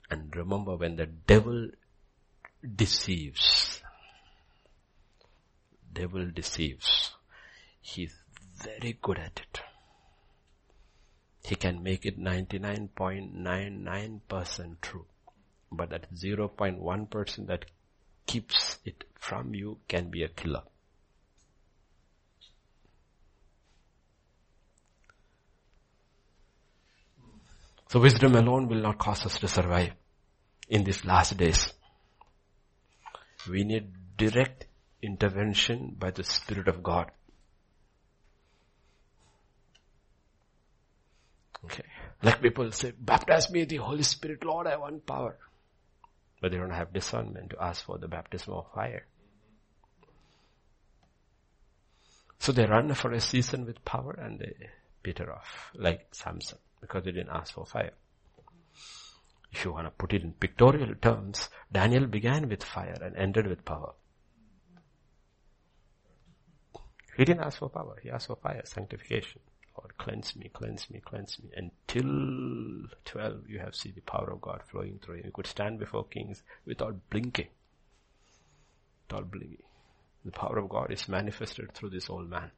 And 0.10 0.36
remember 0.36 0.76
when 0.76 0.96
the 0.96 1.06
devil 1.06 1.70
deceives, 2.76 3.82
devil 5.94 6.30
deceives, 6.32 7.12
he's 7.82 8.14
very 8.56 8.98
good 9.02 9.20
at 9.20 9.42
it. 9.42 9.62
He 11.44 11.56
can 11.56 11.82
make 11.84 12.06
it 12.06 12.20
99.99% 12.20 14.82
true. 14.82 15.06
But 15.72 15.90
that 15.90 16.14
0.1% 16.14 17.48
that 17.48 17.66
keeps 18.26 18.78
it 18.86 19.04
from 19.16 19.56
you 19.56 19.80
can 19.88 20.10
be 20.10 20.24
a 20.24 20.30
killer. 20.30 20.64
So 27.90 28.00
wisdom 28.00 28.36
alone 28.36 28.70
will 28.70 28.82
not 28.82 29.00
cause 29.00 29.26
us 29.26 29.38
to 29.40 29.50
survive 29.50 29.92
in 30.70 30.86
these 30.86 31.04
last 31.04 31.36
days. 31.36 31.74
We 33.50 33.66
need 33.66 33.92
direct 34.16 34.68
intervention 35.02 35.96
by 36.00 36.12
the 36.12 36.24
Spirit 36.24 36.70
of 36.70 36.84
God. 36.84 37.12
Okay. 41.66 41.84
Like 42.24 42.42
people 42.42 42.72
say, 42.72 42.94
baptize 42.98 43.50
me 43.52 43.66
the 43.66 43.78
Holy 43.78 44.04
Spirit, 44.04 44.44
Lord, 44.44 44.68
I 44.68 44.78
want 44.78 45.06
power. 45.06 45.38
But 46.42 46.52
they 46.52 46.58
don't 46.58 46.72
have 46.72 46.94
discernment 46.94 47.52
to 47.52 47.64
ask 47.64 47.86
for 47.86 47.98
the 47.98 48.08
baptism 48.08 48.54
of 48.54 48.66
fire. 48.74 49.06
So 52.40 52.52
they 52.52 52.66
run 52.66 52.92
for 52.96 53.12
a 53.12 53.22
season 53.22 53.66
with 53.68 53.86
power 53.86 54.14
and 54.20 54.40
they 54.40 54.56
peter 55.04 55.32
off, 55.32 55.72
like 55.76 56.08
Samson, 56.12 56.58
because 56.80 57.04
they 57.04 57.12
didn't 57.12 57.30
ask 57.30 57.54
for 57.54 57.66
fire. 57.66 57.94
If 59.52 59.66
you 59.66 59.74
want 59.74 59.86
to 59.86 59.92
put 59.92 60.14
it 60.14 60.24
in 60.24 60.34
pictorial 60.34 60.96
terms, 60.96 61.50
Daniel 61.72 62.08
began 62.08 62.50
with 62.50 62.64
fire 62.64 62.98
and 63.02 63.16
ended 63.16 63.46
with 63.46 63.64
power. 63.66 63.94
He 67.18 67.26
didn't 67.26 67.44
ask 67.44 67.60
for 67.60 67.70
power, 67.70 68.00
he 68.02 68.10
asked 68.10 68.28
for 68.28 68.38
fire, 68.38 68.62
sanctification. 68.64 69.42
Lord, 69.78 69.98
cleanse 69.98 70.36
me, 70.36 70.50
cleanse 70.54 70.90
me, 70.90 71.02
cleanse 71.04 71.38
me. 71.40 71.50
Until 71.56 72.88
12, 73.06 73.50
you 73.50 73.60
have 73.60 73.76
seen 73.76 73.94
the 73.96 74.02
power 74.02 74.32
of 74.32 74.42
God 74.42 74.62
flowing 74.70 75.00
through 75.00 75.16
him. 75.16 75.26
You 75.26 75.32
could 75.32 75.48
stand 75.48 75.80
before 75.80 76.06
kings 76.06 76.44
without 76.66 76.96
blinking. 77.10 77.48
Without 79.10 79.32
blinking. 79.32 79.64
The 80.26 80.32
power 80.32 80.60
of 80.60 80.70
God 80.70 80.92
is 80.92 81.08
manifested 81.08 81.74
through 81.74 81.92
this 81.92 82.10
old 82.10 82.30
man. 82.30 82.52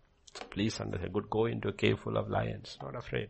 Please 0.49 0.79
understand. 0.79 1.13
Good 1.13 1.29
go 1.29 1.45
into 1.45 1.69
a 1.69 1.73
cave 1.73 1.99
full 1.99 2.17
of 2.17 2.29
lions. 2.29 2.77
Not 2.81 2.95
afraid. 2.95 3.29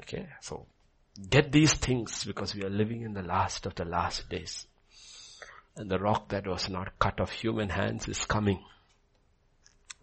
Okay, 0.00 0.28
so 0.40 0.66
get 1.30 1.50
these 1.50 1.74
things 1.74 2.24
because 2.24 2.54
we 2.54 2.62
are 2.62 2.70
living 2.70 3.02
in 3.02 3.14
the 3.14 3.22
last 3.22 3.64
of 3.66 3.74
the 3.74 3.84
last 3.84 4.28
days. 4.28 4.66
And 5.76 5.90
the 5.90 5.98
rock 5.98 6.28
that 6.28 6.46
was 6.46 6.68
not 6.68 6.98
cut 6.98 7.20
of 7.20 7.30
human 7.30 7.70
hands 7.70 8.06
is 8.06 8.24
coming. 8.24 8.62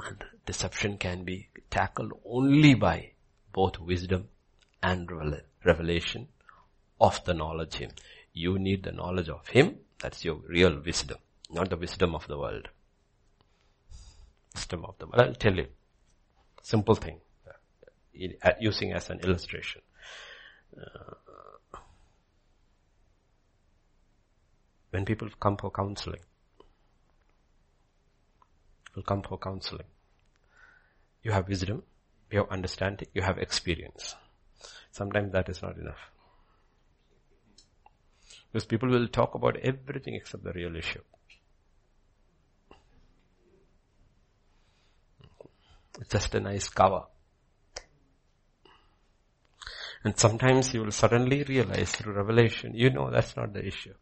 And 0.07 0.23
deception 0.45 0.98
can 0.98 1.23
be 1.23 1.49
tackled 1.69 2.14
only 2.26 2.73
by 2.73 3.11
both 3.53 3.80
wisdom 3.80 4.30
and 4.82 5.10
revelation 5.64 6.28
of 6.99 7.23
the 7.26 7.34
knowledge 7.34 7.76
Him. 7.76 7.91
You 8.34 8.57
need 8.57 8.84
the 8.84 8.91
knowledge 8.91 9.30
of 9.30 9.48
Him. 9.48 9.78
That's 9.99 10.26
your 10.26 10.36
real 10.48 10.82
wisdom, 10.84 11.18
not 11.49 11.69
the 11.69 11.78
wisdom 11.78 12.15
of 12.15 12.28
the 12.28 12.38
world. 12.38 12.69
Wisdom 14.56 14.86
of 14.86 14.98
the 14.98 15.07
world. 15.07 15.22
I'll 15.22 15.36
tell 15.36 15.56
you. 15.56 15.68
Simple 16.61 16.95
thing. 16.95 17.19
Uh, 18.44 18.52
using 18.60 18.94
as 18.94 19.10
an 19.10 19.19
illustration. 19.22 19.82
Uh, 20.78 21.14
when 24.91 25.06
people 25.06 25.30
come 25.40 25.57
for 25.57 25.72
counseling, 25.72 26.19
will 28.95 29.03
come 29.03 29.22
for 29.22 29.38
counseling. 29.38 29.86
You 31.23 31.31
have 31.31 31.48
wisdom, 31.48 31.84
you 32.31 32.39
have 32.39 32.49
understanding, 32.49 33.07
you 33.14 33.22
have 33.22 33.38
experience. 33.38 34.15
Sometimes 34.91 35.31
that 35.34 35.49
is 35.49 35.61
not 35.61 35.77
enough. 35.77 36.11
Because 38.52 38.65
people 38.65 38.89
will 38.89 39.07
talk 39.07 39.35
about 39.35 39.57
everything 39.57 40.15
except 40.15 40.43
the 40.43 40.52
real 40.52 40.76
issue. 40.76 41.02
It's 45.99 46.10
just 46.10 46.35
a 46.35 46.39
nice 46.39 46.68
cover. 46.69 47.03
And 50.03 50.18
sometimes 50.18 50.73
you 50.73 50.81
will 50.81 50.91
suddenly 50.91 51.43
realize 51.43 51.91
through 51.91 52.14
revelation, 52.14 52.73
you 52.73 52.89
know 52.89 53.11
that's 53.11 53.35
not 53.38 53.53
the 53.53 53.65
issue. 53.65 53.93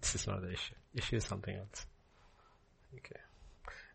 This 0.00 0.14
is 0.14 0.26
not 0.26 0.42
the 0.42 0.52
issue. 0.52 0.74
Issue 0.94 1.16
is 1.16 1.24
something 1.24 1.56
else. 1.56 1.86
Okay. 2.94 3.20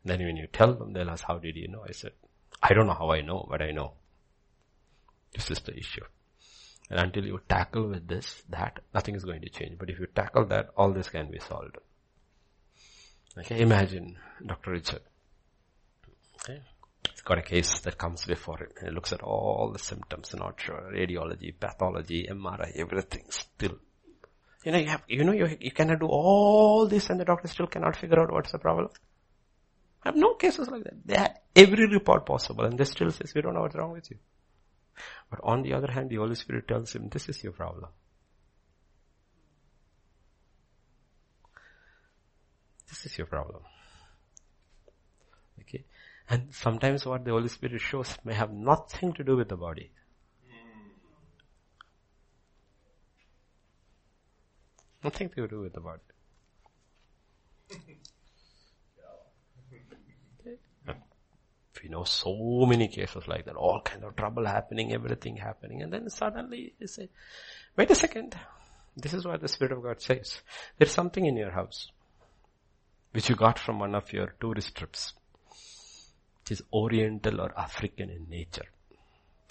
Then 0.05 0.19
when 0.19 0.35
you 0.35 0.47
tell 0.47 0.73
them, 0.73 0.93
they'll 0.93 1.09
ask, 1.09 1.23
how 1.23 1.37
did 1.37 1.55
you 1.55 1.67
know? 1.67 1.83
I 1.87 1.91
said, 1.91 2.11
I 2.61 2.73
don't 2.73 2.87
know 2.87 2.93
how 2.93 3.11
I 3.11 3.21
know, 3.21 3.47
but 3.49 3.61
I 3.61 3.71
know. 3.71 3.93
This 5.33 5.49
is 5.49 5.59
the 5.59 5.75
issue. 5.77 6.03
And 6.89 6.99
until 6.99 7.25
you 7.25 7.39
tackle 7.47 7.87
with 7.87 8.07
this, 8.07 8.43
that, 8.49 8.79
nothing 8.93 9.15
is 9.15 9.23
going 9.23 9.41
to 9.41 9.49
change. 9.49 9.77
But 9.79 9.89
if 9.89 9.99
you 9.99 10.07
tackle 10.07 10.45
that, 10.47 10.69
all 10.77 10.91
this 10.91 11.09
can 11.09 11.31
be 11.31 11.39
solved. 11.39 11.77
Okay, 13.37 13.61
imagine 13.61 14.17
Dr. 14.45 14.71
Richard. 14.71 15.01
Okay. 16.41 16.61
He's 17.11 17.21
got 17.21 17.39
a 17.39 17.41
case 17.41 17.79
that 17.79 17.97
comes 17.97 18.25
before 18.25 18.59
him. 18.59 18.69
He 18.83 18.91
looks 18.91 19.11
at 19.11 19.21
all 19.21 19.71
the 19.71 19.79
symptoms, 19.79 20.35
not 20.35 20.59
sure, 20.59 20.91
radiology, 20.93 21.53
pathology, 21.57 22.27
MRI, 22.29 22.75
everything 22.75 23.25
still. 23.29 23.77
You 24.63 24.71
know, 24.71 24.77
you 24.77 24.87
have, 24.87 25.03
you 25.07 25.23
know, 25.23 25.33
you, 25.33 25.57
you 25.59 25.71
cannot 25.71 25.99
do 25.99 26.05
all 26.05 26.87
this 26.87 27.09
and 27.09 27.19
the 27.19 27.25
doctor 27.25 27.47
still 27.47 27.67
cannot 27.67 27.95
figure 27.95 28.19
out 28.19 28.31
what's 28.31 28.51
the 28.51 28.59
problem. 28.59 28.89
I 30.03 30.09
have 30.09 30.15
no 30.15 30.33
cases 30.33 30.67
like 30.67 30.83
that. 30.83 31.05
They 31.05 31.15
have 31.15 31.37
every 31.55 31.87
report 31.87 32.25
possible 32.25 32.65
and 32.65 32.77
they 32.77 32.83
still 32.83 33.11
says, 33.11 33.33
we 33.33 33.41
don't 33.41 33.53
know 33.53 33.61
what's 33.61 33.75
wrong 33.75 33.91
with 33.91 34.11
you. 34.11 34.17
But 35.29 35.39
on 35.43 35.63
the 35.63 35.73
other 35.73 35.91
hand, 35.91 36.09
the 36.09 36.17
Holy 36.17 36.35
Spirit 36.35 36.67
tells 36.67 36.93
him, 36.93 37.09
this 37.09 37.29
is 37.29 37.43
your 37.43 37.53
problem. 37.53 37.89
This 42.89 43.05
is 43.05 43.17
your 43.17 43.27
problem. 43.27 43.61
Okay. 45.61 45.85
And 46.29 46.53
sometimes 46.53 47.05
what 47.05 47.23
the 47.25 47.31
Holy 47.31 47.49
Spirit 47.49 47.81
shows 47.81 48.17
may 48.23 48.33
have 48.33 48.51
nothing 48.51 49.13
to 49.13 49.23
do 49.23 49.37
with 49.37 49.49
the 49.49 49.57
body. 49.57 49.91
Nothing 55.03 55.29
to 55.29 55.47
do 55.47 55.61
with 55.61 55.73
the 55.73 55.81
body. 55.81 56.01
We 61.83 61.89
know 61.89 62.05
so 62.05 62.65
many 62.65 62.87
cases 62.87 63.27
like 63.27 63.43
that, 63.45 63.55
all 63.55 63.81
kind 63.81 64.05
of 64.05 64.15
trouble 64.15 64.45
happening, 64.45 64.93
everything 64.93 65.35
happening, 65.35 65.81
and 65.81 65.91
then 65.91 66.09
suddenly 66.09 66.73
you 66.79 66.87
say, 66.87 67.09
wait 67.75 67.91
a 67.91 67.95
second, 67.95 68.37
this 68.95 69.13
is 69.13 69.25
what 69.25 69.41
the 69.41 69.49
Spirit 69.49 69.73
of 69.73 69.83
God 69.83 70.01
says. 70.01 70.41
There's 70.77 70.91
something 70.91 71.25
in 71.25 71.35
your 71.35 71.51
house, 71.51 71.91
which 73.11 73.29
you 73.29 73.35
got 73.35 73.59
from 73.59 73.79
one 73.79 73.95
of 73.95 74.13
your 74.13 74.33
tourist 74.39 74.75
trips. 74.75 75.13
It 76.45 76.51
is 76.51 76.63
oriental 76.71 77.41
or 77.41 77.57
African 77.59 78.09
in 78.09 78.29
nature. 78.29 78.65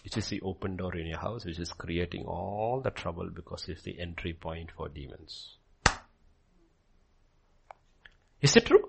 It 0.04 0.16
is 0.16 0.28
the 0.28 0.40
open 0.40 0.76
door 0.76 0.96
in 0.96 1.06
your 1.06 1.18
house 1.18 1.44
which 1.44 1.58
is 1.58 1.72
creating 1.72 2.24
all 2.24 2.80
the 2.82 2.90
trouble 2.90 3.28
because 3.28 3.68
it's 3.68 3.82
the 3.82 4.00
entry 4.00 4.32
point 4.32 4.70
for 4.76 4.88
demons. 4.88 5.58
Is 8.40 8.56
it 8.56 8.66
true? 8.66 8.88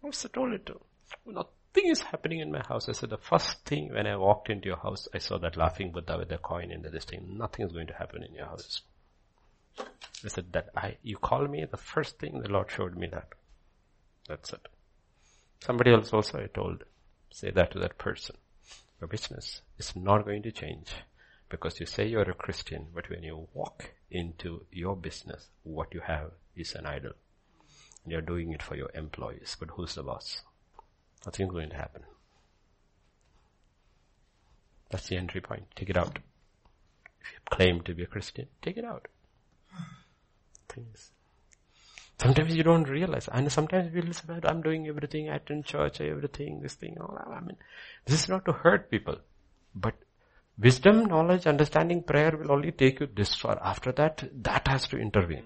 What's 0.00 0.24
it 0.24 0.32
totally 0.32 0.58
true? 0.58 0.80
Not 1.24 1.48
nothing 1.74 1.90
is 1.90 2.00
happening 2.00 2.40
in 2.40 2.50
my 2.50 2.62
house. 2.66 2.88
I 2.88 2.92
said, 2.92 3.10
the 3.10 3.18
first 3.18 3.64
thing 3.64 3.92
when 3.92 4.06
I 4.06 4.16
walked 4.16 4.50
into 4.50 4.68
your 4.68 4.78
house, 4.78 5.06
I 5.14 5.18
saw 5.18 5.38
that 5.38 5.56
laughing 5.56 5.92
Buddha 5.92 6.18
with 6.18 6.28
the 6.28 6.38
coin 6.38 6.70
in 6.70 6.82
the 6.82 6.90
this 6.90 7.04
thing. 7.04 7.36
Nothing 7.38 7.66
is 7.66 7.72
going 7.72 7.86
to 7.88 7.94
happen 7.94 8.22
in 8.22 8.34
your 8.34 8.46
house. 8.46 8.82
I 9.78 10.28
said 10.28 10.52
that 10.52 10.70
I, 10.76 10.96
you 11.02 11.16
call 11.16 11.46
me, 11.46 11.64
the 11.64 11.76
first 11.76 12.18
thing 12.18 12.40
the 12.40 12.48
Lord 12.48 12.70
showed 12.70 12.96
me 12.96 13.06
that. 13.08 13.28
That's 14.26 14.52
it. 14.52 14.66
Somebody 15.60 15.92
else 15.92 16.12
also 16.12 16.42
I 16.42 16.46
told, 16.46 16.84
say 17.30 17.50
that 17.50 17.70
to 17.72 17.78
that 17.80 17.98
person. 17.98 18.36
Your 19.00 19.08
business 19.08 19.62
is 19.78 19.94
not 19.94 20.24
going 20.24 20.42
to 20.42 20.52
change 20.52 20.88
because 21.48 21.78
you 21.78 21.86
say 21.86 22.06
you're 22.06 22.28
a 22.28 22.34
Christian, 22.34 22.86
but 22.94 23.08
when 23.08 23.22
you 23.22 23.46
walk 23.54 23.92
into 24.10 24.64
your 24.72 24.96
business, 24.96 25.48
what 25.62 25.94
you 25.94 26.00
have 26.00 26.32
is 26.56 26.74
an 26.74 26.86
idol. 26.86 27.12
And 28.02 28.12
you're 28.12 28.20
doing 28.20 28.52
it 28.52 28.62
for 28.62 28.74
your 28.74 28.90
employees, 28.94 29.56
but 29.58 29.70
who's 29.70 29.94
the 29.94 30.02
boss? 30.02 30.42
Nothing's 31.24 31.52
going 31.52 31.70
to 31.70 31.76
happen. 31.76 32.02
That's 34.90 35.08
the 35.08 35.16
entry 35.16 35.40
point. 35.40 35.64
Take 35.76 35.90
it 35.90 35.96
out. 35.96 36.18
If 37.20 37.32
you 37.32 37.38
claim 37.50 37.82
to 37.82 37.94
be 37.94 38.04
a 38.04 38.06
Christian, 38.06 38.46
take 38.62 38.76
it 38.76 38.84
out. 38.84 39.08
Things. 40.68 41.10
Sometimes 42.20 42.56
you 42.56 42.64
don't 42.64 42.88
realize, 42.88 43.28
and 43.30 43.50
sometimes 43.52 43.92
we 43.92 44.02
listen 44.02 44.30
about, 44.30 44.50
I'm 44.50 44.60
doing 44.60 44.88
everything, 44.88 45.28
I 45.30 45.36
attend 45.36 45.66
church, 45.66 46.00
everything, 46.00 46.60
this 46.60 46.74
thing, 46.74 46.96
all 47.00 47.14
that. 47.14 47.28
I 47.28 47.40
mean, 47.40 47.56
this 48.06 48.22
is 48.22 48.28
not 48.28 48.44
to 48.46 48.52
hurt 48.52 48.90
people, 48.90 49.18
but 49.72 49.94
wisdom, 50.58 51.04
knowledge, 51.04 51.46
understanding, 51.46 52.02
prayer 52.02 52.36
will 52.36 52.50
only 52.50 52.72
take 52.72 52.98
you 52.98 53.08
this 53.14 53.34
far. 53.34 53.60
After 53.62 53.92
that, 53.92 54.28
that 54.42 54.66
has 54.66 54.88
to 54.88 54.98
intervene. 54.98 55.44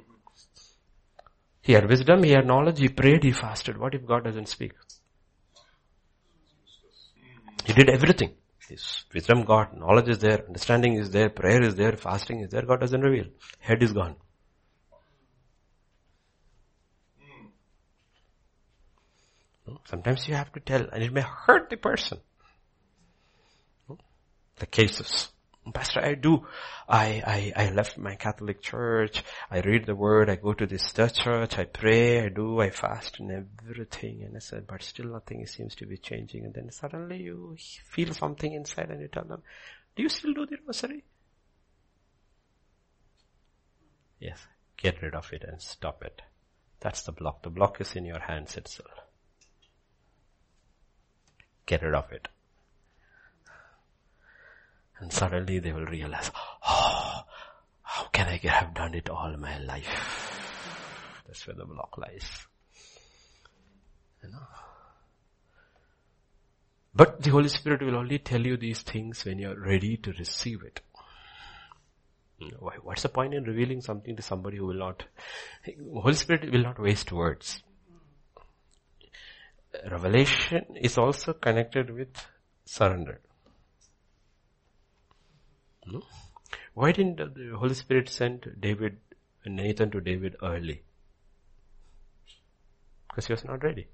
He 1.61 1.74
had 1.74 1.89
wisdom, 1.90 2.23
he 2.23 2.31
had 2.31 2.47
knowledge, 2.47 2.78
he 2.78 2.89
prayed, 2.89 3.23
he 3.23 3.32
fasted. 3.32 3.77
What 3.77 3.94
if 3.94 4.07
God 4.07 4.24
doesn't 4.24 4.49
speak? 4.49 4.73
He 7.64 7.72
did 7.72 7.89
everything. 7.89 8.34
His 8.68 9.05
wisdom 9.12 9.44
God, 9.44 9.76
knowledge 9.76 10.09
is 10.09 10.18
there, 10.18 10.44
understanding 10.47 10.94
is 10.94 11.10
there, 11.10 11.28
prayer 11.28 11.62
is 11.62 11.74
there, 11.74 11.97
fasting 11.97 12.40
is 12.40 12.51
there, 12.51 12.62
God 12.62 12.80
doesn't 12.80 13.01
reveal. 13.01 13.26
Head 13.59 13.82
is 13.82 13.93
gone. 13.93 14.14
Hmm. 19.66 19.74
Sometimes 19.84 20.28
you 20.28 20.34
have 20.34 20.52
to 20.52 20.60
tell 20.60 20.89
and 20.93 21.02
it 21.02 21.12
may 21.12 21.22
hurt 21.22 21.70
the 21.70 21.76
person. 21.76 22.18
Hmm. 23.86 23.94
The 24.56 24.66
cases. 24.66 25.31
Pastor, 25.70 26.01
I 26.01 26.14
do. 26.14 26.44
I, 26.89 27.52
I, 27.56 27.64
I 27.64 27.70
left 27.70 27.97
my 27.97 28.16
Catholic 28.16 28.60
church. 28.62 29.22
I 29.48 29.60
read 29.60 29.86
the 29.86 29.94
word. 29.94 30.28
I 30.28 30.36
go 30.36 30.52
to 30.55 30.66
this 30.66 30.93
church. 30.93 31.56
I 31.56 31.64
pray. 31.64 32.24
I 32.24 32.30
do. 32.30 32.60
I 32.60 32.70
fast 32.70 33.20
and 33.20 33.47
everything. 33.64 34.24
And 34.24 34.36
I 34.36 34.40
said, 34.40 34.66
but 34.66 34.82
still 34.82 35.06
nothing 35.06 35.47
seems 35.47 35.76
to 35.76 35.86
be 35.86 35.98
changing. 35.98 36.44
And 36.44 36.52
then 36.52 36.70
suddenly 36.72 37.18
you 37.18 37.56
feel 37.84 38.12
something 38.12 38.52
inside 38.52 38.90
and 38.90 39.01
you 39.01 39.09
tell 39.09 39.24
them, 39.24 39.43
do 39.94 40.02
you 40.02 40.09
still 40.09 40.34
do 40.34 40.47
the 40.47 40.56
rosary? 40.66 41.05
Yes. 44.18 44.44
Get 44.76 45.01
rid 45.01 45.14
of 45.14 45.32
it 45.32 45.44
and 45.47 45.62
stop 45.62 46.02
it. 46.05 46.22
That's 46.80 47.02
the 47.02 47.12
block. 47.12 47.44
The 47.44 47.51
block 47.51 47.80
is 47.80 47.94
in 47.94 48.05
your 48.05 48.18
hands 48.18 48.56
itself. 48.56 48.90
Get 51.66 51.82
rid 51.82 51.94
of 51.94 52.10
it. 52.10 52.26
And 55.02 55.12
suddenly 55.12 55.58
they 55.58 55.72
will 55.72 55.86
realize, 55.86 56.30
oh, 56.64 57.22
how 57.82 58.04
can 58.12 58.28
I 58.28 58.36
have 58.36 58.72
done 58.72 58.94
it 58.94 59.10
all 59.10 59.36
my 59.36 59.58
life? 59.58 61.24
That's 61.26 61.44
where 61.44 61.56
the 61.56 61.64
block 61.64 61.98
lies. 61.98 62.46
You 64.22 64.30
know. 64.30 64.46
But 66.94 67.20
the 67.20 67.30
Holy 67.30 67.48
Spirit 67.48 67.82
will 67.82 67.96
only 67.96 68.20
tell 68.20 68.40
you 68.40 68.56
these 68.56 68.82
things 68.82 69.24
when 69.24 69.40
you're 69.40 69.58
ready 69.58 69.96
to 69.96 70.12
receive 70.12 70.62
it. 70.62 70.80
What's 72.60 73.02
the 73.02 73.08
point 73.08 73.34
in 73.34 73.42
revealing 73.42 73.80
something 73.80 74.14
to 74.14 74.22
somebody 74.22 74.58
who 74.58 74.66
will 74.66 74.74
not, 74.74 75.02
Holy 75.92 76.14
Spirit 76.14 76.52
will 76.52 76.62
not 76.62 76.78
waste 76.78 77.10
words. 77.10 77.64
Revelation 79.90 80.76
is 80.80 80.96
also 80.96 81.32
connected 81.32 81.90
with 81.90 82.24
surrender. 82.64 83.20
No? 85.86 86.02
Why 86.74 86.92
didn't 86.92 87.16
the 87.16 87.56
Holy 87.56 87.74
Spirit 87.74 88.09
send 88.09 88.56
David, 88.60 88.98
Nathan 89.44 89.90
to 89.90 90.00
David 90.00 90.36
early? 90.42 90.82
Because 93.09 93.26
he 93.26 93.32
was 93.32 93.44
not 93.44 93.62
ready. 93.62 93.88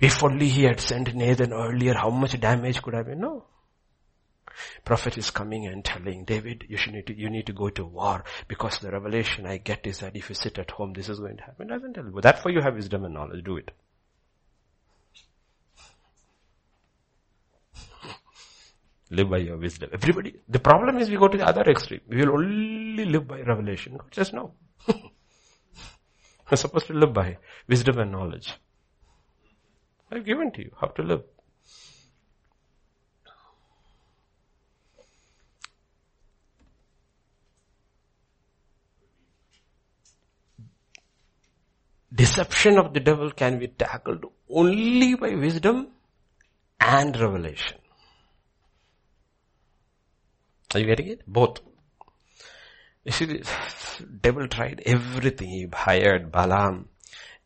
if 0.00 0.22
only 0.24 0.48
he 0.48 0.64
had 0.64 0.80
sent 0.80 1.14
Nathan 1.14 1.52
earlier, 1.52 1.94
how 1.94 2.10
much 2.10 2.38
damage 2.40 2.82
could 2.82 2.94
have 2.94 3.06
been? 3.06 3.20
No. 3.20 3.44
Prophet 4.84 5.16
is 5.18 5.30
coming 5.30 5.66
and 5.66 5.84
telling 5.84 6.24
David, 6.24 6.64
you 6.68 6.76
should 6.76 6.94
need 6.94 7.06
to, 7.06 7.18
you 7.18 7.30
need 7.30 7.46
to 7.46 7.52
go 7.52 7.70
to 7.70 7.84
war 7.84 8.24
because 8.48 8.78
the 8.78 8.90
revelation 8.90 9.46
I 9.46 9.58
get 9.58 9.86
is 9.86 9.98
that 9.98 10.16
if 10.16 10.28
you 10.28 10.34
sit 10.34 10.58
at 10.58 10.70
home, 10.70 10.92
this 10.92 11.08
is 11.08 11.18
going 11.18 11.36
to 11.38 11.42
happen. 11.44 11.68
Doesn't 11.68 11.94
tell 11.94 12.04
you. 12.04 12.20
That 12.20 12.42
for 12.42 12.50
you 12.50 12.60
have 12.60 12.74
wisdom 12.74 13.04
and 13.04 13.14
knowledge. 13.14 13.44
Do 13.44 13.56
it. 13.56 13.70
Live 19.10 19.30
by 19.30 19.38
your 19.38 19.56
wisdom. 19.58 19.90
Everybody, 19.92 20.36
the 20.48 20.58
problem 20.58 20.98
is 20.98 21.10
we 21.10 21.16
go 21.16 21.28
to 21.28 21.36
the 21.36 21.46
other 21.46 21.62
extreme. 21.62 22.00
We 22.08 22.18
will 22.18 22.32
only 22.34 23.04
live 23.04 23.28
by 23.28 23.40
revelation. 23.40 23.98
Just 24.10 24.32
know. 24.32 24.54
We're 26.50 26.56
supposed 26.56 26.86
to 26.88 26.94
live 26.94 27.12
by 27.12 27.38
wisdom 27.68 27.98
and 27.98 28.12
knowledge. 28.12 28.54
I've 30.10 30.24
given 30.24 30.52
to 30.52 30.62
you 30.62 30.72
how 30.80 30.88
to 30.88 31.02
live. 31.02 31.22
Deception 42.14 42.78
of 42.78 42.94
the 42.94 43.00
devil 43.00 43.30
can 43.32 43.58
be 43.58 43.66
tackled 43.66 44.24
only 44.48 45.16
by 45.16 45.34
wisdom 45.34 45.88
and 46.78 47.18
revelation. 47.18 47.78
Are 50.74 50.80
you 50.80 50.86
getting 50.86 51.08
it? 51.08 51.22
Both. 51.26 51.60
You 53.04 53.12
see, 53.12 53.42
devil 54.20 54.48
tried 54.48 54.82
everything. 54.86 55.48
He 55.48 55.68
hired 55.72 56.32
Balaam. 56.32 56.88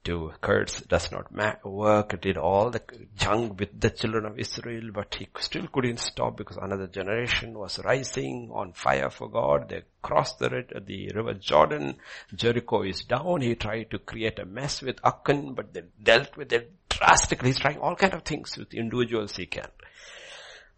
to 0.05 0.33
curse 0.41 0.81
does 0.83 1.13
not 1.13 1.31
work, 1.65 2.19
did 2.21 2.39
all 2.39 2.71
the 2.71 2.81
junk 3.17 3.61
with 3.61 3.79
the 3.79 3.91
children 3.91 4.25
of 4.25 4.39
Israel, 4.39 4.91
but 4.95 5.15
he 5.17 5.29
still 5.39 5.67
couldn't 5.67 5.99
stop 5.99 6.37
because 6.39 6.57
another 6.57 6.87
generation 6.87 7.59
was 7.59 7.79
rising 7.85 8.51
on 8.53 8.73
fire 8.73 9.11
for 9.11 9.29
God. 9.29 9.69
They 9.69 9.83
crossed 10.01 10.39
the, 10.39 10.65
the 10.87 11.13
river 11.15 11.35
Jordan. 11.35 11.97
Jericho 12.35 12.83
is 12.83 13.03
down. 13.05 13.43
He 13.43 13.55
tried 13.57 13.91
to 13.91 13.99
create 13.99 14.39
a 14.39 14.47
mess 14.47 14.81
with 14.81 14.99
Achan, 15.05 15.55
but 15.55 15.75
they 15.75 15.83
dealt 16.03 16.37
with 16.37 16.53
it 16.53 16.73
drastically. 16.89 17.51
He's 17.51 17.59
trying 17.61 17.79
all 17.79 17.97
kind 17.97 18.15
of 18.15 18.23
things 18.23 18.57
with 18.57 18.73
individuals 18.73 19.37
he 19.37 19.47
can. 19.47 19.69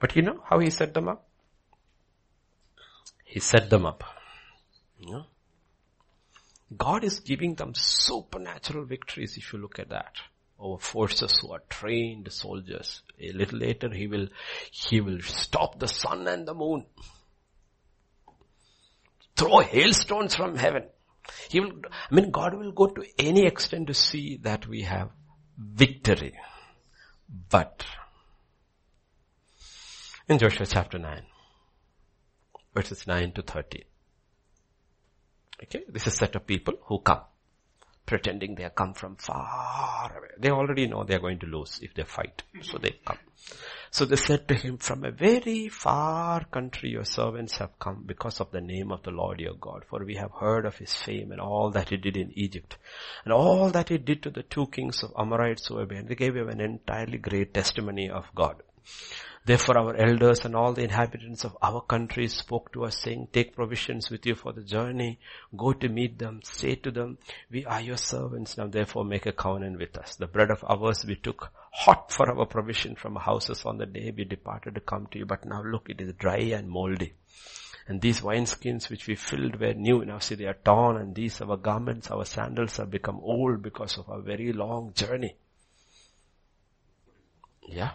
But 0.01 0.17
you 0.17 0.23
know 0.23 0.43
how 0.49 0.59
he 0.59 0.71
set 0.71 0.95
them 0.95 1.09
up? 1.09 1.30
He 3.31 3.39
set 3.39 3.71
them 3.71 3.87
up. 3.87 4.03
Know? 5.01 5.25
God 6.77 7.05
is 7.05 7.21
giving 7.21 7.55
them 7.55 7.75
supernatural 7.77 8.85
victories 8.85 9.37
if 9.37 9.53
you 9.53 9.61
look 9.61 9.79
at 9.79 9.91
that. 9.91 10.17
Over 10.59 10.81
forces 10.81 11.39
who 11.41 11.53
are 11.53 11.63
trained 11.69 12.31
soldiers. 12.33 13.03
A 13.21 13.31
little 13.31 13.61
later 13.61 13.89
he 13.89 14.09
will, 14.09 14.27
he 14.73 15.01
will 15.01 15.21
stop 15.21 15.79
the 15.79 15.87
sun 15.87 16.27
and 16.27 16.47
the 16.47 16.55
moon. 16.55 16.87
Throw 19.37 19.61
hailstones 19.61 20.35
from 20.35 20.57
heaven. 20.57 20.87
He 21.49 21.61
will, 21.61 21.83
I 21.89 22.15
mean 22.15 22.33
God 22.33 22.55
will 22.55 22.73
go 22.73 22.89
to 22.89 23.05
any 23.17 23.47
extent 23.47 23.87
to 23.87 23.95
see 23.95 24.39
that 24.39 24.67
we 24.67 24.83
have 24.83 25.11
victory. 25.57 26.35
But, 27.49 27.87
in 30.29 30.39
Joshua 30.39 30.67
chapter 30.67 30.99
9, 30.99 31.23
verses 32.75 33.07
9 33.07 33.33
to 33.33 33.43
13. 33.43 33.85
Okay, 35.63 35.83
this 35.89 36.07
is 36.07 36.15
a 36.15 36.17
set 36.17 36.37
of 36.37 36.47
people 36.47 36.75
who 36.85 37.01
come, 37.01 37.21
pretending 38.07 38.55
they 38.55 38.63
have 38.63 38.75
come 38.75 38.95
from 38.95 39.17
far 39.17 40.11
away. 40.17 40.29
They 40.39 40.51
already 40.51 40.87
know 40.87 41.05
they 41.05 41.17
are 41.17 41.21
going 41.21 41.39
to 41.41 41.47
lose 41.47 41.81
if 41.83 41.93
they 41.95 42.05
fight, 42.05 42.43
so 42.63 42.79
they 42.79 42.99
come. 43.05 43.19
So 43.91 44.05
they 44.05 44.17
said 44.17 44.47
to 44.49 44.55
him, 44.55 44.79
from 44.79 45.05
a 45.05 45.11
very 45.11 45.69
far 45.69 46.45
country 46.45 46.91
your 46.91 47.05
servants 47.05 47.59
have 47.59 47.79
come 47.79 48.05
because 48.07 48.41
of 48.41 48.53
the 48.53 48.61
name 48.61 48.93
of 48.93 49.03
the 49.03 49.11
Lord 49.11 49.41
your 49.41 49.55
God, 49.55 49.85
for 49.91 50.05
we 50.05 50.15
have 50.15 50.31
heard 50.31 50.65
of 50.65 50.77
his 50.77 50.95
fame 50.95 51.33
and 51.33 51.41
all 51.41 51.71
that 51.73 51.91
he 51.91 51.97
did 51.97 52.17
in 52.17 52.31
Egypt, 52.35 52.79
and 53.25 53.33
all 53.33 53.71
that 53.71 53.89
he 53.89 53.99
did 53.99 54.23
to 54.23 54.31
the 54.31 54.45
two 54.45 54.69
kings 54.69 55.03
of 55.03 55.13
Amorites 55.19 55.67
who 55.67 55.75
were 55.75 55.87
behind. 55.87 56.09
They 56.09 56.15
gave 56.15 56.37
him 56.37 56.49
an 56.49 56.61
entirely 56.61 57.19
great 57.19 57.53
testimony 57.53 58.09
of 58.09 58.25
God. 58.35 58.63
Therefore 59.45 59.79
our 59.79 59.97
elders 59.97 60.45
and 60.45 60.55
all 60.55 60.75
the 60.75 60.85
inhabitants 60.85 61.45
of 61.45 61.57
our 61.63 61.81
country 61.81 62.29
spoke 62.29 62.73
to 62.73 62.85
us 62.85 62.99
saying, 62.99 63.29
take 63.33 63.57
provisions 63.57 64.11
with 64.11 64.27
you 64.27 64.35
for 64.35 64.53
the 64.53 64.63
journey, 64.63 65.19
go 65.57 65.73
to 65.73 65.89
meet 65.89 66.19
them, 66.19 66.41
say 66.43 66.75
to 66.75 66.91
them, 66.91 67.19
we 67.51 67.65
are 67.65 67.81
your 67.81 67.97
servants, 67.97 68.59
now 68.59 68.67
therefore 68.67 69.05
make 69.05 69.27
a 69.27 69.33
covenant 69.33 69.79
with 69.79 69.97
us. 69.97 70.17
The 70.17 70.27
bread 70.27 70.51
of 70.51 70.63
ours 70.69 71.05
we 71.07 71.17
took 71.17 71.51
hot 71.73 72.13
for 72.13 72.31
our 72.31 72.45
provision 72.45 72.97
from 72.97 73.17
houses 73.17 73.65
on 73.65 73.79
the 73.79 73.87
day 73.87 74.13
we 74.15 74.25
departed 74.25 74.75
to 74.75 74.81
come 74.81 75.07
to 75.11 75.19
you, 75.19 75.25
but 75.25 75.45
now 75.47 75.63
look, 75.63 75.89
it 75.89 76.01
is 76.01 76.13
dry 76.15 76.37
and 76.37 76.69
moldy. 76.69 77.15
And 77.89 78.01
these 78.01 78.21
wineskins 78.21 78.91
which 78.91 79.09
we 79.09 79.17
filled 79.17 79.59
were 79.59 79.75
new. 79.75 80.05
Now 80.05 80.19
see 80.19 80.37
they 80.37 80.45
are 80.45 80.59
torn 80.65 80.97
and 80.99 81.15
these 81.15 81.41
our 81.41 81.57
garments, 81.57 82.11
our 82.11 82.25
sandals 82.25 82.77
have 82.77 82.91
become 82.91 83.19
old 83.21 83.63
because 83.63 83.99
of 83.99 84.09
our 84.09 84.21
very 84.21 84.53
long 84.53 84.93
journey. 84.95 85.35
Yeah. 87.67 87.93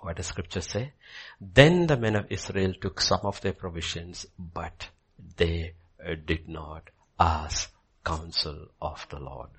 What 0.00 0.16
does 0.16 0.26
scripture 0.26 0.62
say? 0.62 0.92
Then 1.40 1.86
the 1.86 1.96
men 1.96 2.16
of 2.16 2.26
Israel 2.30 2.72
took 2.80 3.00
some 3.00 3.20
of 3.24 3.40
their 3.40 3.52
provisions, 3.52 4.26
but 4.38 4.88
they 5.36 5.74
uh, 6.04 6.14
did 6.24 6.48
not 6.48 6.88
ask 7.18 7.72
counsel 8.04 8.68
of 8.80 9.06
the 9.10 9.18
Lord. 9.18 9.50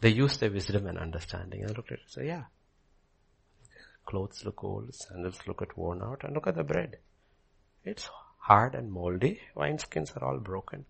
They 0.00 0.10
used 0.10 0.40
their 0.40 0.50
wisdom 0.50 0.86
and 0.86 0.98
understanding 0.98 1.62
and 1.62 1.74
looked 1.74 1.92
at 1.92 1.98
it 1.98 2.02
and 2.04 2.10
said, 2.10 2.26
yeah, 2.26 2.42
clothes 4.04 4.44
look 4.44 4.62
old, 4.62 4.94
sandals 4.94 5.40
look 5.46 5.62
at 5.62 5.78
worn 5.78 6.02
out, 6.02 6.24
and 6.24 6.34
look 6.34 6.46
at 6.46 6.56
the 6.56 6.64
bread. 6.64 6.98
It's 7.84 8.10
hard 8.38 8.74
and 8.74 8.92
moldy, 8.92 9.40
wineskins 9.56 10.14
are 10.16 10.24
all 10.24 10.38
broken. 10.38 10.84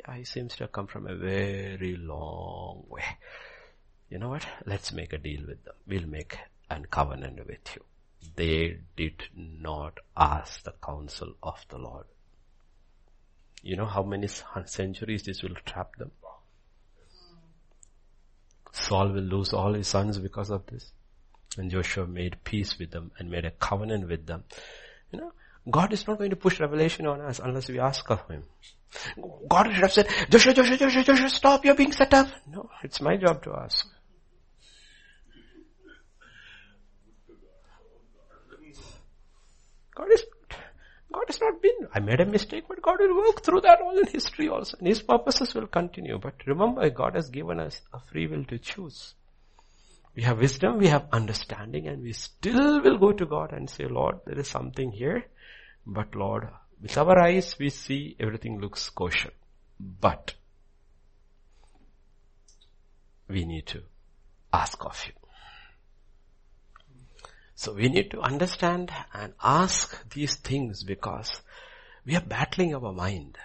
Yeah, 0.00 0.16
he 0.16 0.24
seems 0.24 0.56
to 0.56 0.64
have 0.64 0.72
come 0.72 0.88
from 0.88 1.06
a 1.06 1.14
very 1.14 1.96
long 1.96 2.84
way. 2.88 3.04
You 4.10 4.18
know 4.18 4.30
what? 4.30 4.46
Let's 4.64 4.92
make 4.92 5.12
a 5.12 5.18
deal 5.18 5.42
with 5.46 5.64
them. 5.64 5.74
We'll 5.86 6.08
make 6.08 6.38
and 6.70 6.90
covenant 6.90 7.38
with 7.46 7.74
you. 7.74 7.84
They 8.34 8.78
did 8.96 9.22
not 9.34 9.98
ask 10.16 10.62
the 10.64 10.74
counsel 10.84 11.34
of 11.42 11.64
the 11.68 11.78
Lord. 11.78 12.06
You 13.62 13.76
know 13.76 13.86
how 13.86 14.02
many 14.02 14.28
centuries 14.66 15.22
this 15.24 15.42
will 15.42 15.56
trap 15.64 15.96
them? 15.96 16.10
Saul 18.72 19.08
will 19.08 19.22
lose 19.22 19.52
all 19.52 19.72
his 19.72 19.88
sons 19.88 20.18
because 20.18 20.50
of 20.50 20.66
this. 20.66 20.92
And 21.56 21.70
Joshua 21.70 22.06
made 22.06 22.44
peace 22.44 22.78
with 22.78 22.90
them 22.90 23.10
and 23.18 23.30
made 23.30 23.44
a 23.44 23.50
covenant 23.50 24.08
with 24.08 24.26
them. 24.26 24.44
You 25.10 25.20
know, 25.20 25.32
God 25.70 25.92
is 25.92 26.06
not 26.06 26.18
going 26.18 26.30
to 26.30 26.36
push 26.36 26.60
revelation 26.60 27.06
on 27.06 27.20
us 27.20 27.40
unless 27.42 27.68
we 27.68 27.80
ask 27.80 28.08
of 28.10 28.28
Him. 28.28 28.44
God 29.48 29.66
should 29.66 29.82
have 29.82 29.92
said, 29.92 30.08
Joshua, 30.30 30.54
Joshua, 30.54 30.76
Joshua, 30.76 31.02
Joshua, 31.02 31.30
stop, 31.30 31.64
you're 31.64 31.74
being 31.74 31.92
set 31.92 32.14
up. 32.14 32.28
No, 32.46 32.70
it's 32.82 33.00
my 33.00 33.16
job 33.16 33.42
to 33.44 33.54
ask. 33.54 33.86
God 39.96 40.12
is, 40.12 40.22
God 41.12 41.24
has 41.26 41.40
not 41.40 41.62
been, 41.62 41.88
I 41.94 42.00
made 42.00 42.20
a 42.20 42.26
mistake, 42.26 42.64
but 42.68 42.82
God 42.82 42.98
will 43.00 43.16
work 43.16 43.42
through 43.42 43.62
that 43.62 43.80
all 43.80 43.98
in 43.98 44.06
history 44.06 44.48
also. 44.48 44.76
And 44.76 44.86
His 44.86 45.02
purposes 45.02 45.54
will 45.54 45.66
continue. 45.66 46.18
But 46.18 46.34
remember, 46.46 46.88
God 46.90 47.14
has 47.14 47.30
given 47.30 47.58
us 47.58 47.80
a 47.92 48.00
free 48.00 48.26
will 48.26 48.44
to 48.44 48.58
choose. 48.58 49.14
We 50.14 50.22
have 50.22 50.38
wisdom, 50.38 50.78
we 50.78 50.88
have 50.88 51.06
understanding, 51.12 51.88
and 51.88 52.02
we 52.02 52.12
still 52.12 52.82
will 52.82 52.98
go 52.98 53.12
to 53.12 53.26
God 53.26 53.52
and 53.52 53.68
say, 53.68 53.86
Lord, 53.86 54.20
there 54.26 54.38
is 54.38 54.48
something 54.48 54.92
here, 54.92 55.24
but 55.86 56.14
Lord, 56.14 56.48
with 56.80 56.96
our 56.96 57.18
eyes 57.18 57.56
we 57.58 57.70
see 57.70 58.16
everything 58.18 58.60
looks 58.60 58.88
kosher. 58.90 59.32
But 59.78 60.34
we 63.28 63.44
need 63.44 63.66
to 63.68 63.82
ask 64.52 64.84
of 64.84 65.02
you. 65.06 65.25
So 67.56 67.72
we 67.72 67.88
need 67.88 68.10
to 68.10 68.20
understand 68.20 68.92
and 69.14 69.32
ask 69.42 70.10
these 70.10 70.36
things 70.36 70.84
because 70.84 71.40
we 72.04 72.14
are 72.14 72.20
battling 72.20 72.74
our 72.74 72.92
mind. 72.92 73.38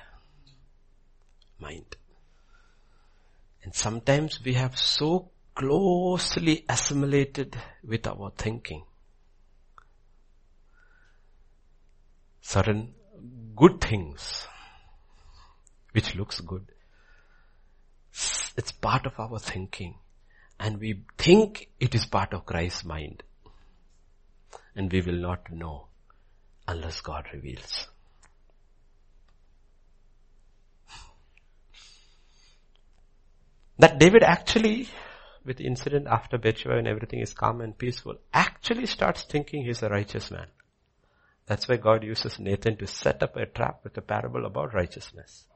Mind. 1.58 1.96
And 3.64 3.74
sometimes 3.74 4.44
we 4.44 4.54
have 4.56 4.78
so 4.78 5.32
closely 5.56 6.66
assimilated 6.68 7.56
with 7.88 8.06
our 8.06 8.34
thinking. 8.38 8.84
Certain 12.42 12.94
good 13.56 13.80
things, 13.80 14.46
which 15.94 16.16
looks 16.16 16.42
good, 16.42 16.66
it's 18.58 18.74
part 18.74 19.06
of 19.06 19.18
our 19.18 19.40
thinking. 19.40 19.96
And 20.60 20.82
we 20.82 21.04
think 21.18 21.70
it 21.80 21.96
is 21.96 22.06
part 22.06 22.34
of 22.34 22.46
Christ's 22.46 22.84
mind 22.84 23.24
and 24.76 24.91
we 24.91 25.02
will 25.02 25.15
not 25.15 25.52
know 25.52 25.88
unless 26.68 27.02
God 27.02 27.26
reveals. 27.34 27.88
That 33.80 33.98
David 33.98 34.22
actually, 34.22 34.89
with 35.43 35.57
the 35.57 35.65
incident 35.65 36.06
after 36.07 36.38
Bathsheba 36.38 36.76
when 36.76 36.85
everything 36.85 37.19
is 37.19 37.34
calm 37.34 37.61
and 37.61 37.76
peaceful, 37.76 38.18
actually 38.31 38.85
starts 38.85 39.23
thinking 39.23 39.65
he's 39.65 39.81
a 39.81 39.89
righteous 39.89 40.30
man. 40.30 40.48
That's 41.48 41.68
why 41.68 41.77
God 41.77 42.03
uses 42.03 42.39
Nathan 42.39 42.77
to 42.77 42.85
set 42.88 43.23
up 43.23 43.35
a 43.35 43.48
trap 43.48 43.80
with 43.84 43.98
a 43.98 44.02
parable 44.02 44.45
about 44.45 44.73
righteousness. 44.73 45.48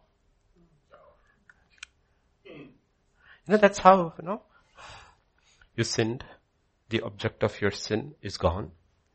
You 2.43 3.51
know, 3.53 3.57
that's 3.57 3.77
how, 3.77 4.15
you 4.19 4.25
know, 4.25 4.41
you 5.75 5.83
sinned. 5.83 6.25
The 6.89 7.01
object 7.01 7.43
of 7.43 7.61
your 7.61 7.71
sin 7.71 8.15
is 8.21 8.37
gone. 8.37 8.71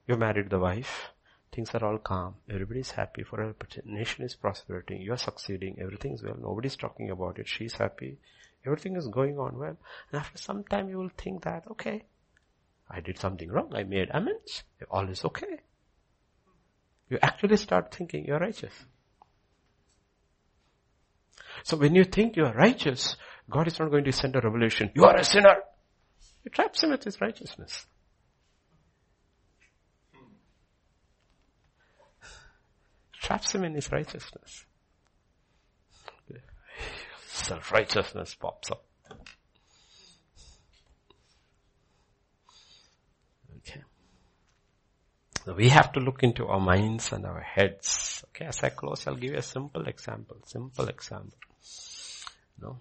You 0.07 0.17
married 0.17 0.51
the 0.51 0.59
wife. 0.59 1.11
Things 1.53 1.75
are 1.75 1.85
all 1.85 1.99
calm. 1.99 2.37
Everybody's 2.49 2.93
happy. 2.93 3.23
For 3.23 3.41
a 3.41 3.55
nation 3.85 4.25
is 4.25 4.37
prospering. 4.37 5.03
You're 5.03 5.17
succeeding. 5.17 5.79
Everything's 5.81 6.23
well. 6.23 6.37
Nobody's 6.41 6.77
talking 6.77 7.11
about 7.11 7.39
it. 7.39 7.49
She's 7.49 7.75
happy. 7.75 8.19
Everything 8.65 8.97
is 8.97 9.09
going 9.09 9.39
on 9.39 9.59
well. 9.59 9.77
And 10.13 10.21
after 10.21 10.39
some 10.39 10.65
time 10.65 10.89
you 10.89 10.99
will 10.99 11.11
think 11.17 11.45
that, 11.45 11.65
okay, 11.71 12.05
I 12.89 13.01
did 13.01 13.19
something 13.19 13.51
wrong. 13.51 13.73
I 13.75 13.85
made 13.85 14.11
amends. 14.13 14.63
All 14.91 15.09
is 15.09 15.25
okay. 15.25 15.61
You 17.09 17.19
actually 17.23 17.57
start 17.57 17.95
thinking 17.95 18.25
you're 18.27 18.39
righteous. 18.39 18.73
So 21.65 21.77
when 21.77 21.95
you 21.95 22.05
think 22.05 22.37
you 22.37 22.45
are 22.45 22.55
righteous, 22.55 23.17
God 23.49 23.67
is 23.67 23.79
not 23.79 23.91
going 23.91 24.05
to 24.05 24.13
send 24.13 24.37
a 24.37 24.41
revelation. 24.41 24.91
You 24.95 25.05
are 25.05 25.17
a 25.17 25.25
sinner. 25.25 25.57
He 26.45 26.51
traps 26.51 26.83
him 26.83 26.91
with 26.91 27.05
his 27.05 27.21
righteousness. 27.21 27.87
traps 33.21 33.55
him 33.55 33.65
in 33.65 33.75
his 33.75 33.91
righteousness. 33.93 34.65
Self-righteousness 37.27 38.35
pops 38.35 38.71
up. 38.71 38.85
Okay. 43.59 43.83
So 45.45 45.55
we 45.55 45.69
have 45.69 45.93
to 45.93 46.01
look 46.01 46.23
into 46.23 46.47
our 46.47 46.61
minds 46.61 47.13
and 47.13 47.25
our 47.25 47.41
heads. 47.41 48.25
Okay, 48.29 48.47
as 48.47 48.63
I 48.63 48.71
close, 48.71 49.07
I'll 49.07 49.15
give 49.15 49.33
you 49.33 49.39
a 49.39 49.43
simple 49.43 49.87
example. 49.87 50.37
Simple 50.45 50.89
example. 50.89 51.39
You 52.59 52.67
no? 52.67 52.69
Know? 52.69 52.81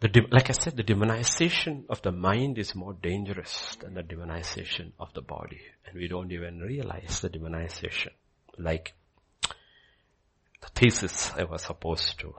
The, 0.00 0.26
like 0.30 0.48
I 0.48 0.52
said, 0.52 0.76
the 0.76 0.84
demonization 0.84 1.84
of 1.88 2.02
the 2.02 2.12
mind 2.12 2.56
is 2.56 2.74
more 2.76 2.92
dangerous 2.92 3.76
than 3.80 3.94
the 3.94 4.02
demonization 4.02 4.92
of 5.00 5.12
the 5.12 5.22
body. 5.22 5.60
And 5.86 5.96
we 5.96 6.06
don't 6.06 6.30
even 6.30 6.60
realize 6.60 7.20
the 7.20 7.28
demonization. 7.28 8.12
Like 8.56 8.94
the 10.60 10.68
thesis 10.74 11.32
I 11.36 11.44
was 11.44 11.62
supposed 11.62 12.20
to 12.20 12.34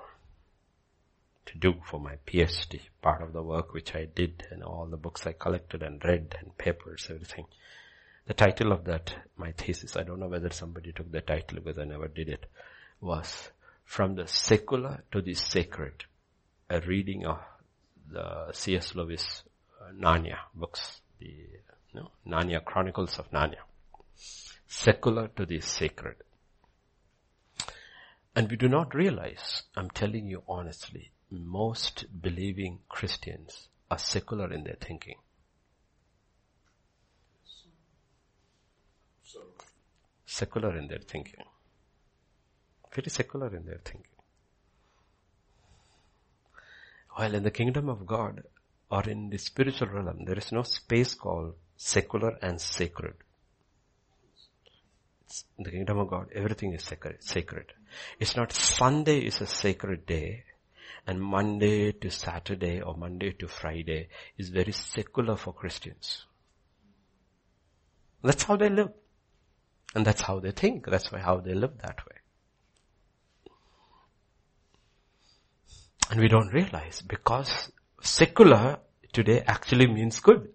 to 1.47 1.57
do 1.57 1.73
for 1.89 1.99
my 1.99 2.15
PhD, 2.27 2.79
part 3.01 3.23
of 3.23 3.33
the 3.33 3.41
work 3.41 3.73
which 3.73 3.95
I 3.95 4.05
did 4.05 4.45
and 4.51 4.63
all 4.63 4.85
the 4.85 4.97
books 4.97 5.25
I 5.25 5.31
collected 5.31 5.81
and 5.81 6.03
read 6.05 6.35
and 6.39 6.55
papers, 6.57 7.07
everything. 7.09 7.45
The 8.27 8.35
title 8.35 8.71
of 8.71 8.85
that, 8.85 9.15
my 9.35 9.51
thesis, 9.53 9.97
I 9.97 10.03
don't 10.03 10.19
know 10.19 10.27
whether 10.27 10.51
somebody 10.51 10.91
took 10.91 11.11
the 11.11 11.21
title 11.21 11.59
because 11.59 11.79
I 11.79 11.85
never 11.85 12.07
did 12.07 12.29
it, 12.29 12.45
was 13.01 13.49
From 13.83 14.13
the 14.13 14.27
Secular 14.27 15.03
to 15.11 15.21
the 15.21 15.33
Sacred, 15.33 16.03
a 16.69 16.81
reading 16.81 17.25
of 17.25 17.39
the 18.11 18.51
C.S. 18.53 18.95
Lewis 18.95 19.43
uh, 19.81 19.91
Narnia 19.93 20.37
books, 20.53 21.01
the 21.19 21.25
you 21.25 22.01
know, 22.01 22.11
Narnia 22.27 22.63
Chronicles 22.63 23.17
of 23.19 23.29
Narnia. 23.31 23.61
Secular 24.67 25.29
to 25.29 25.45
the 25.45 25.61
sacred. 25.61 26.15
And 28.35 28.49
we 28.49 28.57
do 28.57 28.69
not 28.69 28.93
realize, 28.93 29.63
I'm 29.75 29.89
telling 29.89 30.27
you 30.27 30.43
honestly, 30.47 31.11
most 31.31 32.05
believing 32.21 32.79
Christians 32.87 33.67
are 33.89 33.97
secular 33.97 34.51
in 34.53 34.63
their 34.63 34.77
thinking. 34.79 35.15
Secular 40.25 40.77
in 40.77 40.87
their 40.87 40.99
thinking. 40.99 41.43
Very 42.93 43.09
secular 43.09 43.55
in 43.55 43.65
their 43.65 43.81
thinking. 43.83 44.18
While 47.15 47.35
in 47.35 47.43
the 47.43 47.51
kingdom 47.51 47.89
of 47.89 48.05
God 48.05 48.43
or 48.89 49.03
in 49.03 49.29
the 49.29 49.37
spiritual 49.37 49.87
realm, 49.89 50.25
there 50.25 50.37
is 50.37 50.51
no 50.51 50.63
space 50.63 51.13
called 51.13 51.55
secular 51.75 52.37
and 52.41 52.59
sacred. 52.59 53.15
in 55.57 55.63
the 55.63 55.71
kingdom 55.71 55.99
of 55.99 56.09
God, 56.09 56.27
everything 56.33 56.73
is 56.73 56.83
sacred. 57.19 57.73
It's 58.19 58.35
not 58.35 58.51
Sunday 58.51 59.19
is 59.19 59.41
a 59.41 59.45
sacred 59.45 60.05
day 60.05 60.43
and 61.05 61.21
Monday 61.21 61.91
to 61.91 62.09
Saturday 62.09 62.81
or 62.81 62.95
Monday 62.95 63.31
to 63.33 63.47
Friday 63.47 64.09
is 64.37 64.49
very 64.49 64.71
secular 64.71 65.35
for 65.35 65.53
Christians. 65.53 66.25
That's 68.21 68.43
how 68.43 68.57
they 68.57 68.69
live. 68.69 68.91
And 69.95 70.05
that's 70.05 70.21
how 70.21 70.39
they 70.39 70.51
think. 70.51 70.85
That's 70.85 71.11
why 71.11 71.19
how 71.19 71.37
they 71.39 71.53
live 71.53 71.79
that 71.79 72.05
way. 72.05 72.18
And 76.09 76.19
we 76.19 76.27
don't 76.27 76.51
realize 76.51 77.01
because 77.01 77.71
secular 78.01 78.79
today 79.13 79.43
actually 79.45 79.87
means 79.87 80.19
good. 80.19 80.49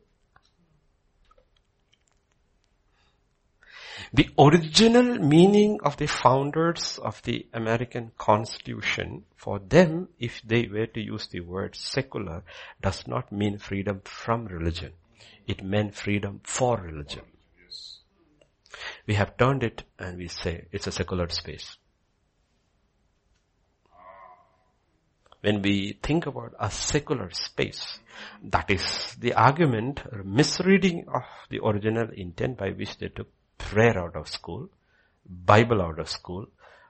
The 4.13 4.31
original 4.39 5.19
meaning 5.19 5.81
of 5.83 5.97
the 5.97 6.07
founders 6.07 6.99
of 6.99 7.21
the 7.23 7.47
American 7.53 8.13
Constitution, 8.17 9.25
for 9.35 9.59
them, 9.59 10.09
if 10.21 10.41
they 10.43 10.69
were 10.69 10.87
to 10.87 11.01
use 11.01 11.27
the 11.27 11.41
word 11.41 11.75
secular, 11.75 12.45
does 12.81 13.07
not 13.09 13.33
mean 13.33 13.59
freedom 13.59 14.03
from 14.05 14.47
religion. 14.47 14.93
It 15.47 15.65
meant 15.65 15.97
freedom 15.97 16.41
for 16.45 16.77
religion. 16.77 17.25
We 19.07 19.15
have 19.15 19.37
turned 19.37 19.63
it 19.63 19.83
and 19.99 20.19
we 20.19 20.29
say 20.29 20.67
it's 20.71 20.87
a 20.87 20.93
secular 20.93 21.29
space. 21.29 21.77
When 25.45 25.61
we 25.61 25.99
think 26.03 26.25
about 26.25 26.55
a 26.59 26.71
secular 26.71 27.29
space, 27.31 27.99
that 28.43 28.71
is 28.71 29.15
the 29.21 29.35
argument, 29.35 30.01
misreading 30.25 31.05
of 31.07 31.25
the 31.51 31.61
original 31.63 32.09
intent 32.17 32.57
by 32.57 32.71
which 32.71 32.97
they 32.97 33.09
took 33.09 33.29
prayer 33.59 33.99
out 33.99 34.17
of 34.17 34.27
school, 34.27 34.71
Bible 35.29 35.83
out 35.83 35.99
of 35.99 36.09
school, 36.09 36.47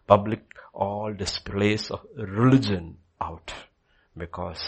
public 0.06 0.42
all 0.72 1.12
displays 1.12 1.90
of 1.90 2.06
religion 2.16 2.96
out 3.20 3.52
because 4.16 4.62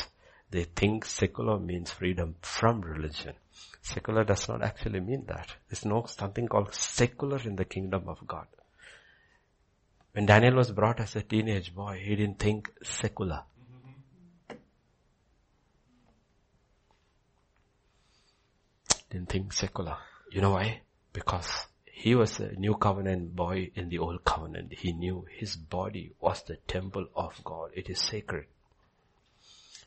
they 0.51 0.65
think 0.65 1.05
secular 1.05 1.57
means 1.61 1.93
freedom 1.93 2.35
from 2.41 2.81
religion. 2.81 3.35
Secular 3.83 4.25
does 4.25 4.49
not 4.49 4.63
actually 4.63 4.99
mean 4.99 5.27
that. 5.29 5.55
There's 5.69 5.85
no 5.85 6.07
something 6.07 6.49
called 6.49 6.75
secular 6.75 7.39
in 7.45 7.55
the 7.55 7.65
kingdom 7.65 8.09
of 8.09 8.19
God. 8.27 8.49
When 10.11 10.27
Daniel 10.27 10.57
was 10.57 10.73
brought 10.73 10.99
as 10.99 11.15
a 11.15 11.23
teenage 11.23 11.73
boy, 11.73 12.03
he 12.03 12.17
didn't 12.17 12.41
think 12.41 12.73
secular. 12.83 13.43
Didn't 19.17 19.31
think 19.31 19.55
secular. 19.55 19.97
You 20.31 20.43
know 20.43 20.51
why? 20.51 20.83
Because 21.15 21.69
he 21.87 22.15
was 22.15 22.39
a 22.39 22.53
new 22.53 22.75
covenant 22.75 23.35
boy 23.35 23.71
in 23.75 23.89
the 23.89 23.97
old 23.97 24.23
covenant. 24.25 24.75
He 24.75 24.93
knew 24.93 25.25
his 25.31 25.57
body 25.57 26.13
was 26.21 26.43
the 26.43 26.57
temple 26.69 27.07
of 27.17 27.33
God. 27.43 27.71
It 27.73 27.89
is 27.89 27.99
sacred. 27.99 28.45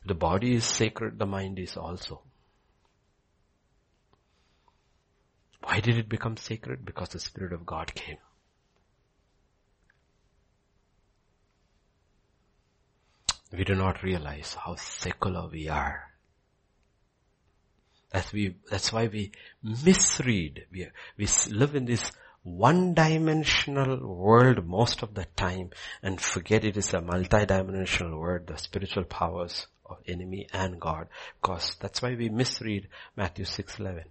The 0.04 0.16
body 0.16 0.54
is 0.54 0.64
sacred, 0.64 1.20
the 1.20 1.26
mind 1.26 1.60
is 1.60 1.76
also. 1.76 2.22
Why 5.62 5.78
did 5.78 5.96
it 5.96 6.08
become 6.08 6.36
sacred? 6.36 6.84
Because 6.84 7.10
the 7.10 7.20
Spirit 7.20 7.52
of 7.52 7.64
God 7.64 7.94
came. 7.94 8.18
We 13.52 13.62
do 13.62 13.76
not 13.76 14.02
realize 14.02 14.54
how 14.54 14.74
secular 14.74 15.48
we 15.48 15.68
are. 15.68 16.09
That's 18.10 18.32
we, 18.32 18.56
that's 18.68 18.92
why 18.92 19.06
we 19.06 19.32
misread. 19.62 20.66
We, 20.72 20.88
we 21.16 21.28
live 21.50 21.76
in 21.76 21.84
this 21.84 22.10
one-dimensional 22.42 23.98
world 23.98 24.66
most 24.66 25.02
of 25.02 25.14
the 25.14 25.26
time 25.36 25.70
and 26.02 26.20
forget 26.20 26.64
it 26.64 26.76
is 26.76 26.92
a 26.92 27.00
multi-dimensional 27.00 28.18
world, 28.18 28.46
the 28.46 28.56
spiritual 28.56 29.04
powers 29.04 29.68
of 29.86 29.98
enemy 30.08 30.48
and 30.52 30.80
God. 30.80 31.06
Because 31.40 31.76
that's 31.78 32.02
why 32.02 32.14
we 32.14 32.28
misread 32.28 32.88
Matthew 33.16 33.44
6.11. 33.44 34.04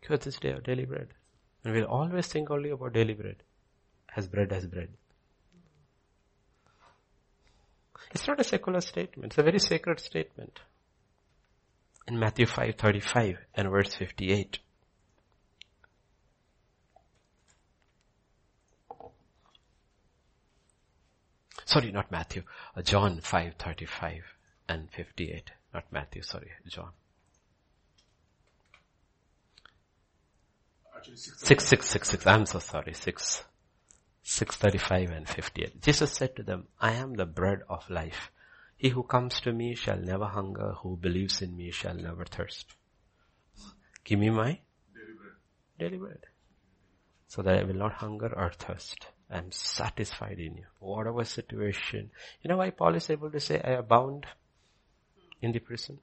Because 0.00 0.20
this 0.20 0.36
day 0.36 0.52
of 0.52 0.64
daily 0.64 0.84
bread. 0.84 1.08
And 1.64 1.74
we'll 1.74 1.86
always 1.86 2.26
think 2.26 2.50
only 2.50 2.70
about 2.70 2.92
daily 2.92 3.14
bread 3.14 3.36
as 4.16 4.28
bread 4.28 4.52
as 4.52 4.66
bread. 4.66 4.88
It's 8.12 8.26
not 8.28 8.40
a 8.40 8.44
secular 8.44 8.80
statement. 8.80 9.32
It's 9.32 9.38
a 9.38 9.42
very 9.42 9.58
sacred 9.58 9.98
statement. 9.98 10.60
In 12.06 12.18
Matthew 12.18 12.46
5:35 12.46 13.38
and 13.54 13.70
verse 13.70 13.94
58. 13.94 14.58
Sorry, 21.64 21.90
not 21.90 22.10
Matthew. 22.12 22.42
Uh, 22.76 22.82
John 22.82 23.20
5:35 23.20 24.22
and 24.68 24.90
58. 24.90 25.50
Not 25.72 25.84
Matthew, 25.90 26.22
sorry, 26.22 26.52
John. 26.68 26.90
Actually, 30.96 31.16
six, 31.16 31.66
six, 31.66 31.86
six, 31.88 32.08
six. 32.10 32.26
I'm 32.26 32.46
so 32.46 32.60
sorry. 32.60 32.94
Six. 32.94 33.42
635 34.24 35.10
and 35.10 35.28
58. 35.28 35.82
Jesus 35.82 36.12
said 36.12 36.34
to 36.36 36.42
them, 36.42 36.66
I 36.80 36.92
am 36.92 37.12
the 37.14 37.26
bread 37.26 37.60
of 37.68 37.88
life. 37.90 38.30
He 38.76 38.88
who 38.88 39.02
comes 39.02 39.38
to 39.42 39.52
me 39.52 39.74
shall 39.74 39.98
never 39.98 40.24
hunger, 40.24 40.72
who 40.82 40.96
believes 40.96 41.42
in 41.42 41.54
me 41.54 41.70
shall 41.70 41.94
never 41.94 42.24
thirst. 42.24 42.74
Give 44.02 44.18
me 44.18 44.30
my 44.30 44.60
daily 44.94 45.14
bread. 45.18 45.78
Daily 45.78 45.98
bread. 45.98 46.24
So 47.28 47.42
that 47.42 47.58
I 47.58 47.64
will 47.64 47.74
not 47.74 47.92
hunger 47.92 48.32
or 48.34 48.50
thirst. 48.50 49.06
I 49.30 49.38
am 49.38 49.52
satisfied 49.52 50.38
in 50.38 50.56
you. 50.56 50.64
Whatever 50.78 51.24
situation. 51.24 52.10
You 52.42 52.48
know 52.48 52.56
why 52.56 52.70
Paul 52.70 52.94
is 52.94 53.10
able 53.10 53.30
to 53.30 53.40
say, 53.40 53.60
I 53.62 53.72
abound 53.72 54.26
in 55.42 55.52
the 55.52 55.58
prison? 55.58 55.98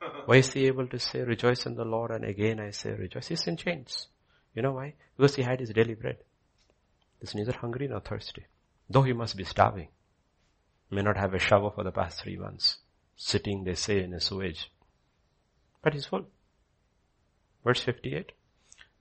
Why 0.26 0.36
is 0.36 0.52
he 0.52 0.66
able 0.66 0.86
to 0.88 0.98
say, 0.98 1.22
rejoice 1.22 1.66
in 1.66 1.74
the 1.74 1.84
Lord 1.84 2.10
and 2.10 2.24
again 2.24 2.60
I 2.60 2.70
say 2.70 2.92
rejoice? 2.92 3.28
He's 3.28 3.46
in 3.46 3.56
chains. 3.56 4.08
You 4.56 4.62
know 4.62 4.72
why? 4.72 4.94
Because 5.16 5.36
he 5.36 5.42
had 5.42 5.60
his 5.60 5.70
daily 5.70 5.94
bread. 5.94 6.16
He's 7.20 7.34
neither 7.34 7.52
hungry 7.52 7.86
nor 7.88 8.00
thirsty. 8.00 8.46
Though 8.88 9.02
he 9.02 9.12
must 9.12 9.36
be 9.36 9.44
starving. 9.44 9.88
May 10.90 11.02
not 11.02 11.18
have 11.18 11.34
a 11.34 11.38
shower 11.38 11.70
for 11.70 11.84
the 11.84 11.92
past 11.92 12.22
three 12.22 12.36
months. 12.36 12.78
Sitting, 13.16 13.64
they 13.64 13.74
say, 13.74 14.02
in 14.02 14.14
a 14.14 14.20
sewage. 14.20 14.70
But 15.82 15.92
he's 15.92 16.06
full. 16.06 16.26
Verse 17.64 17.82
58. 17.82 18.32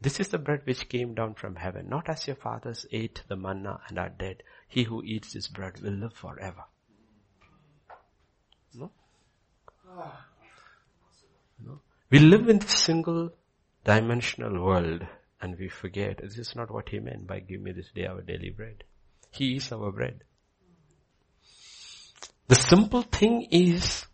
This 0.02 0.20
is 0.20 0.28
the 0.28 0.38
bread 0.38 0.62
which 0.66 0.90
came 0.90 1.16
down 1.16 1.36
from 1.36 1.56
heaven, 1.56 1.88
not 1.88 2.10
as 2.10 2.28
your 2.28 2.36
fathers 2.36 2.86
ate 2.92 3.24
the 3.30 3.38
manna 3.38 3.80
and 3.88 3.98
are 3.98 4.10
dead. 4.10 4.44
He 4.68 4.84
who 4.84 5.04
eats 5.04 5.32
this 5.34 5.48
bread 5.48 5.80
will 5.80 5.94
live 5.94 6.14
forever. 6.14 6.66
No? 8.74 8.92
no? 11.66 11.80
We 12.10 12.20
live 12.20 12.50
in 12.50 12.60
this 12.60 12.78
single 12.78 13.32
dimensional 13.86 14.62
world 14.62 15.08
and 15.46 15.60
we 15.60 15.70
forget 15.70 16.22
this 16.22 16.40
is 16.40 16.56
not 16.56 16.72
what 16.72 16.90
he 16.90 17.00
meant 17.00 17.28
by 17.28 17.40
give 17.40 17.62
me 17.62 17.72
this 17.72 17.92
day 17.94 18.08
our 18.08 18.22
daily 18.22 18.50
bread. 18.50 18.84
He 19.30 19.58
is 19.58 19.72
our 19.72 19.92
bread. 19.92 20.24
The 22.48 22.56
simple 22.56 23.04
thing 23.04 23.48
is, 23.52 24.06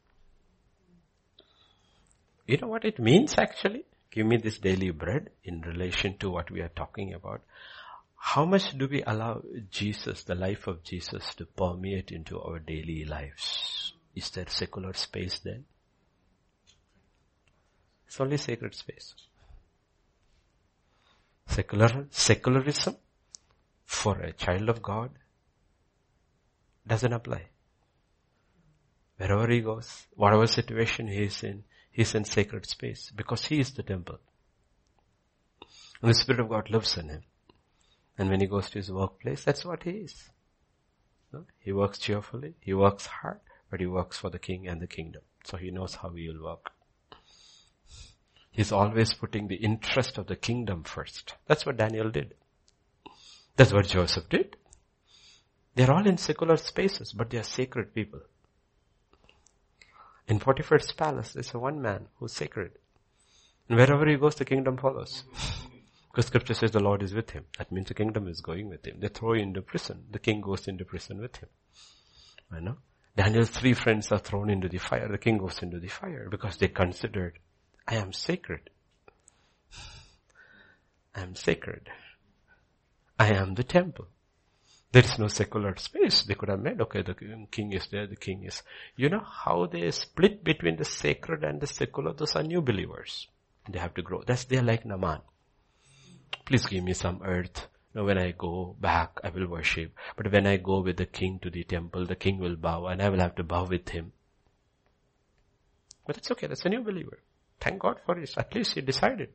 you 2.48 2.58
know 2.58 2.68
what 2.68 2.84
it 2.84 3.00
means 3.00 3.36
actually? 3.38 3.86
Give 4.12 4.26
me 4.26 4.38
this 4.38 4.60
daily 4.60 4.92
bread 4.92 5.30
in 5.46 5.62
relation 5.62 6.18
to 6.18 6.30
what 6.30 6.52
we 6.52 6.60
are 6.60 6.76
talking 6.76 7.14
about. 7.14 7.42
How 8.18 8.44
much 8.44 8.78
do 8.78 8.90
we 8.90 9.02
allow 9.02 9.42
Jesus, 9.70 10.24
the 10.24 10.36
life 10.36 10.68
of 10.68 10.84
Jesus 10.84 11.34
to 11.36 11.46
permeate 11.46 12.12
into 12.12 12.42
our 12.42 12.60
daily 12.60 13.06
lives? 13.06 13.94
Is 14.16 14.30
there 14.32 14.50
secular 14.50 14.94
space 14.94 15.40
then? 15.40 15.64
It's 18.08 18.20
only 18.20 18.36
sacred 18.36 18.76
space. 18.76 19.16
Secular, 21.52 22.08
secularism 22.10 22.96
for 23.86 24.20
a 24.20 24.32
child 24.34 24.70
of 24.70 24.82
God 24.82 25.12
doesn't 26.88 27.14
apply. 27.14 27.44
Wherever 29.18 29.52
he 29.52 29.62
goes, 29.62 30.08
whatever 30.16 30.48
situation 30.48 31.08
he 31.08 31.24
is 31.24 31.44
in, 31.44 31.64
He's 31.92 32.16
in 32.16 32.24
sacred 32.24 32.66
space 32.66 33.12
because 33.14 33.46
he 33.46 33.60
is 33.60 33.74
the 33.74 33.84
temple. 33.84 34.20
And 36.02 36.10
the 36.10 36.16
Spirit 36.16 36.40
of 36.40 36.50
God 36.50 36.70
lives 36.70 36.98
in 36.98 37.10
him. 37.10 37.24
And 38.18 38.30
when 38.30 38.40
he 38.40 38.48
goes 38.48 38.70
to 38.70 38.80
his 38.80 38.92
workplace, 38.92 39.44
that's 39.44 39.66
what 39.66 39.84
he 39.84 39.92
is. 39.92 40.30
He 41.60 41.72
works 41.72 42.00
cheerfully, 42.00 42.56
he 42.60 42.74
works 42.74 43.06
hard, 43.06 43.40
but 43.70 43.80
he 43.80 43.86
works 43.86 44.18
for 44.18 44.30
the 44.30 44.40
king 44.40 44.68
and 44.68 44.82
the 44.82 44.88
kingdom. 44.88 45.22
So 45.46 45.58
he 45.58 45.72
knows 45.72 45.96
how 45.96 46.10
he 46.10 46.28
will 46.30 46.44
work. 46.44 46.72
He's 48.52 48.72
always 48.72 49.14
putting 49.14 49.48
the 49.48 49.56
interest 49.56 50.18
of 50.18 50.28
the 50.28 50.36
kingdom 50.36 50.84
first. 50.84 51.36
That's 51.48 51.66
what 51.66 51.78
Daniel 51.78 52.10
did. 52.10 52.36
That's 53.56 53.74
what 53.74 53.88
Joseph 53.88 54.30
did. 54.30 54.58
They're 55.76 55.92
all 55.92 56.06
in 56.06 56.18
secular 56.18 56.58
spaces, 56.58 57.14
but 57.14 57.30
they 57.30 57.38
are 57.38 57.44
sacred 57.44 57.94
people. 57.96 58.20
In 60.28 60.40
Potiphar's 60.40 60.92
palace, 60.92 61.34
there's 61.34 61.54
a 61.54 61.60
one 61.60 61.82
man 61.82 62.08
who's 62.16 62.34
sacred. 62.34 62.72
And 63.70 63.78
wherever 63.78 64.06
he 64.06 64.18
goes, 64.18 64.36
the 64.36 64.46
kingdom 64.46 64.78
follows. 64.78 65.24
Because 66.12 66.26
scripture 66.26 66.54
says 66.54 66.72
the 66.72 66.84
Lord 66.84 67.04
is 67.04 67.14
with 67.14 67.30
him. 67.30 67.46
That 67.58 67.72
means 67.72 67.88
the 67.88 67.94
kingdom 67.94 68.28
is 68.28 68.42
going 68.42 68.68
with 68.68 68.86
him. 68.86 69.00
They 69.00 69.08
throw 69.08 69.34
him 69.34 69.44
into 69.44 69.62
prison. 69.62 70.04
The 70.12 70.20
king 70.20 70.42
goes 70.42 70.68
into 70.68 70.84
prison 70.84 71.22
with 71.22 71.38
him. 71.38 71.50
I 72.52 72.60
know. 72.60 72.78
Daniel's 73.16 73.50
three 73.50 73.74
friends 73.74 74.12
are 74.12 74.20
thrown 74.20 74.50
into 74.50 74.68
the 74.68 74.78
fire. 74.78 75.08
The 75.08 75.18
king 75.18 75.38
goes 75.38 75.62
into 75.62 75.80
the 75.80 75.88
fire 75.88 76.28
because 76.30 76.58
they 76.58 76.68
considered, 76.68 77.40
I 77.92 77.96
am 77.96 78.14
sacred. 78.14 78.70
I 81.14 81.20
am 81.24 81.36
sacred. 81.36 81.90
I 83.20 83.34
am 83.34 83.56
the 83.56 83.66
temple. 83.66 84.08
There 84.94 85.04
is 85.04 85.20
no 85.20 85.28
secular 85.28 85.76
space. 85.76 86.24
They 86.24 86.36
could 86.36 86.48
have 86.48 86.62
made, 86.62 86.80
okay, 86.80 87.02
the 87.02 87.16
king 87.52 87.74
is 87.74 87.90
there, 87.92 88.08
the 88.08 88.16
king 88.16 88.46
is. 88.46 88.64
You 88.96 89.10
know 89.10 89.20
how 89.20 89.66
they 89.66 89.92
split 89.92 90.42
between 90.42 90.78
the 90.78 90.86
sacred 90.86 91.44
and 91.44 91.60
the 91.60 91.68
secular? 91.68 92.14
Those 92.14 92.38
are 92.38 92.44
new 92.44 92.62
believers. 92.62 93.28
They 93.70 93.80
have 93.80 93.94
to 93.96 94.02
grow. 94.02 94.24
That's, 94.26 94.46
they're 94.46 94.64
like 94.64 94.86
Naaman. 94.86 95.20
Please 96.46 96.66
give 96.66 96.86
me 96.86 96.94
some 96.94 97.22
earth. 97.26 97.68
Now 97.94 98.06
when 98.06 98.18
I 98.18 98.32
go 98.32 98.78
back, 98.80 99.20
I 99.22 99.32
will 99.32 99.48
worship. 99.48 99.92
But 100.16 100.32
when 100.32 100.48
I 100.48 100.56
go 100.56 100.80
with 100.80 100.96
the 100.96 101.06
king 101.06 101.40
to 101.40 101.50
the 101.50 101.66
temple, 101.66 102.06
the 102.06 102.16
king 102.16 102.40
will 102.40 102.56
bow 102.56 102.88
and 102.88 103.02
I 103.02 103.10
will 103.10 103.20
have 103.20 103.36
to 103.36 103.44
bow 103.44 103.66
with 103.66 103.90
him. 103.90 104.14
But 106.08 106.16
it's 106.16 106.32
okay. 106.32 106.48
That's 106.48 106.66
a 106.66 106.70
new 106.70 106.84
believer. 106.84 107.20
Thank 107.62 107.80
God 107.80 108.00
for 108.06 108.16
this. 108.16 108.38
At 108.38 108.54
least 108.54 108.74
he 108.74 108.82
decided. 108.82 109.30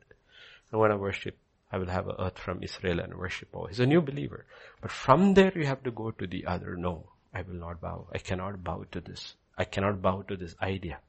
I 0.71 0.77
want 0.77 0.91
to 0.91 0.97
worship 0.97 1.37
I 1.71 1.77
will 1.77 1.87
have 1.87 2.07
a 2.07 2.21
earth 2.21 2.39
from 2.39 2.63
Israel 2.63 2.99
and 2.99 3.13
worship. 3.13 3.49
Oh, 3.53 3.65
he's 3.65 3.79
a 3.79 3.85
new 3.85 4.01
believer. 4.01 4.45
But 4.81 4.91
from 4.91 5.33
there 5.33 5.51
you 5.55 5.65
have 5.65 5.83
to 5.83 5.91
go 5.91 6.11
to 6.11 6.25
the 6.25 6.45
other. 6.45 6.75
No, 6.77 7.09
I 7.33 7.41
will 7.41 7.55
not 7.55 7.81
bow. 7.81 8.07
I 8.13 8.19
cannot 8.19 8.63
bow 8.63 8.85
to 8.91 9.01
this. 9.01 9.35
I 9.57 9.65
cannot 9.65 10.01
bow 10.01 10.21
to 10.23 10.37
this 10.37 10.55
idea. 10.61 10.99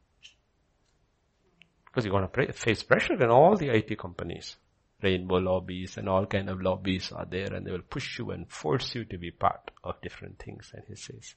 Because 1.84 2.04
you're 2.04 2.12
going 2.12 2.28
to 2.28 2.52
face 2.52 2.82
pressure 2.82 3.22
in 3.22 3.30
all 3.30 3.56
the 3.56 3.68
IT 3.68 3.98
companies. 3.98 4.56
Rainbow 5.00 5.36
lobbies 5.36 5.96
and 5.96 6.08
all 6.08 6.26
kind 6.26 6.50
of 6.50 6.60
lobbies 6.60 7.12
are 7.12 7.24
there 7.24 7.54
and 7.54 7.64
they 7.64 7.70
will 7.70 7.82
push 7.82 8.18
you 8.18 8.32
and 8.32 8.50
force 8.50 8.96
you 8.96 9.04
to 9.04 9.16
be 9.16 9.30
part 9.30 9.70
of 9.84 10.00
different 10.00 10.40
things. 10.40 10.72
And 10.74 10.82
he 10.88 10.96
says, 10.96 11.36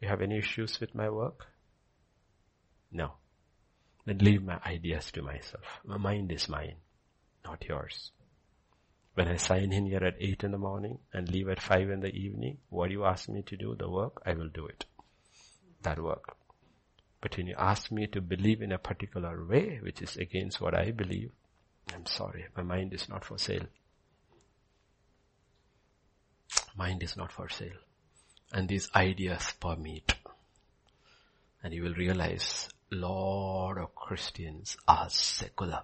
you 0.00 0.06
have 0.06 0.22
any 0.22 0.38
issues 0.38 0.78
with 0.78 0.94
my 0.94 1.10
work? 1.10 1.46
No. 2.92 3.14
Then 4.04 4.18
leave 4.18 4.42
my 4.42 4.60
ideas 4.66 5.10
to 5.12 5.22
myself. 5.22 5.80
My 5.84 5.96
mind 5.96 6.30
is 6.32 6.48
mine 6.48 6.76
not 7.44 7.64
yours. 7.68 8.10
When 9.14 9.28
I 9.28 9.36
sign 9.36 9.72
in 9.72 9.86
here 9.86 10.02
at 10.02 10.16
8 10.18 10.44
in 10.44 10.50
the 10.50 10.58
morning 10.58 10.98
and 11.12 11.28
leave 11.28 11.48
at 11.48 11.60
5 11.60 11.90
in 11.90 12.00
the 12.00 12.12
evening, 12.12 12.58
what 12.68 12.90
you 12.90 13.04
ask 13.04 13.28
me 13.28 13.42
to 13.42 13.56
do, 13.56 13.76
the 13.78 13.88
work, 13.88 14.20
I 14.26 14.34
will 14.34 14.48
do 14.48 14.66
it. 14.66 14.86
That 15.82 16.02
work. 16.02 16.36
But 17.20 17.36
when 17.36 17.46
you 17.46 17.54
ask 17.56 17.92
me 17.92 18.06
to 18.08 18.20
believe 18.20 18.60
in 18.60 18.72
a 18.72 18.78
particular 18.78 19.44
way, 19.44 19.78
which 19.82 20.02
is 20.02 20.16
against 20.16 20.60
what 20.60 20.74
I 20.74 20.90
believe, 20.90 21.30
I'm 21.94 22.06
sorry, 22.06 22.46
my 22.56 22.62
mind 22.62 22.92
is 22.92 23.08
not 23.08 23.24
for 23.24 23.38
sale. 23.38 23.66
Mind 26.76 27.02
is 27.02 27.16
not 27.16 27.30
for 27.30 27.48
sale. 27.48 27.78
And 28.52 28.68
these 28.68 28.90
ideas 28.96 29.52
permeate. 29.60 30.14
And 31.62 31.72
you 31.72 31.82
will 31.82 31.94
realize 31.94 32.68
lot 32.94 33.78
of 33.78 33.94
Christians 33.94 34.76
are 34.86 35.08
secular. 35.08 35.82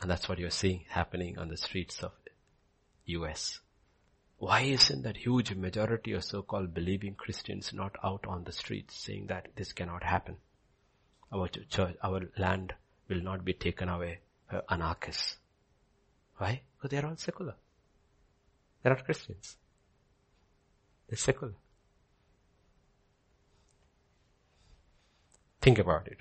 And 0.00 0.10
that's 0.10 0.28
what 0.28 0.38
you're 0.38 0.50
seeing 0.50 0.84
happening 0.88 1.38
on 1.38 1.48
the 1.48 1.56
streets 1.56 2.02
of 2.02 2.12
US. 3.06 3.60
Why 4.38 4.62
isn't 4.62 5.02
that 5.02 5.18
huge 5.18 5.54
majority 5.54 6.12
of 6.12 6.24
so-called 6.24 6.74
believing 6.74 7.14
Christians 7.14 7.72
not 7.72 7.94
out 8.02 8.24
on 8.26 8.42
the 8.44 8.52
streets 8.52 8.96
saying 8.96 9.26
that 9.28 9.48
this 9.54 9.72
cannot 9.72 10.02
happen? 10.02 10.36
Our 11.32 11.48
church, 11.48 11.96
our 12.02 12.22
land 12.36 12.74
will 13.08 13.22
not 13.22 13.44
be 13.44 13.52
taken 13.52 13.88
away 13.88 14.18
by 14.50 14.62
anarchists. 14.68 15.36
Why? 16.36 16.62
Because 16.76 16.90
they're 16.90 17.06
all 17.06 17.16
secular. 17.16 17.54
They're 18.82 18.94
not 18.94 19.04
Christians. 19.04 19.56
They're 21.08 21.16
secular. 21.16 21.54
Think 25.62 25.78
about 25.78 26.06
it 26.08 26.18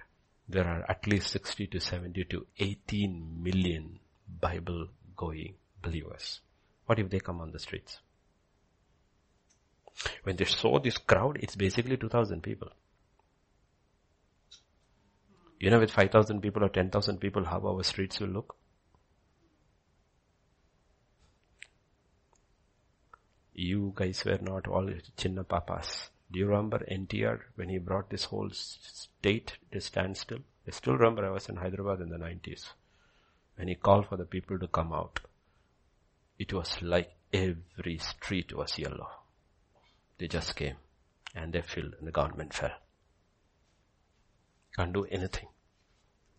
there 0.52 0.68
are 0.68 0.86
at 0.90 1.08
least 1.08 1.30
60 1.32 1.68
to 1.68 1.80
70 1.80 2.26
to 2.26 2.46
18 2.60 3.42
million 3.42 4.00
Bible 4.40 4.88
going 5.16 5.56
believers. 5.82 6.42
What 6.86 7.00
if 7.00 7.10
they 7.10 7.20
come 7.20 7.40
on 7.40 7.52
the 7.52 7.60
streets? 7.60 8.00
When 10.24 10.36
they 10.36 10.46
saw 10.46 10.80
this 10.80 10.98
crowd, 10.98 11.38
it's 11.42 11.56
basically 11.56 11.98
2000 11.98 12.42
people. 12.44 12.70
You 15.60 15.70
know 15.70 15.80
with 15.80 15.92
5000 15.92 16.42
people 16.42 16.64
or 16.64 16.70
10,000 16.70 17.20
people 17.20 17.46
how 17.46 17.60
our 17.66 17.84
streets 17.84 18.20
will 18.20 18.30
look? 18.30 18.56
You 23.54 23.94
guys 23.96 24.24
were 24.26 24.40
not 24.42 24.68
all 24.68 24.90
chinna 25.18 25.48
papas. 25.48 26.10
Do 26.32 26.40
you 26.40 26.48
remember 26.48 26.80
NTR 26.90 27.42
when 27.56 27.68
he 27.68 27.78
brought 27.78 28.10
this 28.10 28.26
whole 28.26 28.50
state 28.52 29.58
to 29.74 29.82
standstill? 29.82 30.40
I 30.66 30.72
still 30.72 30.96
remember 30.96 31.26
I 31.26 31.32
was 31.32 31.50
in 31.50 31.58
Hyderabad 31.58 32.00
in 32.00 32.10
the 32.10 32.18
90s. 32.18 32.70
When 33.58 33.68
he 33.68 33.76
called 33.76 34.08
for 34.08 34.16
the 34.16 34.26
people 34.26 34.58
to 34.60 34.68
come 34.68 34.94
out, 34.94 35.20
it 36.40 36.54
was 36.54 36.82
like 36.82 37.12
every 37.34 37.98
street 37.98 38.56
was 38.56 38.80
yellow. 38.80 39.10
They 40.18 40.28
just 40.28 40.56
came 40.56 40.78
and 41.36 41.52
they 41.52 41.62
filled 41.62 41.96
and 42.00 42.08
the 42.08 42.12
government 42.12 42.54
fell. 42.54 42.72
Can't 44.76 44.94
do 44.94 45.06
anything. 45.06 45.50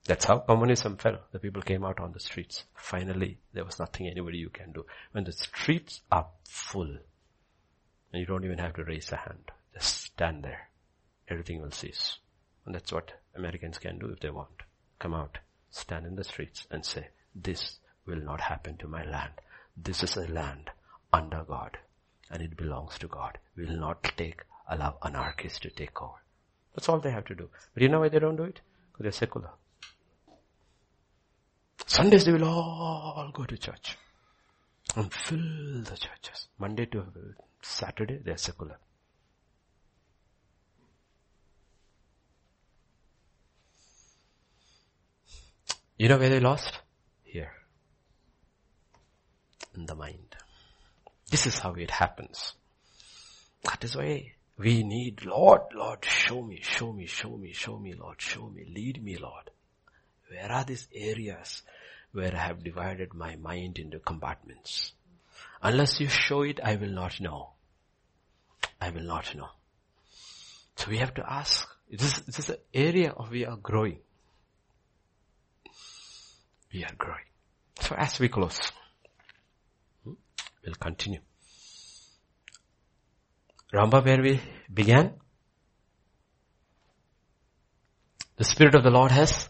That's 0.07 0.25
how 0.25 0.39
communism 0.39 0.97
fell. 0.97 1.19
The 1.33 1.39
people 1.39 1.63
came 1.63 1.85
out 1.85 2.01
on 2.01 2.13
the 2.13 2.21
streets. 2.21 2.65
Finally, 2.75 3.39
there 3.53 3.65
was 3.65 3.79
nothing 3.79 4.09
anybody 4.09 4.39
you 4.39 4.49
can 4.49 4.73
do. 4.73 4.87
When 5.13 5.25
the 5.25 5.33
streets 5.33 6.01
are 6.11 6.29
full, 6.45 6.97
and 8.13 8.21
you 8.21 8.27
don't 8.27 8.45
even 8.45 8.59
have 8.59 8.75
to 8.75 8.85
raise 8.85 9.13
a 9.13 9.17
hand. 9.17 9.53
Just 9.75 10.03
stand 10.05 10.45
there. 10.45 10.69
Everything 11.29 11.63
will 11.63 11.71
cease. 11.71 12.19
And 12.67 12.75
that's 12.75 12.93
what 12.93 13.13
Americans 13.35 13.79
can 13.79 13.99
do 13.99 14.09
if 14.09 14.21
they 14.21 14.31
want. 14.31 14.63
Come 14.99 15.15
out, 15.15 15.39
stand 15.71 16.07
in 16.07 16.17
the 16.17 16.25
streets 16.25 16.67
and 16.71 16.85
say, 16.85 17.09
this 17.35 17.79
will 18.07 18.21
not 18.21 18.41
happen 18.41 18.77
to 18.79 18.89
my 18.89 19.05
land. 19.05 19.33
This 19.77 20.03
is 20.03 20.17
a 20.17 20.27
land 20.29 20.71
under 21.13 21.45
God 21.45 21.79
and 22.31 22.43
it 22.43 22.57
belongs 22.57 22.99
to 22.99 23.09
God. 23.09 23.39
We 23.57 23.67
will 23.67 23.79
not 23.79 24.03
take, 24.17 24.43
allow 24.69 24.97
anarchists 25.05 25.61
to 25.61 25.71
take 25.71 26.01
over. 26.01 26.15
That's 26.75 26.89
all 26.89 27.01
they 27.01 27.11
have 27.11 27.27
to 27.27 27.35
do. 27.35 27.49
But 27.75 27.83
you 27.83 27.89
know 27.89 28.01
why 28.01 28.09
they 28.09 28.19
don't 28.19 28.37
do 28.37 28.45
it? 28.45 28.61
Because 28.93 29.05
they're 29.05 29.13
secular. 29.13 29.51
Sundays 31.87 32.25
they 32.25 32.33
will 32.33 32.45
all 32.45 33.31
go 33.35 33.45
to 33.45 33.57
church 33.59 33.99
and 34.97 35.13
fill 35.13 35.83
the 35.83 35.97
churches. 35.97 36.49
Monday 36.59 36.87
to 36.87 37.05
Saturday 37.61 38.19
they 38.25 38.33
are 38.33 38.39
secular. 38.39 38.79
You 46.03 46.09
know 46.09 46.19
where 46.19 46.31
they 46.31 46.41
lost? 46.41 46.81
Here. 47.23 47.53
In 49.77 49.87
the 49.87 49.95
mind. 49.95 50.35
This 51.31 51.47
is 51.47 51.61
how 51.61 51.75
it 51.75 51.93
happens. 51.93 52.55
That 53.63 53.85
is 53.85 53.95
why 53.95 54.33
we 54.59 54.83
need, 54.83 55.25
Lord, 55.25 55.61
Lord, 55.73 56.05
show 56.05 56.43
me, 56.43 56.59
show 56.61 56.93
me, 56.93 57.07
show 57.07 57.37
me, 57.37 57.53
show 57.53 57.79
me, 57.79 57.93
Lord, 57.93 58.21
show 58.21 58.49
me, 58.49 58.65
lead 58.69 59.01
me, 59.01 59.17
Lord. 59.17 59.51
Where 60.29 60.51
are 60.51 60.65
these 60.65 60.89
areas 60.93 61.63
where 62.11 62.35
I 62.35 62.49
have 62.49 62.65
divided 62.65 63.15
my 63.15 63.37
mind 63.37 63.79
into 63.79 64.01
compartments? 64.01 64.95
Unless 65.63 66.01
you 66.01 66.09
show 66.09 66.43
it, 66.43 66.59
I 66.65 66.75
will 66.75 66.91
not 66.91 67.21
know. 67.21 67.51
I 68.81 68.91
will 68.91 69.05
not 69.05 69.37
know. 69.37 69.51
So 70.75 70.91
we 70.91 70.99
have 70.99 71.15
to 71.15 71.33
ask, 71.33 71.69
this, 71.89 72.19
this 72.23 72.41
is 72.41 72.51
an 72.51 72.57
area 72.75 73.13
of 73.13 73.31
we 73.31 73.47
are 73.47 73.57
growing. 73.57 74.01
We 76.73 76.85
are 76.85 76.95
growing. 76.97 77.25
So 77.81 77.95
as 77.97 78.19
we 78.19 78.29
close, 78.29 78.61
hmm, 80.05 80.13
we'll 80.65 80.75
continue. 80.75 81.21
Remember 83.73 84.01
where 84.01 84.23
we 84.23 84.41
began? 84.73 85.15
The 88.37 88.45
Spirit 88.45 88.75
of 88.75 88.83
the 88.83 88.91
Lord 88.91 89.11
has 89.11 89.49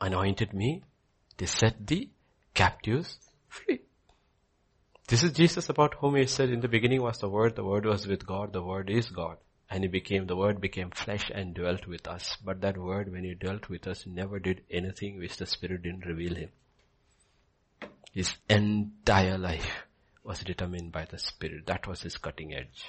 anointed 0.00 0.52
me 0.52 0.82
to 1.38 1.46
set 1.46 1.86
the 1.86 2.10
captives 2.54 3.18
free. 3.48 3.80
This 5.08 5.22
is 5.22 5.32
Jesus 5.32 5.68
about 5.68 5.94
whom 5.94 6.16
he 6.16 6.26
said 6.26 6.50
in 6.50 6.60
the 6.60 6.68
beginning 6.68 7.02
was 7.02 7.18
the 7.18 7.28
Word, 7.28 7.54
the 7.54 7.64
Word 7.64 7.86
was 7.86 8.06
with 8.06 8.26
God, 8.26 8.52
the 8.52 8.62
Word 8.62 8.90
is 8.90 9.08
God. 9.08 9.36
And 9.68 9.82
he 9.82 9.88
became, 9.88 10.26
the 10.26 10.36
Word 10.36 10.60
became 10.60 10.90
flesh 10.90 11.30
and 11.34 11.54
dwelt 11.54 11.86
with 11.86 12.06
us. 12.06 12.36
But 12.44 12.60
that 12.60 12.78
Word, 12.78 13.10
when 13.10 13.24
he 13.24 13.34
dwelt 13.34 13.68
with 13.68 13.86
us, 13.86 14.06
never 14.06 14.38
did 14.38 14.62
anything 14.70 15.18
which 15.18 15.36
the 15.36 15.46
Spirit 15.46 15.82
didn't 15.82 16.06
reveal 16.06 16.36
him. 16.36 16.50
His 18.12 18.34
entire 18.48 19.36
life 19.36 19.86
was 20.22 20.40
determined 20.40 20.92
by 20.92 21.04
the 21.04 21.18
Spirit. 21.18 21.66
That 21.66 21.86
was 21.86 22.02
his 22.02 22.16
cutting 22.16 22.54
edge. 22.54 22.86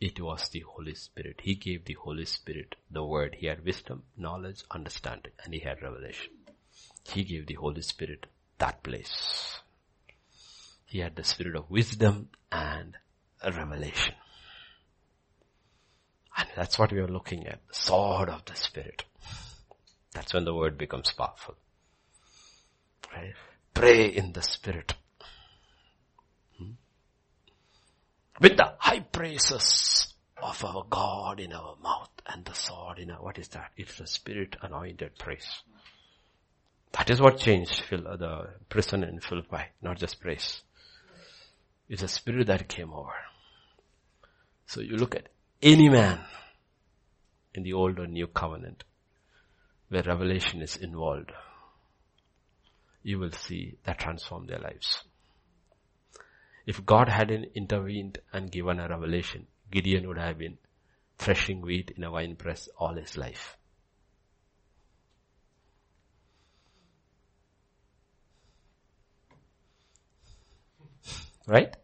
It 0.00 0.20
was 0.20 0.48
the 0.50 0.60
Holy 0.60 0.94
Spirit. 0.94 1.40
He 1.42 1.56
gave 1.56 1.84
the 1.84 1.94
Holy 1.94 2.24
Spirit 2.24 2.76
the 2.90 3.04
word. 3.04 3.36
He 3.40 3.46
had 3.46 3.64
wisdom, 3.64 4.04
knowledge, 4.16 4.62
understanding, 4.70 5.32
and 5.42 5.52
he 5.52 5.60
had 5.60 5.82
revelation. 5.82 6.30
He 7.12 7.24
gave 7.24 7.46
the 7.46 7.54
Holy 7.54 7.82
Spirit 7.82 8.26
that 8.58 8.82
place. 8.84 9.58
He 10.86 11.00
had 11.00 11.16
the 11.16 11.24
spirit 11.24 11.56
of 11.56 11.68
wisdom 11.68 12.28
and 12.52 12.94
revelation. 13.44 14.14
That's 16.58 16.76
what 16.76 16.92
we 16.92 16.98
are 16.98 17.06
looking 17.06 17.46
at. 17.46 17.60
The 17.68 17.74
sword 17.74 18.28
of 18.28 18.44
the 18.44 18.56
Spirit. 18.56 19.04
That's 20.12 20.34
when 20.34 20.44
the 20.44 20.52
word 20.52 20.76
becomes 20.76 21.12
powerful. 21.12 21.54
Pray 23.74 24.06
in 24.06 24.32
the 24.32 24.42
Spirit. 24.42 24.94
with 28.40 28.56
the 28.56 28.74
high 28.78 28.98
praises 28.98 30.14
of 30.42 30.64
our 30.64 30.84
God 30.90 31.38
in 31.38 31.52
our 31.52 31.76
mouth 31.80 32.10
and 32.26 32.44
the 32.44 32.54
sword 32.54 32.98
in 32.98 33.12
our, 33.12 33.22
what 33.22 33.38
is 33.38 33.46
that? 33.48 33.70
It's 33.76 33.96
the 33.98 34.08
spirit 34.08 34.56
anointed 34.60 35.16
praise. 35.16 35.62
That 36.92 37.08
is 37.08 37.20
what 37.20 37.38
changed 37.38 37.82
Phil, 37.82 38.06
uh, 38.06 38.16
the 38.16 38.48
prison 38.68 39.04
in 39.04 39.20
Philippi, 39.20 39.62
not 39.80 39.98
just 39.98 40.20
praise. 40.20 40.62
It's 41.88 42.02
a 42.02 42.08
spirit 42.08 42.48
that 42.48 42.68
came 42.68 42.92
over. 42.92 43.14
So 44.66 44.80
you 44.80 44.96
look 44.96 45.14
at 45.14 45.28
any 45.62 45.88
man 45.88 46.18
in 47.58 47.64
the 47.64 47.72
old 47.72 47.98
or 47.98 48.06
new 48.06 48.28
covenant 48.28 48.84
where 49.88 50.02
revelation 50.04 50.62
is 50.62 50.76
involved, 50.76 51.32
you 53.02 53.18
will 53.18 53.32
see 53.32 53.76
that 53.84 53.98
transform 53.98 54.46
their 54.46 54.60
lives. 54.60 55.02
If 56.66 56.84
God 56.86 57.08
hadn't 57.08 57.46
intervened 57.54 58.18
and 58.32 58.52
given 58.52 58.78
a 58.78 58.88
revelation, 58.88 59.46
Gideon 59.72 60.06
would 60.06 60.18
have 60.18 60.38
been 60.38 60.58
threshing 61.18 61.62
wheat 61.62 61.90
in 61.96 62.04
a 62.04 62.12
wine 62.12 62.36
press 62.36 62.68
all 62.78 62.94
his 62.94 63.16
life. 63.16 63.56
Right? 71.46 71.74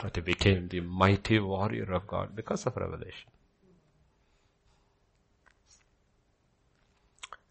But 0.00 0.16
he 0.16 0.22
became 0.22 0.68
the 0.68 0.80
mighty 0.80 1.38
warrior 1.40 1.92
of 1.92 2.06
God 2.06 2.36
because 2.36 2.66
of 2.66 2.76
revelation. 2.76 3.30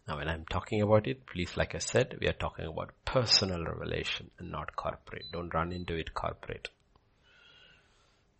Now 0.06 0.16
when 0.16 0.28
I'm 0.28 0.46
talking 0.48 0.80
about 0.80 1.06
it, 1.06 1.26
please 1.26 1.56
like 1.56 1.74
I 1.74 1.78
said, 1.78 2.16
we 2.18 2.28
are 2.28 2.32
talking 2.32 2.64
about 2.64 2.94
personal 3.04 3.62
revelation 3.64 4.30
and 4.38 4.50
not 4.50 4.74
corporate. 4.74 5.26
Don't 5.30 5.52
run 5.52 5.70
into 5.70 5.94
it 5.94 6.14
corporate. 6.14 6.70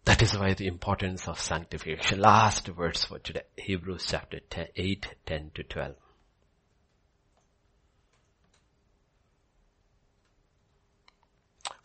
That 0.07 0.23
is 0.23 0.35
why 0.35 0.55
the 0.55 0.67
importance 0.67 1.29
of 1.29 1.39
sanctification. 1.39 2.21
Last 2.21 2.69
verse 2.69 3.05
for 3.05 3.19
today. 3.19 3.43
Hebrews 3.57 4.07
chapter 4.09 4.41
10, 4.41 4.69
8, 4.75 5.07
10 5.27 5.51
to 5.57 5.63
12. 5.63 5.95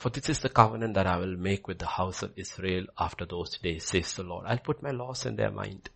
For 0.04 0.10
this 0.10 0.28
is 0.28 0.40
the 0.40 0.50
covenant 0.50 0.96
that 0.96 1.08
I 1.08 1.16
will 1.16 1.38
make 1.38 1.66
with 1.66 1.80
the 1.80 1.88
house 1.88 2.24
of 2.24 2.34
Israel 2.36 2.88
after 2.98 3.24
those 3.24 3.58
days, 3.58 3.86
says 3.86 4.14
the 4.16 4.24
Lord. 4.24 4.46
I'll 4.46 4.58
put 4.58 4.84
my 4.84 4.92
laws 4.92 5.26
in 5.26 5.38
their 5.38 5.50
mind 5.50 5.90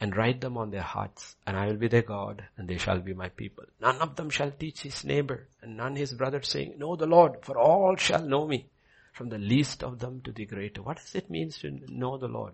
and 0.00 0.16
write 0.16 0.40
them 0.40 0.56
on 0.56 0.70
their 0.70 0.82
hearts, 0.82 1.34
and 1.44 1.56
I 1.56 1.66
will 1.66 1.74
be 1.76 1.88
their 1.88 2.02
God, 2.02 2.44
and 2.56 2.68
they 2.68 2.78
shall 2.78 3.00
be 3.00 3.12
my 3.12 3.30
people. 3.30 3.64
None 3.80 3.96
of 3.96 4.14
them 4.14 4.30
shall 4.30 4.52
teach 4.52 4.82
his 4.82 5.02
neighbor, 5.02 5.48
and 5.60 5.76
none 5.76 5.96
his 5.96 6.14
brother 6.14 6.42
saying, 6.42 6.78
Know 6.78 6.94
the 6.94 7.08
Lord, 7.08 7.38
for 7.42 7.58
all 7.58 7.96
shall 7.96 8.24
know 8.24 8.46
me, 8.46 8.68
from 9.12 9.30
the 9.30 9.38
least 9.38 9.82
of 9.82 9.98
them 9.98 10.20
to 10.20 10.30
the 10.30 10.46
greater. 10.46 10.82
What 10.82 10.98
does 10.98 11.16
it 11.16 11.28
mean 11.28 11.50
to 11.50 11.80
know 11.88 12.16
the 12.16 12.28
Lord? 12.28 12.52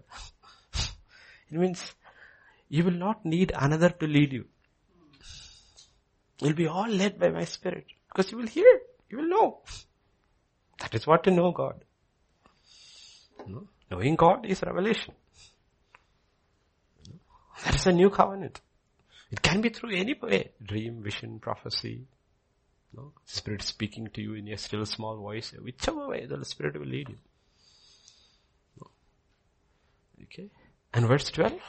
it 1.50 1.58
means 1.58 1.94
you 2.70 2.84
will 2.84 2.92
not 3.06 3.26
need 3.26 3.52
another 3.54 3.90
to 3.90 4.06
lead 4.06 4.32
you. 4.32 4.46
You'll 6.38 6.54
be 6.54 6.68
all 6.68 6.88
led 6.88 7.18
by 7.18 7.28
my 7.28 7.44
spirit, 7.44 7.84
because 8.08 8.32
you 8.32 8.38
will 8.38 8.46
hear, 8.46 8.80
you 9.10 9.18
will 9.18 9.28
know. 9.28 9.60
That 10.80 10.94
is 10.94 11.06
what 11.06 11.24
to 11.24 11.30
know 11.30 11.52
God. 11.52 11.84
Knowing 13.90 14.16
God 14.16 14.46
is 14.46 14.62
revelation. 14.62 15.14
That 17.64 17.74
is 17.74 17.86
a 17.86 17.92
new 17.92 18.10
covenant. 18.10 18.60
It 19.30 19.42
can 19.42 19.60
be 19.60 19.68
through 19.68 19.94
any 19.94 20.14
way. 20.14 20.52
Dream, 20.62 21.02
vision, 21.02 21.38
prophecy. 21.38 22.06
No? 22.96 23.12
Spirit 23.24 23.62
speaking 23.62 24.08
to 24.14 24.20
you 24.20 24.34
in 24.34 24.48
a 24.48 24.56
still 24.56 24.84
small 24.84 25.16
voice. 25.16 25.52
Whichever 25.52 26.08
way 26.08 26.26
the 26.26 26.44
Spirit 26.44 26.78
will 26.78 26.86
lead 26.86 27.08
you. 27.08 27.18
Okay. 30.24 30.50
And 30.92 31.06
verse 31.06 31.30
12 31.30 31.60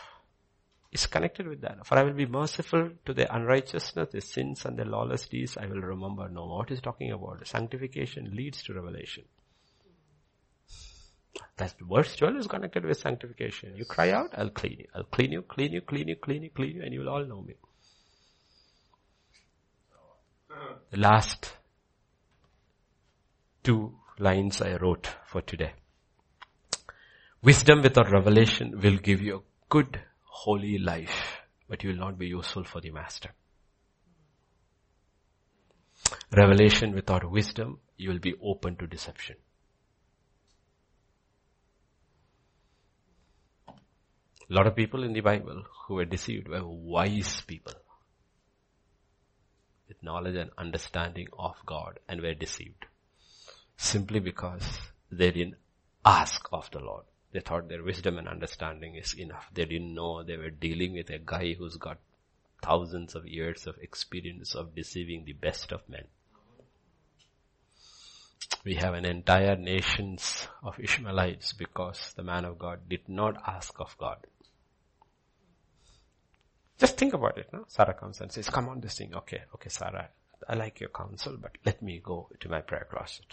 is 0.91 1.07
connected 1.07 1.47
with 1.47 1.61
that. 1.61 1.85
For 1.85 1.97
I 1.97 2.03
will 2.03 2.13
be 2.13 2.25
merciful 2.25 2.89
to 3.05 3.13
their 3.13 3.27
unrighteousness, 3.29 4.09
their 4.11 4.21
sins 4.21 4.65
and 4.65 4.77
their 4.77 4.85
lawless 4.85 5.27
deeds 5.27 5.57
I 5.57 5.65
will 5.65 5.81
remember 5.81 6.27
no 6.27 6.47
more. 6.47 6.59
What 6.59 6.71
is 6.71 6.81
talking 6.81 7.11
about? 7.11 7.47
Sanctification 7.47 8.35
leads 8.35 8.63
to 8.63 8.73
revelation. 8.73 9.23
That 11.57 11.75
verse 11.79 12.15
12 12.15 12.35
is 12.37 12.47
connected 12.47 12.85
with 12.85 12.97
sanctification. 12.97 13.75
You 13.75 13.85
cry 13.85 14.11
out, 14.11 14.31
I'll 14.37 14.49
clean 14.49 14.79
you. 14.79 14.87
I'll 14.93 15.03
clean 15.03 15.31
you, 15.31 15.43
clean 15.43 15.71
you, 15.71 15.81
clean 15.81 16.07
you, 16.07 16.15
clean 16.15 16.43
you, 16.43 16.49
clean 16.49 16.75
you, 16.75 16.83
and 16.83 16.93
you 16.93 16.99
will 17.01 17.09
all 17.09 17.25
know 17.25 17.41
me. 17.41 17.53
The 20.91 20.97
last 20.97 21.53
two 23.63 23.93
lines 24.19 24.61
I 24.61 24.75
wrote 24.75 25.09
for 25.25 25.41
today. 25.41 25.73
Wisdom 27.41 27.81
without 27.81 28.11
revelation 28.11 28.79
will 28.81 28.97
give 28.97 29.21
you 29.21 29.37
a 29.37 29.41
good, 29.69 30.01
holy 30.31 30.77
life, 30.77 31.41
but 31.67 31.83
you 31.83 31.89
will 31.89 31.97
not 31.97 32.17
be 32.17 32.27
useful 32.27 32.63
for 32.63 32.79
the 32.79 32.89
master. 32.89 33.31
Revelation 36.35 36.93
without 36.93 37.29
wisdom, 37.29 37.79
you 37.97 38.09
will 38.09 38.19
be 38.19 38.33
open 38.41 38.77
to 38.77 38.87
deception. 38.87 39.35
A 43.69 44.53
lot 44.53 44.67
of 44.67 44.75
people 44.75 45.03
in 45.03 45.13
the 45.13 45.21
Bible 45.21 45.63
who 45.85 45.95
were 45.95 46.05
deceived 46.05 46.47
were 46.47 46.65
wise 46.65 47.41
people 47.41 47.73
with 49.87 50.01
knowledge 50.01 50.35
and 50.35 50.51
understanding 50.57 51.27
of 51.37 51.55
God 51.65 51.99
and 52.07 52.21
were 52.21 52.33
deceived 52.33 52.85
simply 53.75 54.19
because 54.19 54.79
they 55.11 55.31
didn't 55.31 55.55
ask 56.05 56.47
of 56.53 56.71
the 56.71 56.79
Lord. 56.79 57.05
They 57.31 57.39
thought 57.39 57.69
their 57.69 57.83
wisdom 57.83 58.17
and 58.17 58.27
understanding 58.27 58.95
is 58.95 59.17
enough. 59.17 59.49
They 59.53 59.65
didn't 59.65 59.93
know 59.93 60.23
they 60.23 60.37
were 60.37 60.49
dealing 60.49 60.93
with 60.93 61.09
a 61.09 61.19
guy 61.19 61.53
who's 61.53 61.77
got 61.77 61.97
thousands 62.61 63.15
of 63.15 63.25
years 63.25 63.67
of 63.67 63.77
experience 63.79 64.53
of 64.53 64.75
deceiving 64.75 65.25
the 65.25 65.33
best 65.33 65.71
of 65.71 65.87
men. 65.87 66.05
We 68.63 68.75
have 68.75 68.93
an 68.93 69.05
entire 69.05 69.55
nations 69.55 70.47
of 70.61 70.79
Ishmaelites 70.79 71.53
because 71.53 72.13
the 72.15 72.23
man 72.23 72.45
of 72.45 72.59
God 72.59 72.81
did 72.89 73.07
not 73.07 73.41
ask 73.47 73.79
of 73.79 73.97
God. 73.97 74.17
Just 76.77 76.97
think 76.97 77.13
about 77.13 77.37
it, 77.37 77.47
no? 77.53 77.63
Sarah 77.67 77.93
comes 77.93 78.21
and 78.21 78.31
says, 78.31 78.49
come 78.49 78.67
on 78.67 78.81
this 78.81 78.97
thing. 78.97 79.13
Okay, 79.15 79.43
okay, 79.55 79.69
Sarah, 79.69 80.09
I 80.47 80.55
like 80.55 80.79
your 80.79 80.89
counsel, 80.89 81.37
but 81.41 81.57
let 81.65 81.81
me 81.81 82.01
go 82.03 82.29
to 82.39 82.49
my 82.49 82.61
prayer 82.61 82.87
closet. 82.89 83.25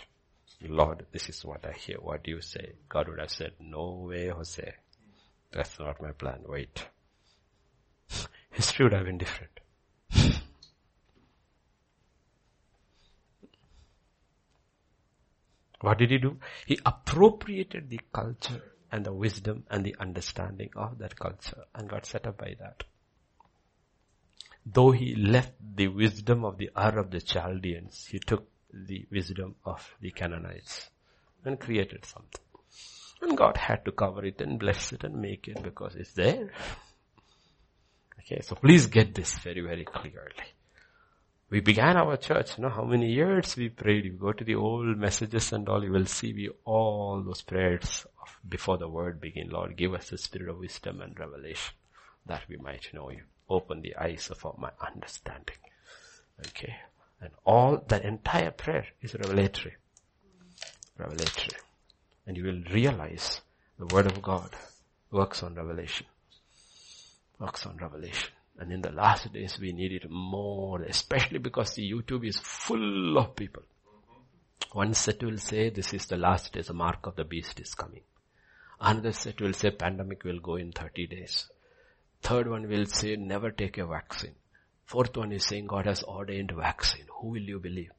Lord, 0.61 1.07
this 1.12 1.29
is 1.29 1.45
what 1.45 1.65
I 1.65 1.73
hear. 1.73 1.99
What 2.01 2.25
do 2.25 2.31
you 2.31 2.41
say? 2.41 2.73
God 2.89 3.09
would 3.09 3.20
have 3.20 3.31
said, 3.31 3.53
no 3.61 4.07
way, 4.09 4.29
Jose. 4.29 4.75
That's 5.53 5.79
not 5.79 6.03
my 6.03 6.12
plan. 6.12 6.41
Wait. 6.47 6.87
History 8.51 8.85
would 8.85 8.93
have 8.93 9.05
been 9.05 9.19
different. 9.19 9.61
What 15.81 15.99
did 15.99 16.11
he 16.11 16.19
do? 16.19 16.39
He 16.66 16.79
appropriated 16.85 17.89
the 17.89 18.01
culture 18.12 18.62
and 18.91 19.05
the 19.05 19.12
wisdom 19.12 19.65
and 19.70 19.85
the 19.85 19.95
understanding 20.01 20.70
of 20.75 20.99
that 20.99 21.16
culture 21.19 21.65
and 21.75 21.89
got 21.89 22.07
set 22.07 22.27
up 22.27 22.39
by 22.39 22.57
that. 22.59 22.83
Though 24.66 24.91
he 24.91 25.15
left 25.15 25.53
the 25.77 25.89
wisdom 25.89 26.45
of 26.45 26.59
the 26.59 26.70
of 26.75 27.11
the 27.11 27.20
Chaldeans, 27.20 28.07
he 28.11 28.19
took 28.19 28.49
the 28.73 29.07
wisdom 29.11 29.55
of 29.65 29.95
the 30.01 30.11
Canaanites 30.11 30.90
and 31.45 31.59
created 31.59 32.05
something. 32.05 32.40
And 33.20 33.36
God 33.36 33.57
had 33.57 33.85
to 33.85 33.93
cover 33.93 34.24
it 34.24 34.40
and 34.40 34.59
bless 34.59 34.93
it 34.93 35.05
and 35.05 35.16
make 35.20 35.49
it 35.49 35.62
because 35.62 35.97
it's 35.97 36.12
there. 36.12 36.51
Okay, 38.20 38.40
so 38.43 38.55
please 38.55 38.86
get 38.86 39.15
this 39.15 39.39
very, 39.39 39.61
very 39.61 39.85
clearly. 39.85 40.55
We 41.51 41.61
began 41.61 41.97
our 41.97 42.19
church, 42.19 42.59
you 42.59 42.62
know, 42.65 42.69
how 42.69 42.85
many 42.85 43.11
years 43.11 43.57
we 43.57 43.70
prayed. 43.70 44.05
You 44.05 44.12
go 44.12 44.32
to 44.32 44.45
the 44.45 44.55
old 44.55 44.99
messages 44.99 45.51
and 45.53 45.66
all, 45.66 45.82
you 45.82 45.90
will 45.90 46.05
see 46.05 46.35
we 46.35 46.51
all 46.65 47.23
those 47.23 47.40
prayers 47.40 48.07
of 48.20 48.39
before 48.47 48.77
the 48.77 48.89
word 48.89 49.19
begin. 49.20 49.49
Lord, 49.49 49.77
give 49.77 49.95
us 49.95 50.11
the 50.11 50.19
spirit 50.19 50.51
of 50.51 50.59
wisdom 50.59 51.01
and 51.01 51.19
revelation 51.19 51.74
that 52.27 52.43
we 52.49 52.59
might 52.59 52.93
know 52.93 53.11
you. 53.11 53.23
Open 53.49 53.81
the 53.81 53.97
eyes 53.97 54.31
of 54.31 54.59
my 54.59 54.70
understanding. 54.86 55.57
Okay. 56.49 56.77
And 57.20 57.31
all, 57.45 57.85
that 57.89 58.05
entire 58.05 58.51
prayer 58.51 58.86
is 59.03 59.15
revelatory. 59.15 59.74
Revelatory. 60.97 61.57
And 62.27 62.36
you 62.36 62.45
will 62.45 62.62
realize 62.73 63.40
the 63.78 63.86
word 63.86 64.07
of 64.07 64.23
God 64.23 64.51
works 65.11 65.43
on 65.43 65.55
revelation. 65.55 66.07
Works 67.39 67.66
on 67.66 67.77
revelation. 67.77 68.31
And 68.59 68.73
in 68.73 68.82
the 68.82 68.90
last 68.90 69.32
days 69.32 69.59
we 69.61 69.73
need 69.73 69.93
it 69.93 70.11
more, 70.11 70.82
especially 70.82 71.39
because 71.39 71.74
the 71.74 71.90
YouTube 71.90 72.27
is 72.27 72.39
full 72.39 73.16
of 73.19 73.36
people. 73.36 73.62
One 74.73 74.95
set 74.95 75.23
will 75.23 75.39
say 75.39 75.70
this 75.70 75.95
is 75.95 76.07
the 76.07 76.16
last 76.16 76.53
days, 76.53 76.66
the 76.66 76.74
mark 76.74 77.07
of 77.07 77.16
the 77.16 77.24
beast 77.24 77.61
is 77.61 77.74
coming. 77.74 78.03
Another 78.81 79.12
set 79.12 79.40
will 79.40 79.53
say 79.53 79.70
pandemic 79.70 80.24
will 80.24 80.40
go 80.40 80.57
in 80.57 80.73
30 80.73 81.07
days. 81.07 81.49
Third 82.23 82.49
one 82.49 82.69
will 82.69 82.86
say 82.86 83.16
never 83.16 83.51
take 83.51 83.78
a 83.78 83.86
vaccine. 83.86 84.35
Fourth 84.89 85.15
one 85.19 85.32
is 85.32 85.44
saying 85.44 85.66
God 85.66 85.85
has 85.85 86.02
ordained 86.02 86.51
vaccine. 86.51 87.05
Who 87.20 87.28
will 87.28 87.43
you 87.43 87.59
believe? 87.60 87.90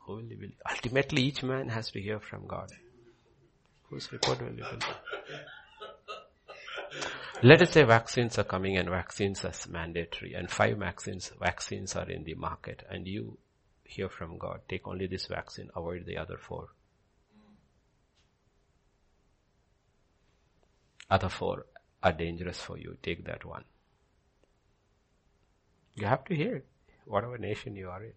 Who 0.00 0.16
will 0.16 0.24
you 0.24 0.36
believe? 0.36 0.60
Ultimately 0.70 1.22
each 1.22 1.42
man 1.42 1.70
has 1.70 1.90
to 1.92 2.00
hear 2.02 2.20
from 2.20 2.46
God. 2.46 2.70
Whose 3.88 4.12
report 4.12 4.42
will 4.42 4.50
you 4.50 4.64
believe? 4.64 4.96
Let 7.42 7.62
us 7.62 7.70
say 7.70 7.84
vaccines 7.84 8.38
are 8.38 8.44
coming 8.44 8.76
and 8.76 8.90
vaccines 8.90 9.46
are 9.46 9.54
mandatory 9.70 10.34
and 10.34 10.50
five 10.50 10.76
vaccines, 10.76 11.32
vaccines 11.40 11.96
are 11.96 12.10
in 12.10 12.24
the 12.24 12.34
market 12.34 12.82
and 12.90 13.08
you 13.08 13.38
hear 13.82 14.10
from 14.10 14.36
God, 14.36 14.60
take 14.68 14.86
only 14.86 15.06
this 15.06 15.26
vaccine, 15.26 15.70
avoid 15.74 16.04
the 16.04 16.18
other 16.18 16.36
four. 16.36 16.68
Other 21.10 21.30
four 21.30 21.64
are 22.04 22.12
dangerous 22.12 22.60
for 22.60 22.76
you, 22.78 22.96
take 23.02 23.24
that 23.24 23.44
one. 23.44 23.64
You 25.94 26.06
have 26.06 26.24
to 26.26 26.34
hear 26.34 26.56
it, 26.56 26.66
whatever 27.06 27.38
nation 27.38 27.76
you 27.76 27.88
are 27.88 28.02
in. 28.04 28.12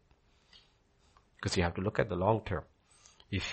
Because 1.37 1.55
you 1.55 1.63
have 1.63 1.75
to 1.75 1.81
look 1.81 1.97
at 1.99 2.09
the 2.09 2.15
long 2.15 2.41
term. 2.45 2.63
If, 3.31 3.45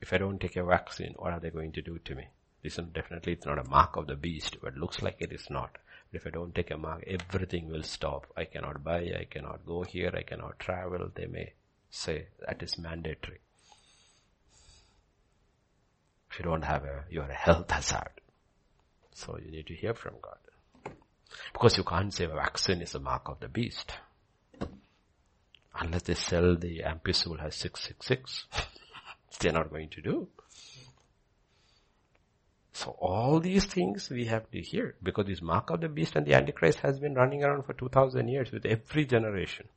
if 0.00 0.12
I 0.12 0.18
don't 0.18 0.40
take 0.40 0.56
a 0.56 0.64
vaccine, 0.64 1.14
what 1.16 1.32
are 1.32 1.40
they 1.40 1.50
going 1.50 1.72
to 1.72 1.82
do 1.82 1.98
to 1.98 2.14
me? 2.14 2.26
Listen, 2.64 2.90
definitely 2.92 3.34
it's 3.34 3.46
not 3.46 3.58
a 3.58 3.68
mark 3.68 3.96
of 3.96 4.06
the 4.06 4.16
beast, 4.16 4.56
but 4.60 4.76
looks 4.76 5.02
like 5.02 5.16
it 5.20 5.32
is 5.32 5.48
not. 5.50 5.78
But 6.10 6.20
if 6.20 6.26
I 6.26 6.30
don't 6.30 6.54
take 6.54 6.70
a 6.70 6.76
mark, 6.76 7.04
everything 7.06 7.70
will 7.70 7.82
stop. 7.82 8.26
I 8.36 8.46
cannot 8.46 8.82
buy, 8.82 9.12
I 9.18 9.26
cannot 9.30 9.64
go 9.64 9.84
here, 9.84 10.12
I 10.14 10.22
cannot 10.22 10.58
travel. 10.58 11.10
They 11.14 11.26
may 11.26 11.52
say 11.90 12.26
that 12.46 12.62
is 12.62 12.76
mandatory. 12.76 13.38
If 16.30 16.38
you 16.38 16.44
don't 16.44 16.62
have 16.62 16.84
a, 16.84 17.04
you 17.10 17.20
are 17.22 17.30
a 17.30 17.34
health 17.34 17.70
hazard. 17.70 18.19
So 19.14 19.38
you 19.38 19.50
need 19.50 19.66
to 19.66 19.74
hear 19.74 19.94
from 19.94 20.14
God. 20.22 20.94
Because 21.52 21.76
you 21.76 21.84
can't 21.84 22.12
say 22.12 22.24
a 22.24 22.28
vaccine 22.28 22.80
is 22.80 22.94
a 22.94 23.00
mark 23.00 23.28
of 23.28 23.40
the 23.40 23.48
beast. 23.48 23.92
Unless 25.78 26.02
they 26.02 26.14
sell 26.14 26.56
the 26.56 26.80
ampicillin 26.80 27.40
has 27.40 27.54
666. 27.56 28.46
They're 29.40 29.52
not 29.52 29.70
going 29.70 29.88
to 29.90 30.02
do. 30.02 30.28
So 32.72 32.96
all 32.98 33.40
these 33.40 33.66
things 33.66 34.08
we 34.10 34.26
have 34.26 34.50
to 34.52 34.60
hear 34.60 34.94
because 35.02 35.26
this 35.26 35.42
mark 35.42 35.70
of 35.70 35.80
the 35.80 35.88
beast 35.88 36.16
and 36.16 36.26
the 36.26 36.34
antichrist 36.34 36.80
has 36.80 36.98
been 36.98 37.14
running 37.14 37.44
around 37.44 37.64
for 37.64 37.74
2000 37.74 38.26
years 38.28 38.50
with 38.50 38.64
every 38.64 39.04
generation. 39.04 39.68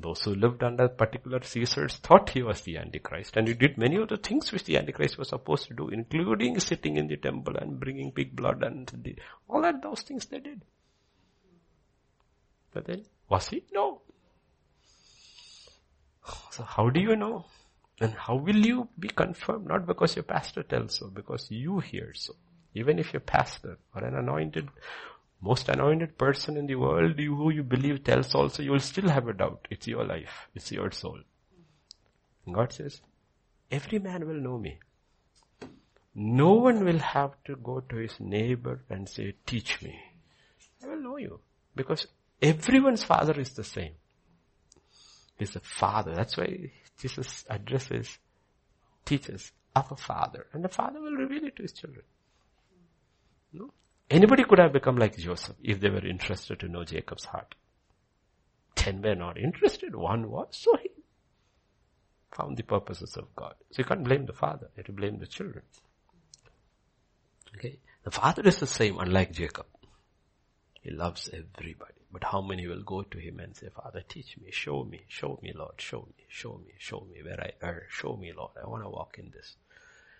Those 0.00 0.22
who 0.22 0.34
lived 0.34 0.62
under 0.62 0.88
particular 0.88 1.42
Caesars 1.42 1.96
thought 1.96 2.30
he 2.30 2.42
was 2.42 2.60
the 2.60 2.78
Antichrist 2.78 3.36
and 3.36 3.48
he 3.48 3.54
did 3.54 3.76
many 3.76 3.96
of 3.96 4.08
the 4.08 4.16
things 4.16 4.52
which 4.52 4.64
the 4.64 4.78
Antichrist 4.78 5.18
was 5.18 5.30
supposed 5.30 5.66
to 5.68 5.74
do, 5.74 5.88
including 5.88 6.60
sitting 6.60 6.96
in 6.96 7.08
the 7.08 7.16
temple 7.16 7.56
and 7.56 7.80
bringing 7.80 8.12
pig 8.12 8.36
blood 8.36 8.62
and 8.62 8.88
the, 9.02 9.16
all 9.48 9.62
that 9.62 9.82
those 9.82 10.02
things 10.02 10.26
they 10.26 10.38
did. 10.38 10.62
But 12.72 12.86
then, 12.86 13.04
was 13.28 13.48
he? 13.48 13.64
No. 13.72 14.02
So 16.50 16.62
how 16.62 16.90
do 16.90 17.00
you 17.00 17.16
know? 17.16 17.46
And 18.00 18.14
how 18.14 18.36
will 18.36 18.64
you 18.64 18.88
be 18.98 19.08
confirmed? 19.08 19.66
Not 19.66 19.86
because 19.86 20.14
your 20.14 20.22
pastor 20.22 20.62
tells 20.62 20.96
so, 20.96 21.08
because 21.08 21.50
you 21.50 21.80
hear 21.80 22.12
so. 22.14 22.34
Even 22.74 22.98
if 22.98 23.12
your 23.12 23.20
pastor 23.20 23.78
or 23.94 24.04
an 24.04 24.14
anointed, 24.14 24.68
most 25.40 25.68
anointed 25.68 26.18
person 26.18 26.56
in 26.56 26.66
the 26.66 26.74
world 26.74 27.18
you, 27.18 27.34
who 27.34 27.50
you 27.50 27.62
believe 27.62 28.02
tells 28.02 28.34
also, 28.34 28.62
you 28.62 28.72
will 28.72 28.80
still 28.80 29.08
have 29.08 29.28
a 29.28 29.32
doubt. 29.32 29.68
It's 29.70 29.86
your 29.86 30.04
life. 30.04 30.48
It's 30.54 30.72
your 30.72 30.90
soul. 30.90 31.20
God 32.50 32.72
says, 32.72 33.00
every 33.70 33.98
man 33.98 34.26
will 34.26 34.40
know 34.40 34.58
me. 34.58 34.78
No 36.14 36.54
one 36.54 36.84
will 36.84 36.98
have 36.98 37.32
to 37.44 37.54
go 37.56 37.80
to 37.80 37.96
his 37.96 38.18
neighbor 38.18 38.82
and 38.90 39.08
say, 39.08 39.34
teach 39.46 39.80
me. 39.82 40.00
I 40.82 40.88
will 40.88 41.00
know 41.00 41.16
you. 41.16 41.40
Because 41.76 42.06
everyone's 42.42 43.04
father 43.04 43.38
is 43.38 43.50
the 43.50 43.62
same. 43.62 43.92
He's 45.38 45.54
a 45.54 45.60
father. 45.60 46.14
That's 46.14 46.36
why 46.36 46.72
Jesus 46.98 47.44
addresses, 47.48 48.18
teaches 49.04 49.52
of 49.76 49.92
a 49.92 49.96
father. 49.96 50.46
And 50.52 50.64
the 50.64 50.68
father 50.68 51.00
will 51.00 51.12
reveal 51.12 51.44
it 51.44 51.54
to 51.56 51.62
his 51.62 51.72
children. 51.72 52.04
No? 53.52 53.70
Anybody 54.10 54.44
could 54.44 54.58
have 54.58 54.72
become 54.72 54.96
like 54.96 55.16
Joseph 55.16 55.56
if 55.62 55.80
they 55.80 55.90
were 55.90 56.06
interested 56.06 56.60
to 56.60 56.68
know 56.68 56.84
Jacob's 56.84 57.24
heart. 57.24 57.54
Ten 58.74 59.02
were 59.02 59.14
not 59.14 59.36
interested. 59.36 59.94
One 59.94 60.30
was. 60.30 60.48
So 60.52 60.76
he 60.82 60.90
found 62.32 62.56
the 62.56 62.62
purposes 62.62 63.16
of 63.16 63.34
God. 63.36 63.54
So 63.72 63.80
you 63.80 63.84
can't 63.84 64.04
blame 64.04 64.24
the 64.24 64.32
father. 64.32 64.68
You 64.76 64.78
have 64.78 64.86
to 64.86 64.92
blame 64.92 65.18
the 65.18 65.26
children. 65.26 65.64
Okay. 67.56 67.78
The 68.04 68.10
father 68.10 68.42
is 68.46 68.58
the 68.60 68.66
same, 68.66 68.98
unlike 68.98 69.32
Jacob. 69.32 69.66
He 70.80 70.90
loves 70.90 71.28
everybody. 71.28 71.94
But 72.10 72.24
how 72.24 72.40
many 72.40 72.66
will 72.66 72.82
go 72.82 73.02
to 73.02 73.18
him 73.18 73.40
and 73.40 73.54
say, 73.54 73.68
Father, 73.74 74.02
teach 74.08 74.38
me, 74.38 74.50
show 74.50 74.84
me, 74.84 75.02
show 75.08 75.38
me, 75.42 75.52
Lord, 75.54 75.74
show 75.76 76.08
me, 76.16 76.24
show 76.28 76.60
me, 76.64 76.72
show 76.78 77.06
me 77.12 77.22
where 77.22 77.38
I 77.38 77.66
err, 77.66 77.86
show 77.90 78.16
me, 78.16 78.32
Lord, 78.34 78.52
I 78.62 78.66
want 78.66 78.84
to 78.84 78.88
walk 78.88 79.16
in 79.18 79.30
this. 79.30 79.56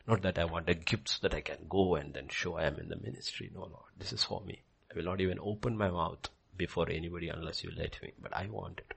Not 0.08 0.22
that 0.22 0.38
I 0.38 0.46
want 0.46 0.66
the 0.66 0.74
gifts 0.74 1.18
that 1.18 1.34
I 1.34 1.42
can 1.42 1.66
go 1.68 1.94
and 1.96 2.14
then 2.14 2.28
show 2.28 2.56
I 2.56 2.64
am 2.64 2.76
in 2.76 2.88
the 2.88 2.96
ministry. 2.96 3.50
No, 3.54 3.60
Lord, 3.60 3.92
this 3.98 4.14
is 4.14 4.24
for 4.24 4.40
me. 4.40 4.62
I 4.90 4.96
will 4.96 5.04
not 5.04 5.20
even 5.20 5.38
open 5.38 5.76
my 5.76 5.90
mouth 5.90 6.30
before 6.56 6.88
anybody 6.88 7.28
unless 7.28 7.62
you 7.62 7.70
let 7.76 8.00
me. 8.02 8.14
But 8.18 8.34
I 8.34 8.48
want 8.50 8.78
it 8.78 8.94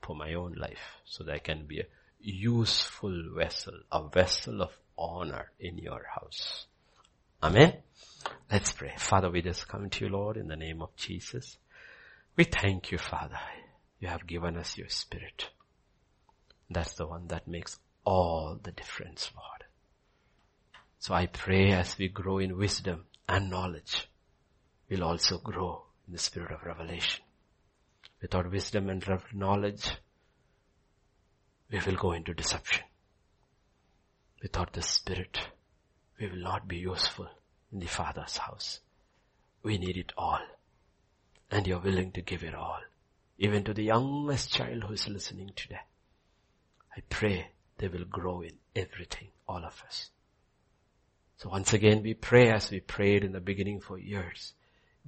for 0.00 0.16
my 0.16 0.32
own 0.32 0.54
life 0.54 0.96
so 1.04 1.22
that 1.24 1.34
I 1.34 1.38
can 1.38 1.66
be 1.66 1.80
a 1.80 1.86
useful 2.20 3.34
vessel, 3.36 3.74
a 3.92 4.08
vessel 4.08 4.62
of 4.62 4.72
honor 4.96 5.50
in 5.60 5.76
your 5.76 6.06
house. 6.14 6.64
Amen. 7.42 7.74
Let's 8.50 8.72
pray. 8.72 8.94
Father, 8.96 9.30
we 9.30 9.42
just 9.42 9.68
come 9.68 9.90
to 9.90 10.04
you, 10.06 10.10
Lord, 10.10 10.38
in 10.38 10.48
the 10.48 10.56
name 10.56 10.80
of 10.80 10.96
Jesus. 10.96 11.58
We 12.36 12.44
thank 12.44 12.90
you, 12.90 12.96
Father. 12.96 13.38
You 14.00 14.08
have 14.08 14.26
given 14.26 14.56
us 14.56 14.78
your 14.78 14.88
spirit. 14.88 15.50
That's 16.70 16.94
the 16.94 17.06
one 17.06 17.26
that 17.28 17.46
makes 17.46 17.78
all 18.04 18.58
the 18.62 18.72
difference, 18.72 19.30
Lord. 19.36 19.57
So 20.98 21.14
I 21.14 21.26
pray 21.26 21.72
as 21.72 21.96
we 21.98 22.08
grow 22.08 22.38
in 22.38 22.58
wisdom 22.58 23.06
and 23.28 23.50
knowledge, 23.50 24.08
we'll 24.88 25.04
also 25.04 25.38
grow 25.38 25.84
in 26.06 26.12
the 26.12 26.18
spirit 26.18 26.50
of 26.50 26.64
revelation. 26.64 27.24
Without 28.20 28.50
wisdom 28.50 28.88
and 28.88 29.04
knowledge, 29.32 29.98
we 31.70 31.80
will 31.86 31.96
go 31.96 32.12
into 32.12 32.34
deception. 32.34 32.84
Without 34.42 34.72
the 34.72 34.82
Spirit, 34.82 35.48
we 36.18 36.28
will 36.28 36.42
not 36.42 36.68
be 36.68 36.78
useful 36.78 37.28
in 37.72 37.80
the 37.80 37.86
Father's 37.86 38.36
house. 38.36 38.80
We 39.62 39.78
need 39.78 39.96
it 39.96 40.12
all. 40.16 40.40
And 41.50 41.66
you're 41.66 41.80
willing 41.80 42.12
to 42.12 42.22
give 42.22 42.44
it 42.44 42.54
all. 42.54 42.80
Even 43.38 43.64
to 43.64 43.74
the 43.74 43.84
youngest 43.84 44.52
child 44.52 44.84
who 44.84 44.94
is 44.94 45.08
listening 45.08 45.50
today. 45.54 45.80
I 46.96 47.02
pray 47.08 47.48
they 47.78 47.88
will 47.88 48.04
grow 48.04 48.42
in 48.42 48.54
everything, 48.74 49.28
all 49.48 49.64
of 49.64 49.82
us. 49.86 50.10
So 51.38 51.48
once 51.48 51.72
again 51.72 52.02
we 52.02 52.14
pray 52.14 52.50
as 52.50 52.70
we 52.70 52.80
prayed 52.80 53.24
in 53.24 53.32
the 53.32 53.40
beginning 53.40 53.80
for 53.80 53.98
years. 53.98 54.54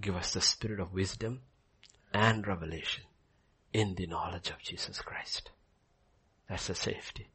Give 0.00 0.16
us 0.16 0.32
the 0.32 0.40
spirit 0.40 0.80
of 0.80 0.92
wisdom 0.92 1.42
and 2.14 2.46
revelation 2.46 3.04
in 3.72 3.94
the 3.96 4.06
knowledge 4.06 4.50
of 4.50 4.62
Jesus 4.62 5.00
Christ. 5.00 5.50
That's 6.48 6.68
the 6.68 6.74
safety. 6.74 7.28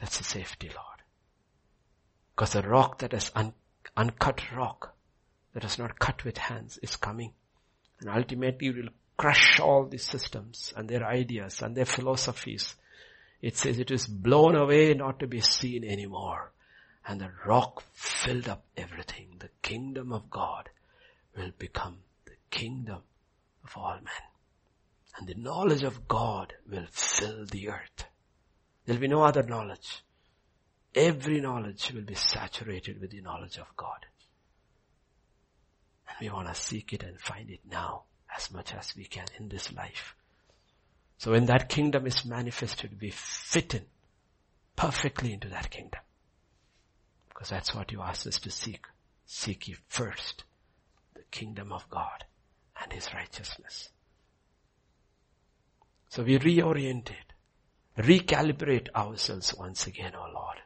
That's 0.00 0.18
the 0.18 0.24
safety, 0.24 0.68
Lord. 0.68 1.02
Because 2.34 2.52
the 2.54 2.62
rock 2.62 2.98
that 3.00 3.12
is 3.12 3.30
un- 3.34 3.52
uncut 3.96 4.40
rock, 4.52 4.94
that 5.52 5.64
is 5.64 5.78
not 5.78 5.98
cut 5.98 6.24
with 6.24 6.38
hands, 6.38 6.78
is 6.82 6.96
coming. 6.96 7.32
And 8.00 8.08
ultimately 8.08 8.70
will 8.70 8.88
crush 9.16 9.60
all 9.60 9.84
these 9.86 10.04
systems 10.04 10.72
and 10.76 10.88
their 10.88 11.04
ideas 11.04 11.60
and 11.60 11.76
their 11.76 11.84
philosophies. 11.84 12.76
It 13.42 13.56
says 13.56 13.78
it 13.78 13.90
is 13.90 14.06
blown 14.06 14.54
away 14.54 14.92
not 14.94 15.18
to 15.20 15.26
be 15.26 15.40
seen 15.40 15.84
anymore. 15.84 16.52
And 17.06 17.20
the 17.20 17.30
rock 17.46 17.82
filled 17.92 18.48
up 18.48 18.64
everything. 18.76 19.36
The 19.38 19.50
kingdom 19.62 20.12
of 20.12 20.30
God 20.30 20.68
will 21.36 21.52
become 21.58 21.98
the 22.26 22.36
kingdom 22.50 23.02
of 23.64 23.76
all 23.76 23.94
men. 23.94 24.30
And 25.18 25.26
the 25.26 25.34
knowledge 25.34 25.82
of 25.82 26.06
God 26.06 26.52
will 26.70 26.86
fill 26.90 27.46
the 27.46 27.70
earth. 27.70 28.04
There'll 28.84 29.00
be 29.00 29.08
no 29.08 29.22
other 29.22 29.42
knowledge. 29.42 30.02
Every 30.94 31.40
knowledge 31.40 31.92
will 31.92 32.02
be 32.02 32.14
saturated 32.14 33.00
with 33.00 33.10
the 33.10 33.20
knowledge 33.20 33.58
of 33.58 33.74
God. 33.76 34.06
And 36.08 36.16
we 36.20 36.30
want 36.30 36.48
to 36.48 36.54
seek 36.54 36.92
it 36.92 37.02
and 37.02 37.18
find 37.18 37.50
it 37.50 37.60
now 37.68 38.04
as 38.36 38.50
much 38.50 38.74
as 38.74 38.94
we 38.96 39.04
can 39.04 39.26
in 39.38 39.48
this 39.48 39.72
life. 39.72 40.14
So 41.20 41.32
when 41.32 41.44
that 41.46 41.68
kingdom 41.68 42.06
is 42.06 42.24
manifested, 42.24 42.98
we 42.98 43.10
fit 43.10 43.74
in 43.74 43.84
perfectly 44.74 45.34
into 45.34 45.50
that 45.50 45.68
kingdom. 45.68 46.00
Because 47.28 47.50
that's 47.50 47.74
what 47.74 47.92
you 47.92 48.00
asked 48.00 48.26
us 48.26 48.38
to 48.38 48.50
seek. 48.50 48.86
Seek 49.26 49.68
ye 49.68 49.76
first 49.86 50.44
the 51.12 51.20
kingdom 51.30 51.72
of 51.72 51.90
God 51.90 52.24
and 52.82 52.90
his 52.90 53.12
righteousness. 53.12 53.90
So 56.08 56.22
we 56.22 56.38
reorient 56.38 57.10
it, 57.10 57.34
recalibrate 57.98 58.88
ourselves 58.96 59.54
once 59.54 59.86
again, 59.86 60.14
O 60.14 60.24
oh 60.26 60.32
Lord. 60.32 60.56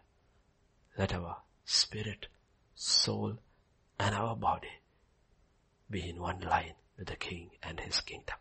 Let 0.96 1.12
our 1.14 1.38
spirit, 1.64 2.28
soul, 2.76 3.38
and 3.98 4.14
our 4.14 4.36
body 4.36 4.70
be 5.90 6.08
in 6.08 6.20
one 6.20 6.42
line 6.42 6.74
with 6.96 7.08
the 7.08 7.16
King 7.16 7.50
and 7.60 7.80
His 7.80 8.00
kingdom. 8.00 8.36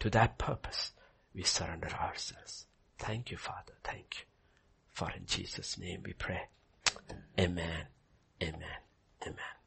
To 0.00 0.10
that 0.10 0.36
purpose, 0.36 0.90
we 1.34 1.42
surrender 1.42 1.88
ourselves. 1.88 2.66
Thank 2.98 3.30
you, 3.30 3.36
Father. 3.36 3.74
Thank 3.82 4.18
you. 4.18 4.24
For 4.92 5.10
in 5.10 5.26
Jesus' 5.26 5.76
name 5.78 6.02
we 6.04 6.12
pray. 6.12 6.48
Amen. 7.38 7.86
Amen. 8.42 8.80
Amen. 9.22 9.63